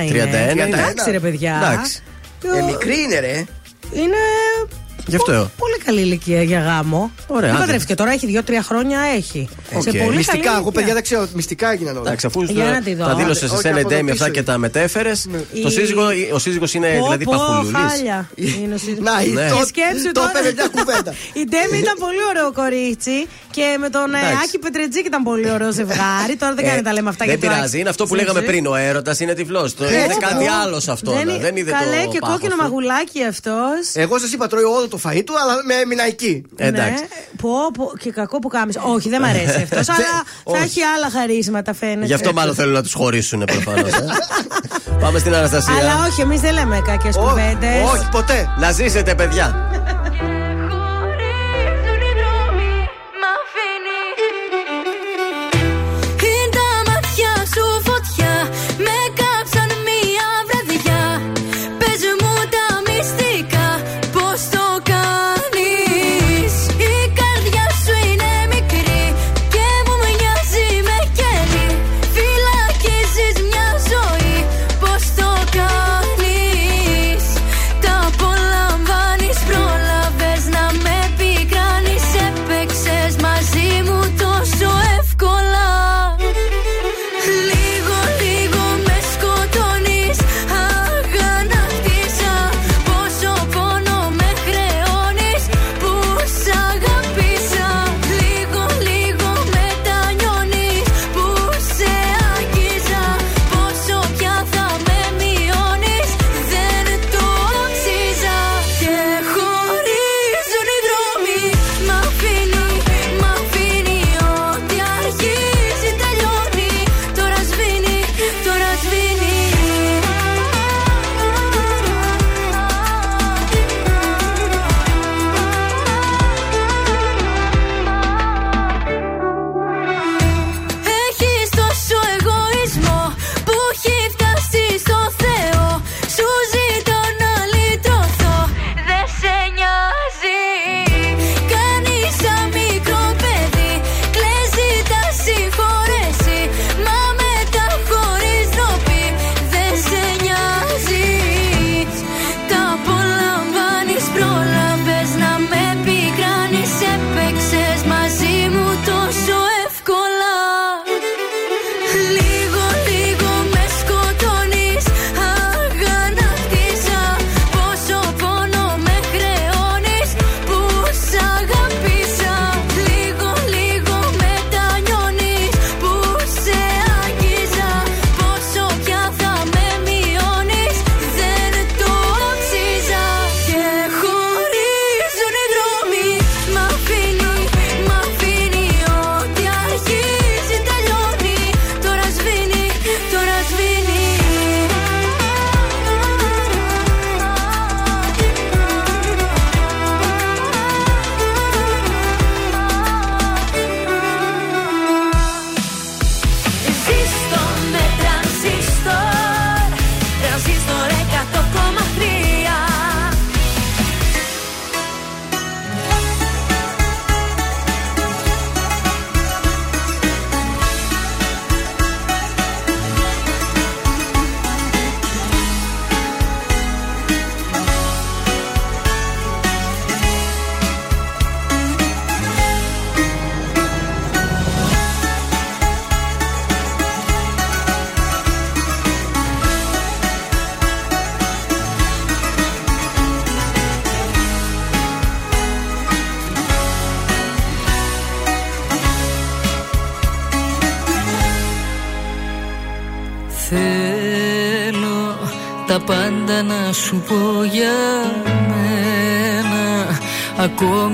είναι. 0.08 0.24
31 0.24 0.52
είναι. 0.52 0.76
Εντάξει, 1.00 1.10
ρε 1.10 1.20
παιδιά. 1.20 1.56
Εντάξει. 1.56 2.02
ε, 2.58 2.62
μικρή 2.62 3.00
είναι, 3.00 3.18
ρε. 3.18 3.44
Είναι 3.92 4.16
Γι' 5.10 5.16
αυτό. 5.16 5.32
πο- 5.32 5.50
πολύ 5.56 5.78
καλή 5.84 6.00
ηλικία 6.00 6.42
για 6.42 6.60
γάμο. 6.60 7.10
Ωραία, 7.26 7.40
Δεν 7.40 7.50
άντε. 7.50 7.60
παντρεύτηκε 7.60 7.94
τώρα, 7.94 8.10
έχει 8.12 8.26
δύο-τρία 8.26 8.62
χρόνια 8.62 8.98
έχει. 9.16 9.48
Οκ. 9.74 9.82
Σε 9.82 9.90
πολύ 9.90 10.16
Μυστικά, 10.16 10.36
καλή 10.36 10.46
εγώ 10.46 10.54
ηλικία. 10.56 10.72
παιδιά 10.72 10.94
δεν 10.94 11.02
ξέρω, 11.02 11.28
μυστικά 11.34 11.72
έγιναν 11.72 11.96
όλα. 11.96 12.06
Εντάξει, 12.06 12.26
αφού 12.26 12.42
Για 12.42 12.64
να 12.64 12.80
τη 12.82 12.94
δω. 12.94 13.04
τα 13.06 13.14
δήλωσε 13.14 13.44
Όχι, 13.44 13.56
σε 13.56 13.68
ένα 13.68 13.78
από 13.78 13.88
εδώ 13.88 13.88
Ντέμι 13.88 14.10
αυτά 14.10 14.24
πίσω 14.24 14.34
και 14.36 14.42
τα 14.42 14.58
μετέφερες. 14.58 15.28
Η- 15.52 15.62
Το 15.62 15.70
σύζυγο, 15.70 16.02
ο 16.34 16.38
σύζυγος 16.38 16.74
είναι 16.74 16.88
Πω, 16.98 17.04
δηλαδή 17.04 17.24
πω, 17.24 17.32
παχουλούλη. 17.36 17.76
χάλια. 17.88 18.28
Είναι 18.62 18.74
ο 18.74 18.78
σύζυγος. 18.78 19.04
Να, 19.08 19.14
Ναι. 19.42 19.48
το, 19.50 19.56
Και 19.56 19.64
σκέψου 19.66 20.04
το 20.12 20.12
τώρα. 20.12 20.30
έπαιρνε 20.30 20.52
μια 20.56 20.68
κουβέντα. 20.76 21.10
Η 21.40 21.44
Ντέμι 21.50 21.78
ήταν 21.84 21.96
πολύ 22.06 22.22
ωραίο 22.30 22.52
κορίτσι 22.52 23.18
και 23.50 23.66
με 23.80 23.88
τον 23.96 24.14
ε, 24.14 24.18
Εντάξει. 24.18 24.36
Άκη 24.44 24.58
Πετρετζίκ 24.58 25.04
ήταν 25.06 25.22
πολύ 25.22 25.50
ωραίο 25.50 25.70
ζευγάρι. 25.80 26.34
Τώρα 26.38 26.54
δεν 26.54 26.64
Ε, 26.64 26.68
κάνει 26.68 26.82
τα 26.82 26.92
λέμε 26.92 27.08
αυτά 27.08 27.24
Δεν 27.24 27.34
για 27.34 27.42
το 27.42 27.46
πειράζει, 27.54 27.68
Άκη. 27.72 27.78
είναι 27.80 27.88
αυτό 27.94 28.06
που 28.06 28.14
λέγαμε 28.14 28.40
πριν. 28.40 28.66
Ο 28.66 28.74
έρωτας 28.74 29.20
είναι 29.20 29.34
τυφλός. 29.34 29.74
Το 29.74 29.84
Έτσι, 29.84 29.96
είναι 30.04 30.16
κάτι 30.26 30.44
μπράβο. 30.44 30.60
άλλος 30.62 30.82
σε 30.82 30.90
αυτό. 30.90 31.10
Δεν 31.12 31.26
να. 31.26 31.32
είναι- 31.32 31.42
Δεν 31.46 31.56
είδε 31.56 31.70
Καλέ 31.70 32.02
το 32.04 32.10
και 32.12 32.18
πάχος 32.18 32.34
κόκκινο 32.34 32.54
του. 32.56 32.62
μαγουλάκι 32.62 33.20
αυτός. 33.32 33.80
Εγώ 33.94 34.18
σας 34.18 34.32
είπα 34.32 34.46
τρώει 34.46 34.62
όλο 34.76 34.88
το 34.88 34.96
φαΐ 35.04 35.22
του, 35.24 35.34
αλλά 35.42 35.54
με 35.66 35.74
έμεινα 35.74 36.06
εκεί. 36.06 36.44
Εντάξει. 36.56 37.02
Ναι. 37.02 37.08
Πω, 37.42 37.50
πω, 37.74 37.92
και 37.98 38.10
κακό 38.10 38.38
που 38.38 38.48
κάμισε. 38.48 38.80
Όχι, 38.84 39.08
δεν 39.08 39.20
μ' 39.20 39.24
αρέσει 39.24 39.62
αυτός. 39.62 39.88
αλλά 39.88 40.04
θα 40.04 40.24
όχι. 40.44 40.62
έχει 40.62 40.80
άλλα 40.82 41.10
χαρίσματα, 41.10 41.74
φαίνεται. 41.74 42.06
Γι' 42.06 42.14
αυτό 42.14 42.32
μάλλον 42.32 42.54
θέλουν 42.54 42.72
να 42.72 42.82
τους 42.82 42.92
χωρίσουν 42.92 43.44
προφανώς. 43.44 43.92
Πάμε 45.02 45.18
στην 45.18 45.34
Αναστασία. 45.34 45.74
Αλλά 45.74 46.06
όχι, 46.08 46.20
εμείς 46.20 46.40
δεν 46.40 46.52
λέμε 46.52 46.82
κακές 46.84 47.16
κουβέντες. 47.16 47.90
Όχι, 47.92 48.08
ποτέ. 48.10 48.48
Να 48.58 48.70
ζήσετε, 48.70 49.14
παιδιά. 49.14 49.68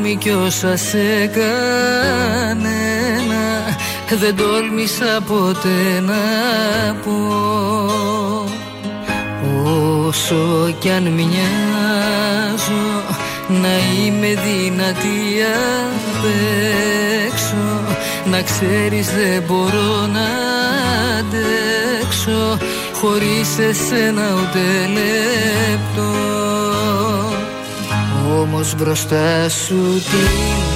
Ακόμη 0.07 0.21
κι 0.21 0.31
όσα 0.31 0.77
σε 0.77 1.27
κανένα 1.27 2.65
Δεν 4.19 4.37
τόλμησα 4.37 5.21
ποτέ 5.27 6.01
να 6.01 6.15
πω. 7.05 7.13
Όσο 10.07 10.75
κι 10.79 10.91
αν 10.91 11.03
μοιάζω 11.03 12.87
να 13.49 13.69
είμαι 14.05 14.27
δυνατή 14.27 15.43
απ' 15.85 16.25
έξω 17.27 17.81
Να 18.31 18.43
ξέρεις 18.43 19.07
δεν 19.07 19.43
μπορώ 19.47 20.07
να 20.07 20.29
αντέξω 21.19 22.59
Χωρίς 22.93 23.59
εσένα 23.59 24.35
ούτε 24.35 24.89
λεπτό 24.93 26.66
Όμως 28.35 28.75
μπροστά 28.75 29.49
σου 29.49 30.03
τι 30.11 30.27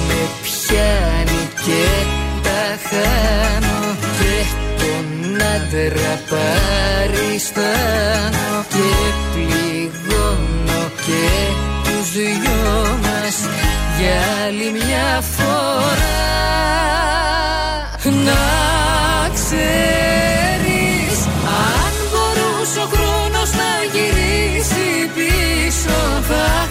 με 0.07 0.21
πιάνει 0.41 1.49
και 1.65 1.85
τα 2.43 2.63
χάνω 2.87 3.95
Και 4.19 4.35
τον 4.77 5.07
άντρα 5.55 6.13
παριστάνω 6.29 7.45
Και 8.69 8.89
πληγώνω 9.33 10.81
και 11.05 11.27
τους 11.83 12.07
δυο 12.11 12.97
μας 13.01 13.37
Για 13.99 14.19
άλλη 14.45 14.67
μια 14.71 15.21
φορά. 15.21 16.29
Να 18.03 18.43
ξέρεις 19.33 21.19
αν 21.67 21.93
μπορούσε 22.11 22.79
ο 22.79 22.87
χρόνος 22.93 23.49
να 23.51 23.71
γυρίσει 23.93 24.87
πίσω 25.15 25.99
Θα 26.27 26.70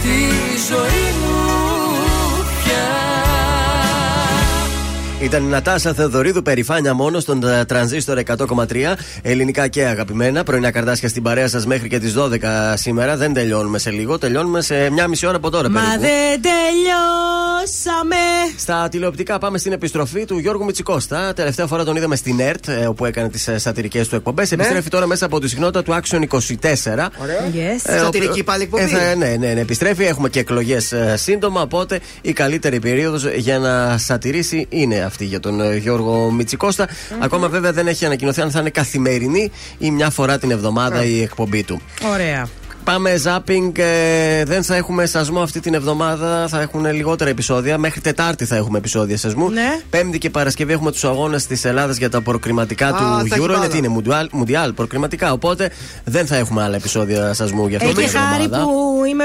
στη 0.00 0.08
ζωή 0.68 1.12
μου 1.20 1.49
Ήταν 5.22 5.42
η 5.42 5.46
Νατάσα 5.46 5.94
Θεοδωρίδου, 5.94 6.42
περηφάνεια 6.42 6.94
μόνο 6.94 7.20
στον 7.20 7.44
ε, 7.44 7.64
τρανζίστορ 7.64 8.18
100,3. 8.26 8.66
Ελληνικά 9.22 9.68
και 9.68 9.84
αγαπημένα. 9.86 10.42
Πρωινά 10.44 10.70
καρτάσια 10.70 11.08
στην 11.08 11.22
παρέα 11.22 11.48
σας 11.48 11.66
μέχρι 11.66 11.88
και 11.88 11.98
τις 11.98 12.14
12 12.18 12.28
σήμερα. 12.74 13.16
Δεν 13.16 13.32
τελειώνουμε 13.32 13.78
σε 13.78 13.90
λίγο. 13.90 14.18
Τελειώνουμε 14.18 14.60
σε 14.60 14.90
μια 14.90 15.08
μισή 15.08 15.26
ώρα 15.26 15.36
από 15.36 15.50
τώρα 15.50 15.70
Μα 15.70 15.80
περίπου. 15.80 16.00
δεν 16.00 16.40
τελειώσαμε. 16.42 18.16
Στα 18.56 18.88
τηλεοπτικά 18.90 19.38
πάμε 19.38 19.58
στην 19.58 19.72
επιστροφή 19.72 20.24
του 20.24 20.38
Γιώργου 20.38 20.64
Μητσικώστα. 20.64 21.32
Τελευταία 21.34 21.66
φορά 21.66 21.84
τον 21.84 21.96
είδαμε 21.96 22.16
στην 22.16 22.40
ΕΡΤ, 22.40 22.68
ε, 22.68 22.86
όπου 22.86 23.04
έκανε 23.04 23.28
τις 23.28 23.48
σατυρικές 23.56 24.08
του 24.08 24.14
εκπομπές. 24.16 24.52
Επιστρέφει 24.52 24.88
τώρα 24.88 25.06
μέσα 25.06 25.24
από 25.26 25.40
τη 25.40 25.48
συχνότητα 25.48 25.82
του 25.82 25.92
Action 26.02 26.20
24. 26.20 27.10
Ωραία. 27.22 27.40
Yes. 27.54 27.80
Ε, 27.82 27.98
Σατυρική 27.98 28.40
ο- 28.40 28.44
πάλι 28.44 28.62
εκπομπή. 28.62 28.82
Ε, 28.82 28.86
θα- 28.86 29.14
ναι, 29.14 29.36
ναι, 29.38 29.52
ναι, 29.52 29.60
επιστρέφει. 29.60 30.04
Έχουμε 30.04 30.28
και 30.28 30.38
εκλογές 30.40 30.94
σύντομα. 31.14 31.60
Οπότε 31.62 31.98
η 32.20 32.32
καλύτερη 32.32 32.78
περίοδος 32.80 33.24
για 33.36 33.58
να 33.58 33.98
σατυρήσει 33.98 34.66
είναι 34.70 35.04
αυτή 35.10 35.24
για 35.24 35.40
τον 35.40 35.60
ε, 35.60 35.76
Γιώργο 35.76 36.30
Μητσικώστα. 36.30 36.88
Ακόμα 37.18 37.48
βέβαια 37.48 37.72
δεν 37.72 37.86
έχει 37.86 38.04
ανακοινωθεί 38.04 38.40
αν 38.40 38.50
θα 38.50 38.60
είναι 38.60 38.70
καθημερινή 38.70 39.50
ή 39.78 39.90
μια 39.90 40.10
φορά 40.10 40.38
την 40.38 40.50
εβδομάδα 40.50 41.04
η 41.04 41.22
εκπομπή 41.22 41.62
του. 41.62 41.80
Ωραία. 42.12 42.48
Πάμε 42.84 43.16
ζάπινγκ. 43.16 43.78
ε, 43.78 44.44
δεν 44.44 44.62
θα 44.62 44.76
έχουμε 44.76 45.06
σασμό 45.06 45.40
αυτή 45.42 45.60
την 45.60 45.74
εβδομάδα. 45.74 46.48
Θα 46.48 46.60
έχουν 46.60 46.92
λιγότερα 46.92 47.30
επεισόδια. 47.30 47.78
Μέχρι 47.78 48.00
Τετάρτη 48.00 48.44
θα 48.44 48.56
έχουμε 48.56 48.78
επεισόδια 48.78 49.16
σασμού. 49.16 49.50
Ναι. 49.50 49.80
Πέμπτη 49.90 50.18
και 50.18 50.30
Παρασκευή 50.30 50.72
έχουμε 50.72 50.90
τους 50.92 51.04
αγώνες 51.04 51.46
της 51.46 51.64
Ελλάδας 51.64 51.96
για 51.96 52.10
τα 52.10 52.20
προκριματικά 52.20 52.86
Α, 52.88 52.90
του 52.92 52.96
θα 52.96 53.22
έχει 53.24 53.34
Euro. 53.36 53.46
μπάλα. 53.46 53.58
Γιατί 53.58 53.76
είναι 53.78 53.88
Μουντιάλ, 53.88 54.28
Μουντιάλ 54.32 54.72
προκριματικά. 54.72 55.32
Οπότε 55.32 55.70
δεν 56.04 56.26
θα 56.26 56.36
έχουμε 56.36 56.62
άλλα 56.62 56.76
επεισόδια 56.76 57.34
σασμού 57.34 57.66
για 57.68 57.76
αυτή 57.76 57.92
την 57.92 58.02
Έχει 58.02 58.16
χάρη 58.16 58.44
εβδομάδα. 58.44 58.64
που 58.64 59.04
είμαι 59.10 59.24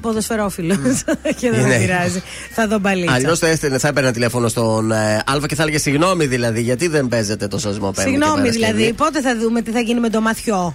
ποδοσφαιρόφιλος 0.00 0.76
και 1.40 1.50
δεν 1.50 1.60
Ναι. 1.60 1.66
με 1.66 1.76
πειράζει. 1.78 2.22
Θα 2.50 2.66
δω 2.68 2.78
μπαλίτσα. 2.78 3.14
Αλλιώς 3.14 3.38
θα, 3.38 3.46
έστελνε, 3.48 3.78
θα 3.78 3.88
έπαιρνα 3.88 4.12
τηλέφωνο 4.12 4.48
στον 4.48 4.92
ε, 4.92 5.22
Αλφα 5.26 5.46
και 5.46 5.54
θα 5.54 5.62
έλεγε 5.62 5.78
συγγνώμη 5.78 6.26
δηλαδή, 6.26 6.60
γιατί 6.60 6.88
δεν 6.88 7.08
παίζετε 7.08 7.48
το 7.48 7.58
σασμό 7.58 7.90
Πέμπτη 7.90 8.02
και 8.02 8.08
Συγγνώμη 8.16 8.34
Παρασκευή; 8.40 8.72
δηλαδή, 8.72 8.92
πότε 8.92 9.20
θα 9.20 9.36
δούμε 9.38 9.62
τι 9.62 9.70
θα 9.70 9.80
γίνει 9.80 10.00
με 10.00 10.08
το 10.08 10.20
μαθιό; 10.20 10.74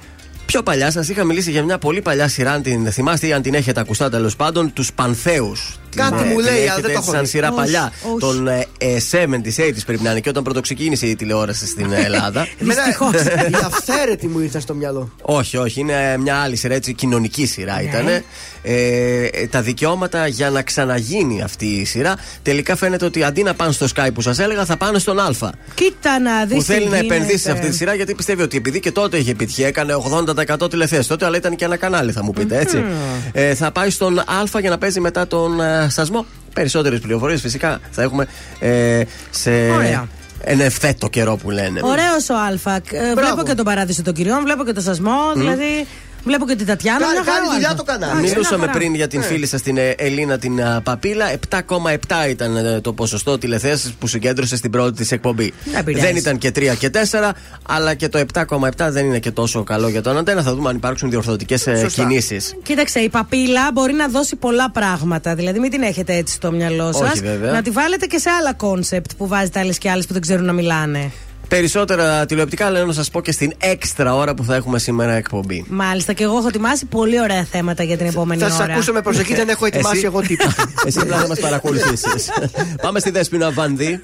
Πιο 0.50 0.64
παλιά 0.64 0.92
σας 0.92 1.10
είχα 1.10 1.24
μιλήσει 1.24 1.52
για 1.52 1.64
μια 1.64 1.78
πολύ 1.78 2.02
παλιά 2.02 2.28
σειρά, 2.28 2.52
αν 2.52 2.61
την 2.61 2.92
θυμάστε 2.92 3.28
ή 3.28 3.34
αν 3.34 3.42
την 3.42 3.53
έχετε 3.53 3.80
ακουστά 3.80 4.10
τέλος 4.10 4.36
πάντων, 4.36 4.74
τους 4.74 4.94
Πανθέους. 4.94 5.80
Κάτι 5.95 6.14
Ναι, 6.14 6.19
μου 6.30 6.35
την 6.35 6.40
λέει, 6.40 6.53
έχετε 6.53 6.72
αλλά 6.72 6.82
δεν 6.82 6.84
το 6.84 6.90
έτσι 6.90 7.01
έχω 7.01 7.11
Σαν 7.11 7.22
δει. 7.22 7.27
σειρά 7.27 7.48
Όχι, 7.48 7.56
παλιά. 7.58 7.92
όχι. 8.03 8.18
Των 8.19 8.48
ε, 8.48 8.66
ε, 8.77 8.98
70s, 9.11 9.61
80s 9.64 9.85
πρέπει 9.85 10.03
να 10.03 10.11
είναι 10.11 10.19
και 10.19 10.30
όταν 10.30 10.43
πρωτοξεκίνησε 10.43 11.06
η 11.06 11.16
τηλεόραση 11.16 11.68
στην 11.68 11.92
Ελλάδα. 11.92 12.48
Εμένα 12.61 12.82
η 13.50 13.56
αυθαίρετη 13.66 14.27
μου 14.27 14.40
ήρθε 14.40 14.59
στο 14.59 14.74
μυαλό. 14.74 15.11
όχι, 15.22 15.58
όχι, 15.58 15.80
είναι 15.80 16.18
μια 16.19 16.35
άλλη 16.35 16.56
σειρά, 16.56 16.74
έτσι, 16.74 16.93
κοινωνική 16.93 17.45
σειρά 17.45 17.76
Ναι. 17.76 17.82
ήταν. 17.82 18.08
Ε, 18.08 18.22
ε, 19.24 19.48
τα 19.48 19.61
δικαιώματα 19.61 20.27
για 20.27 20.50
να 20.50 20.61
ξαναγίνει 20.61 21.42
αυτή 21.42 21.66
η 21.66 21.85
σειρά. 21.85 22.16
Τελικά 22.42 22.76
φαίνεται 22.76 23.06
ότι 23.06 23.24
αντί 23.24 23.43
να 23.43 23.53
πάνε 23.53 23.72
στο 23.72 23.85
Sky 23.95 24.08
που 24.14 24.22
σας 24.22 24.40
έλεγα, 24.40 24.66
θα 24.66 24.77
πάνε 24.77 25.00
στον 25.00 25.19
Α. 25.19 25.30
Κοίτα 25.74 26.19
να 26.19 26.45
δεις. 26.45 26.56
Που 26.58 26.64
θέλει 26.64 26.88
να 26.88 26.98
επενδύσει 26.98 27.38
σε 27.38 27.51
αυτή 27.51 27.69
τη 27.69 27.76
σειρά 27.76 27.93
γιατί 27.93 28.16
πιστεύει 28.16 28.42
ότι 28.42 28.58
επειδή 28.58 28.80
και 28.80 28.92
τότε 28.92 29.18
είχε 29.18 29.32
επιτυχία, 29.32 29.68
έκανε 29.68 29.93
80% 30.61 30.69
τηλεθέσεις 30.69 31.08
τότε, 31.08 31.26
αλλά 31.26 31.38
ήταν 31.38 31.56
και 31.56 31.66
ένα 31.66 31.77
κανάλι, 31.77 32.11
θα 32.11 32.24
μου 32.24 32.32
πείτε 32.34 32.58
έτσι. 32.59 32.84
Ε, 33.32 33.56
θα 33.56 33.72
πάει 33.72 33.90
στον 33.90 34.19
Α 34.19 34.43
για 34.59 34.69
να 34.69 34.77
παίζει 34.77 35.00
μετά 35.00 35.27
τον 35.27 35.59
ε, 35.83 35.90
Σασμό. 35.90 36.25
Περισσότερες 36.53 36.99
πληροφορίες 36.99 37.41
φυσικά 37.41 37.80
θα 37.91 38.01
έχουμε 38.01 38.27
ε, 38.59 39.01
σε. 39.30 39.49
Ωραία. 39.49 40.08
Εν 40.41 40.59
ευθέτω 40.59 41.08
καιρό 41.08 41.35
που 41.35 41.49
λένε. 41.49 41.80
Ωραίος 41.83 42.30
ο 42.30 42.33
Α. 42.33 42.75
Ε, 42.91 43.14
βλέπω 43.16 43.43
και 43.43 43.53
τον 43.53 43.66
παράδεισο 43.66 44.01
των 44.01 44.14
κυριών, 44.14 44.41
βλέπω 44.43 44.64
και 44.66 44.74
το 44.74 44.82
σασμό. 44.82 45.17
Δηλαδή. 45.35 45.88
Βλέπω 46.24 46.46
και 46.48 46.56
την 46.56 46.66
Τατιάνα. 46.66 47.00
Κάνει- 47.00 47.12
μια 47.14 47.24
χαρά 47.24 47.36
κάνει 47.38 47.48
ο 47.50 47.52
δουλειά 47.54 47.70
Α. 47.70 47.76
το 47.76 47.84
κανάλι. 47.84 48.12
Εντάξει, 48.12 48.30
Μιλούσαμε 48.32 48.58
μια 48.58 48.66
χαρά. 48.68 48.80
πριν 48.80 48.96
για 48.96 49.08
την 49.08 49.20
Ναι. 49.20 49.26
φίλη 49.26 49.46
σας 49.48 49.62
την 49.62 49.78
ε, 49.78 49.90
Ελίνα 49.98 50.38
την 50.38 50.64
α, 50.64 50.82
Παπίλα. 50.82 51.26
7,7 51.50 52.30
ήταν 52.30 52.56
ε, 52.58 52.82
το 52.82 52.94
ποσοστό 52.94 53.38
τηλεθέασης 53.38 53.94
που 54.00 54.08
συγκέντρωσε 54.08 54.56
στην 54.56 54.72
πρώτη 54.72 54.94
της 54.96 55.12
εκπομπή. 55.12 55.54
Δεν 55.72 55.84
πειράζει. 55.84 56.06
Δεν 56.06 56.16
ήταν 56.16 56.38
και 56.38 56.52
3 56.56 56.76
και 56.80 56.90
4, 56.90 57.32
αλλά 57.68 57.94
και 57.94 58.10
το 58.10 58.20
7,7 58.34 58.90
δεν 58.90 59.06
είναι 59.06 59.20
και 59.20 59.32
τόσο 59.32 59.64
καλό 59.64 59.88
για 59.90 60.02
τον 60.02 60.18
αντένα. 60.18 60.42
Θα 60.44 60.56
δούμε 60.56 60.70
αν 60.70 60.76
υπάρξουν 60.76 61.10
διορθωτικές 61.10 61.62
Σωστά. 61.62 61.88
κινήσεις. 61.88 62.56
Κοίταξε, 62.64 63.00
η 63.00 63.10
παπίλα 63.10 63.70
μπορεί 63.74 63.94
να 63.94 64.08
δώσει 64.08 64.36
πολλά 64.36 64.72
πράγματα. 64.72 65.36
Δηλαδή, 65.36 65.60
μην 65.60 65.72
την 65.72 65.82
έχετε 65.82 66.16
έτσι 66.16 66.34
στο 66.34 66.52
μυαλό 66.52 66.92
σας. 66.94 67.12
Όχι, 67.12 67.20
βέβαια. 67.22 67.52
Να 67.52 67.62
τη 67.62 67.70
βάλετε 67.70 68.06
και 68.06 68.18
σε 68.18 68.30
άλλα 68.30 68.54
concept 68.53 69.11
που 69.18 69.28
βάζετε 69.28 69.60
άλλες 69.60 69.78
και 69.78 69.90
άλλες 69.90 70.06
που 70.08 70.14
δεν 70.14 70.22
ξέρουν 70.22 70.46
να 70.46 70.54
μιλάνε. 70.54 71.12
Περισσότερα 71.50 72.26
τηλεοπτικά 72.26 72.69
λέω 72.72 72.86
να 72.86 72.94
σας 72.94 73.10
πω 73.10 73.22
και 73.22 73.32
στην 73.32 73.53
έξτρα 73.58 74.16
ώρα 74.16 74.34
που 74.34 74.44
θα 74.44 74.56
έχουμε 74.56 74.80
σήμερα 74.80 75.14
εκπομπή. 75.14 75.66
Μάλιστα, 75.69 76.14
και 76.14 76.24
εγώ 76.24 76.38
έχω 76.38 76.48
ετοιμάσει 76.48 76.86
πολύ 76.86 77.22
ωραία 77.22 77.44
θέματα 77.52 77.84
για 77.84 77.98
την 77.98 78.06
επόμενη 78.08 78.42
Θα 78.42 78.48
ώρα. 78.48 78.56
σα 78.56 78.64
ακούσω 78.64 78.94
με 78.94 79.02
προσοχή, 79.02 79.36
δεν 79.36 79.50
έχω 79.50 79.66
ετοιμάσει 79.66 79.95
Εσύ- 79.95 80.06
εγώ 80.06 80.22
τίποτα. 80.22 80.53
Εσύ 80.86 81.00
απλά 81.02 81.18
να 81.18 81.28
μας 81.28 81.40
παρακολουθήσεις. 81.40 82.30
Πάμε 82.82 83.00
στη 83.00 83.10
Δέσποινα 83.11 83.52
Βανδύ. 83.52 84.00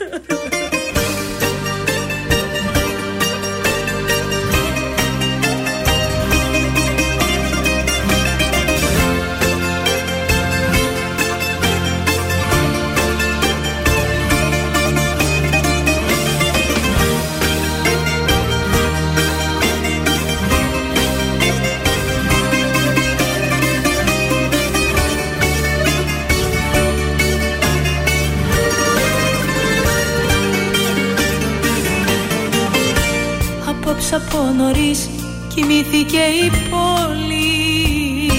Από 34.14 34.38
νωρίς 34.58 35.10
κοιμήθηκε 35.56 36.18
η 36.18 36.52
πόλη. 36.70 38.32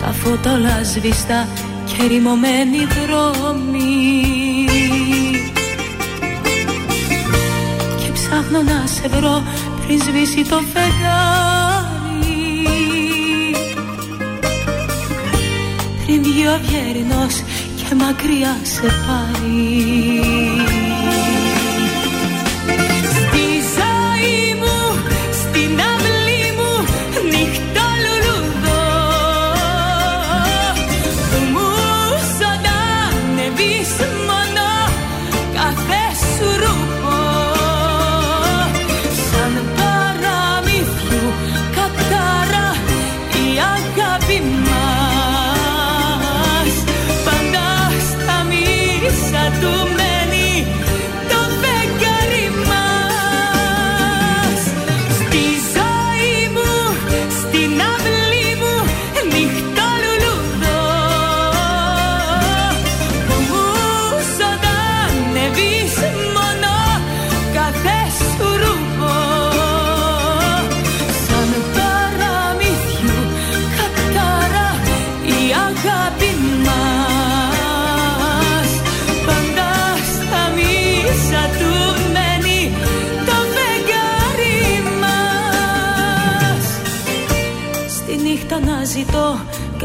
Τα 0.00 0.12
φώτα 0.12 0.52
όλα 0.52 0.84
σβηστά 0.84 1.48
και 1.86 2.06
ρημωμένοι 2.06 2.78
δρόμοι. 2.78 4.66
Και 7.98 8.12
ψάχνω 8.12 8.62
να 8.62 8.86
σε 8.86 9.08
βρω 9.08 9.42
πριν 9.86 10.02
σβήσει 10.02 10.44
το 10.48 10.60
φεγγάρι. 10.72 12.24
Πριν 16.06 16.22
βγει 16.22 16.46
ο 16.46 16.52
αυγερινός 16.52 17.42
και 17.76 17.94
μακριά 17.94 18.56
σε 18.62 18.82
πάρει 19.06 20.63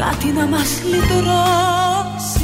κάτι 0.00 0.26
να 0.26 0.46
μας 0.46 0.82
λυτρώσει. 0.84 2.40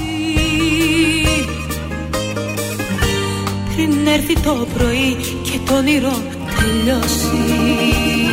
Πριν 3.75 4.07
έρθει 4.07 4.35
το 4.41 4.67
πρωί 4.75 5.17
και 5.43 5.59
το 5.67 5.76
όνειρο 5.76 6.23
τελειώσει 6.59 8.26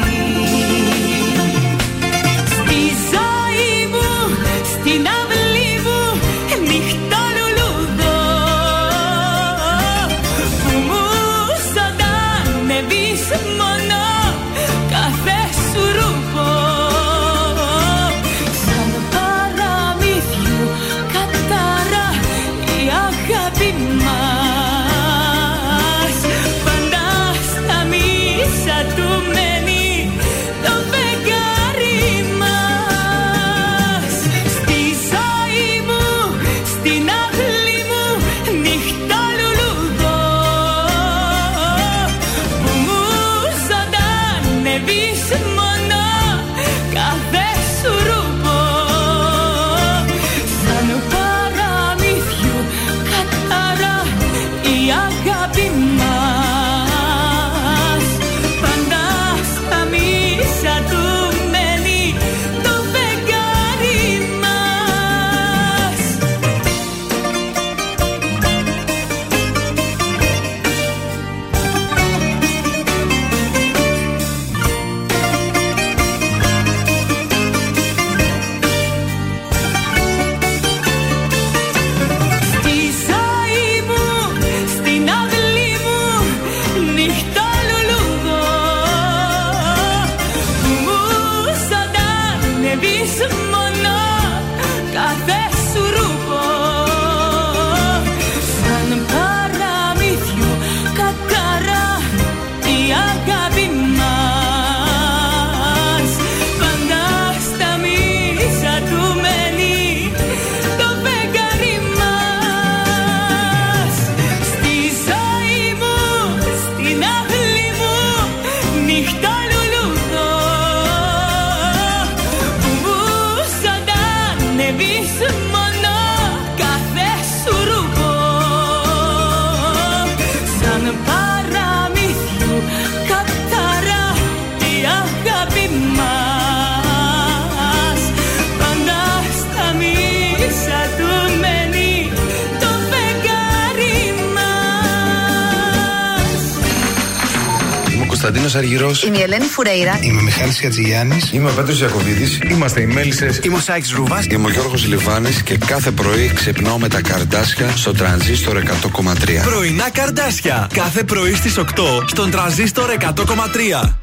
Κωνσταντίνος 148.24 148.56
Αργυρός. 148.56 149.04
Είμαι 149.04 149.18
η 149.18 149.22
Ελένη 149.22 149.46
Φουρέιρα. 149.46 150.00
Είμαι 150.02 150.20
ο 150.20 150.22
Μιχάλης 150.22 150.60
Χατζηγιάννης. 150.60 151.32
Είμαι 151.32 151.50
ο 151.50 151.54
Πέτρος 151.54 151.80
Ιακοβίδης. 151.80 152.40
Είμαστε 152.50 152.82
οι 152.82 152.86
Μέλισσες. 152.86 153.40
Είμαι 153.44 153.56
ο 153.56 153.60
Σάιξ 153.60 153.92
Ρούβας. 153.92 154.26
Είμαι 154.26 154.48
ο 154.48 154.50
Γιώργος 154.50 154.86
Λιβάνης 154.88 155.42
και 155.44 155.58
κάθε 155.58 155.92
πρωί 155.92 156.32
ξυπνάω 156.34 156.78
με 156.78 156.88
τα 156.88 157.02
καρδάσια 157.02 157.70
στο 157.76 157.94
τρανζίστορ 157.94 158.58
100,3. 158.58 159.44
Πρωινά 159.44 159.90
καρδάσια. 159.90 160.70
Κάθε 160.74 161.04
πρωί 161.04 161.34
στις 161.34 161.58
8 161.58 162.04
στον 162.06 162.32
τραζίστορ 162.32 162.90
100,3. 162.90 163.98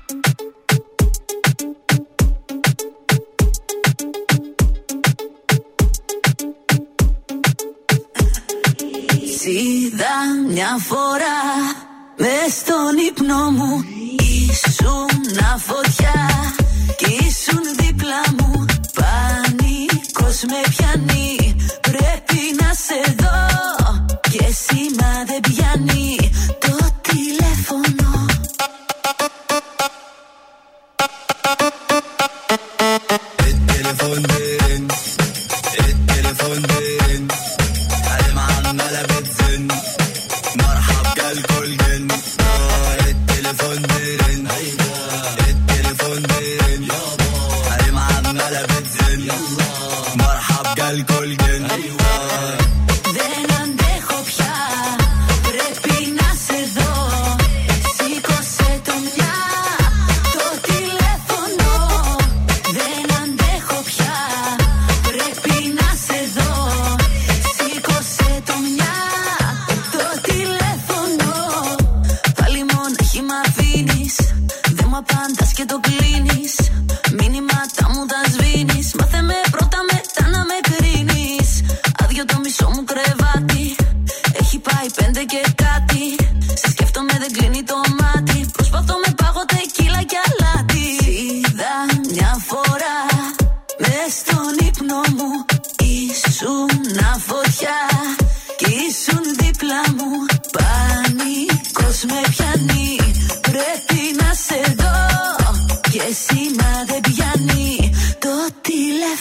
Είδα 9.44 10.14
μια 10.50 10.76
φορά 10.88 11.38
μες 12.18 12.52
στον 12.52 12.94
ύπνο 13.08 13.50
μου 13.50 13.84
Ήσουν 14.50 15.10
φωτιά 15.66 16.28
κι 16.96 17.12
ήσουν 17.26 17.64
δίπλα 17.78 18.20
μου. 18.38 18.64
Πανικός 18.98 20.38
με 20.50 20.60
πιάνει. 20.70 21.56
Πρέπει 21.80 22.40
να 22.60 22.70
σε 22.84 23.14
δω 23.18 23.38
Και 24.30 24.44
σήμα 24.64 25.12
δεν 25.26 25.40
πιάνει 25.40 26.30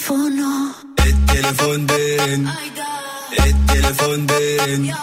تليفونه 0.10 0.72
التليفون 1.06 1.86
دين 1.86 2.50
التليفون 3.40 4.26
دين 4.26 4.94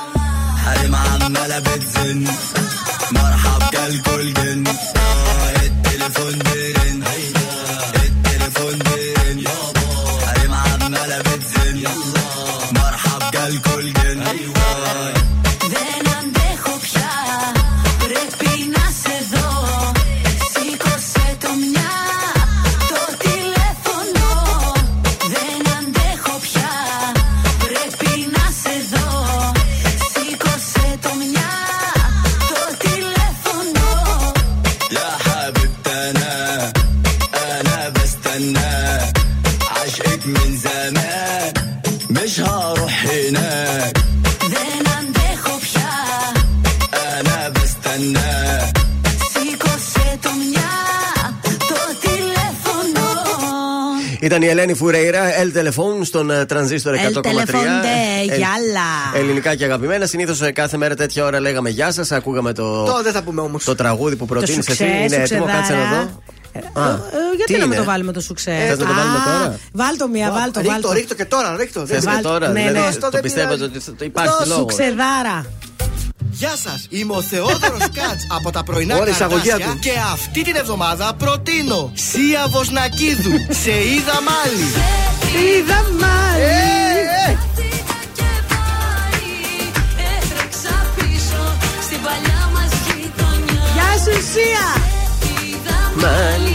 حريم 0.65 0.95
عمالة 0.95 1.59
بتزن 1.59 2.25
Ήταν 54.27 54.43
η 54.43 54.47
Ελένη 54.47 54.75
Φουρέιρα, 54.75 55.23
El 55.43 55.57
Telephone 55.59 56.05
στον 56.05 56.31
ε, 56.31 56.45
τρανζίστορ 56.47 56.95
100,3. 56.95 56.99
El 56.99 57.21
Telefonde, 57.27 57.87
Ε, 58.21 58.25
γιάλα. 58.25 58.89
Ελληνικά 59.15 59.55
και 59.55 59.65
αγαπημένα. 59.65 60.07
Συνήθως 60.07 60.41
κάθε 60.53 60.77
μέρα 60.77 60.95
τέτοια 60.95 61.25
ώρα 61.25 61.41
λέγαμε 61.41 61.71
Γεια 61.71 61.93
σας. 61.93 62.13
Ακούγαμε 62.13 62.53
το, 62.53 62.85
Το 62.85 63.01
δεν 63.03 63.13
θα 63.13 63.23
πούμε 63.23 63.41
όμως. 63.41 63.65
το 63.65 63.75
τραγούδι 63.75 64.17
που 64.17 64.27
προτείνεις 64.27 64.65
σουξέ, 64.65 64.85
εσύ. 64.85 64.93
Είναι 64.93 65.23
έτοιμο, 65.23 65.25
σουξεδάρα. 65.41 65.53
κάτσε 65.53 65.73
να 65.75 65.81
δω. 65.91 66.23
Α, 66.81 66.91
Ε, 66.93 66.97
γιατί 67.37 67.53
τι 67.53 67.59
να 67.59 67.65
είναι; 67.65 67.67
με 67.67 67.75
το 67.77 67.85
βάλουμε 67.85 68.13
το 68.13 68.21
σουξέ. 68.21 68.57
Θες 68.69 68.79
να 68.79 68.87
το 68.87 68.93
βάλουμε 68.95 69.19
τώρα; 69.27 69.59
Βάλ 69.73 69.97
το 69.97 70.09
μία, 70.09 70.31
βάλ 70.31 70.51
το, 70.51 70.61
βάλ 70.63 70.73
Ρίχτω, 70.75 70.89
το. 70.89 70.95
ρίχτω 70.95 71.15
και 71.15 71.25
τώρα, 71.25 71.57
ρίχτω. 71.57 71.87
Θες 71.87 71.99
και 72.05 72.11
Βάλ- 72.11 72.23
τώρα, 72.23 72.49
ναι, 72.49 72.61
δηλαδή, 72.61 72.79
ναι. 72.79 72.87
Αυτό 72.87 73.01
το 73.01 73.09
δεν 73.11 73.21
πιστεύετε 73.23 73.55
πειράζει. 73.55 73.89
ότι 73.91 73.97
θα- 73.99 74.05
υπάρχει 74.05 74.33
Το 74.39 74.45
λόγος. 74.47 74.57
σουξεδάρα. 74.73 75.45
Γεια 76.39 76.57
σας, 76.57 76.87
είμαι 76.89 77.13
ο 77.17 77.23
Θεόδωρος 77.23 77.81
Κάτς 77.99 78.27
από 78.29 78.51
τα 78.51 78.63
πρωινά 78.65 78.97
Ωραία, 78.97 79.13
εισαγωγή 79.15 79.49
καρτάσια 79.49 79.73
του. 79.73 79.79
και 79.79 79.91
αυτή 80.13 80.43
την 80.43 80.57
εβδομάδα 80.57 81.15
προτείνω 81.15 81.91
Σία 81.95 82.47
Βοσνακίδου, 82.49 83.31
σε 83.63 83.71
είδα 83.71 84.19
μάλι. 84.29 84.67
Είδα 85.47 85.83
μάλι. 86.01 86.43
Ε, 86.43 87.31
ε. 87.31 87.37
Έτρεξα 90.17 90.87
πίσω 90.97 91.43
στην 91.83 92.01
παλιά 92.03 92.51
μας 92.55 92.71
γειτονιά 92.87 93.63
Γεια 93.75 93.91
σου, 94.05 94.23
Σία. 94.33 94.67
Είδα 95.47 95.79
μάλι 96.01 96.55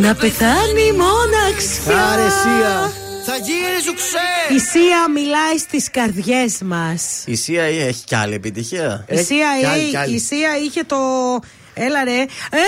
Να 0.00 0.14
πεθάνει 0.14 0.92
μοναξιά. 0.92 2.06
Άρε 2.12 2.28
Σία, 2.28 2.92
θα 3.26 3.36
γίνει 3.36 3.80
σου 3.84 3.94
Η 4.54 4.58
Σία 4.58 5.10
μιλάει 5.14 5.58
στις 5.58 5.90
καρδιές 5.90 6.58
μας. 6.64 7.02
Η 7.26 7.38
CIA 7.46 7.86
έχει 7.88 8.04
κι 8.04 8.14
άλλη 8.14 8.34
επιτυχία. 8.34 9.04
Η 9.08 9.16
Σία, 9.16 9.46
κι 9.60 9.66
άλλη, 9.66 9.82
η- 9.84 9.88
κι 9.90 9.96
άλλη. 9.96 10.14
η 10.14 10.18
Σία 10.18 10.50
είχε 10.64 10.82
το. 10.84 10.96
Έλα 11.74 12.04
ρε. 12.04 12.20
Ε, 12.20 12.64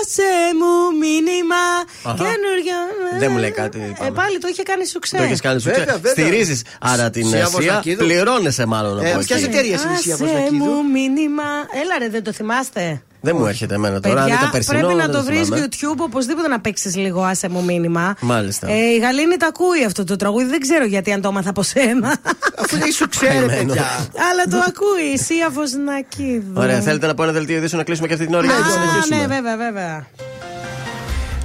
άσε 0.00 0.32
μου 0.60 0.98
μήνυμα. 0.98 1.56
Αχα. 2.02 2.14
Καινούργια. 2.16 2.76
Δεν 3.18 3.30
μου 3.32 3.38
λέει 3.38 3.50
κάτι. 3.50 3.78
Ε, 3.78 3.94
πάμε. 3.98 4.10
πάλι 4.10 4.38
το 4.38 4.48
είχε 4.50 4.62
κάνει 4.62 4.86
σουξέ. 4.86 5.16
Το 5.16 5.22
έχεις 5.22 5.40
κάνει 5.40 5.60
σου 5.60 5.68
Βέβαια, 5.70 5.94
βέβαια. 5.94 6.12
Στηρίζεις 6.12 6.62
άρα 6.80 7.10
την 7.10 7.26
Σία 7.28 7.36
Σία. 7.38 7.48
Βοσνακίδου. 7.48 8.04
Πληρώνεσαι 8.04 8.66
μάλλον 8.66 8.98
Ε, 9.04 9.10
από 9.12 9.24
ποιας 9.24 9.42
εκεί. 9.42 9.48
εταιρείας 9.50 9.82
είναι 9.84 9.92
η 9.92 9.96
Σία 9.96 10.14
Άσε 10.14 10.24
Βοσνακίδου. 10.24 10.64
μου 10.64 10.90
μήνυμα. 10.90 11.42
Έλα 11.82 11.98
ρε, 11.98 12.08
δεν 12.08 12.24
το 12.24 12.32
θυμάστε; 12.32 13.02
Δεν 13.20 13.36
μου 13.38 13.46
έρχεται 13.46 13.74
εμένα 13.74 14.00
τώρα. 14.00 14.14
αν 14.14 14.20
Παιδιά, 14.22 14.38
ήταν 14.38 14.50
περσινό, 14.50 14.78
πρέπει 14.78 14.94
να 14.94 15.04
δεν 15.06 15.14
το 15.14 15.22
βρεις 15.24 15.40
θυμάμαι. 15.44 15.66
YouTube 15.70 15.96
οπωσδήποτε 15.98 16.48
να 16.48 16.60
παίξεις 16.60 16.96
λίγο 16.96 17.22
άσε 17.22 17.48
μου 17.48 17.64
μήνυμα. 17.64 18.14
Μάλιστα. 18.20 18.68
Ε, 18.70 18.74
η 18.76 18.98
Γαλήνη 18.98 19.36
τα 19.36 19.46
ακούει 19.46 19.84
αυτό 19.86 20.04
το 20.04 20.16
τραγούδι. 20.16 20.44
Δεν 20.44 20.60
ξέρω 20.60 20.84
γιατί 20.84 21.12
αν 21.12 21.20
το 21.20 21.28
έμαθα 21.28 21.50
από 21.50 21.62
σένα. 21.62 22.16
Αφού 22.62 22.76
δεν 22.78 22.92
σου 22.92 23.08
ξέρει, 23.08 23.32
Καημένο. 23.32 23.56
παιδιά. 23.72 23.86
Αλλά 24.30 24.44
το 24.50 24.56
ακούει. 24.68 25.12
Η 25.14 25.18
Σία 25.18 25.50
Βοσνακίδου. 25.50 26.52
Ωραία, 26.54 26.80
θέλετε 26.80 27.06
να 27.06 27.14
πω 27.14 27.22
ένα 27.22 27.32
δελτίο 27.32 27.56
ειδήσεων 27.56 27.78
να 27.78 27.84
κλείσουμε 27.84 28.06
και 28.08 28.12
αυτή 28.14 28.26
την 28.26 28.34
ώρα. 28.34 28.46
Α, 28.48 28.54
για 28.54 28.64
να 28.64 28.70
συνεχίσουμε. 28.70 29.16
ναι, 29.16 29.26
βέβαια, 29.26 29.56
βέβαια. 29.56 30.06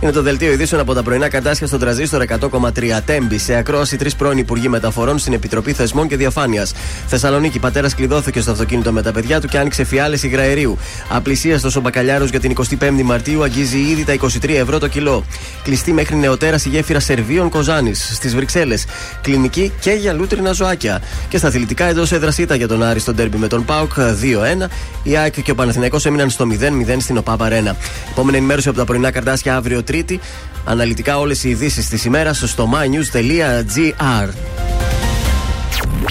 Είναι 0.05 0.13
το 0.13 0.21
δελτίο 0.21 0.51
ειδήσεων 0.51 0.81
από 0.81 0.93
τα 0.93 1.03
πρωινά 1.03 1.29
καρτάσια 1.29 1.67
στον 1.67 1.79
τραζίστορ 1.79 2.25
100,3 2.39 2.99
τέμπη. 3.05 3.37
Σε 3.37 3.55
ακρόαση 3.55 3.97
τρεις 3.97 4.15
πρώην 4.15 4.37
Υπουργοί 4.37 4.69
Μεταφορών 4.69 5.17
στην 5.17 5.33
Επιτροπή 5.33 5.73
Θεσμών 5.73 6.07
και 6.07 6.17
Διαφάνειας. 6.17 6.73
Θεσσαλονίκη, 7.07 7.59
πατέρας 7.59 7.95
κλειδώθηκε 7.95 8.41
στο 8.41 8.51
αυτοκίνητο 8.51 8.91
με 8.91 9.01
τα 9.01 9.11
παιδιά 9.11 9.41
του 9.41 9.47
και 9.47 9.57
άνοιξε 9.57 9.83
φιάλε 9.83 10.17
υγραερίου. 10.21 10.77
Απλησίαστο 11.09 11.69
ο 11.77 11.79
Μπακαλιάρο 11.79 12.25
για 12.25 12.39
την 12.39 12.53
25η 12.79 13.01
Μαρτίου 13.03 13.43
αγγίζει 13.43 13.77
ήδη 13.77 14.03
τα 14.03 14.13
23 14.13 14.49
ευρώ 14.49 14.79
το 14.79 14.87
κιλό. 14.87 15.25
Κλειστή 15.63 15.93
μέχρι 15.93 16.15
νεοτέρας 16.15 16.65
η 16.65 16.69
γέφυρα 16.69 16.99
Σερβίων 16.99 17.49
Κοζάνης 17.49 18.09
στις 18.13 18.35
Βρυξέλλες. 18.35 18.85
Κλινική 19.21 19.71
και 19.79 19.91
για 19.91 20.13
λούτρινα 20.13 20.51
ζωάκια. 20.51 21.01
Και 21.29 21.37
στα 21.37 21.47
αθλητικά 21.47 21.85
εντός 21.85 22.11
έδρας 22.11 22.37
ήταν 22.37 22.57
για 22.57 22.67
τον 22.67 22.83
Άρη 22.83 22.99
στον 22.99 23.15
τέρμπι 23.15 23.37
με 23.37 23.47
τον 23.47 23.65
Πάουκ 23.65 23.91
2-1. 23.95 24.69
Η 25.03 25.17
ΑΕΚ 25.17 25.41
και 25.41 25.51
ο 25.51 25.55
Παναθηναϊκός 25.55 26.05
έμειναν 26.05 26.29
στο 26.29 26.47
0-0 26.51 26.97
στην 26.99 27.17
ΟΠΑ 27.17 27.35
Παρένα. 27.35 27.75
Επόμενη 28.09 28.37
ενημέρωση 28.37 28.69
από 28.69 28.77
τα 28.77 28.85
πρωινά 28.85 29.11
καρτάσια 29.11 29.55
αύριο 29.55 29.83
Τρίτη. 29.95 30.19
Αναλυτικά 30.65 31.19
όλες 31.19 31.43
οι 31.43 31.49
ειδήσεις 31.49 31.87
της 31.87 32.05
ημέρας 32.05 32.43
στο 32.45 32.69
mynews.gr. 32.73 34.29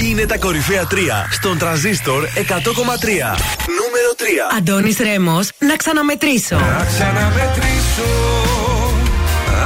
Είναι 0.00 0.26
τα 0.26 0.38
κορυφαία 0.38 0.86
3 0.90 0.94
στον 1.30 1.58
τραζίστορ 1.58 2.24
100,3. 2.24 2.30
Νούμερο 3.78 4.10
3. 4.16 4.56
Αντώνης 4.58 4.96
Ρέμος, 4.96 5.48
να 5.58 5.76
ξαναμετρήσω. 5.76 6.56
Να 6.56 6.86
ξαναμετρήσω 6.96 8.10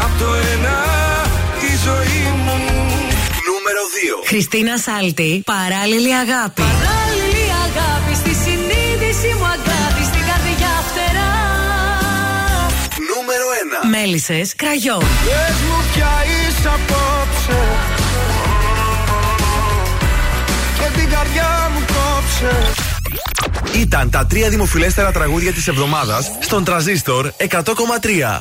από 0.03 0.19
το 0.19 0.35
ένα 0.55 0.77
η 1.61 1.77
ζωή 1.85 2.23
μου. 2.45 2.57
Νούμερο 3.49 3.83
2. 4.23 4.27
Χριστίνα 4.27 4.79
Σάλτη, 4.79 5.43
παράλληλη 5.45 6.15
αγάπη. 6.15 6.63
Παράλληλη 6.63 7.47
αγάπη 7.67 8.15
στη 8.15 8.35
συνείδηση 8.45 9.35
μου 9.39 9.45
αγάπη 9.45 9.77
Νούμερο 13.69 13.83
1. 13.85 13.89
Μέλισσες, 13.91 14.55
κραγιόν. 14.57 14.99
Πες 14.99 15.57
μου 15.69 15.85
πια 15.95 16.09
είσαι 16.25 16.69
απόψε 16.69 17.63
Και 20.79 21.01
την 21.01 21.11
καρδιά 21.11 21.71
μου 21.75 21.85
κόψε 21.87 22.73
Ήταν 23.79 24.11
τα 24.11 24.27
τρία 24.27 24.49
δημοφιλέστερα 24.49 25.13
τραγούδια 25.13 25.53
της 25.53 25.69
εβδομάδας 25.69 26.31
στον 26.41 26.65
τραζίστορ 26.65 27.31
100,3. 27.37 28.41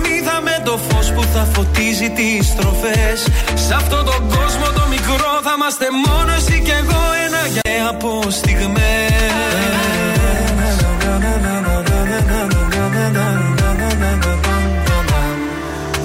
το 0.71 0.77
φως 0.89 1.11
που 1.11 1.23
θα 1.33 1.47
φωτίζει 1.53 2.09
τις 2.09 2.47
στροφές. 2.47 3.19
Σε 3.67 3.73
αυτόν 3.73 4.05
τον 4.05 4.21
κόσμο 4.35 4.67
το 4.77 4.83
μικρό 4.89 5.31
θα 5.45 5.53
είμαστε 5.55 5.87
μόνο 6.05 6.31
εσύ 6.37 6.61
και 6.65 6.71
εγώ 6.71 7.01
Ένα 7.25 7.41
για 7.53 7.87
από 7.89 8.19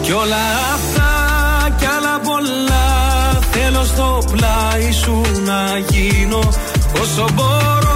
Κι 0.03 0.13
όλα 0.13 0.45
αυτά 0.75 1.11
κι 1.79 1.87
άλλα 1.97 2.21
πολλά 2.29 2.89
Θέλω 3.51 3.85
στο 3.85 4.19
πλάι 4.33 4.93
σου 4.93 5.21
να 5.45 5.79
γίνω 5.89 6.39
Όσο 7.03 7.27
μπορώ 7.35 7.96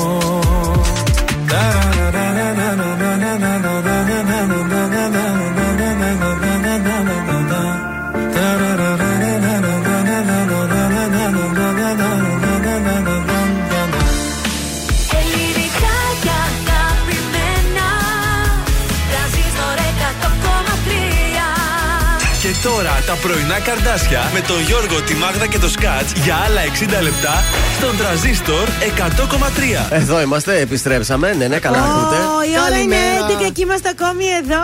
πρωινά 23.21 23.59
καρδάσια 23.59 24.29
με 24.33 24.41
τον 24.41 24.61
Γιώργο, 24.61 25.01
τη 25.01 25.15
Μάγδα 25.15 25.47
και 25.47 25.59
το 25.59 25.69
Σκάτς 25.69 26.11
για 26.11 26.35
άλλα 26.35 26.61
60 26.99 27.01
λεπτά 27.01 27.43
στον 27.81 27.97
τραζίστορ 27.97 28.67
100,3. 28.69 29.87
Εδώ 29.89 30.21
είμαστε, 30.21 30.59
επιστρέψαμε. 30.59 31.33
Ναι, 31.37 31.47
ναι, 31.47 31.59
καλά 31.59 31.77
ακούτε. 31.77 32.15
Ω, 32.15 32.43
η 32.43 32.59
ώρα 32.67 32.79
είναι 32.79 32.95
Καλημέρα. 32.95 33.47
11 33.49 33.51
και 33.53 33.61
είμαστε 33.61 33.89
ακόμη 33.99 34.23
εδώ. 34.43 34.63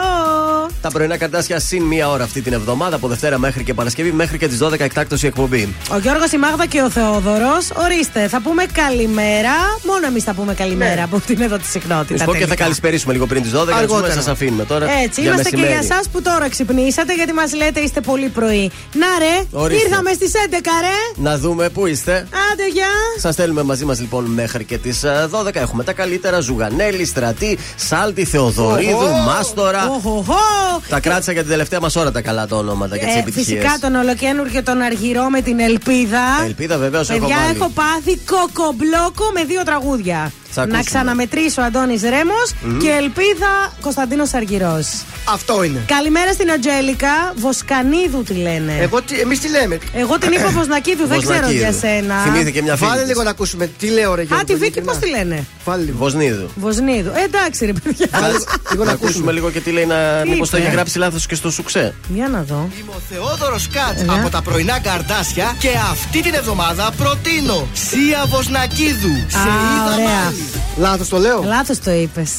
Τα 0.82 0.90
πρωινά 0.90 1.18
καρτάσια 1.18 1.60
συν 1.60 1.84
μία 1.84 2.10
ώρα 2.10 2.24
αυτή 2.24 2.42
την 2.42 2.54
εβδομάδα 2.54 2.96
από 2.96 3.08
Δευτέρα 3.08 3.38
μέχρι 3.40 3.64
και 3.64 3.74
Παρασκευή 3.74 4.12
μέχρι 4.12 4.38
και 4.38 4.48
τις 4.48 4.60
12 4.64 4.80
εκτάκτωση 4.80 5.28
εκπομπή. 5.28 5.74
Ο 5.92 5.98
Γιώργος, 5.98 6.32
η 6.32 6.38
Μάγδα 6.38 6.66
και 6.66 6.82
ο 6.82 6.90
Θεόδωρος. 6.90 7.68
Ορίστε, 7.84 8.28
θα 8.28 8.42
πούμε 8.42 8.66
καλημέρα. 8.74 9.54
Μόνο 9.84 10.06
εμείς 10.06 10.24
θα 10.24 10.34
πούμε 10.34 10.54
καλημέρα 10.54 10.96
Ναι. 10.96 11.04
από 11.04 11.16
αυτήν 11.16 11.42
εδώ 11.42 11.58
της 11.58 11.70
συχνότητας. 11.70 12.10
Να 12.12 12.18
σου 12.18 12.26
πω 12.26 12.32
και 12.32 12.38
θα 12.40 12.46
τελικά. 12.46 12.64
καλησπερίσουμε 12.64 13.14
λίγο 13.14 13.26
πριν 13.26 13.42
τις 13.42 13.52
12 13.52 13.66
να 13.70 13.76
Αργότερα. 13.78 14.14
σας 14.14 14.28
αφήνουμε 14.28 14.66
τώρα. 14.66 14.86
Έτσι, 15.04 15.22
για 15.22 15.30
είμαστε 15.32 15.50
και 15.50 15.56
μεσημέρι. 15.58 15.86
για 15.86 15.96
εσάς 15.96 16.10
που 16.10 16.22
τώρα 16.22 16.50
ξυπνήσατε, 16.50 17.14
γιατί 17.14 17.34
μας 17.34 17.54
λέτε 17.54 17.80
είστε 17.80 18.02
πολύ 18.02 18.28
πρωί. 18.30 18.72
Να 18.94 19.08
ρε, 19.20 19.36
Ορίστε. 19.52 19.88
ήρθαμε 19.88 20.14
στις 20.14 20.32
11 20.34 20.72
ρε. 20.82 21.22
Να 21.30 21.38
δούμε 21.38 21.70
πού 21.70 21.86
είστε. 21.86 22.14
Άντε, 22.52 22.68
γεια. 22.74 22.92
Σας 23.20 23.34
στέλνουμε 23.34 23.64
μαζί 23.64 23.86
μας 23.86 24.00
λοιπόν 24.00 24.26
μέχρι 24.26 24.64
και 24.64 24.78
τις 24.78 25.04
12. 25.32 25.50
Έχουμε 25.56 25.84
τα 25.84 25.94
καλύτερα. 25.94 26.40
Ζουγανέλη, 26.40 27.06
Στρατή, 27.06 27.58
Σάλτη, 27.76 28.26
Θεοδωρίδου, 28.26 28.98
Οχο. 28.98 29.18
Μάστορα. 29.26 29.88
Οχοχο. 29.90 30.36
Τα 30.90 31.00
κράτησα 31.00 31.32
για 31.32 31.42
την 31.42 31.50
τελευταία 31.52 31.80
μας 31.80 31.96
ώρα 31.96 32.12
τα 32.12 32.22
καλά 32.22 32.48
τα 32.48 32.56
ονόματα 32.56 32.98
και 32.98 33.06
τις 33.06 33.16
Ε, 33.16 33.20
επιτυχίες. 33.20 33.46
φυσικά 33.64 33.78
τον 33.82 33.96
ολοκένουργιο 33.96 34.64
τον 34.64 34.82
Αργυρό 34.82 35.30
με 35.30 35.42
την 35.42 35.60
Ελπίδα. 35.60 36.22
Ελπίδα 36.46 36.78
βεβαίω 36.78 37.00
έχω 37.02 37.20
Παιδιά, 37.20 37.36
βάλει. 37.38 37.56
έχω 37.56 37.70
πάθει 37.74 38.18
κοκομπλόκο 38.18 39.32
με 39.34 39.44
δύο 39.44 39.64
τραγούδια. 39.64 40.32
Θα 40.52 40.66
Να 40.66 40.78
ακούσουμε. 40.78 40.84
ξαναμετρήσω 41.00 41.62
Αντώνης 41.62 42.02
Ρέμος 42.02 42.52
Μμμ. 42.64 42.78
και 42.80 42.90
Ελπίδα 42.90 43.52
Κωνσταντίνος 43.82 44.34
Αργυρός. 44.34 44.88
Αυτό 45.34 45.64
είναι. 45.64 45.80
Καλημέρα 45.88 46.34
στην 46.34 46.52
Ατζέλικα. 46.52 47.34
Βοσκανίδου 47.36 48.24
τη 48.24 48.34
λένε. 48.34 48.78
Εγώ 48.80 49.02
τι, 49.02 49.20
εμείς 49.20 49.40
τι 49.40 49.50
λέμε; 49.50 49.78
Εγώ 49.94 50.18
την 50.18 50.32
είπα 50.32 50.50
Βοσνακίδου, 50.58 51.08
δεν 51.08 51.20
ξέρω 51.20 51.34
Βοσνακίδου. 51.34 51.60
για 51.64 51.72
σένα. 51.74 52.16
Θυμήθηκε 52.24 52.62
μια 52.62 52.76
φίλη 52.76 52.90
Βάλε 52.98 53.06
της. 53.06 53.10
λίγο 53.10 53.24
να 53.24 53.30
ακούσουμε 53.30 53.70
τι 53.80 53.88
λέω 53.90 54.16
ρε 54.16 54.22
Α, 54.22 54.26
Γιώργο, 54.26 54.44
τη 54.46 54.54
Βίκη 54.54 54.64
ειλικρινά. 54.66 54.92
πώς 54.92 55.02
τη 55.02 55.10
λένε; 55.10 55.46
Βάλε 55.66 55.84
λίγο. 55.84 55.98
Βοσνίδου. 55.98 56.50
Βοσνίδου. 56.56 57.10
Ε, 57.16 57.24
εντάξει, 57.24 57.66
ρε 57.66 57.74
παιδιά. 57.74 58.08
λίγο 58.72 58.84
να 58.84 58.90
να 58.90 58.92
ακούσουμε 58.92 59.32
λίγο 59.32 59.52
και 59.52 59.60
τι 59.60 59.72
λέει 59.72 59.86
να. 59.86 59.96
Τι 60.24 60.30
Μήπως 60.30 60.50
το 60.50 60.58
είπε; 60.58 60.66
έχει 60.66 60.76
γράψει 60.76 60.98
λάθος 60.98 61.26
και 61.26 61.36
στο 61.36 61.52
σουξέ. 61.52 61.94
Για 62.14 62.28
να 62.28 62.42
δω. 62.44 62.70
Είμαι 62.80 62.92
ο 62.96 63.02
Θεόδωρος 63.10 63.68
Κάτς 63.68 64.02
Ναι. 64.02 64.14
από 64.14 64.30
τα 64.30 64.42
πρωινά 64.42 64.80
καρδάσια 64.80 65.56
και 65.60 65.70
αυτή 65.92 66.22
την 66.22 66.34
εβδομάδα 66.34 66.92
προτείνω 66.98 67.68
Σία 67.74 68.26
Βοσνακίδου. 68.28 69.16
Σε 69.28 69.38
είδα 69.38 69.94
ωραία. 69.94 70.06
μάλι. 70.24 70.38
Λάθος 70.78 71.08
το 71.10 71.18
λέω; 71.18 71.44
Λάθος 71.46 71.80
το 71.80 71.92
είπες. 71.92 72.32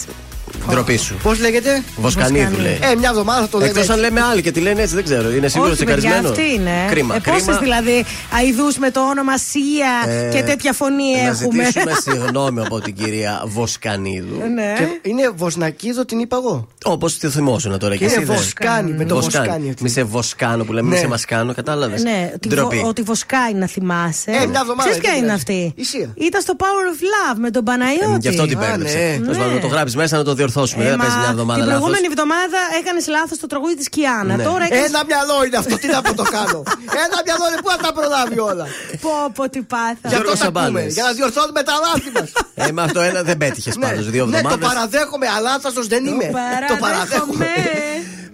Ντροπή 0.71 0.97
σου. 0.97 1.15
Πώς 1.23 1.41
λέγεται; 1.41 1.83
Βοσκανίδου 1.97 2.57
λέει. 2.61 2.79
Ε, 2.93 2.95
μια 2.97 3.09
εβδομάδα 3.09 3.41
θα 3.41 3.49
το 3.49 3.59
λέμε. 3.59 3.81
Εκτό 3.81 3.93
αν 3.93 3.99
λέμε 3.99 4.21
άλλοι 4.21 4.43
και 4.43 4.51
τη 4.53 4.61
λένε 4.61 4.83
έτσι, 4.83 4.95
δεν 4.95 5.05
ξέρω. 5.05 5.31
Είναι 5.31 5.49
σίγουρο 5.49 5.71
Όχι, 5.71 5.85
παιδιά, 5.85 5.97
τσεκαρισμένο. 5.97 6.29
αυτή 6.29 6.55
είναι. 6.55 6.71
Κρίμα. 6.91 7.15
Ε, 7.15 7.19
πόσες 7.25 7.43
κρίμα. 7.45 7.59
δηλαδή 7.59 8.05
αειδού 8.37 8.65
με 8.79 8.91
το 8.91 9.01
όνομα 9.09 9.39
Σία 9.39 10.13
Ε, 10.13 10.29
και 10.35 10.43
τέτοια 10.43 10.73
φωνή 10.73 11.13
Να 11.13 11.19
έχουμε. 11.29 11.35
ζητήσουμε 11.65 11.93
συγγνώμη 12.05 12.61
από 12.61 12.81
την 12.81 12.95
κυρία 12.95 13.43
Βοσκανίδου. 13.47 14.37
ναι. 14.55 14.75
Και 14.79 15.09
είναι 15.09 15.31
Βοσνακίδο 15.37 16.05
την 16.05 16.19
είπα 16.19 16.37
εγώ. 16.37 16.69
Όπως 16.85 17.19
τη 17.19 17.29
θυμόσουν 17.29 17.79
τώρα 17.79 17.93
Και 17.97 17.99
και 17.99 18.05
είναι 18.05 18.15
εσύ. 18.15 18.25
δε. 18.25 18.35
Βοσκάνη, 18.35 18.93
με 18.93 19.05
το 19.05 19.15
Βοσκάνη. 19.21 19.75
Μη 19.81 19.89
σε 19.89 20.03
βοσκάνω 20.05 20.65
που 20.65 20.73
λέμε, 20.73 20.89
Ναι. 20.89 20.95
μη 20.95 21.01
σε 21.01 21.07
μασκάνω, 21.09 21.55
κατάλαβες. 21.55 22.03
Ναι, 22.03 22.33
τη 22.41 22.49
Ντροπή. 22.49 22.77
βο- 22.77 22.89
ότι 22.89 23.03
βοσκάει 23.03 23.55
να 23.55 23.67
θυμάσαι. 23.67 24.31
Ε, 24.31 24.47
μια 24.47 24.61
εβδομάδα, 24.61 24.91
Ξέρεις 24.91 24.99
ποια 24.99 25.11
δεν 25.11 25.19
είναι 25.23 25.37
πειράζει. 25.45 25.63
αυτή; 25.67 25.73
Η 25.77 25.85
Σία. 25.85 26.13
Ήταν 26.27 26.41
στο 26.41 26.55
Power 26.59 26.65
of 26.93 27.01
Love 27.35 27.39
με 27.41 27.51
τον 27.51 27.63
Ε, 27.63 27.65
Παναγιώτη. 27.71 28.19
Γι' 28.21 28.29
αυτό 28.29 28.47
την 28.47 28.59
Α, 28.59 28.61
πέμπτεψε. 28.61 28.97
ναι. 28.97 29.17
Τέλος 29.23 29.37
πάντων, 29.37 29.49
Ναι. 29.49 29.55
Να 29.55 29.61
το 29.61 29.67
γράψεις 29.67 29.97
μέσα 29.97 30.17
να 30.17 30.25
το 30.25 30.35
διορθώσουμε. 30.49 30.81
Ε, 30.85 30.87
Δεν 30.89 30.95
θα 30.97 30.99
μα 30.99 31.05
παίζει 31.05 31.19
μια 31.25 31.33
εβδομάδα 31.37 31.59
Την 31.61 31.67
λάθος. 31.69 31.81
προηγούμενη 31.83 32.07
εβδομάδα 32.13 32.61
έκανες 32.81 33.05
λάθος 33.17 33.37
το 33.45 33.47
τραγούδι 33.53 33.77
της 33.81 33.89
Κιάνα. 33.95 34.35
Ναι. 34.39 34.45
Τώρα 34.51 34.65
έκανες... 34.69 34.89
Ένα 34.93 35.01
μυαλό 35.11 35.37
είναι 35.47 35.59
αυτό, 35.63 35.75
τι 35.83 35.87
να 35.97 36.01
πω 36.05 36.11
το 36.23 36.27
κάνω. 36.37 36.59
Ένα 37.05 37.17
μυαλό 37.27 37.45
είναι 37.49 37.59
πού 37.65 37.69
θα 37.75 37.81
τα 37.87 37.91
προλάβει 37.99 38.39
όλα. 38.51 38.65
Πω, 39.05 39.13
πω, 39.37 39.43
τι 39.53 39.61
πάθα. 39.73 40.07
Γι' 40.11 40.17
αυτό 40.19 40.33
Γιώργος 40.33 40.39
τα 40.41 40.47
ακούμε, 40.51 40.61
Σαμπάνες. 40.69 40.91
για 40.99 41.05
να 41.09 41.13
διορθώνουμε 41.19 41.63
τα 41.69 41.75
λάθη 41.85 42.11
μας. 42.17 42.29
Ε, 42.61 42.73
με 42.77 42.83
αυτό 42.89 43.01
ένα 43.11 43.21
δεν 43.29 43.37
πέτυχες 43.43 43.75
πάντως. 43.83 44.05
Δύο 44.15 44.25
ναι, 44.27 44.31
το 44.31 44.37
εβδομάδες. 44.37 44.67
παραδέχομαι, 44.69 45.27
αλλά 45.37 45.51
άθαστο 45.57 45.83
δεν 45.93 46.03
είμαι. 46.11 46.27
Το 46.73 46.77
παραδέχομαι. 46.85 47.47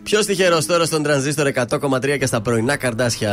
Ποιος 0.09 0.23
τυχερός 0.27 0.65
τώρα 0.67 0.85
στον 0.91 1.01
τρανζίστορ 1.07 1.47
100,3 1.47 2.19
και 2.21 2.27
στα 2.27 2.41
πρωινά 2.41 2.75
καρδάσια. 2.77 3.33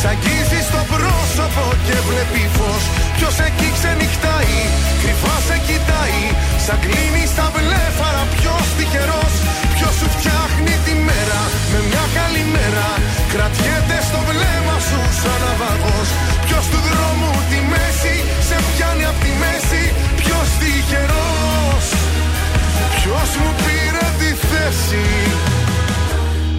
Σ' 0.00 0.08
αγγίζει 0.12 0.60
στο 0.68 0.80
πρόσωπο 0.92 1.64
και 1.86 1.96
βλέπει 2.08 2.42
φως. 2.56 2.84
Ποιος 3.16 3.36
εκεί 3.46 3.68
ξενυχτάει, 3.76 4.58
κρυφά 5.00 5.36
σε 5.46 5.56
κοιτάει. 5.66 6.22
Σαν 6.64 6.78
κλείνει 6.84 7.24
στα 7.32 7.46
βλέφαρα 7.54 8.22
ποιος 8.34 8.66
τυχερός. 8.76 9.34
Ποιος 9.74 9.94
σου 9.98 10.08
φτιάχνει 10.14 10.74
τη 10.86 10.94
μέρα 11.08 11.42
με 11.72 11.78
μια 11.88 12.04
καλή 12.18 12.44
μέρα. 12.54 12.88
Κρατιέται 13.32 13.98
στο 14.08 14.20
βλέμμα 14.28 14.76
σου 14.88 15.00
σαν 15.20 15.38
ναυαγός 15.42 16.08
Ποιος 16.44 16.64
του 16.70 16.80
δρόμου 16.88 17.32
τη 17.50 17.58
μέση 17.72 18.16
σε 18.48 18.56
πιάνει 18.68 19.04
απ' 19.10 19.20
τη 19.24 19.32
μέση. 19.42 19.82
Ποιος 20.20 20.48
τυχερός. 20.60 21.86
Ποιος 22.96 23.30
μου 23.40 23.50
πήρε 23.62 24.06
τη 24.20 24.30
θέση. 24.48 25.04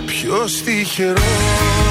Ποιος 0.10 0.52
τυχερός 0.66 1.91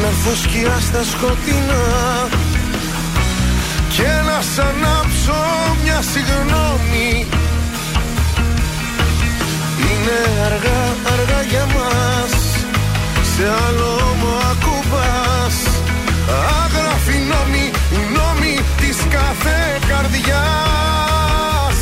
να 0.00 0.06
έρθω 0.06 0.34
στα 0.80 1.02
σκοτεινά. 1.04 1.84
Και 3.96 4.10
να 4.26 4.40
σ' 4.40 4.58
ανάψω 4.58 5.40
μια 5.82 6.02
συγγνώμη. 6.12 7.26
Είναι 9.88 10.18
αργά, 10.44 10.82
αργά 11.12 11.42
για 11.42 11.66
μας. 11.74 12.32
Σε 13.36 13.44
άλλο 13.66 14.14
μου 14.20 14.32
ακουμπάς. 14.50 15.56
Άγραφη 16.62 17.18
νόμη, 17.32 17.70
νόμη 18.16 18.60
της 18.80 18.96
κάθε 19.10 19.78
καρδιάς. 19.88 21.78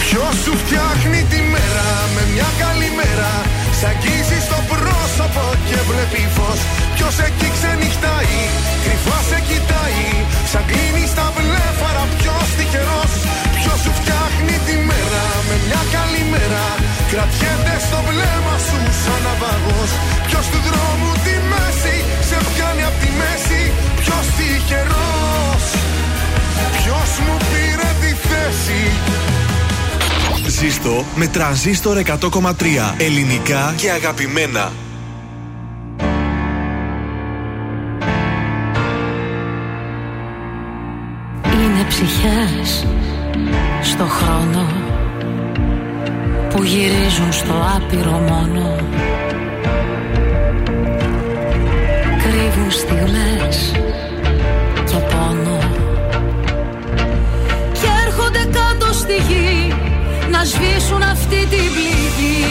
Ποιος 0.00 0.34
σου 0.44 0.56
φτιάχνει 0.56 1.26
τη 1.30 1.40
μέρα 1.54 1.88
με 2.14 2.22
μια 2.34 2.48
καλή 2.58 2.90
μέρα; 3.00 3.30
Σ' 3.78 3.86
αγγίζει 3.92 4.38
στο 4.48 4.58
πρόσωπο 4.70 5.44
και 5.68 5.78
βλέπει 5.90 6.22
φως. 6.36 6.60
Ποιος 6.94 7.16
εκεί 7.26 7.48
ξενυχτάει, 7.56 8.36
κρυφά 8.84 9.18
σε 9.28 9.38
κοιτάει. 9.48 10.06
Σαν 10.50 10.64
κλείνει 10.68 11.04
τα 11.18 11.26
βλέφαρα, 11.36 12.04
ποιος 12.18 12.46
τυχερός. 12.56 13.12
Ποιος 13.58 13.78
σου 13.84 13.92
φτιάχνει 13.98 14.56
τη 14.66 14.74
μέρα 14.88 15.24
με 15.48 15.56
μια 15.66 15.82
καλή 15.94 16.22
μέρα. 16.34 16.66
Κρατιέται 17.10 17.74
στο 17.86 17.98
βλέμμα 18.08 18.56
σου 18.66 18.78
σαν 19.02 19.20
ναυαγός. 19.24 19.90
Ποιος 20.26 20.46
του 20.52 20.60
δρόμου 20.68 21.10
τη 21.24 21.34
μέση 21.50 21.96
σε 22.28 22.36
πιάνει 22.48 22.84
από 22.88 22.98
τη 23.02 23.10
μέση. 23.20 23.60
Ποιος 24.02 24.26
τυχερός. 24.36 25.64
Ποιος 26.78 27.10
μου 27.24 27.36
πήρε 27.50 27.90
τη 28.02 28.10
θέση. 28.26 28.82
Ζήστο 30.46 31.04
με 31.14 31.26
τρανζίστορ 31.26 32.02
100,3 32.06 32.52
ελληνικά 32.98 33.74
και 33.76 33.90
αγαπημένα. 33.90 34.72
Είναι 41.44 41.84
ψυχές 41.88 42.86
στο 43.82 44.04
χρόνο 44.04 44.66
που 46.50 46.62
γυρίζουν 46.62 47.32
στο 47.32 47.54
άπειρο 47.76 48.10
μόνο. 48.28 48.76
Κρύβουν 52.22 52.70
στιγμές 52.70 53.72
και 54.84 54.96
πόνο. 54.96 55.58
Και 57.72 57.88
έρχονται 58.06 58.38
κάτω 58.38 58.92
στη 58.92 59.14
γη 59.28 59.87
να 60.30 60.44
σβήσουν 60.44 61.02
αυτή 61.02 61.40
την 61.52 61.68
πληγή. 61.74 62.42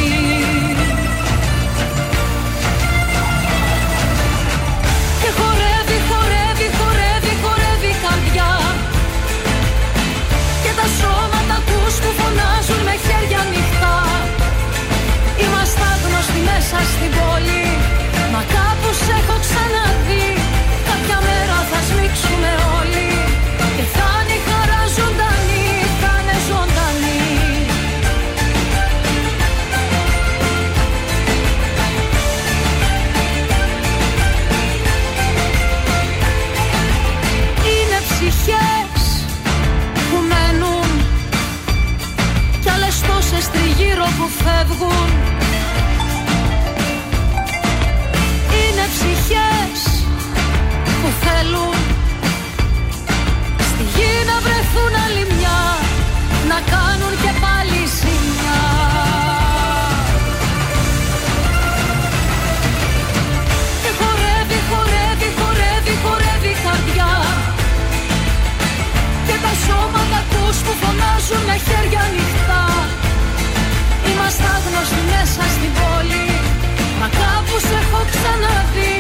Και 5.22 5.30
χορεύει, 5.38 5.98
χορεύει, 6.10 6.68
χορεύει, 6.78 7.34
χορεύει 7.44 7.90
η 7.96 8.00
καρδιά. 8.06 8.52
Και 10.64 10.72
τα 10.80 10.88
σώματα 10.98 11.56
ακούς 11.60 11.96
που 12.02 12.10
φωνάζουν 12.20 12.82
με 12.88 12.96
χέρια 13.06 13.40
ανοιχτά. 13.46 13.98
Είμαστε 15.44 15.84
άγνωστοι 15.94 16.40
μέσα 16.50 16.78
στην 16.92 17.12
πόλη. 17.18 17.66
Μα 18.34 18.42
κάπου 18.56 18.90
σε 19.04 19.14
έχω 19.20 19.36
ξαναδεί. 19.46 20.28
Κάποια 20.88 21.18
μέρα 21.28 21.58
θα 21.70 21.80
σμίξουμε 21.88 22.52
όλοι 22.78 23.17
χέρια 71.66 72.02
ανοιχτά. 72.10 72.64
Είμαστε 74.10 74.46
άγνωστοι 74.56 75.02
μέσα 75.12 75.44
στην 75.56 75.72
πόλη. 75.80 76.28
Μα 77.00 77.08
κάπου 77.20 77.56
σε 77.68 77.76
έχω 77.82 78.02
ξαναδεί. 78.14 78.96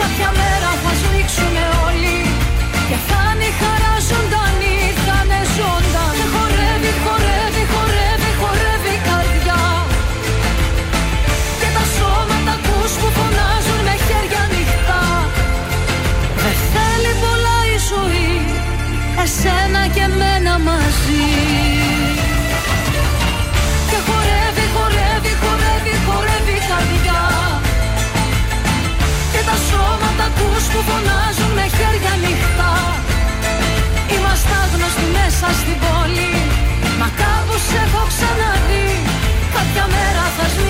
Κάποια 0.00 0.28
μέρα 0.40 0.70
θα 0.82 0.92
σμίξουμε 1.00 1.64
όλοι. 1.86 2.18
Και 2.88 2.98
θα 3.08 3.22
είναι 3.30 3.46
η 3.52 3.54
χαρά 3.60 3.94
ζωντανή 4.10 4.78
Θα 5.04 5.16
είναι 5.22 5.40
ζωντανή 5.56 5.87
φωνάζουν 30.88 31.50
με 31.58 31.66
χέρια 31.76 32.12
ανοιχτά. 32.18 32.74
Είμαστε 34.14 34.52
άγνωστοι 34.62 35.06
μέσα 35.16 35.48
στην 35.60 35.76
πόλη. 35.84 36.30
Μα 37.00 37.08
κάπου 37.20 37.54
σε 37.66 37.78
έχω 37.84 38.02
ξαναδεί. 38.12 38.88
Κάποια 39.54 39.84
μέρα 39.94 40.24
θα 40.36 40.44
σμίξουμε 40.52 40.67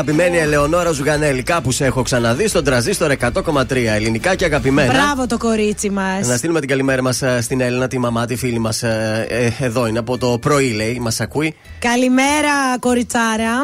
Αγαπημένη 0.00 0.38
Ελεονόρα 0.38 0.90
Ζουγανέλη, 0.90 1.42
κάπου 1.42 1.72
σε 1.72 1.84
έχω 1.84 2.02
ξαναδεί 2.02 2.48
στον 2.48 2.64
τραζίστορ 2.64 3.12
100,3 3.20 3.70
ελληνικά 3.70 4.34
και 4.34 4.44
αγαπημένα. 4.44 4.92
Μπράβο 4.92 5.26
το 5.26 5.38
κορίτσι 5.38 5.90
μας. 5.90 6.26
Να 6.26 6.36
στείλουμε 6.36 6.60
την 6.60 6.68
καλημέρα 6.68 7.02
μας 7.02 7.22
στην 7.40 7.60
Έλληνα, 7.60 7.88
τη 7.88 7.98
μαμά, 7.98 8.26
τη 8.26 8.36
φίλη 8.36 8.58
μας. 8.58 8.82
εδώ 9.60 9.86
είναι 9.86 9.98
από 9.98 10.18
το 10.18 10.38
πρωί, 10.38 10.70
λέει. 10.70 10.98
Μας 11.00 11.20
ακούει. 11.20 11.54
Καλημέρα, 11.78 12.78
κοριτσάρα. 12.80 13.54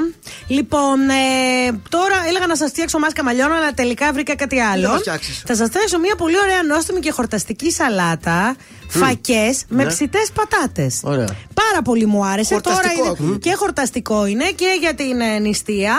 Λοιπόν, 0.46 1.00
ε, 1.08 1.72
τώρα 1.88 2.14
έλεγα 2.28 2.46
να 2.46 2.56
σας 2.56 2.70
φτιάξω 2.70 2.98
μάσκα 2.98 3.24
μαλλιών, 3.24 3.52
αλλά 3.52 3.72
τελικά 3.74 4.12
βρήκα 4.12 4.36
κάτι 4.36 4.60
άλλο. 4.60 4.86
θα 4.86 4.92
το 4.92 4.98
φτιάξεις. 4.98 5.42
Θα 5.46 5.54
σας 5.54 5.68
φτιάξω 5.68 5.98
μια 5.98 6.14
πολύ 6.16 6.38
ωραία 6.38 6.62
νόστιμη 6.62 7.00
και 7.00 7.10
χορταστική 7.10 7.70
σαλάτα. 7.70 8.56
Φακές 8.88 9.64
με 9.68 9.82
Ναι. 9.82 9.88
ψητές 9.88 10.30
πατάτες. 10.34 11.00
Ωραία. 11.04 11.26
Πάρα 11.54 11.82
πολύ 11.84 12.06
μου 12.06 12.24
άρεσε. 12.24 12.54
Χορταστικό. 12.54 13.02
Τώρα 13.04 13.14
είναι 13.20 13.30
Μμ. 13.32 13.38
και 13.38 13.52
χορταστικό 13.56 14.26
είναι 14.26 14.44
και 14.54 14.76
για 14.80 14.94
την 14.94 15.20
ε, 15.20 15.38
νηστεία. 15.38 15.96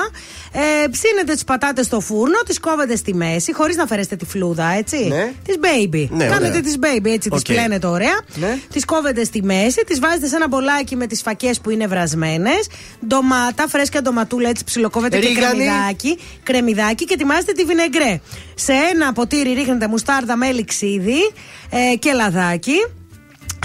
Ε, 0.51 0.87
ψήνετε 0.87 1.33
τις 1.33 1.43
πατάτες 1.43 1.85
στο 1.85 1.99
φούρνο, 1.99 2.37
τις 2.45 2.59
κόβετε 2.59 2.95
στη 2.95 3.13
μέση, 3.13 3.53
χωρίς 3.53 3.75
να 3.75 3.85
αφαιρέσετε 3.85 4.15
τη 4.15 4.25
φλούδα, 4.25 4.67
έτσι. 4.77 5.07
Ναι. 5.07 5.31
Τη 5.45 5.53
baby. 5.61 6.07
Ναι, 6.09 6.25
Κάνετε 6.25 6.47
ωραία. 6.47 6.61
τις 6.61 6.75
baby, 6.81 7.05
έτσι, 7.09 7.29
Οκ. 7.31 7.41
τις 7.41 7.53
πλένετε 7.53 7.87
ωραία. 7.87 8.19
Ναι. 8.35 8.57
Τις 8.73 8.85
κόβετε 8.85 9.23
στη 9.23 9.43
μέση, 9.43 9.83
τις 9.87 9.99
βάζετε 9.99 10.27
σε 10.27 10.35
ένα 10.35 10.47
μπολάκι 10.47 10.95
με 10.95 11.07
τις 11.07 11.21
φακές 11.21 11.59
που 11.59 11.69
είναι 11.69 11.87
βρασμένες. 11.87 12.67
Ντομάτα, 13.07 13.67
φρέσκια 13.67 14.01
ντοματούλα, 14.01 14.49
έτσι 14.49 14.63
ψιλοκόβετε 14.63 15.19
και 15.19 15.27
Ρίγανη. 15.27 15.45
κρεμμυδάκι. 15.63 16.17
Κρεμμυδάκι 16.43 17.05
και 17.05 17.13
ετοιμάζετε 17.13 17.51
τη 17.51 17.63
βινεγκρέ. 17.65 18.19
Σε 18.55 18.73
ένα 18.93 19.13
ποτήρι 19.13 19.53
ρίχνετε 19.53 19.87
μουστάρδα, 19.87 20.35
μέλι, 20.35 20.65
ξύδι 20.65 21.31
ε, 21.69 21.95
και 21.95 22.11
λαδάκι. 22.13 22.86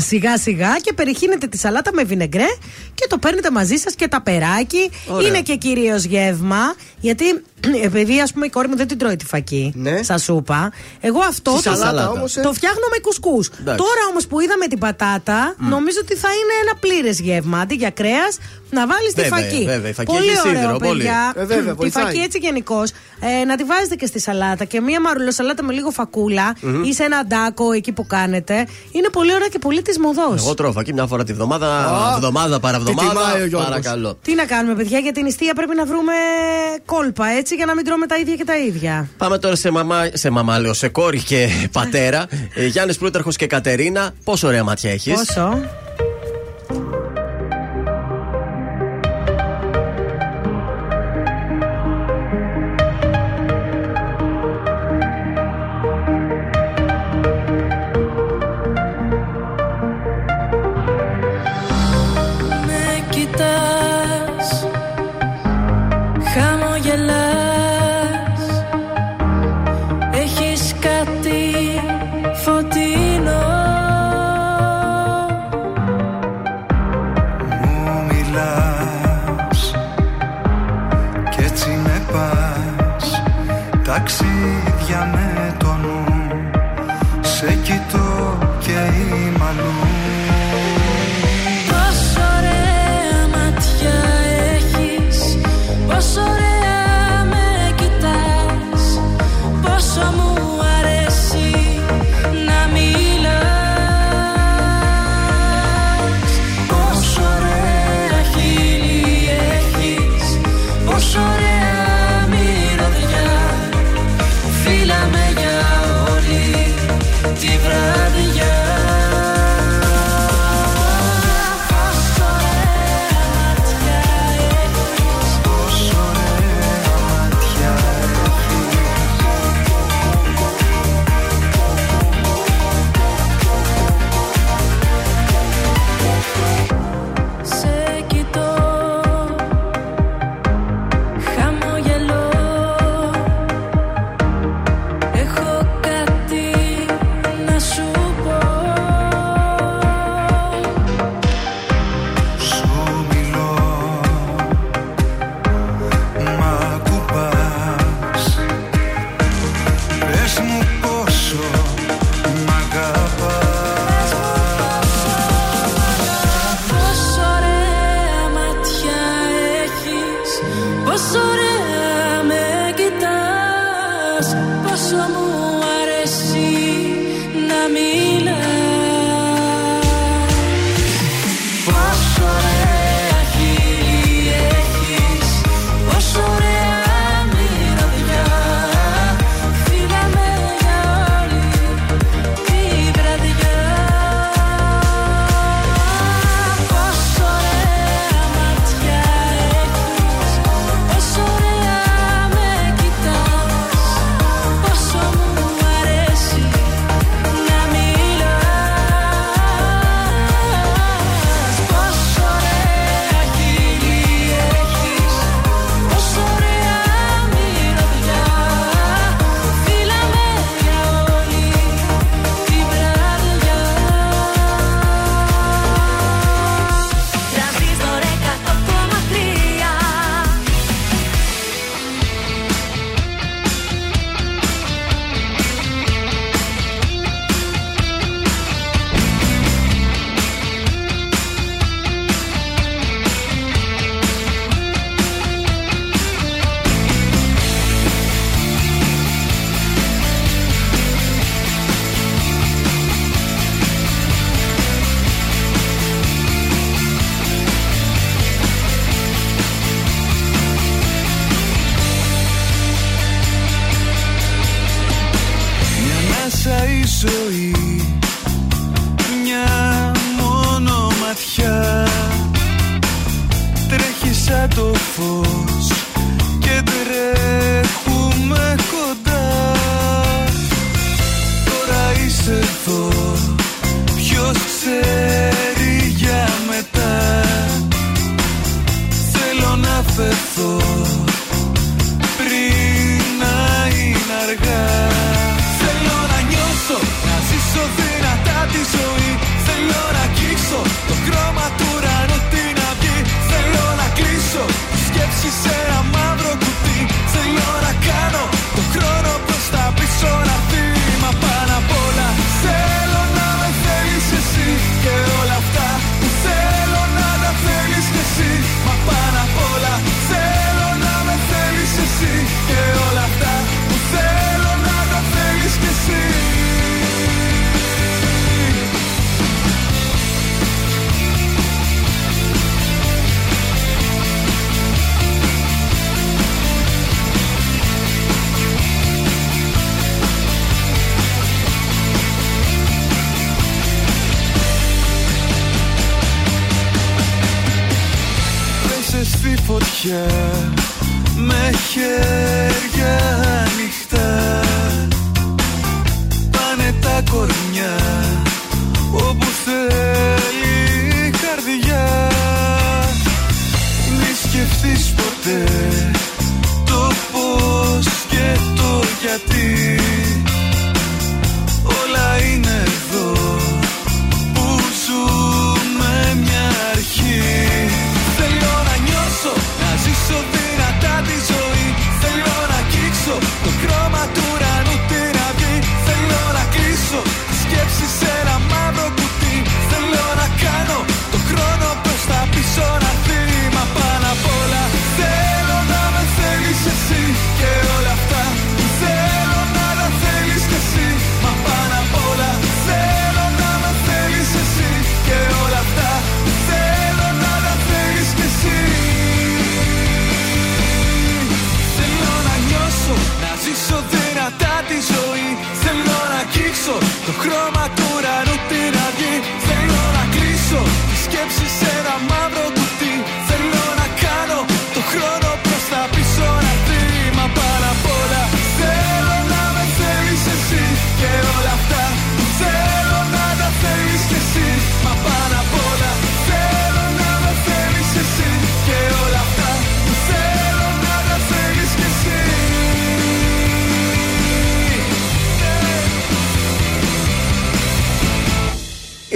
Σιγά 0.03 0.39
σιγά 0.39 0.77
και 0.83 0.93
περιχύνετε 0.93 1.47
τη 1.47 1.59
σαλάτα 1.59 1.91
με 1.95 2.05
βινεγκρέ 2.05 2.47
και 2.95 3.07
το 3.09 3.19
παίρνετε 3.19 3.51
μαζί 3.51 3.77
σας 3.77 3.95
και 3.95 4.09
τα 4.09 4.23
περάκι. 4.23 4.91
Ωραία. 5.07 5.29
Είναι 5.29 5.41
και 5.43 5.57
κυρίως 5.57 6.05
γεύμα. 6.05 6.75
Γιατί 7.01 7.25
επειδή 7.85 8.21
ας 8.21 8.33
πούμε 8.33 8.47
η 8.47 8.51
κόρη 8.51 8.69
μου 8.69 8.77
δεν 8.77 8.87
την 8.89 8.99
τρώει 8.99 9.17
τη 9.17 9.25
φακή. 9.25 9.73
Ναι. 9.77 10.03
Σα 10.03 10.19
σούπα. 10.19 10.73
Εγώ 11.01 11.21
αυτό 11.21 11.51
Στη 11.51 11.63
το, 11.69 11.77
σαλάτα 11.77 12.11
όμως, 12.11 12.37
ε. 12.37 12.41
το 12.41 12.53
φτιάχνω 12.53 12.87
με 12.91 12.99
κουσκούς. 12.99 13.49
Εντάξει. 13.61 13.85
Τώρα 13.85 14.03
όμως 14.11 14.27
που 14.27 14.41
είδαμε 14.41 14.67
την 14.67 14.79
πατάτα, 14.79 15.55
νομίζω 15.59 15.99
ότι 16.03 16.15
θα 16.17 16.29
είναι 16.29 16.55
ένα 16.63 16.75
πλήρες 16.81 17.21
γεύμα. 17.21 17.59
Αντί 17.59 17.75
για 17.75 17.91
κρέας, 17.91 18.39
να 18.71 18.87
βάλεις 18.87 19.13
τη 19.15 19.23
Βέβαια, 19.23 19.39
φακή. 19.39 19.65
βέβαια, 19.65 19.91
η 19.91 19.93
φακή 19.93 20.13
πολύ 20.13 20.29
έχει 20.29 20.39
ωραίο, 20.49 20.53
σίδερο, 20.61 20.77
πολύ. 20.79 20.97
παιδιά. 21.03 21.33
Ε, 21.37 21.45
βέβαια, 21.45 21.71
τη 21.73 21.77
βοηθάει. 21.79 22.05
φακή 22.05 22.19
έτσι 22.19 22.39
γενικώς. 22.39 22.91
Ε, 23.41 23.45
να 23.45 23.57
τη 23.57 23.65
βάζετε 23.65 23.95
και 23.95 24.07
στη 24.07 24.21
σαλάτα 24.21 24.65
και 24.65 24.81
μία 24.81 25.01
μαρουλοσαλάτα 25.01 25.63
με 25.63 25.73
λίγο 25.73 25.91
φακούλα 25.91 26.55
Μμμ. 26.61 26.83
ή 26.85 26.95
σε 26.95 27.03
ένα 27.05 27.25
ντάκο 27.27 27.73
εκεί 27.73 27.93
που 27.93 28.07
κάνετε. 28.07 28.67
Είναι 28.93 29.09
πολύ 29.13 29.35
ωραία 29.35 29.49
και 29.49 29.59
πολύ 29.59 29.83
τη 29.83 30.01
μοδό. 30.01 30.35
Εγώ 30.37 30.55
τρώω 30.55 30.73
φακή 30.73 30.93
μια 30.93 31.07
φορά 31.07 31.25
τη 31.25 31.33
βδομάδα, 31.33 31.67
Α, 31.79 32.13
εβδομάδα 32.15 32.21
τι 32.21 32.25
τιμάει 32.27 32.57
ο 32.57 32.61
παραβδομάδα. 32.61 33.37
Γιώργος. 33.47 33.69
Παρακαλώ. 33.69 34.19
Τι 34.23 34.35
να 34.35 34.45
κάνουμε, 34.45 34.75
παιδιά, 34.75 34.99
για 34.99 35.13
την 35.13 35.25
νηστεία 35.25 35.55
πρέπει 35.55 35.75
να 35.75 35.85
βρούμε 35.85 36.13
κόλπα 36.85 37.27
έτσι 37.27 37.52
για 37.55 37.67
να 37.67 37.75
μην 37.75 37.85
τρώμε 37.85 38.07
τα 38.07 38.17
ίδια 38.17 38.35
και 38.35 38.45
τα 38.45 38.59
ίδια. 38.59 39.09
Πάμε 39.17 39.39
τώρα 39.39 39.57
σε 39.57 39.71
μαμά, 39.71 40.09
σε 40.13 40.31
μαμά 40.31 40.59
λέω, 40.59 40.73
σε 40.73 40.89
κόρη 40.89 41.23
και 41.23 41.49
πατέρα. 41.73 42.27
ε, 42.55 42.67
Γιάννης 42.67 42.99
Πλούταρχος 42.99 43.37
και 43.37 43.47
Κατερίνα. 43.47 44.11
Πόσο 44.25 44.47
ωραία 44.47 44.65
μάτια 44.65 44.91
έχεις; 44.91 45.15
Πόσο; 45.15 45.61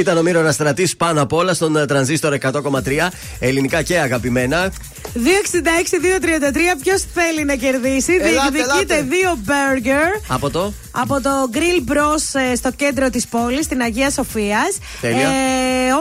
Ήταν 0.06 0.18
ο 0.18 0.22
Μύρονα 0.22 0.52
Στρατή 0.52 0.88
πάνω 0.96 1.22
απ' 1.22 1.32
όλα 1.32 1.54
στον 1.54 1.76
ε, 1.76 1.86
τρανζίστορ 1.86 2.38
100,3 2.42 3.08
ελληνικά 3.38 3.82
και 3.82 3.98
αγαπημένα. 3.98 4.72
266-233, 5.16 6.78
ποιος 6.82 7.02
θέλει 7.14 7.44
να 7.44 7.54
κερδίσει. 7.54 8.12
Ελάτε, 8.12 8.30
Διεκδικείτε 8.50 8.94
ελάτε. 8.94 9.02
δύο 9.08 9.38
burger 9.46 10.20
Από 10.28 10.50
το; 10.50 10.72
από 10.90 11.20
το 11.20 11.30
Grill 11.52 11.90
Bros 11.92 12.40
ε, 12.50 12.54
στο 12.54 12.70
κέντρο 12.76 13.10
της 13.10 13.26
πόλης, 13.26 13.64
στην 13.64 13.80
Αγία 13.80 14.10
Σοφίας. 14.10 14.78
Τέλεια. 15.00 15.28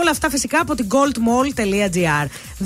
όλα 0.01 0.09
αυτά 0.11 0.29
φυσικά 0.29 0.59
από 0.59 0.75
την 0.75 0.87
goldmall.gr. 0.89 2.27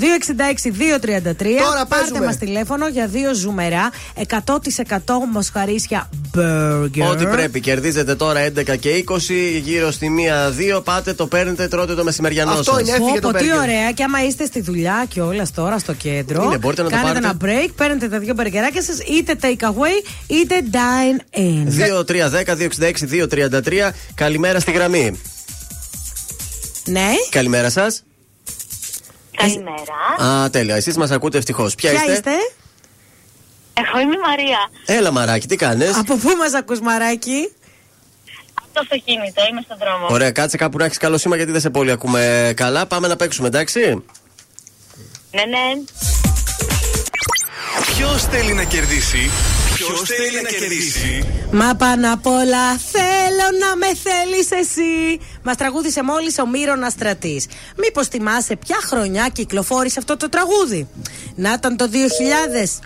Τώρα 1.02 1.34
Πάρτε 1.34 1.86
παίζουμε. 1.88 2.24
μας 2.26 2.36
τηλέφωνο 2.36 2.88
για 2.88 3.06
δύο 3.06 3.34
ζουμερά. 3.34 3.90
100% 4.44 4.44
μοσχαρίσια 5.32 6.08
burger. 6.36 7.08
Ό,τι 7.10 7.26
πρέπει. 7.26 7.60
Κερδίζετε 7.60 8.14
τώρα 8.14 8.40
11 8.44 8.76
και 8.80 9.04
20, 9.08 9.18
γύρω 9.64 9.90
στη 9.90 10.10
1-2. 10.76 10.80
Πάτε, 10.84 11.12
το 11.14 11.26
παίρνετε, 11.26 11.68
τρώτε 11.68 11.94
το 11.94 12.04
μεσημεριανό 12.04 12.50
Αυτό 12.50 12.62
σας. 12.72 12.80
είναι, 12.80 12.90
έφυγε 12.90 13.20
Πω, 13.20 13.32
το 13.32 13.38
τι 13.38 13.44
burger. 13.44 13.62
ωραία. 13.62 13.92
Και 13.92 14.02
άμα 14.02 14.24
είστε 14.24 14.44
στη 14.44 14.60
δουλειά 14.60 15.04
και 15.08 15.20
όλας 15.20 15.52
τώρα 15.52 15.78
στο 15.78 15.92
κέντρο, 15.92 16.39
Είναι, 16.44 16.58
μπορείτε 16.58 16.82
να 16.82 16.88
το 16.88 16.94
κάνετε 16.94 17.20
πάρετε. 17.20 17.48
ένα 17.48 17.62
break, 17.64 17.70
παίρνετε 17.76 18.08
τα 18.08 18.18
δύο 18.18 18.34
μπεργκεράκια 18.34 18.82
σας, 18.82 18.98
είτε 18.98 19.36
take 19.42 19.60
away 19.60 20.04
είτε 20.26 20.62
dine 20.72 21.38
in. 21.38 21.66
2-3-10-266-233. 23.60 23.90
Καλημέρα 24.14 24.60
στη 24.60 24.70
γραμμή. 24.72 25.20
Ναι. 26.84 27.08
Καλημέρα 27.30 27.70
σας. 27.70 28.02
Καλημέρα. 29.36 30.32
Α, 30.32 30.50
τέλεια. 30.50 30.76
Εσείς 30.76 30.96
μας 30.96 31.10
ακούτε 31.10 31.38
ευτυχώς. 31.38 31.74
Ποια, 31.74 31.90
Ποια 31.90 32.00
είστε; 32.00 32.12
είστε; 32.12 32.30
Εγώ 33.72 34.00
είμαι 34.00 34.14
η 34.14 34.20
Μαρία. 34.26 34.58
Έλα, 34.86 35.10
μαράκι, 35.10 35.46
τι 35.46 35.56
κάνεις; 35.56 35.96
Από 35.96 36.16
πού 36.16 36.28
μας 36.38 36.54
ακούς 36.54 36.80
μαράκι; 36.80 37.52
Από 38.54 38.68
το 38.72 38.80
αυτοκίνητο, 38.82 39.42
είμαι 39.50 39.60
στον 39.64 39.76
δρόμο. 39.80 40.06
Ωραία, 40.10 40.30
κάτσε 40.30 40.56
κάπου 40.56 40.78
να 40.78 40.84
έχεις 40.84 40.98
καλό 40.98 41.18
σήμα 41.18 41.36
γιατί 41.36 41.50
δεν 41.52 41.60
σε 41.60 41.70
πολύ 41.70 41.90
ακούμε 41.90 42.52
καλά. 42.56 42.86
Πάμε 42.86 43.08
να 43.08 43.16
παίξουμε, 43.16 43.46
εντάξει; 43.48 43.80
Ναι, 45.30 45.42
ναι. 45.44 45.82
Ποιος 47.78 48.24
θέλει 48.24 48.52
να 48.52 48.64
κερδίσει, 48.64 49.30
Ποιος 49.74 50.02
θέλει 50.02 50.42
να 50.42 50.48
κερδίσει; 50.48 51.26
Μα 51.52 51.74
πάνω 51.74 52.12
απ' 52.12 52.26
όλα 52.26 52.76
θέλω 52.76 53.58
να 53.60 53.76
με 53.76 53.86
θέλεις 53.86 54.50
εσύ 54.50 55.20
Μας 55.42 55.56
τραγούδισε 55.56 56.02
μόλις 56.02 56.38
ο 56.38 56.46
Μύρονας 56.46 56.92
Στρατής 56.92 57.46
Μήπως 57.76 58.06
θυμάσαι 58.06 58.56
ποια 58.56 58.76
χρονιά 58.82 59.28
κυκλοφόρησε 59.32 59.98
αυτό 59.98 60.16
το 60.16 60.28
τραγούδι; 60.28 60.88
Να 61.34 61.52
ήταν 61.52 61.76
το 61.76 61.88
2000 61.88 62.80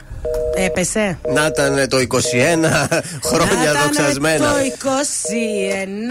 Έπεσε 0.57 1.19
Να 1.35 1.47
ήταν 1.47 1.89
το 1.89 1.97
21 1.97 2.05
χρόνια 3.25 3.55
Να 3.55 3.62
ήταν 3.62 3.77
δοξασμένα. 3.83 4.39
το 4.53 4.57
21 4.59 4.61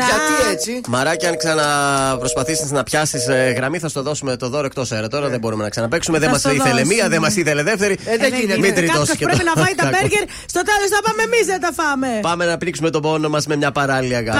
Γιατί 0.06 0.51
έτσι; 0.51 0.82
Μαράκι, 0.88 1.25
αν 1.25 1.38
ξαναπροσπαθήσεις 1.38 2.72
να 2.72 2.83
πιάσεις 2.83 3.25
γραμμή, 3.56 3.80
θα 3.80 3.88
στο 3.88 4.01
δώσουμε 4.01 4.35
το 4.35 4.50
δώρο 4.50 4.66
εκτός 4.66 4.92
αέρα. 4.92 5.08
Τώρα 5.08 5.27
δεν 5.30 5.40
μπορούμε 5.40 5.64
να 5.64 5.69
ξαναπαίξουμε. 5.69 6.17
Δεν 6.17 6.27
Θα 6.27 6.33
μας 6.33 6.42
στο 6.42 6.51
ήθελε 6.51 6.69
δώσουμε. 6.72 6.93
μία, 6.93 7.09
δεν 7.09 7.22
μας 7.22 7.35
ήθελε 7.35 7.64
δεύτερη. 7.64 7.98
Ε, 8.06 8.17
δεν 8.17 8.33
γίνεται. 8.33 8.59
Μην 8.59 8.74
τριτώσει 8.75 8.98
Κάποιος 9.00 9.17
και 9.17 9.25
πρέπει 9.25 9.40
το- 9.43 9.51
να 9.56 9.64
φάει 9.64 9.75
τα 9.75 9.83
Κακό. 9.83 9.98
μπέργκερ 10.00 10.24
Στο 10.45 10.61
τέλος 10.64 10.90
θα 10.90 11.00
πάμε 11.03 11.22
εμείς 11.24 11.48
να 11.48 11.59
τα 11.59 11.69
φάμε 11.74 12.08
Πάμε 12.22 12.45
να 12.45 12.58
πνίξουμε 12.58 12.90
τον 12.90 13.01
πόνο 13.01 13.30
μας 13.30 13.45
με 13.48 13.56
μια 13.56 13.72
παράλληλη 13.72 14.16
αγάπη. 14.16 14.40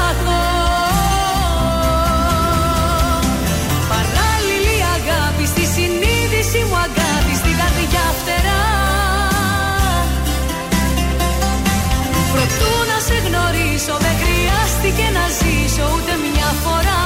γνωρίσω 13.81 13.97
δεν 14.05 14.15
χρειάστηκε 14.23 15.05
να 15.17 15.25
ζήσω 15.39 15.85
ούτε 15.95 16.13
μια 16.25 16.49
φορά. 16.63 17.03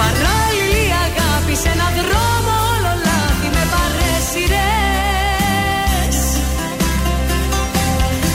Παράλληλη 0.00 0.86
αγάπη 1.06 1.54
σε 1.62 1.68
έναν 1.74 1.92
δρόμο 1.98 2.52
όλο 2.72 2.92
λάθη 3.06 3.48
με 3.56 3.64
παρέσιρες 3.72 4.56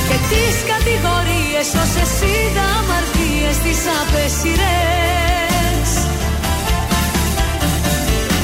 Και 0.08 0.18
τις 0.30 0.56
κατηγορίες 0.72 1.68
όσες 1.84 2.12
είδα 2.32 2.66
αμαρτίες 2.80 3.58
τις 3.64 3.82
απέσιρες 4.00 5.90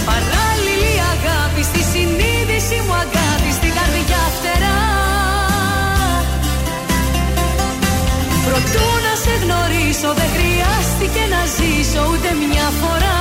Παράλληλη 0.09 0.93
αγάπη 1.13 1.61
στη 1.69 1.81
συνείδηση 1.91 2.77
μου 2.87 2.93
αγάπη 2.93 3.22
να 11.93 11.99
ζήσω 11.99 12.09
ούτε 12.13 12.29
μια 12.33 12.67
φορά. 12.81 13.19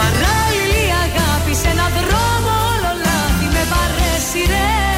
Παράλληλη 0.00 0.84
αγάπη 1.04 1.54
σε 1.60 1.68
έναν 1.68 1.90
δρόμο 1.96 2.52
όλο 2.72 2.90
λάθη 3.04 3.46
με 3.54 3.62
παρέσιρες 3.72 4.96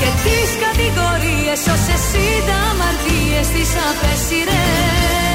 Και 0.00 0.08
τις 0.24 0.50
κατηγορίες 0.64 1.60
όσες 1.74 2.04
είδα 2.24 2.58
αμαρτίες 2.70 3.46
τις 3.54 3.70
απέσιρες 3.88 5.25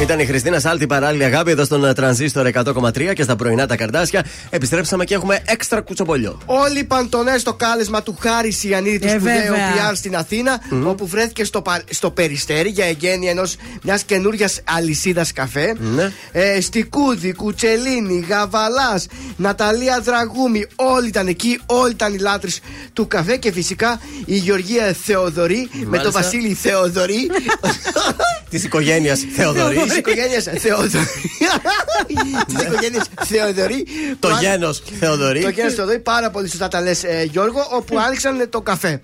Ήταν 0.00 0.18
η 0.18 0.26
Χριστίνα 0.26 0.60
Σάλτη 0.60 0.86
παράλληλη 0.86 1.24
αγάπη 1.24 1.50
εδώ 1.50 1.64
στον 1.64 1.94
τρανζίστορ 1.94 2.50
100,3 2.54 3.12
και 3.14 3.22
στα 3.22 3.36
πρωινά 3.36 3.66
τα 3.66 3.76
καρδάσια. 3.76 4.24
Επιστρέψαμε 4.50 5.04
και 5.04 5.14
έχουμε 5.14 5.40
έξτρα 5.46 5.80
κουτσομπολιό. 5.80 6.38
Όλοι 6.46 6.84
παντονέ 6.84 7.38
στο 7.38 7.54
κάλεσμα 7.54 8.02
του 8.02 8.16
Χάρη 8.20 8.56
Ιαννίδη 8.62 8.98
του 8.98 9.06
Ε, 9.06 9.10
σπουδαίου 9.10 9.36
βέβαια. 9.36 9.90
PR 9.90 9.92
στην 9.94 10.16
αθηνα 10.16 10.60
όπου 10.84 11.06
βρέθηκε 11.06 11.44
στο, 11.44 11.62
πα- 11.62 11.82
στο 11.90 12.10
περιστέρι 12.10 12.68
για 12.68 12.84
εγγένεια 12.86 13.30
ενός 13.30 13.56
μιας 13.82 14.02
καινούργια 14.02 14.48
αλυσίδας 14.64 15.32
καφέ. 15.32 15.74
Ναι. 15.94 16.12
Ε, 16.32 16.60
Στικούδη, 16.60 17.32
Κουτσελίνη, 17.32 18.24
Γαβαλάς, 18.28 19.06
Ναταλία 19.36 20.00
Δραγούμη, 20.00 20.66
όλοι 20.76 21.08
ήταν 21.08 21.26
εκεί, 21.26 21.60
όλοι 21.66 21.90
ήταν 21.92 22.14
οι 22.14 22.18
λάτρε 22.18 22.50
του 22.92 23.06
καφέ 23.06 23.36
και 23.36 23.52
φυσικά 23.52 24.00
η 24.24 24.36
Γεωργία 24.36 24.94
Θεοδωρή 25.04 25.68
με 25.72 25.84
Μάλιστα. 25.84 26.02
τον 26.02 26.12
Βασίλη 26.12 26.54
Θεοδωρή. 26.54 27.30
Της 28.50 28.64
οικογένειας 28.64 29.20
Θεοδωρής. 29.36 29.78
Της 29.90 29.98
οικογένειας 29.98 30.44
Θεοδωρή. 30.44 31.06
Της 32.46 32.62
οικογένειας 32.62 33.06
Θεοδωρή. 33.24 33.86
Το 34.20 34.28
Που 34.28 34.34
αν- 34.34 34.40
γένος 34.40 34.82
Θεοδωρή. 35.00 35.42
το 35.42 35.48
γένος 35.48 35.74
Θεοδωρή, 35.74 35.98
πάρα 35.98 36.30
πολύ 36.30 36.48
σωστά 36.48 36.68
τα 36.68 36.80
λες, 36.80 37.02
Γιώργο, 37.30 37.66
όπου 37.70 37.98
άνοιξαν 37.98 38.48
το 38.50 38.60
καφέ. 38.60 39.00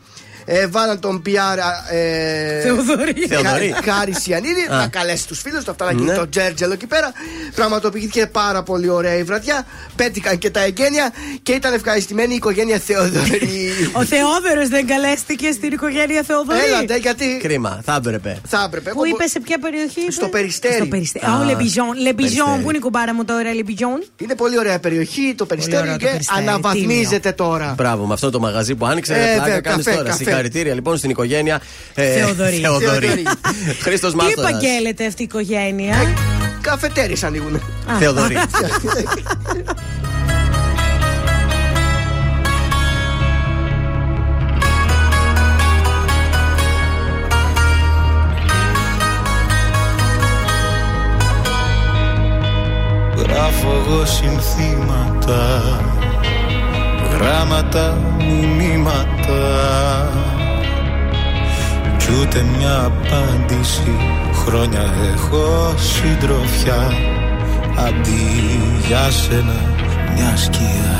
Ε, 0.49 0.67
βάλαν 0.67 1.01
τον 1.01 1.23
PR 1.27 1.59
ε, 1.93 2.61
Θεοδωρή. 2.61 3.13
Θεοδωρή. 3.29 3.47
Χάρη- 3.49 3.75
Χάρη 3.91 4.13
Σιανίδη 4.15 4.61
Α. 4.73 4.77
να 4.77 4.87
καλέσει 4.89 5.27
τους 5.27 5.41
φίλους 5.41 5.65
του. 5.65 5.71
Αυτά 5.71 5.85
να 5.85 5.93
γίνει 5.93 6.05
Ναι. 6.05 6.15
το 6.15 6.29
Τζέρτζελο 6.29 6.73
εκεί 6.73 6.87
πέρα. 6.87 7.13
Πραγματοποιήθηκε 7.55 8.27
πάρα 8.27 8.63
πολύ 8.63 8.89
ωραία 8.89 9.15
η 9.17 9.23
βραδιά. 9.23 9.67
Πέτυχαν 9.97 10.39
και 10.39 10.51
τα 10.51 10.61
εγγένεια 10.63 11.11
και 11.43 11.53
ήταν 11.53 11.73
ευχαριστημένη 11.75 12.33
η 12.33 12.37
οικογένεια 12.37 12.79
Θεοδωρή. 12.79 13.71
Ο 13.93 14.05
Θεόδωρος 14.05 14.69
δεν 14.69 14.87
καλέστηκε 14.87 15.51
στην 15.53 15.73
οικογένεια 15.73 16.23
Θεοδωρή. 16.23 16.59
Έλατε, 16.67 16.97
γιατί 16.97 17.39
Κρίμα, 17.43 17.81
θα 17.85 17.95
έπρεπε. 17.95 18.41
θα 18.49 18.63
έπρεπε. 18.67 18.91
Που 18.91 19.07
είπες 19.07 19.31
σε 19.31 19.41
ποια 19.41 19.59
περιοχή. 19.59 20.01
είπες; 20.01 20.15
Στο 20.15 20.29
Περιστέρι. 20.29 20.75
Στο 20.75 20.87
Περιστέρι. 20.87 21.25
Α, 21.27 21.29
Α, 21.31 21.41
ο 21.41 21.45
Λεμπιζόν. 21.45 21.87
Λεμπιζόν. 21.87 22.15
Περιστέρι. 22.17 22.63
Πού 22.63 22.69
είναι 22.69 22.79
η 22.79 22.81
κουμπάρα 22.81 23.15
μου 23.15 23.25
τώρα, 23.25 23.55
Λεμπιζόν; 23.55 24.03
Είναι 24.17 24.35
πολύ 24.35 24.59
ωραία 24.59 24.79
περιοχή 24.79 25.35
το 25.37 25.47
Περιστέρι 25.47 25.77
ωραίο 25.77 25.93
το 25.93 25.99
και 25.99 26.07
Περιστέρι, 26.11 26.41
αναβαθμίζεται 26.47 27.33
τώρα. 27.33 27.75
Μπράβο, 27.77 28.05
με 28.07 28.13
αυτό 28.15 28.31
το 28.31 28.39
μαγαζί 28.41 28.75
που 28.75 28.87
άνοιξε. 28.87 29.13
Ε, 29.15 29.35
πλάκα 29.37 29.55
δε, 29.55 29.61
κάνεις 29.61 29.85
καφέ, 29.85 29.97
τώρα. 29.97 30.09
καφέ. 30.11 30.25
Συγχαρητήρια 30.37 30.75
λοιπόν 30.75 30.97
στην 30.97 31.11
οικογένεια 31.11 31.61
ε, 31.95 32.13
Θεοδωρή. 32.13 32.57
Θεοδωρή. 32.57 33.23
Χρήστος 33.81 34.11
Τι 34.11 34.17
Μάστορας. 34.17 34.51
επαγγέλλεται 34.51 35.07
αυτή 35.07 35.23
η 35.23 35.25
οικογένεια; 35.25 35.97
Καφετέρι 36.61 37.17
ανοίγουν. 37.23 37.61
Θεοδωρή. 37.99 38.37
Γράφω 53.17 53.69
εγώ 53.87 54.05
συνθήματα 54.05 55.63
Γράμματα, 57.19 57.99
μηνύματα 58.19 59.37
Κι 62.07 62.13
ούτε 62.21 62.45
μια 62.59 62.85
απάντηση. 62.85 63.97
Χρόνια 64.47 64.85
έχω 65.15 65.75
συντροφιά. 65.77 66.93
Αντί 67.87 68.51
για 68.87 69.11
σένα 69.11 69.61
μια 70.15 70.37
σκιά. 70.37 70.97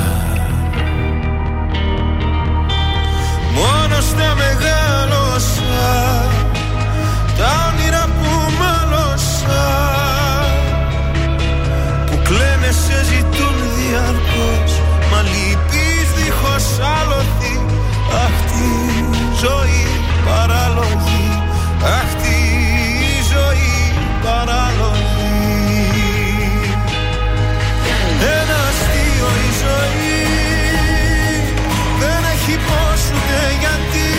Μόνος 3.55 4.05
στα 4.05 4.35
μεγάλωσα 4.35 5.85
Τα 7.39 7.73
όνειρα 7.73 8.05
που 8.05 8.53
μάλωσα. 8.59 9.65
Που 12.07 12.19
κλαίνε 12.25 12.71
σε 12.71 13.05
ζητούν 13.05 13.57
διαρκώς. 13.77 14.81
Μα 15.11 15.23
λυπείς 15.23 16.09
δίχως 16.17 16.67
άλοθη 17.01 17.61
Αχ 18.25 18.37
τη 18.51 18.69
ζωή 19.41 19.96
παράλογη 20.27 21.27
Αχ 21.99 22.11
τη 22.23 22.39
ζωή 23.33 23.77
παράλογη 24.25 25.17
Ένα 28.39 28.59
αστείο 28.71 29.29
η 29.47 29.51
ζωή. 29.63 30.19
Δεν 32.01 32.23
έχει 32.35 32.55
πώς 32.69 33.01
ούτε 33.15 33.39
γιατί. 33.63 34.11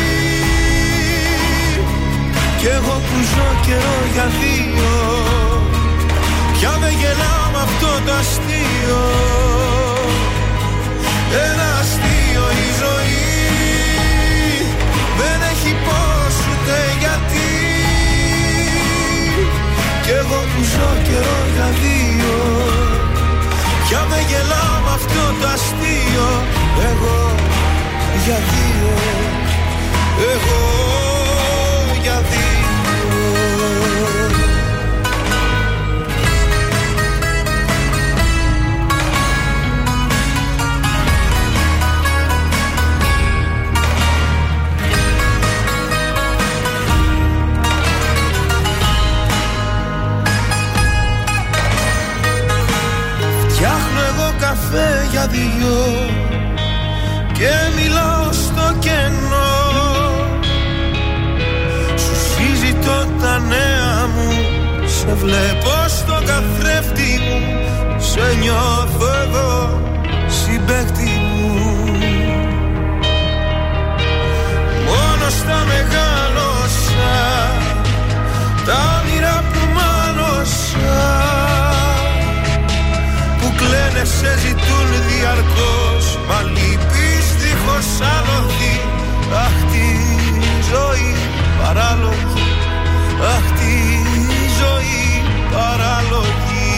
Κι 2.59 2.67
εγώ 2.77 2.95
που 3.07 3.17
ζω 3.31 3.49
καιρό 3.65 3.97
για 4.13 4.27
δύο 4.39 4.91
Πια 6.53 6.77
δεν 6.81 6.93
γελάω 6.99 7.45
με 7.53 7.61
αυτό 7.67 7.91
το 8.05 8.11
αστείο. 8.19 9.03
Ένα 11.47 11.76
εγώ 20.77 20.89
που 20.89 20.97
ζω 20.97 21.01
καιρό 21.07 21.39
για 21.55 21.69
δύο 21.81 22.37
Πια 23.89 24.05
δεν 24.09 24.23
γελάω 24.29 24.81
με 24.85 24.91
αυτό 24.93 25.23
το 25.41 25.47
αστείο. 25.47 26.29
Εγώ 26.89 27.35
για 28.25 28.37
δύο. 28.49 28.93
Εγώ 30.31 31.06
δυο 55.31 56.09
και 57.33 57.53
μιλάω 57.75 58.31
στο 58.31 58.73
κενό. 58.79 59.55
Σου 61.95 62.15
συζητώ 62.15 63.05
τα 63.21 63.39
νέα 63.39 64.07
μου 64.15 64.31
Σε 64.87 65.13
βλέπω 65.13 65.87
στο 65.87 66.21
καθρέφτη 66.25 67.19
μου 67.25 67.39
Σε 67.97 68.37
νιώθω 68.39 69.07
εδώ 69.23 69.79
συμπέκτη 70.27 71.21
μου. 71.33 71.55
Μόνος 74.85 75.33
στα 75.33 75.65
μεγάλωσα 75.67 77.15
Τα 78.65 79.01
όνειρα 79.01 79.43
που 79.51 79.59
μάλωσα 79.73 81.05
που 83.39 83.53
κλαίνε 83.57 84.05
σε 84.05 84.37
ζητούν 84.39 84.66
διαρκώς 85.17 86.05
Μα 86.27 86.39
λυπείς 86.53 87.25
δίχως 87.41 87.89
άλοθη 88.15 88.75
Αχ 89.45 89.57
τη 89.71 89.87
ζωή 90.71 91.15
παράλογη. 91.61 92.47
Αχ 93.35 93.45
τη 93.59 93.75
ζωή 94.59 95.23
παράλογη. 95.51 96.75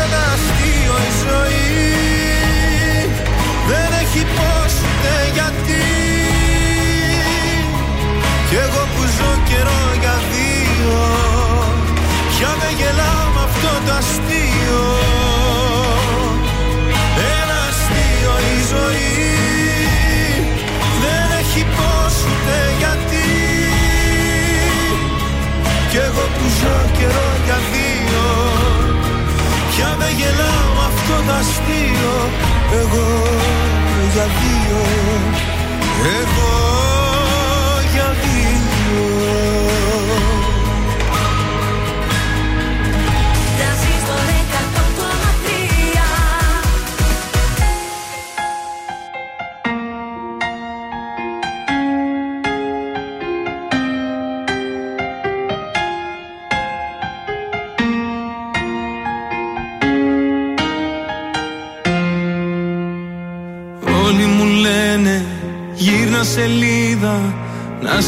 Ένα 0.00 0.22
αστείο 0.34 0.96
η 1.08 1.12
ζωή. 1.24 1.76
Δεν 3.68 3.90
έχει 4.02 4.22
πώς 4.36 4.72
ούτε 4.84 5.14
γιατί. 5.36 5.84
Κι 8.48 8.54
εγώ 8.54 8.82
που 8.92 9.02
ζω 9.16 9.32
καιρό 9.48 9.82
για 10.00 10.16
δύο 10.30 10.98
Πια 12.30 12.50
με 12.58 12.68
γελάω 12.78 13.26
με 13.34 13.40
αυτό 13.48 13.72
το 13.86 13.92
αστείο 13.98 14.35
με 30.06 30.12
γελάω 30.12 30.68
με 30.76 30.84
αυτό 30.90 31.16
το 31.26 31.32
αστείο 31.32 32.14
Εγώ 32.80 33.06
για 34.12 34.26
δύο. 34.40 34.80
Εγώ 36.20 36.85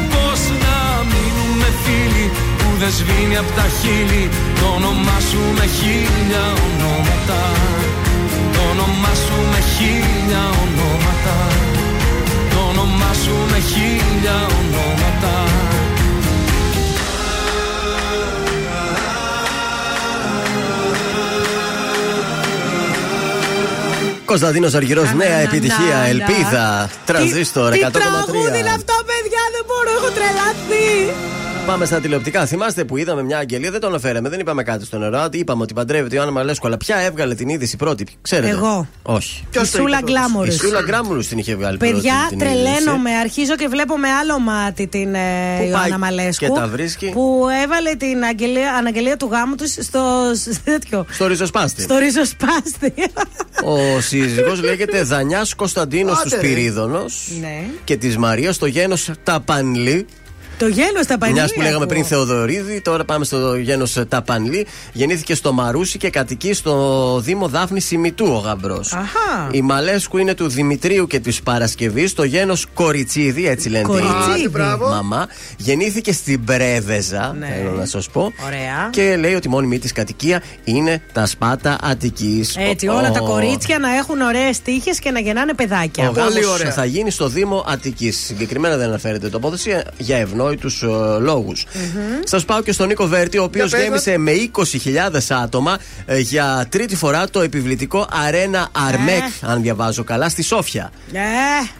δεν 2.81 2.91
σβήνει 2.91 3.37
από 3.37 3.51
τα 3.59 3.67
χείλη 3.79 4.29
Το 4.59 4.67
όνομά 4.77 5.17
σου 5.29 5.41
με 5.57 5.65
χίλια 5.77 6.43
ονόματα 6.65 7.41
Το 8.53 8.61
όνομά 8.71 9.13
σου 9.25 9.37
με 9.51 9.61
χίλια 9.73 10.43
ονόματα 10.63 11.37
Το 12.51 12.59
όνομά 12.71 13.11
σου 13.23 13.35
με 13.51 13.59
χίλια 13.71 14.37
ονόματα 14.59 15.35
Κωνσταντίνος 24.25 24.73
Αργυρός, 24.73 25.13
νέα 25.13 25.37
επιτυχία, 25.37 25.97
ελπίδα. 26.07 26.89
Τρανζίστορ 27.05 27.73
100,3. 27.73 27.75
Τι 27.75 27.91
τραγούδι 27.91 28.59
είναι 28.59 28.69
αυτό, 28.69 28.93
παιδιά, 29.09 29.43
δεν 29.55 29.63
μπορώ, 29.67 29.91
έχω 29.97 30.09
τρελαθεί. 30.17 30.89
Πάμε 31.65 31.85
στα 31.85 31.99
τηλεοπτικά. 31.99 32.45
Θυμάστε 32.45 32.83
που 32.85 32.97
είδαμε 32.97 33.23
μια 33.23 33.37
αγγελία, 33.37 33.71
δεν 33.71 33.79
το 33.79 33.87
αναφέραμε, 33.87 34.29
δεν 34.29 34.39
είπαμε 34.39 34.63
κάτι 34.63 34.85
στο 34.85 34.97
νερό. 34.97 35.27
Είπαμε 35.31 35.63
ότι 35.63 35.73
παντρεύεται 35.73 36.09
η 36.09 36.17
Ιωάννα 36.17 36.33
Μαλέσκο, 36.33 36.67
αλλά 36.67 36.77
ποια 36.77 36.97
έβγαλε 36.97 37.35
την 37.35 37.49
είδηση 37.49 37.77
πρώτη, 37.77 38.05
ξέρετε; 38.21 38.49
Εγώ. 38.53 38.87
Όχι. 39.01 39.43
Η 39.61 39.65
Σούλα 39.65 39.99
Γκλάμορους. 40.03 40.55
Η 40.55 40.57
Σούλα 40.57 40.81
Γκράμουρου 40.81 41.19
την 41.19 41.37
είχε 41.37 41.55
βγάλει 41.55 41.77
Παιδιά, 41.77 42.13
πρώτη. 42.29 42.35
την 42.43 42.47
είδηση. 42.47 42.63
τρελαίνομαι. 42.63 43.09
Αρχίζω 43.11 43.55
και 43.55 43.67
βλέπω 43.67 43.97
με 43.97 44.07
άλλο 44.07 44.39
μάτι 44.39 44.87
την 44.87 45.13
ε, 45.13 45.19
Πού 45.57 45.63
Ιωάννα 45.63 45.79
πάει 45.89 45.97
Μαλέσκου. 45.97 46.45
και 46.45 46.51
τα 46.51 46.67
βρίσκει. 46.67 47.09
Που 47.13 47.45
έβαλε 47.63 47.95
την 47.95 48.23
αγγελία, 48.23 48.73
αναγγελία 48.73 49.17
του 49.17 49.29
γάμου 49.31 49.55
του 49.55 49.67
στο. 49.67 49.81
στο 50.33 50.61
τέτοιο. 50.63 51.05
Στο 51.09 51.27
ριζοσπάστη. 51.27 51.81
Στο 51.81 51.97
ριζοσπάστη. 51.97 52.93
Ο 53.95 54.01
σύζυγος 54.01 54.61
λέγεται 54.61 55.03
Δανιάς 55.03 55.53
Κωνσταντίνος 55.55 56.13
του 56.13 56.27
Άντε, 56.27 56.35
ρε. 56.35 56.41
Σπυρίδωνος 56.41 57.27
ναι. 57.41 57.63
και 57.83 57.95
της 57.97 58.17
Μαρίας 58.17 58.55
στο 58.55 58.65
γένος 58.65 59.11
Ταπανλή. 59.23 60.05
Το 60.61 60.67
γένος 60.67 61.03
στα 61.03 61.17
πανίδια. 61.17 61.41
Μιας 61.41 61.53
που 61.53 61.61
λέγαμε 61.61 61.85
πριν 61.85 62.05
Θεοδωρίδη, 62.05 62.81
τώρα 62.81 63.05
πάμε 63.05 63.25
στο 63.25 63.55
γένος 63.55 63.97
Ταπανλή. 64.09 64.67
Γεννήθηκε 64.93 65.35
στο 65.35 65.53
Μαρούσι 65.53 65.97
και 65.97 66.09
κατοικεί 66.09 66.53
στο 66.53 67.19
Δήμο 67.23 67.47
Δάφνης 67.47 67.85
Σιμητού 67.85 68.25
ο 68.25 68.37
γαμπρός. 68.37 68.93
Αχά. 68.93 69.49
Η 69.51 69.61
Μαλέσκου 69.61 70.17
είναι 70.17 70.33
του 70.33 70.47
Δημητρίου 70.47 71.07
και 71.07 71.19
της 71.19 71.41
Παρασκευής, 71.41 72.13
το 72.13 72.23
γένος 72.23 72.65
Κοριτσίδη, 72.73 73.47
έτσι 73.47 73.69
λένε. 73.69 73.83
Κοριτσίδη. 73.83 74.41
η 74.45 74.49
Μπράβο. 74.51 74.87
Μαμά. 74.89 75.27
Γεννήθηκε 75.57 76.13
στην 76.13 76.43
Πρέβεζα, 76.43 77.35
Ναι. 77.39 77.47
θέλω 77.57 77.71
να 77.71 77.85
σας 77.85 78.09
πω. 78.09 78.31
Ωραία. 78.45 78.89
Και 78.91 79.15
λέει 79.15 79.33
ότι 79.33 79.47
η 79.47 79.49
μόνιμη 79.51 79.79
της 79.79 79.91
κατοικία 79.91 80.41
είναι 80.63 81.01
τα 81.13 81.25
Σπάτα 81.25 81.77
Αττικής. 81.83 82.55
Έτσι, 82.57 82.87
όλα 82.87 83.11
τα 83.11 83.19
κορίτσια 83.19 83.79
να 83.79 83.95
έχουν 83.95 84.21
ωραίες 84.21 84.61
τύχες 84.61 84.99
και 84.99 85.11
να 85.11 85.19
γεννάνε 85.19 85.53
παιδάκια. 85.53 86.09
Ο 86.09 86.11
γάμος 86.11 86.73
θα 86.73 86.85
γίνει 86.85 87.11
στο 87.11 87.27
Δήμο 87.27 87.65
Αττικής. 87.67 88.19
Συγκεκριμένα 88.25 88.77
δεν 88.77 88.87
αναφέρεται 88.87 89.29
τοποθεσία 89.29 89.83
για 89.97 90.17
ευνόητου 90.51 91.21
λόγους. 91.23 91.65
Σας 92.23 92.45
πάω 92.45 92.61
και 92.61 92.71
στον 92.71 92.87
Νίκο 92.87 93.05
Βέρτη, 93.07 93.37
ο 93.37 93.43
οποίος 93.43 93.69
Για 93.69 93.77
πες 93.77 93.87
γέμισε 93.87 94.17
με 94.17 94.31
20.000 95.11 95.35
άτομα 95.43 95.77
ε, 96.05 96.19
για 96.19 96.67
τρίτη 96.69 96.95
φορά 96.95 97.29
το 97.29 97.41
επιβλητικό 97.41 98.07
Αρένα 98.25 98.69
Αρμέκ, 98.71 99.23
αν 99.41 99.61
διαβάζω 99.61 100.03
καλά, 100.03 100.29
στη 100.29 100.43
Σόφια. 100.43 100.91
Ε, 101.13 101.19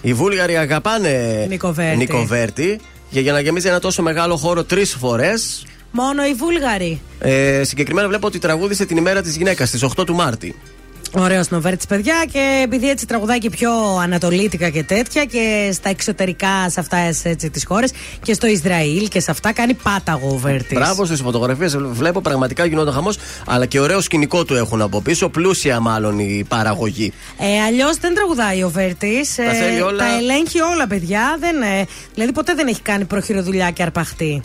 Οι 0.01 0.13
Βούλγαροι 0.13 0.57
αγαπάνε 0.57 1.45
Νίκο 1.49 1.73
Βέρτη. 1.73 1.97
Νίκο 1.97 2.25
Βέρτη. 2.25 2.79
Και 3.11 3.19
για 3.19 3.31
να 3.31 3.39
γεμίζει 3.39 3.67
ένα 3.67 3.79
τόσο 3.79 4.01
μεγάλο 4.01 4.35
χώρο 4.35 4.63
τρεις 4.63 4.93
φορές. 4.99 5.65
μόνο 5.91 6.25
οι 6.25 6.33
Βούλγαροι. 6.33 7.01
Ε, 7.19 7.61
συγκεκριμένα 7.63 8.07
βλέπω 8.07 8.27
ότι 8.27 8.39
τραγούδισε 8.39 8.85
την 8.85 8.97
ημέρα 8.97 9.21
της 9.21 9.35
γυναίκας 9.35 9.67
στις 9.67 9.83
8 9.83 10.05
του 10.05 10.13
Μάρτη. 10.15 10.55
Ωραίος 11.13 11.49
νοβέρτης, 11.49 11.85
παιδιά. 11.85 12.25
Και 12.31 12.61
επειδή 12.63 12.89
έτσι 12.89 13.05
τραγουδάει 13.05 13.37
και 13.37 13.49
πιο 13.49 13.71
ανατολίτικα 14.01 14.69
και 14.69 14.83
τέτοια 14.83 15.25
και 15.25 15.69
στα 15.73 15.89
εξωτερικά 15.89 16.69
σε 16.69 16.79
αυτά 16.79 16.97
τις 17.51 17.65
χώρες 17.65 17.91
και 18.21 18.33
στο 18.33 18.47
Ισραήλ 18.47 19.07
και 19.07 19.19
σε 19.19 19.31
αυτά 19.31 19.53
κάνει 19.53 19.73
πάταγο 19.73 20.27
ο 20.33 20.37
Βέρτης. 20.37 20.77
Μπράβο 20.77 21.05
στις 21.05 21.21
φωτογραφίες. 21.21 21.77
Βλέπω 21.77 22.21
πραγματικά 22.21 22.65
γινόταν 22.65 22.93
χαμός. 22.93 23.17
Αλλά 23.45 23.65
και 23.65 23.79
ωραίο 23.79 24.01
σκηνικό 24.01 24.45
του 24.45 24.55
έχουν 24.55 24.81
από 24.81 25.01
πίσω. 25.01 25.29
Πλούσια 25.29 25.79
μάλλον 25.79 26.19
η 26.19 26.45
παραγωγή. 26.47 27.13
Ε, 27.39 27.61
Αλλιώς 27.61 27.97
δεν 27.97 28.13
τραγουδάει 28.13 28.63
ο 28.63 28.69
Βέρτης. 28.69 29.35
Τα 29.35 29.53
θέλει 29.53 29.81
όλα. 29.81 29.97
τα 29.97 30.17
ελέγχει 30.17 30.61
όλα, 30.61 30.87
παιδιά. 30.87 31.37
Δεν, 31.39 31.61
ε, 31.61 31.85
δηλαδή 32.13 32.31
ποτέ 32.31 32.53
δεν 32.53 32.67
έχει 32.67 32.81
κάνει 32.81 33.05
προχειροδουλειά 33.05 33.71
και 33.71 33.81
αρπαχτή. 33.81 34.41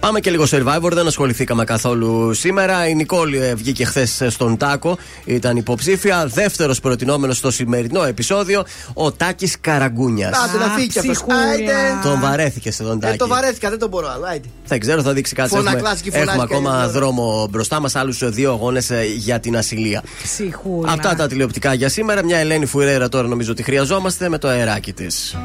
Πάμε 0.00 0.20
και 0.20 0.30
λίγο 0.30 0.44
survivor, 0.50 0.90
δεν 0.92 1.06
ασχοληθήκαμε 1.06 1.64
καθόλου 1.64 2.34
σήμερα. 2.34 2.88
Η 2.88 2.94
Νικόλ 2.94 3.32
ε, 3.32 3.54
βγήκε 3.54 3.84
χθες 3.84 4.22
στον 4.28 4.56
Τάκο, 4.56 4.98
ήταν 5.24 5.56
υποψήφια. 5.56 6.26
Δεύτερος 6.26 6.80
προτινόμενος 6.80 7.36
στο 7.36 7.50
σημερινό 7.50 8.04
επεισόδιο, 8.04 8.64
ο 8.94 9.12
Τάκης 9.12 9.56
Καραγκούνιας. 9.60 10.38
Άντε 10.38 10.58
να 10.64 10.70
φύγει 10.70 10.86
κι 10.86 10.98
αυτός. 10.98 11.24
Άιντε. 11.50 11.72
Τον 12.02 12.20
βαρέθηκες 12.20 12.74
σε 12.74 12.82
τον 12.82 12.96
Ε, 12.96 13.00
Τάκη. 13.00 13.16
το 13.18 13.26
βαρέθηκα, 13.28 13.70
δεν 13.70 13.78
το 13.78 13.88
μπορώ 13.88 14.08
άλλο. 14.08 14.24
Άιντε. 14.24 14.48
Δεν 14.66 14.78
ξέρω, 14.80 15.02
θα 15.02 15.12
δείξει 15.12 15.34
κάτι. 15.34 15.48
Φωνακλάς 15.48 15.92
Έχουμε, 15.92 16.00
και 16.02 16.10
φωνάζει 16.10 16.28
έχουμε 16.30 16.46
και 16.46 16.54
ακόμα 16.54 16.82
άλλη 16.82 16.92
δρόμο 16.92 17.46
μπροστά 17.50 17.80
μας, 17.80 17.94
άλλους 17.94 18.30
δύο 18.30 18.52
αγώνες 18.52 18.90
για 19.16 19.40
την 19.40 19.56
ασυλία. 19.56 20.02
Ψυχούλα. 20.22 20.92
Αυτά 20.92 21.14
τα 21.14 21.26
τηλεοπτικά 21.26 21.74
για 21.74 21.88
σήμερα. 21.88 22.24
Μια 22.24 22.38
Ελένη 22.38 22.66
Φουρέρα 22.66 23.08
τώρα 23.08 23.28
νομίζω 23.28 23.50
ότι 23.52 23.62
χρειαζόμαστε 23.62 24.28
με 24.28 24.38
το 24.38 24.48
αεράκι 24.48 24.92
της. 24.92 25.36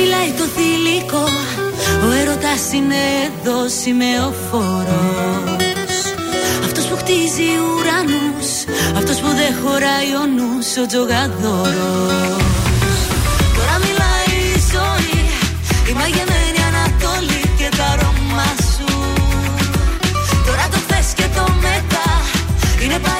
Μιλάει 0.00 0.30
το 0.40 0.44
θηλυκό. 0.54 1.24
Ο 2.06 2.08
έρωτας 2.20 2.62
είναι 2.76 3.00
εδώ 3.26 3.58
σημεοφόρος. 3.80 5.58
Αυτός 6.66 6.84
που 6.88 6.96
χτίζει 7.00 7.48
ουρανούς 7.66 8.48
Αυτός 8.98 9.16
που 9.22 9.30
δεν 9.40 9.52
χωράει 9.62 10.10
ο 10.22 10.24
νους 10.36 10.68
Ο 10.82 10.84
τζογαδόρος. 10.90 12.44
Τώρα 13.56 13.76
μιλάει 13.84 14.32
η 14.54 14.58
ζωή 14.72 15.20
Η 15.90 15.92
μαγεμένη 16.00 16.60
Ανατολή 16.70 17.42
και 17.58 17.68
τα 17.76 17.86
αρώμα 17.92 18.48
σου. 18.72 18.90
Τώρα 20.46 20.64
το 20.72 20.78
χθες 20.84 21.08
και 21.18 21.26
το 21.36 21.44
μετά 21.66 22.08
Είναι 22.82 22.98
παράθυρα 22.98 23.19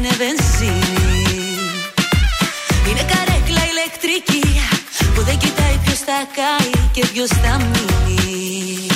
είναι 0.00 0.14
βενζίνη. 0.16 1.58
Είναι 2.88 3.04
καρέκλα 3.12 3.62
ηλεκτρική 3.72 4.60
Που 5.14 5.22
δεν 5.22 5.38
κοιτάει 5.38 5.76
ποιος 5.84 5.98
θα 5.98 6.26
κάει 6.34 6.70
και 6.92 7.06
ποιος 7.12 7.28
θα 7.28 7.56
μείνει 7.56 8.89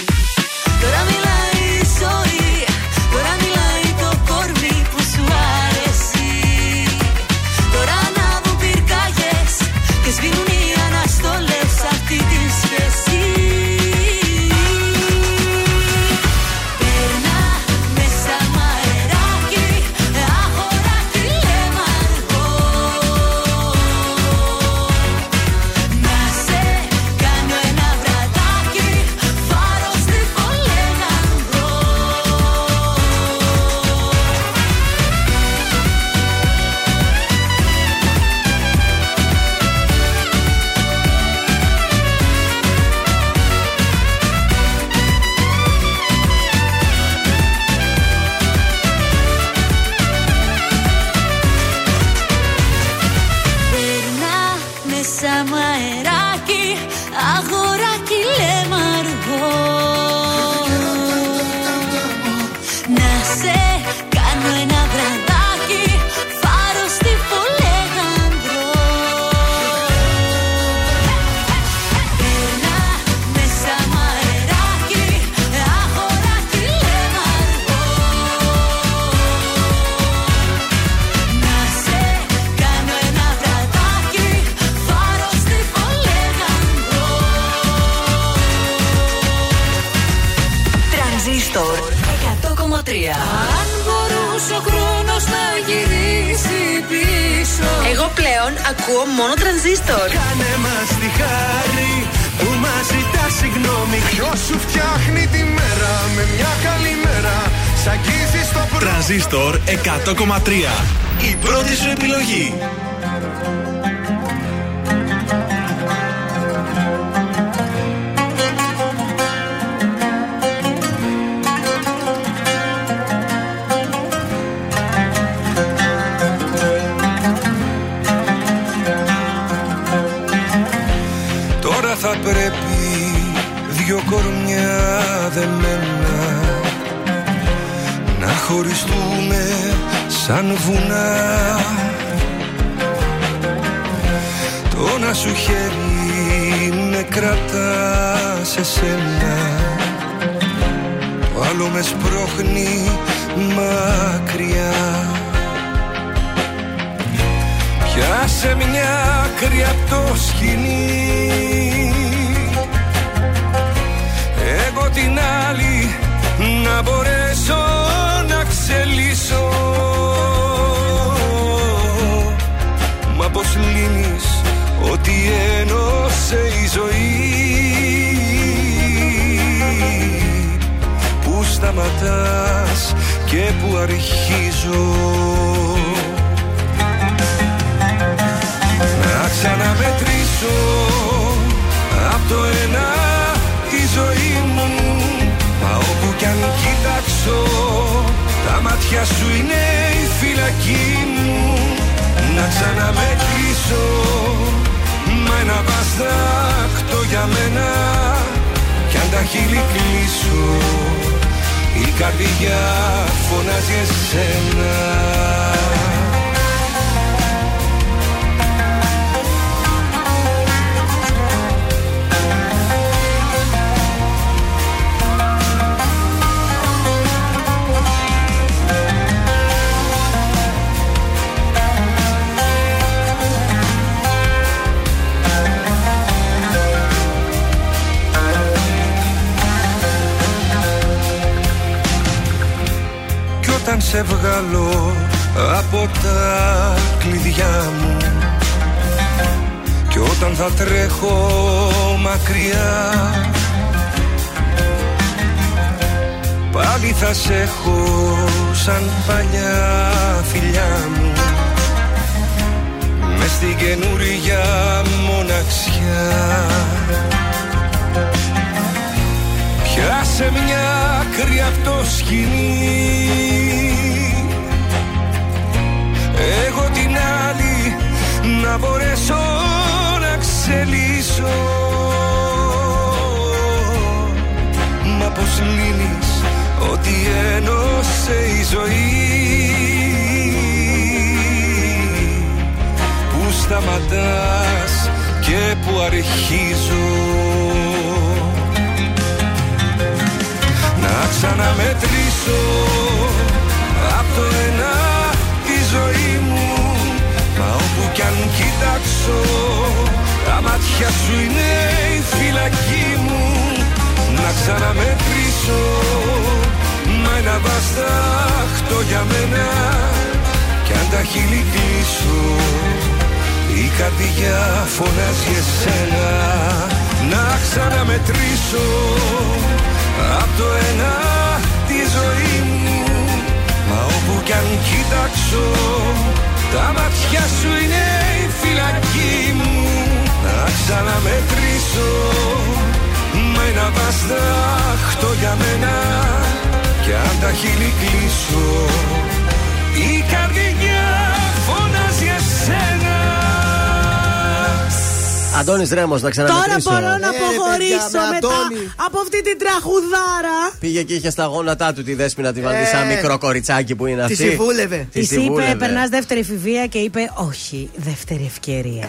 Τώρα 356.00 356.56
μπορώ 356.62 356.92
να 357.04 357.08
ε, 357.08 357.12
αποχωρήσω 357.12 358.00
ε, 358.08 358.12
μετά 358.12 358.40
από 358.76 358.98
αυτή 358.98 359.22
την 359.22 359.38
τραχουδάρα. 359.38 360.38
Πήγε 360.60 360.82
και 360.82 360.94
είχε 360.94 361.10
στα 361.10 361.24
γόνατά 361.24 361.72
του 361.72 361.82
τη 361.82 361.94
δέσπινα 361.94 362.32
τη 362.32 362.40
βάλει 362.40 362.56
ε, 362.56 362.94
μικρό 362.94 363.18
κοριτσάκι 363.18 363.74
που 363.74 363.86
είναι 363.86 364.02
αυτή. 364.02 364.16
Τη 364.16 364.22
συμβούλευε. 364.22 364.88
Τη 364.92 365.00
είπε, 365.00 365.56
περνάς 365.58 365.88
δεύτερη 365.88 366.20
εφηβεία 366.20 366.66
και 366.66 366.78
είπε, 366.78 367.10
Όχι, 367.14 367.70
δεύτερη 367.76 368.24
ευκαιρία. 368.26 368.88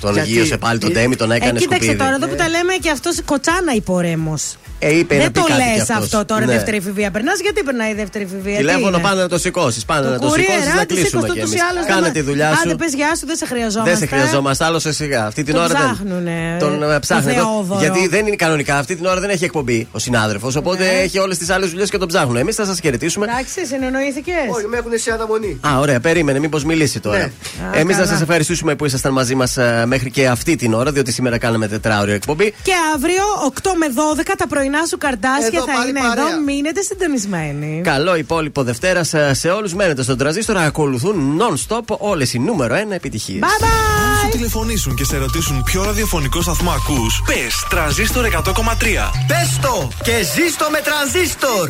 Τον 0.00 0.22
γύρωσε 0.24 0.56
πάλι 0.56 0.78
τον 0.78 0.92
Τέμι, 0.92 1.16
τον 1.16 1.30
έκανε 1.30 1.58
ε, 1.58 1.60
σκουπίδι. 1.60 1.80
Κοίταξε 1.80 2.04
τώρα, 2.04 2.14
εδώ 2.14 2.28
που 2.28 2.34
τα 2.34 2.48
λέμε 2.48 2.74
και 2.74 2.90
αυτός 2.90 3.22
κοτσάνα 3.24 3.72
υπορέμο. 3.74 4.34
Ε, 4.80 4.98
είπε 4.98 5.14
να 5.14 5.20
Δεν 5.22 5.32
πει 5.32 5.40
το 5.40 5.46
κάτι 5.46 5.62
κι 5.62 5.76
λε 5.76 5.82
αυτός. 5.82 5.96
αυτό 5.96 6.24
τώρα, 6.24 6.44
Ναι. 6.44 6.52
δεύτερη 6.52 6.76
εφηβεία. 6.76 7.10
Περνάς, 7.10 7.40
γιατί 7.40 7.62
περνάει 7.62 7.90
η 7.90 7.94
δεύτερη 7.94 8.24
εφηβεία. 8.24 8.52
τι 8.52 8.58
Τηλέφωνο 8.58 8.88
είναι; 8.88 8.98
πάντα 9.08 9.20
να 9.22 9.28
το 9.28 9.38
σηκώσεις. 9.38 9.84
Πάντα 9.84 10.08
να 10.10 10.18
το 10.18 10.26
Courier, 10.26 10.38
σηκώσει 10.40 10.66
να 10.66 10.72
άντε, 10.74 10.84
κλείσουμε 10.84 11.06
σήκω 11.08 11.20
κι 11.20 11.26
το 11.26 11.32
εμείς. 11.32 11.44
ούτως 11.44 11.54
ή 11.60 11.62
άλλως 11.70 11.84
Κάνε 11.86 12.00
δεν 12.00 12.12
τη 12.12 12.18
με- 12.18 12.24
δουλειά 12.24 12.48
σου. 12.54 12.60
Άντε, 12.64 12.74
πες 12.74 12.94
γεια 12.94 13.14
σου, 13.18 13.26
δεν 13.26 13.36
σε 13.36 13.46
χρειαζόμαστε. 13.46 13.90
Δεν 13.90 13.98
σε 13.98 14.06
χρειαζόμαστε 14.06 14.64
άλλο 14.64 14.78
σε 14.78 14.92
σιγά. 14.92 15.26
Αυτή 15.26 15.42
την 15.42 15.54
Τον 15.54 15.62
ώρα 15.64 15.72
δεν. 15.74 15.82
ψάχνουνε, 15.92 16.56
Τον 16.58 16.82
ε, 16.82 16.94
ε, 16.94 16.98
ψάχνετε. 16.98 17.38
τον 17.40 17.46
Θεόδωρο. 17.48 17.80
Γιατί 17.80 18.08
δεν 18.08 18.26
είναι 18.26 18.36
κανονικά. 18.36 18.78
Αυτή 18.78 18.96
την 18.96 19.06
ώρα 19.06 19.20
δεν 19.20 19.30
έχει 19.30 19.44
εκπομπή 19.44 19.88
ο 19.92 19.98
συνάδελφος. 19.98 20.56
Οπότε 20.56 20.84
Ναι. 20.84 20.90
έχει 20.90 21.18
όλες 21.18 21.38
τις 21.38 21.50
άλλες 21.50 21.70
δουλειές 21.70 21.90
και 21.90 21.98
τον 21.98 22.08
ψάχνουν. 22.08 22.36
Εμείς 22.36 22.54
θα 22.54 22.64
σας 22.64 22.80
χαιρετήσουμε. 22.80 23.26
Εντάξει, 23.30 23.66
συνεννοήθηκες; 23.66 24.34
Όχι, 24.56 24.66
με 24.66 24.76
έχουν 24.76 24.92
σε 24.98 25.10
αναμονή. 25.12 25.60
Α, 25.66 25.78
ωραία, 25.78 26.00
περίμενε, 26.00 26.38
μήπως 26.38 26.64
μιλήσει 26.64 27.00
τώρα. 27.00 27.30
Ναι. 27.60 27.66
Α, 27.76 27.80
Εμείς 27.80 27.96
να 27.96 28.02
καλά. 28.02 28.12
σας 28.14 28.20
ευχαριστήσουμε 28.22 28.74
που 28.74 28.84
ήσασταν 28.84 29.12
μαζί 29.12 29.34
μας 29.34 29.56
μέχρι 29.84 30.10
και 30.10 30.28
αυτή 30.28 30.56
την 30.56 30.74
ώρα, 30.74 30.92
διότι 30.92 31.12
σήμερα 31.12 31.38
κάναμε 31.38 31.68
τετράωριο 31.68 32.14
εκπομπή. 32.14 32.54
Και 32.62 32.72
αύριο 32.94 33.22
8 33.62 33.70
με 33.78 33.86
12 33.94 34.34
τα 34.38 34.46
πρωινά 34.46 34.84
σου 34.88 34.98
καρτάσια 34.98 35.46
Εδώ 35.52 35.64
θα 35.64 35.72
πάλι 35.72 35.90
είναι 35.90 36.00
παρέα. 36.00 36.28
εδώ. 36.28 36.40
Μείνετε 36.40 36.80
συντονισμένοι. 36.82 37.80
Καλό 37.84 38.16
υπόλοιπο 38.16 38.62
Δευτέρα 38.62 39.04
σε 39.32 39.48
όλους. 39.48 39.74
Μένετε 39.74 40.02
στον 40.02 40.18
τραζίστορα. 40.18 40.60
Ακολουθούν 40.60 41.40
non-stop 41.40 41.84
όλες 41.98 42.32
οι 42.34 42.38
νούμερο 42.38 42.74
1 42.74 42.94
επιτυχίες. 42.94 43.40
Bye 43.42 43.62
bye! 43.62 43.66
Αν 44.10 44.16
σου 44.22 44.28
τηλεφωνήσουν 44.36 44.94
και 44.94 45.04
σε 45.04 45.16
ρωτήσουν 45.16 45.62
ποιο 45.62 45.84
ραδιοφωνικό 45.84 46.42
σταθμό 46.42 46.70
ακούς, 46.70 47.22
πες 47.26 47.66
τρανζίστορ 47.68 48.24
100,3. 48.24 49.10
Πες 49.26 49.58
το 49.62 49.88
και 50.02 50.12
ζήστο 50.34 50.66
με 50.70 50.80
τρανζίστορ. 50.80 51.68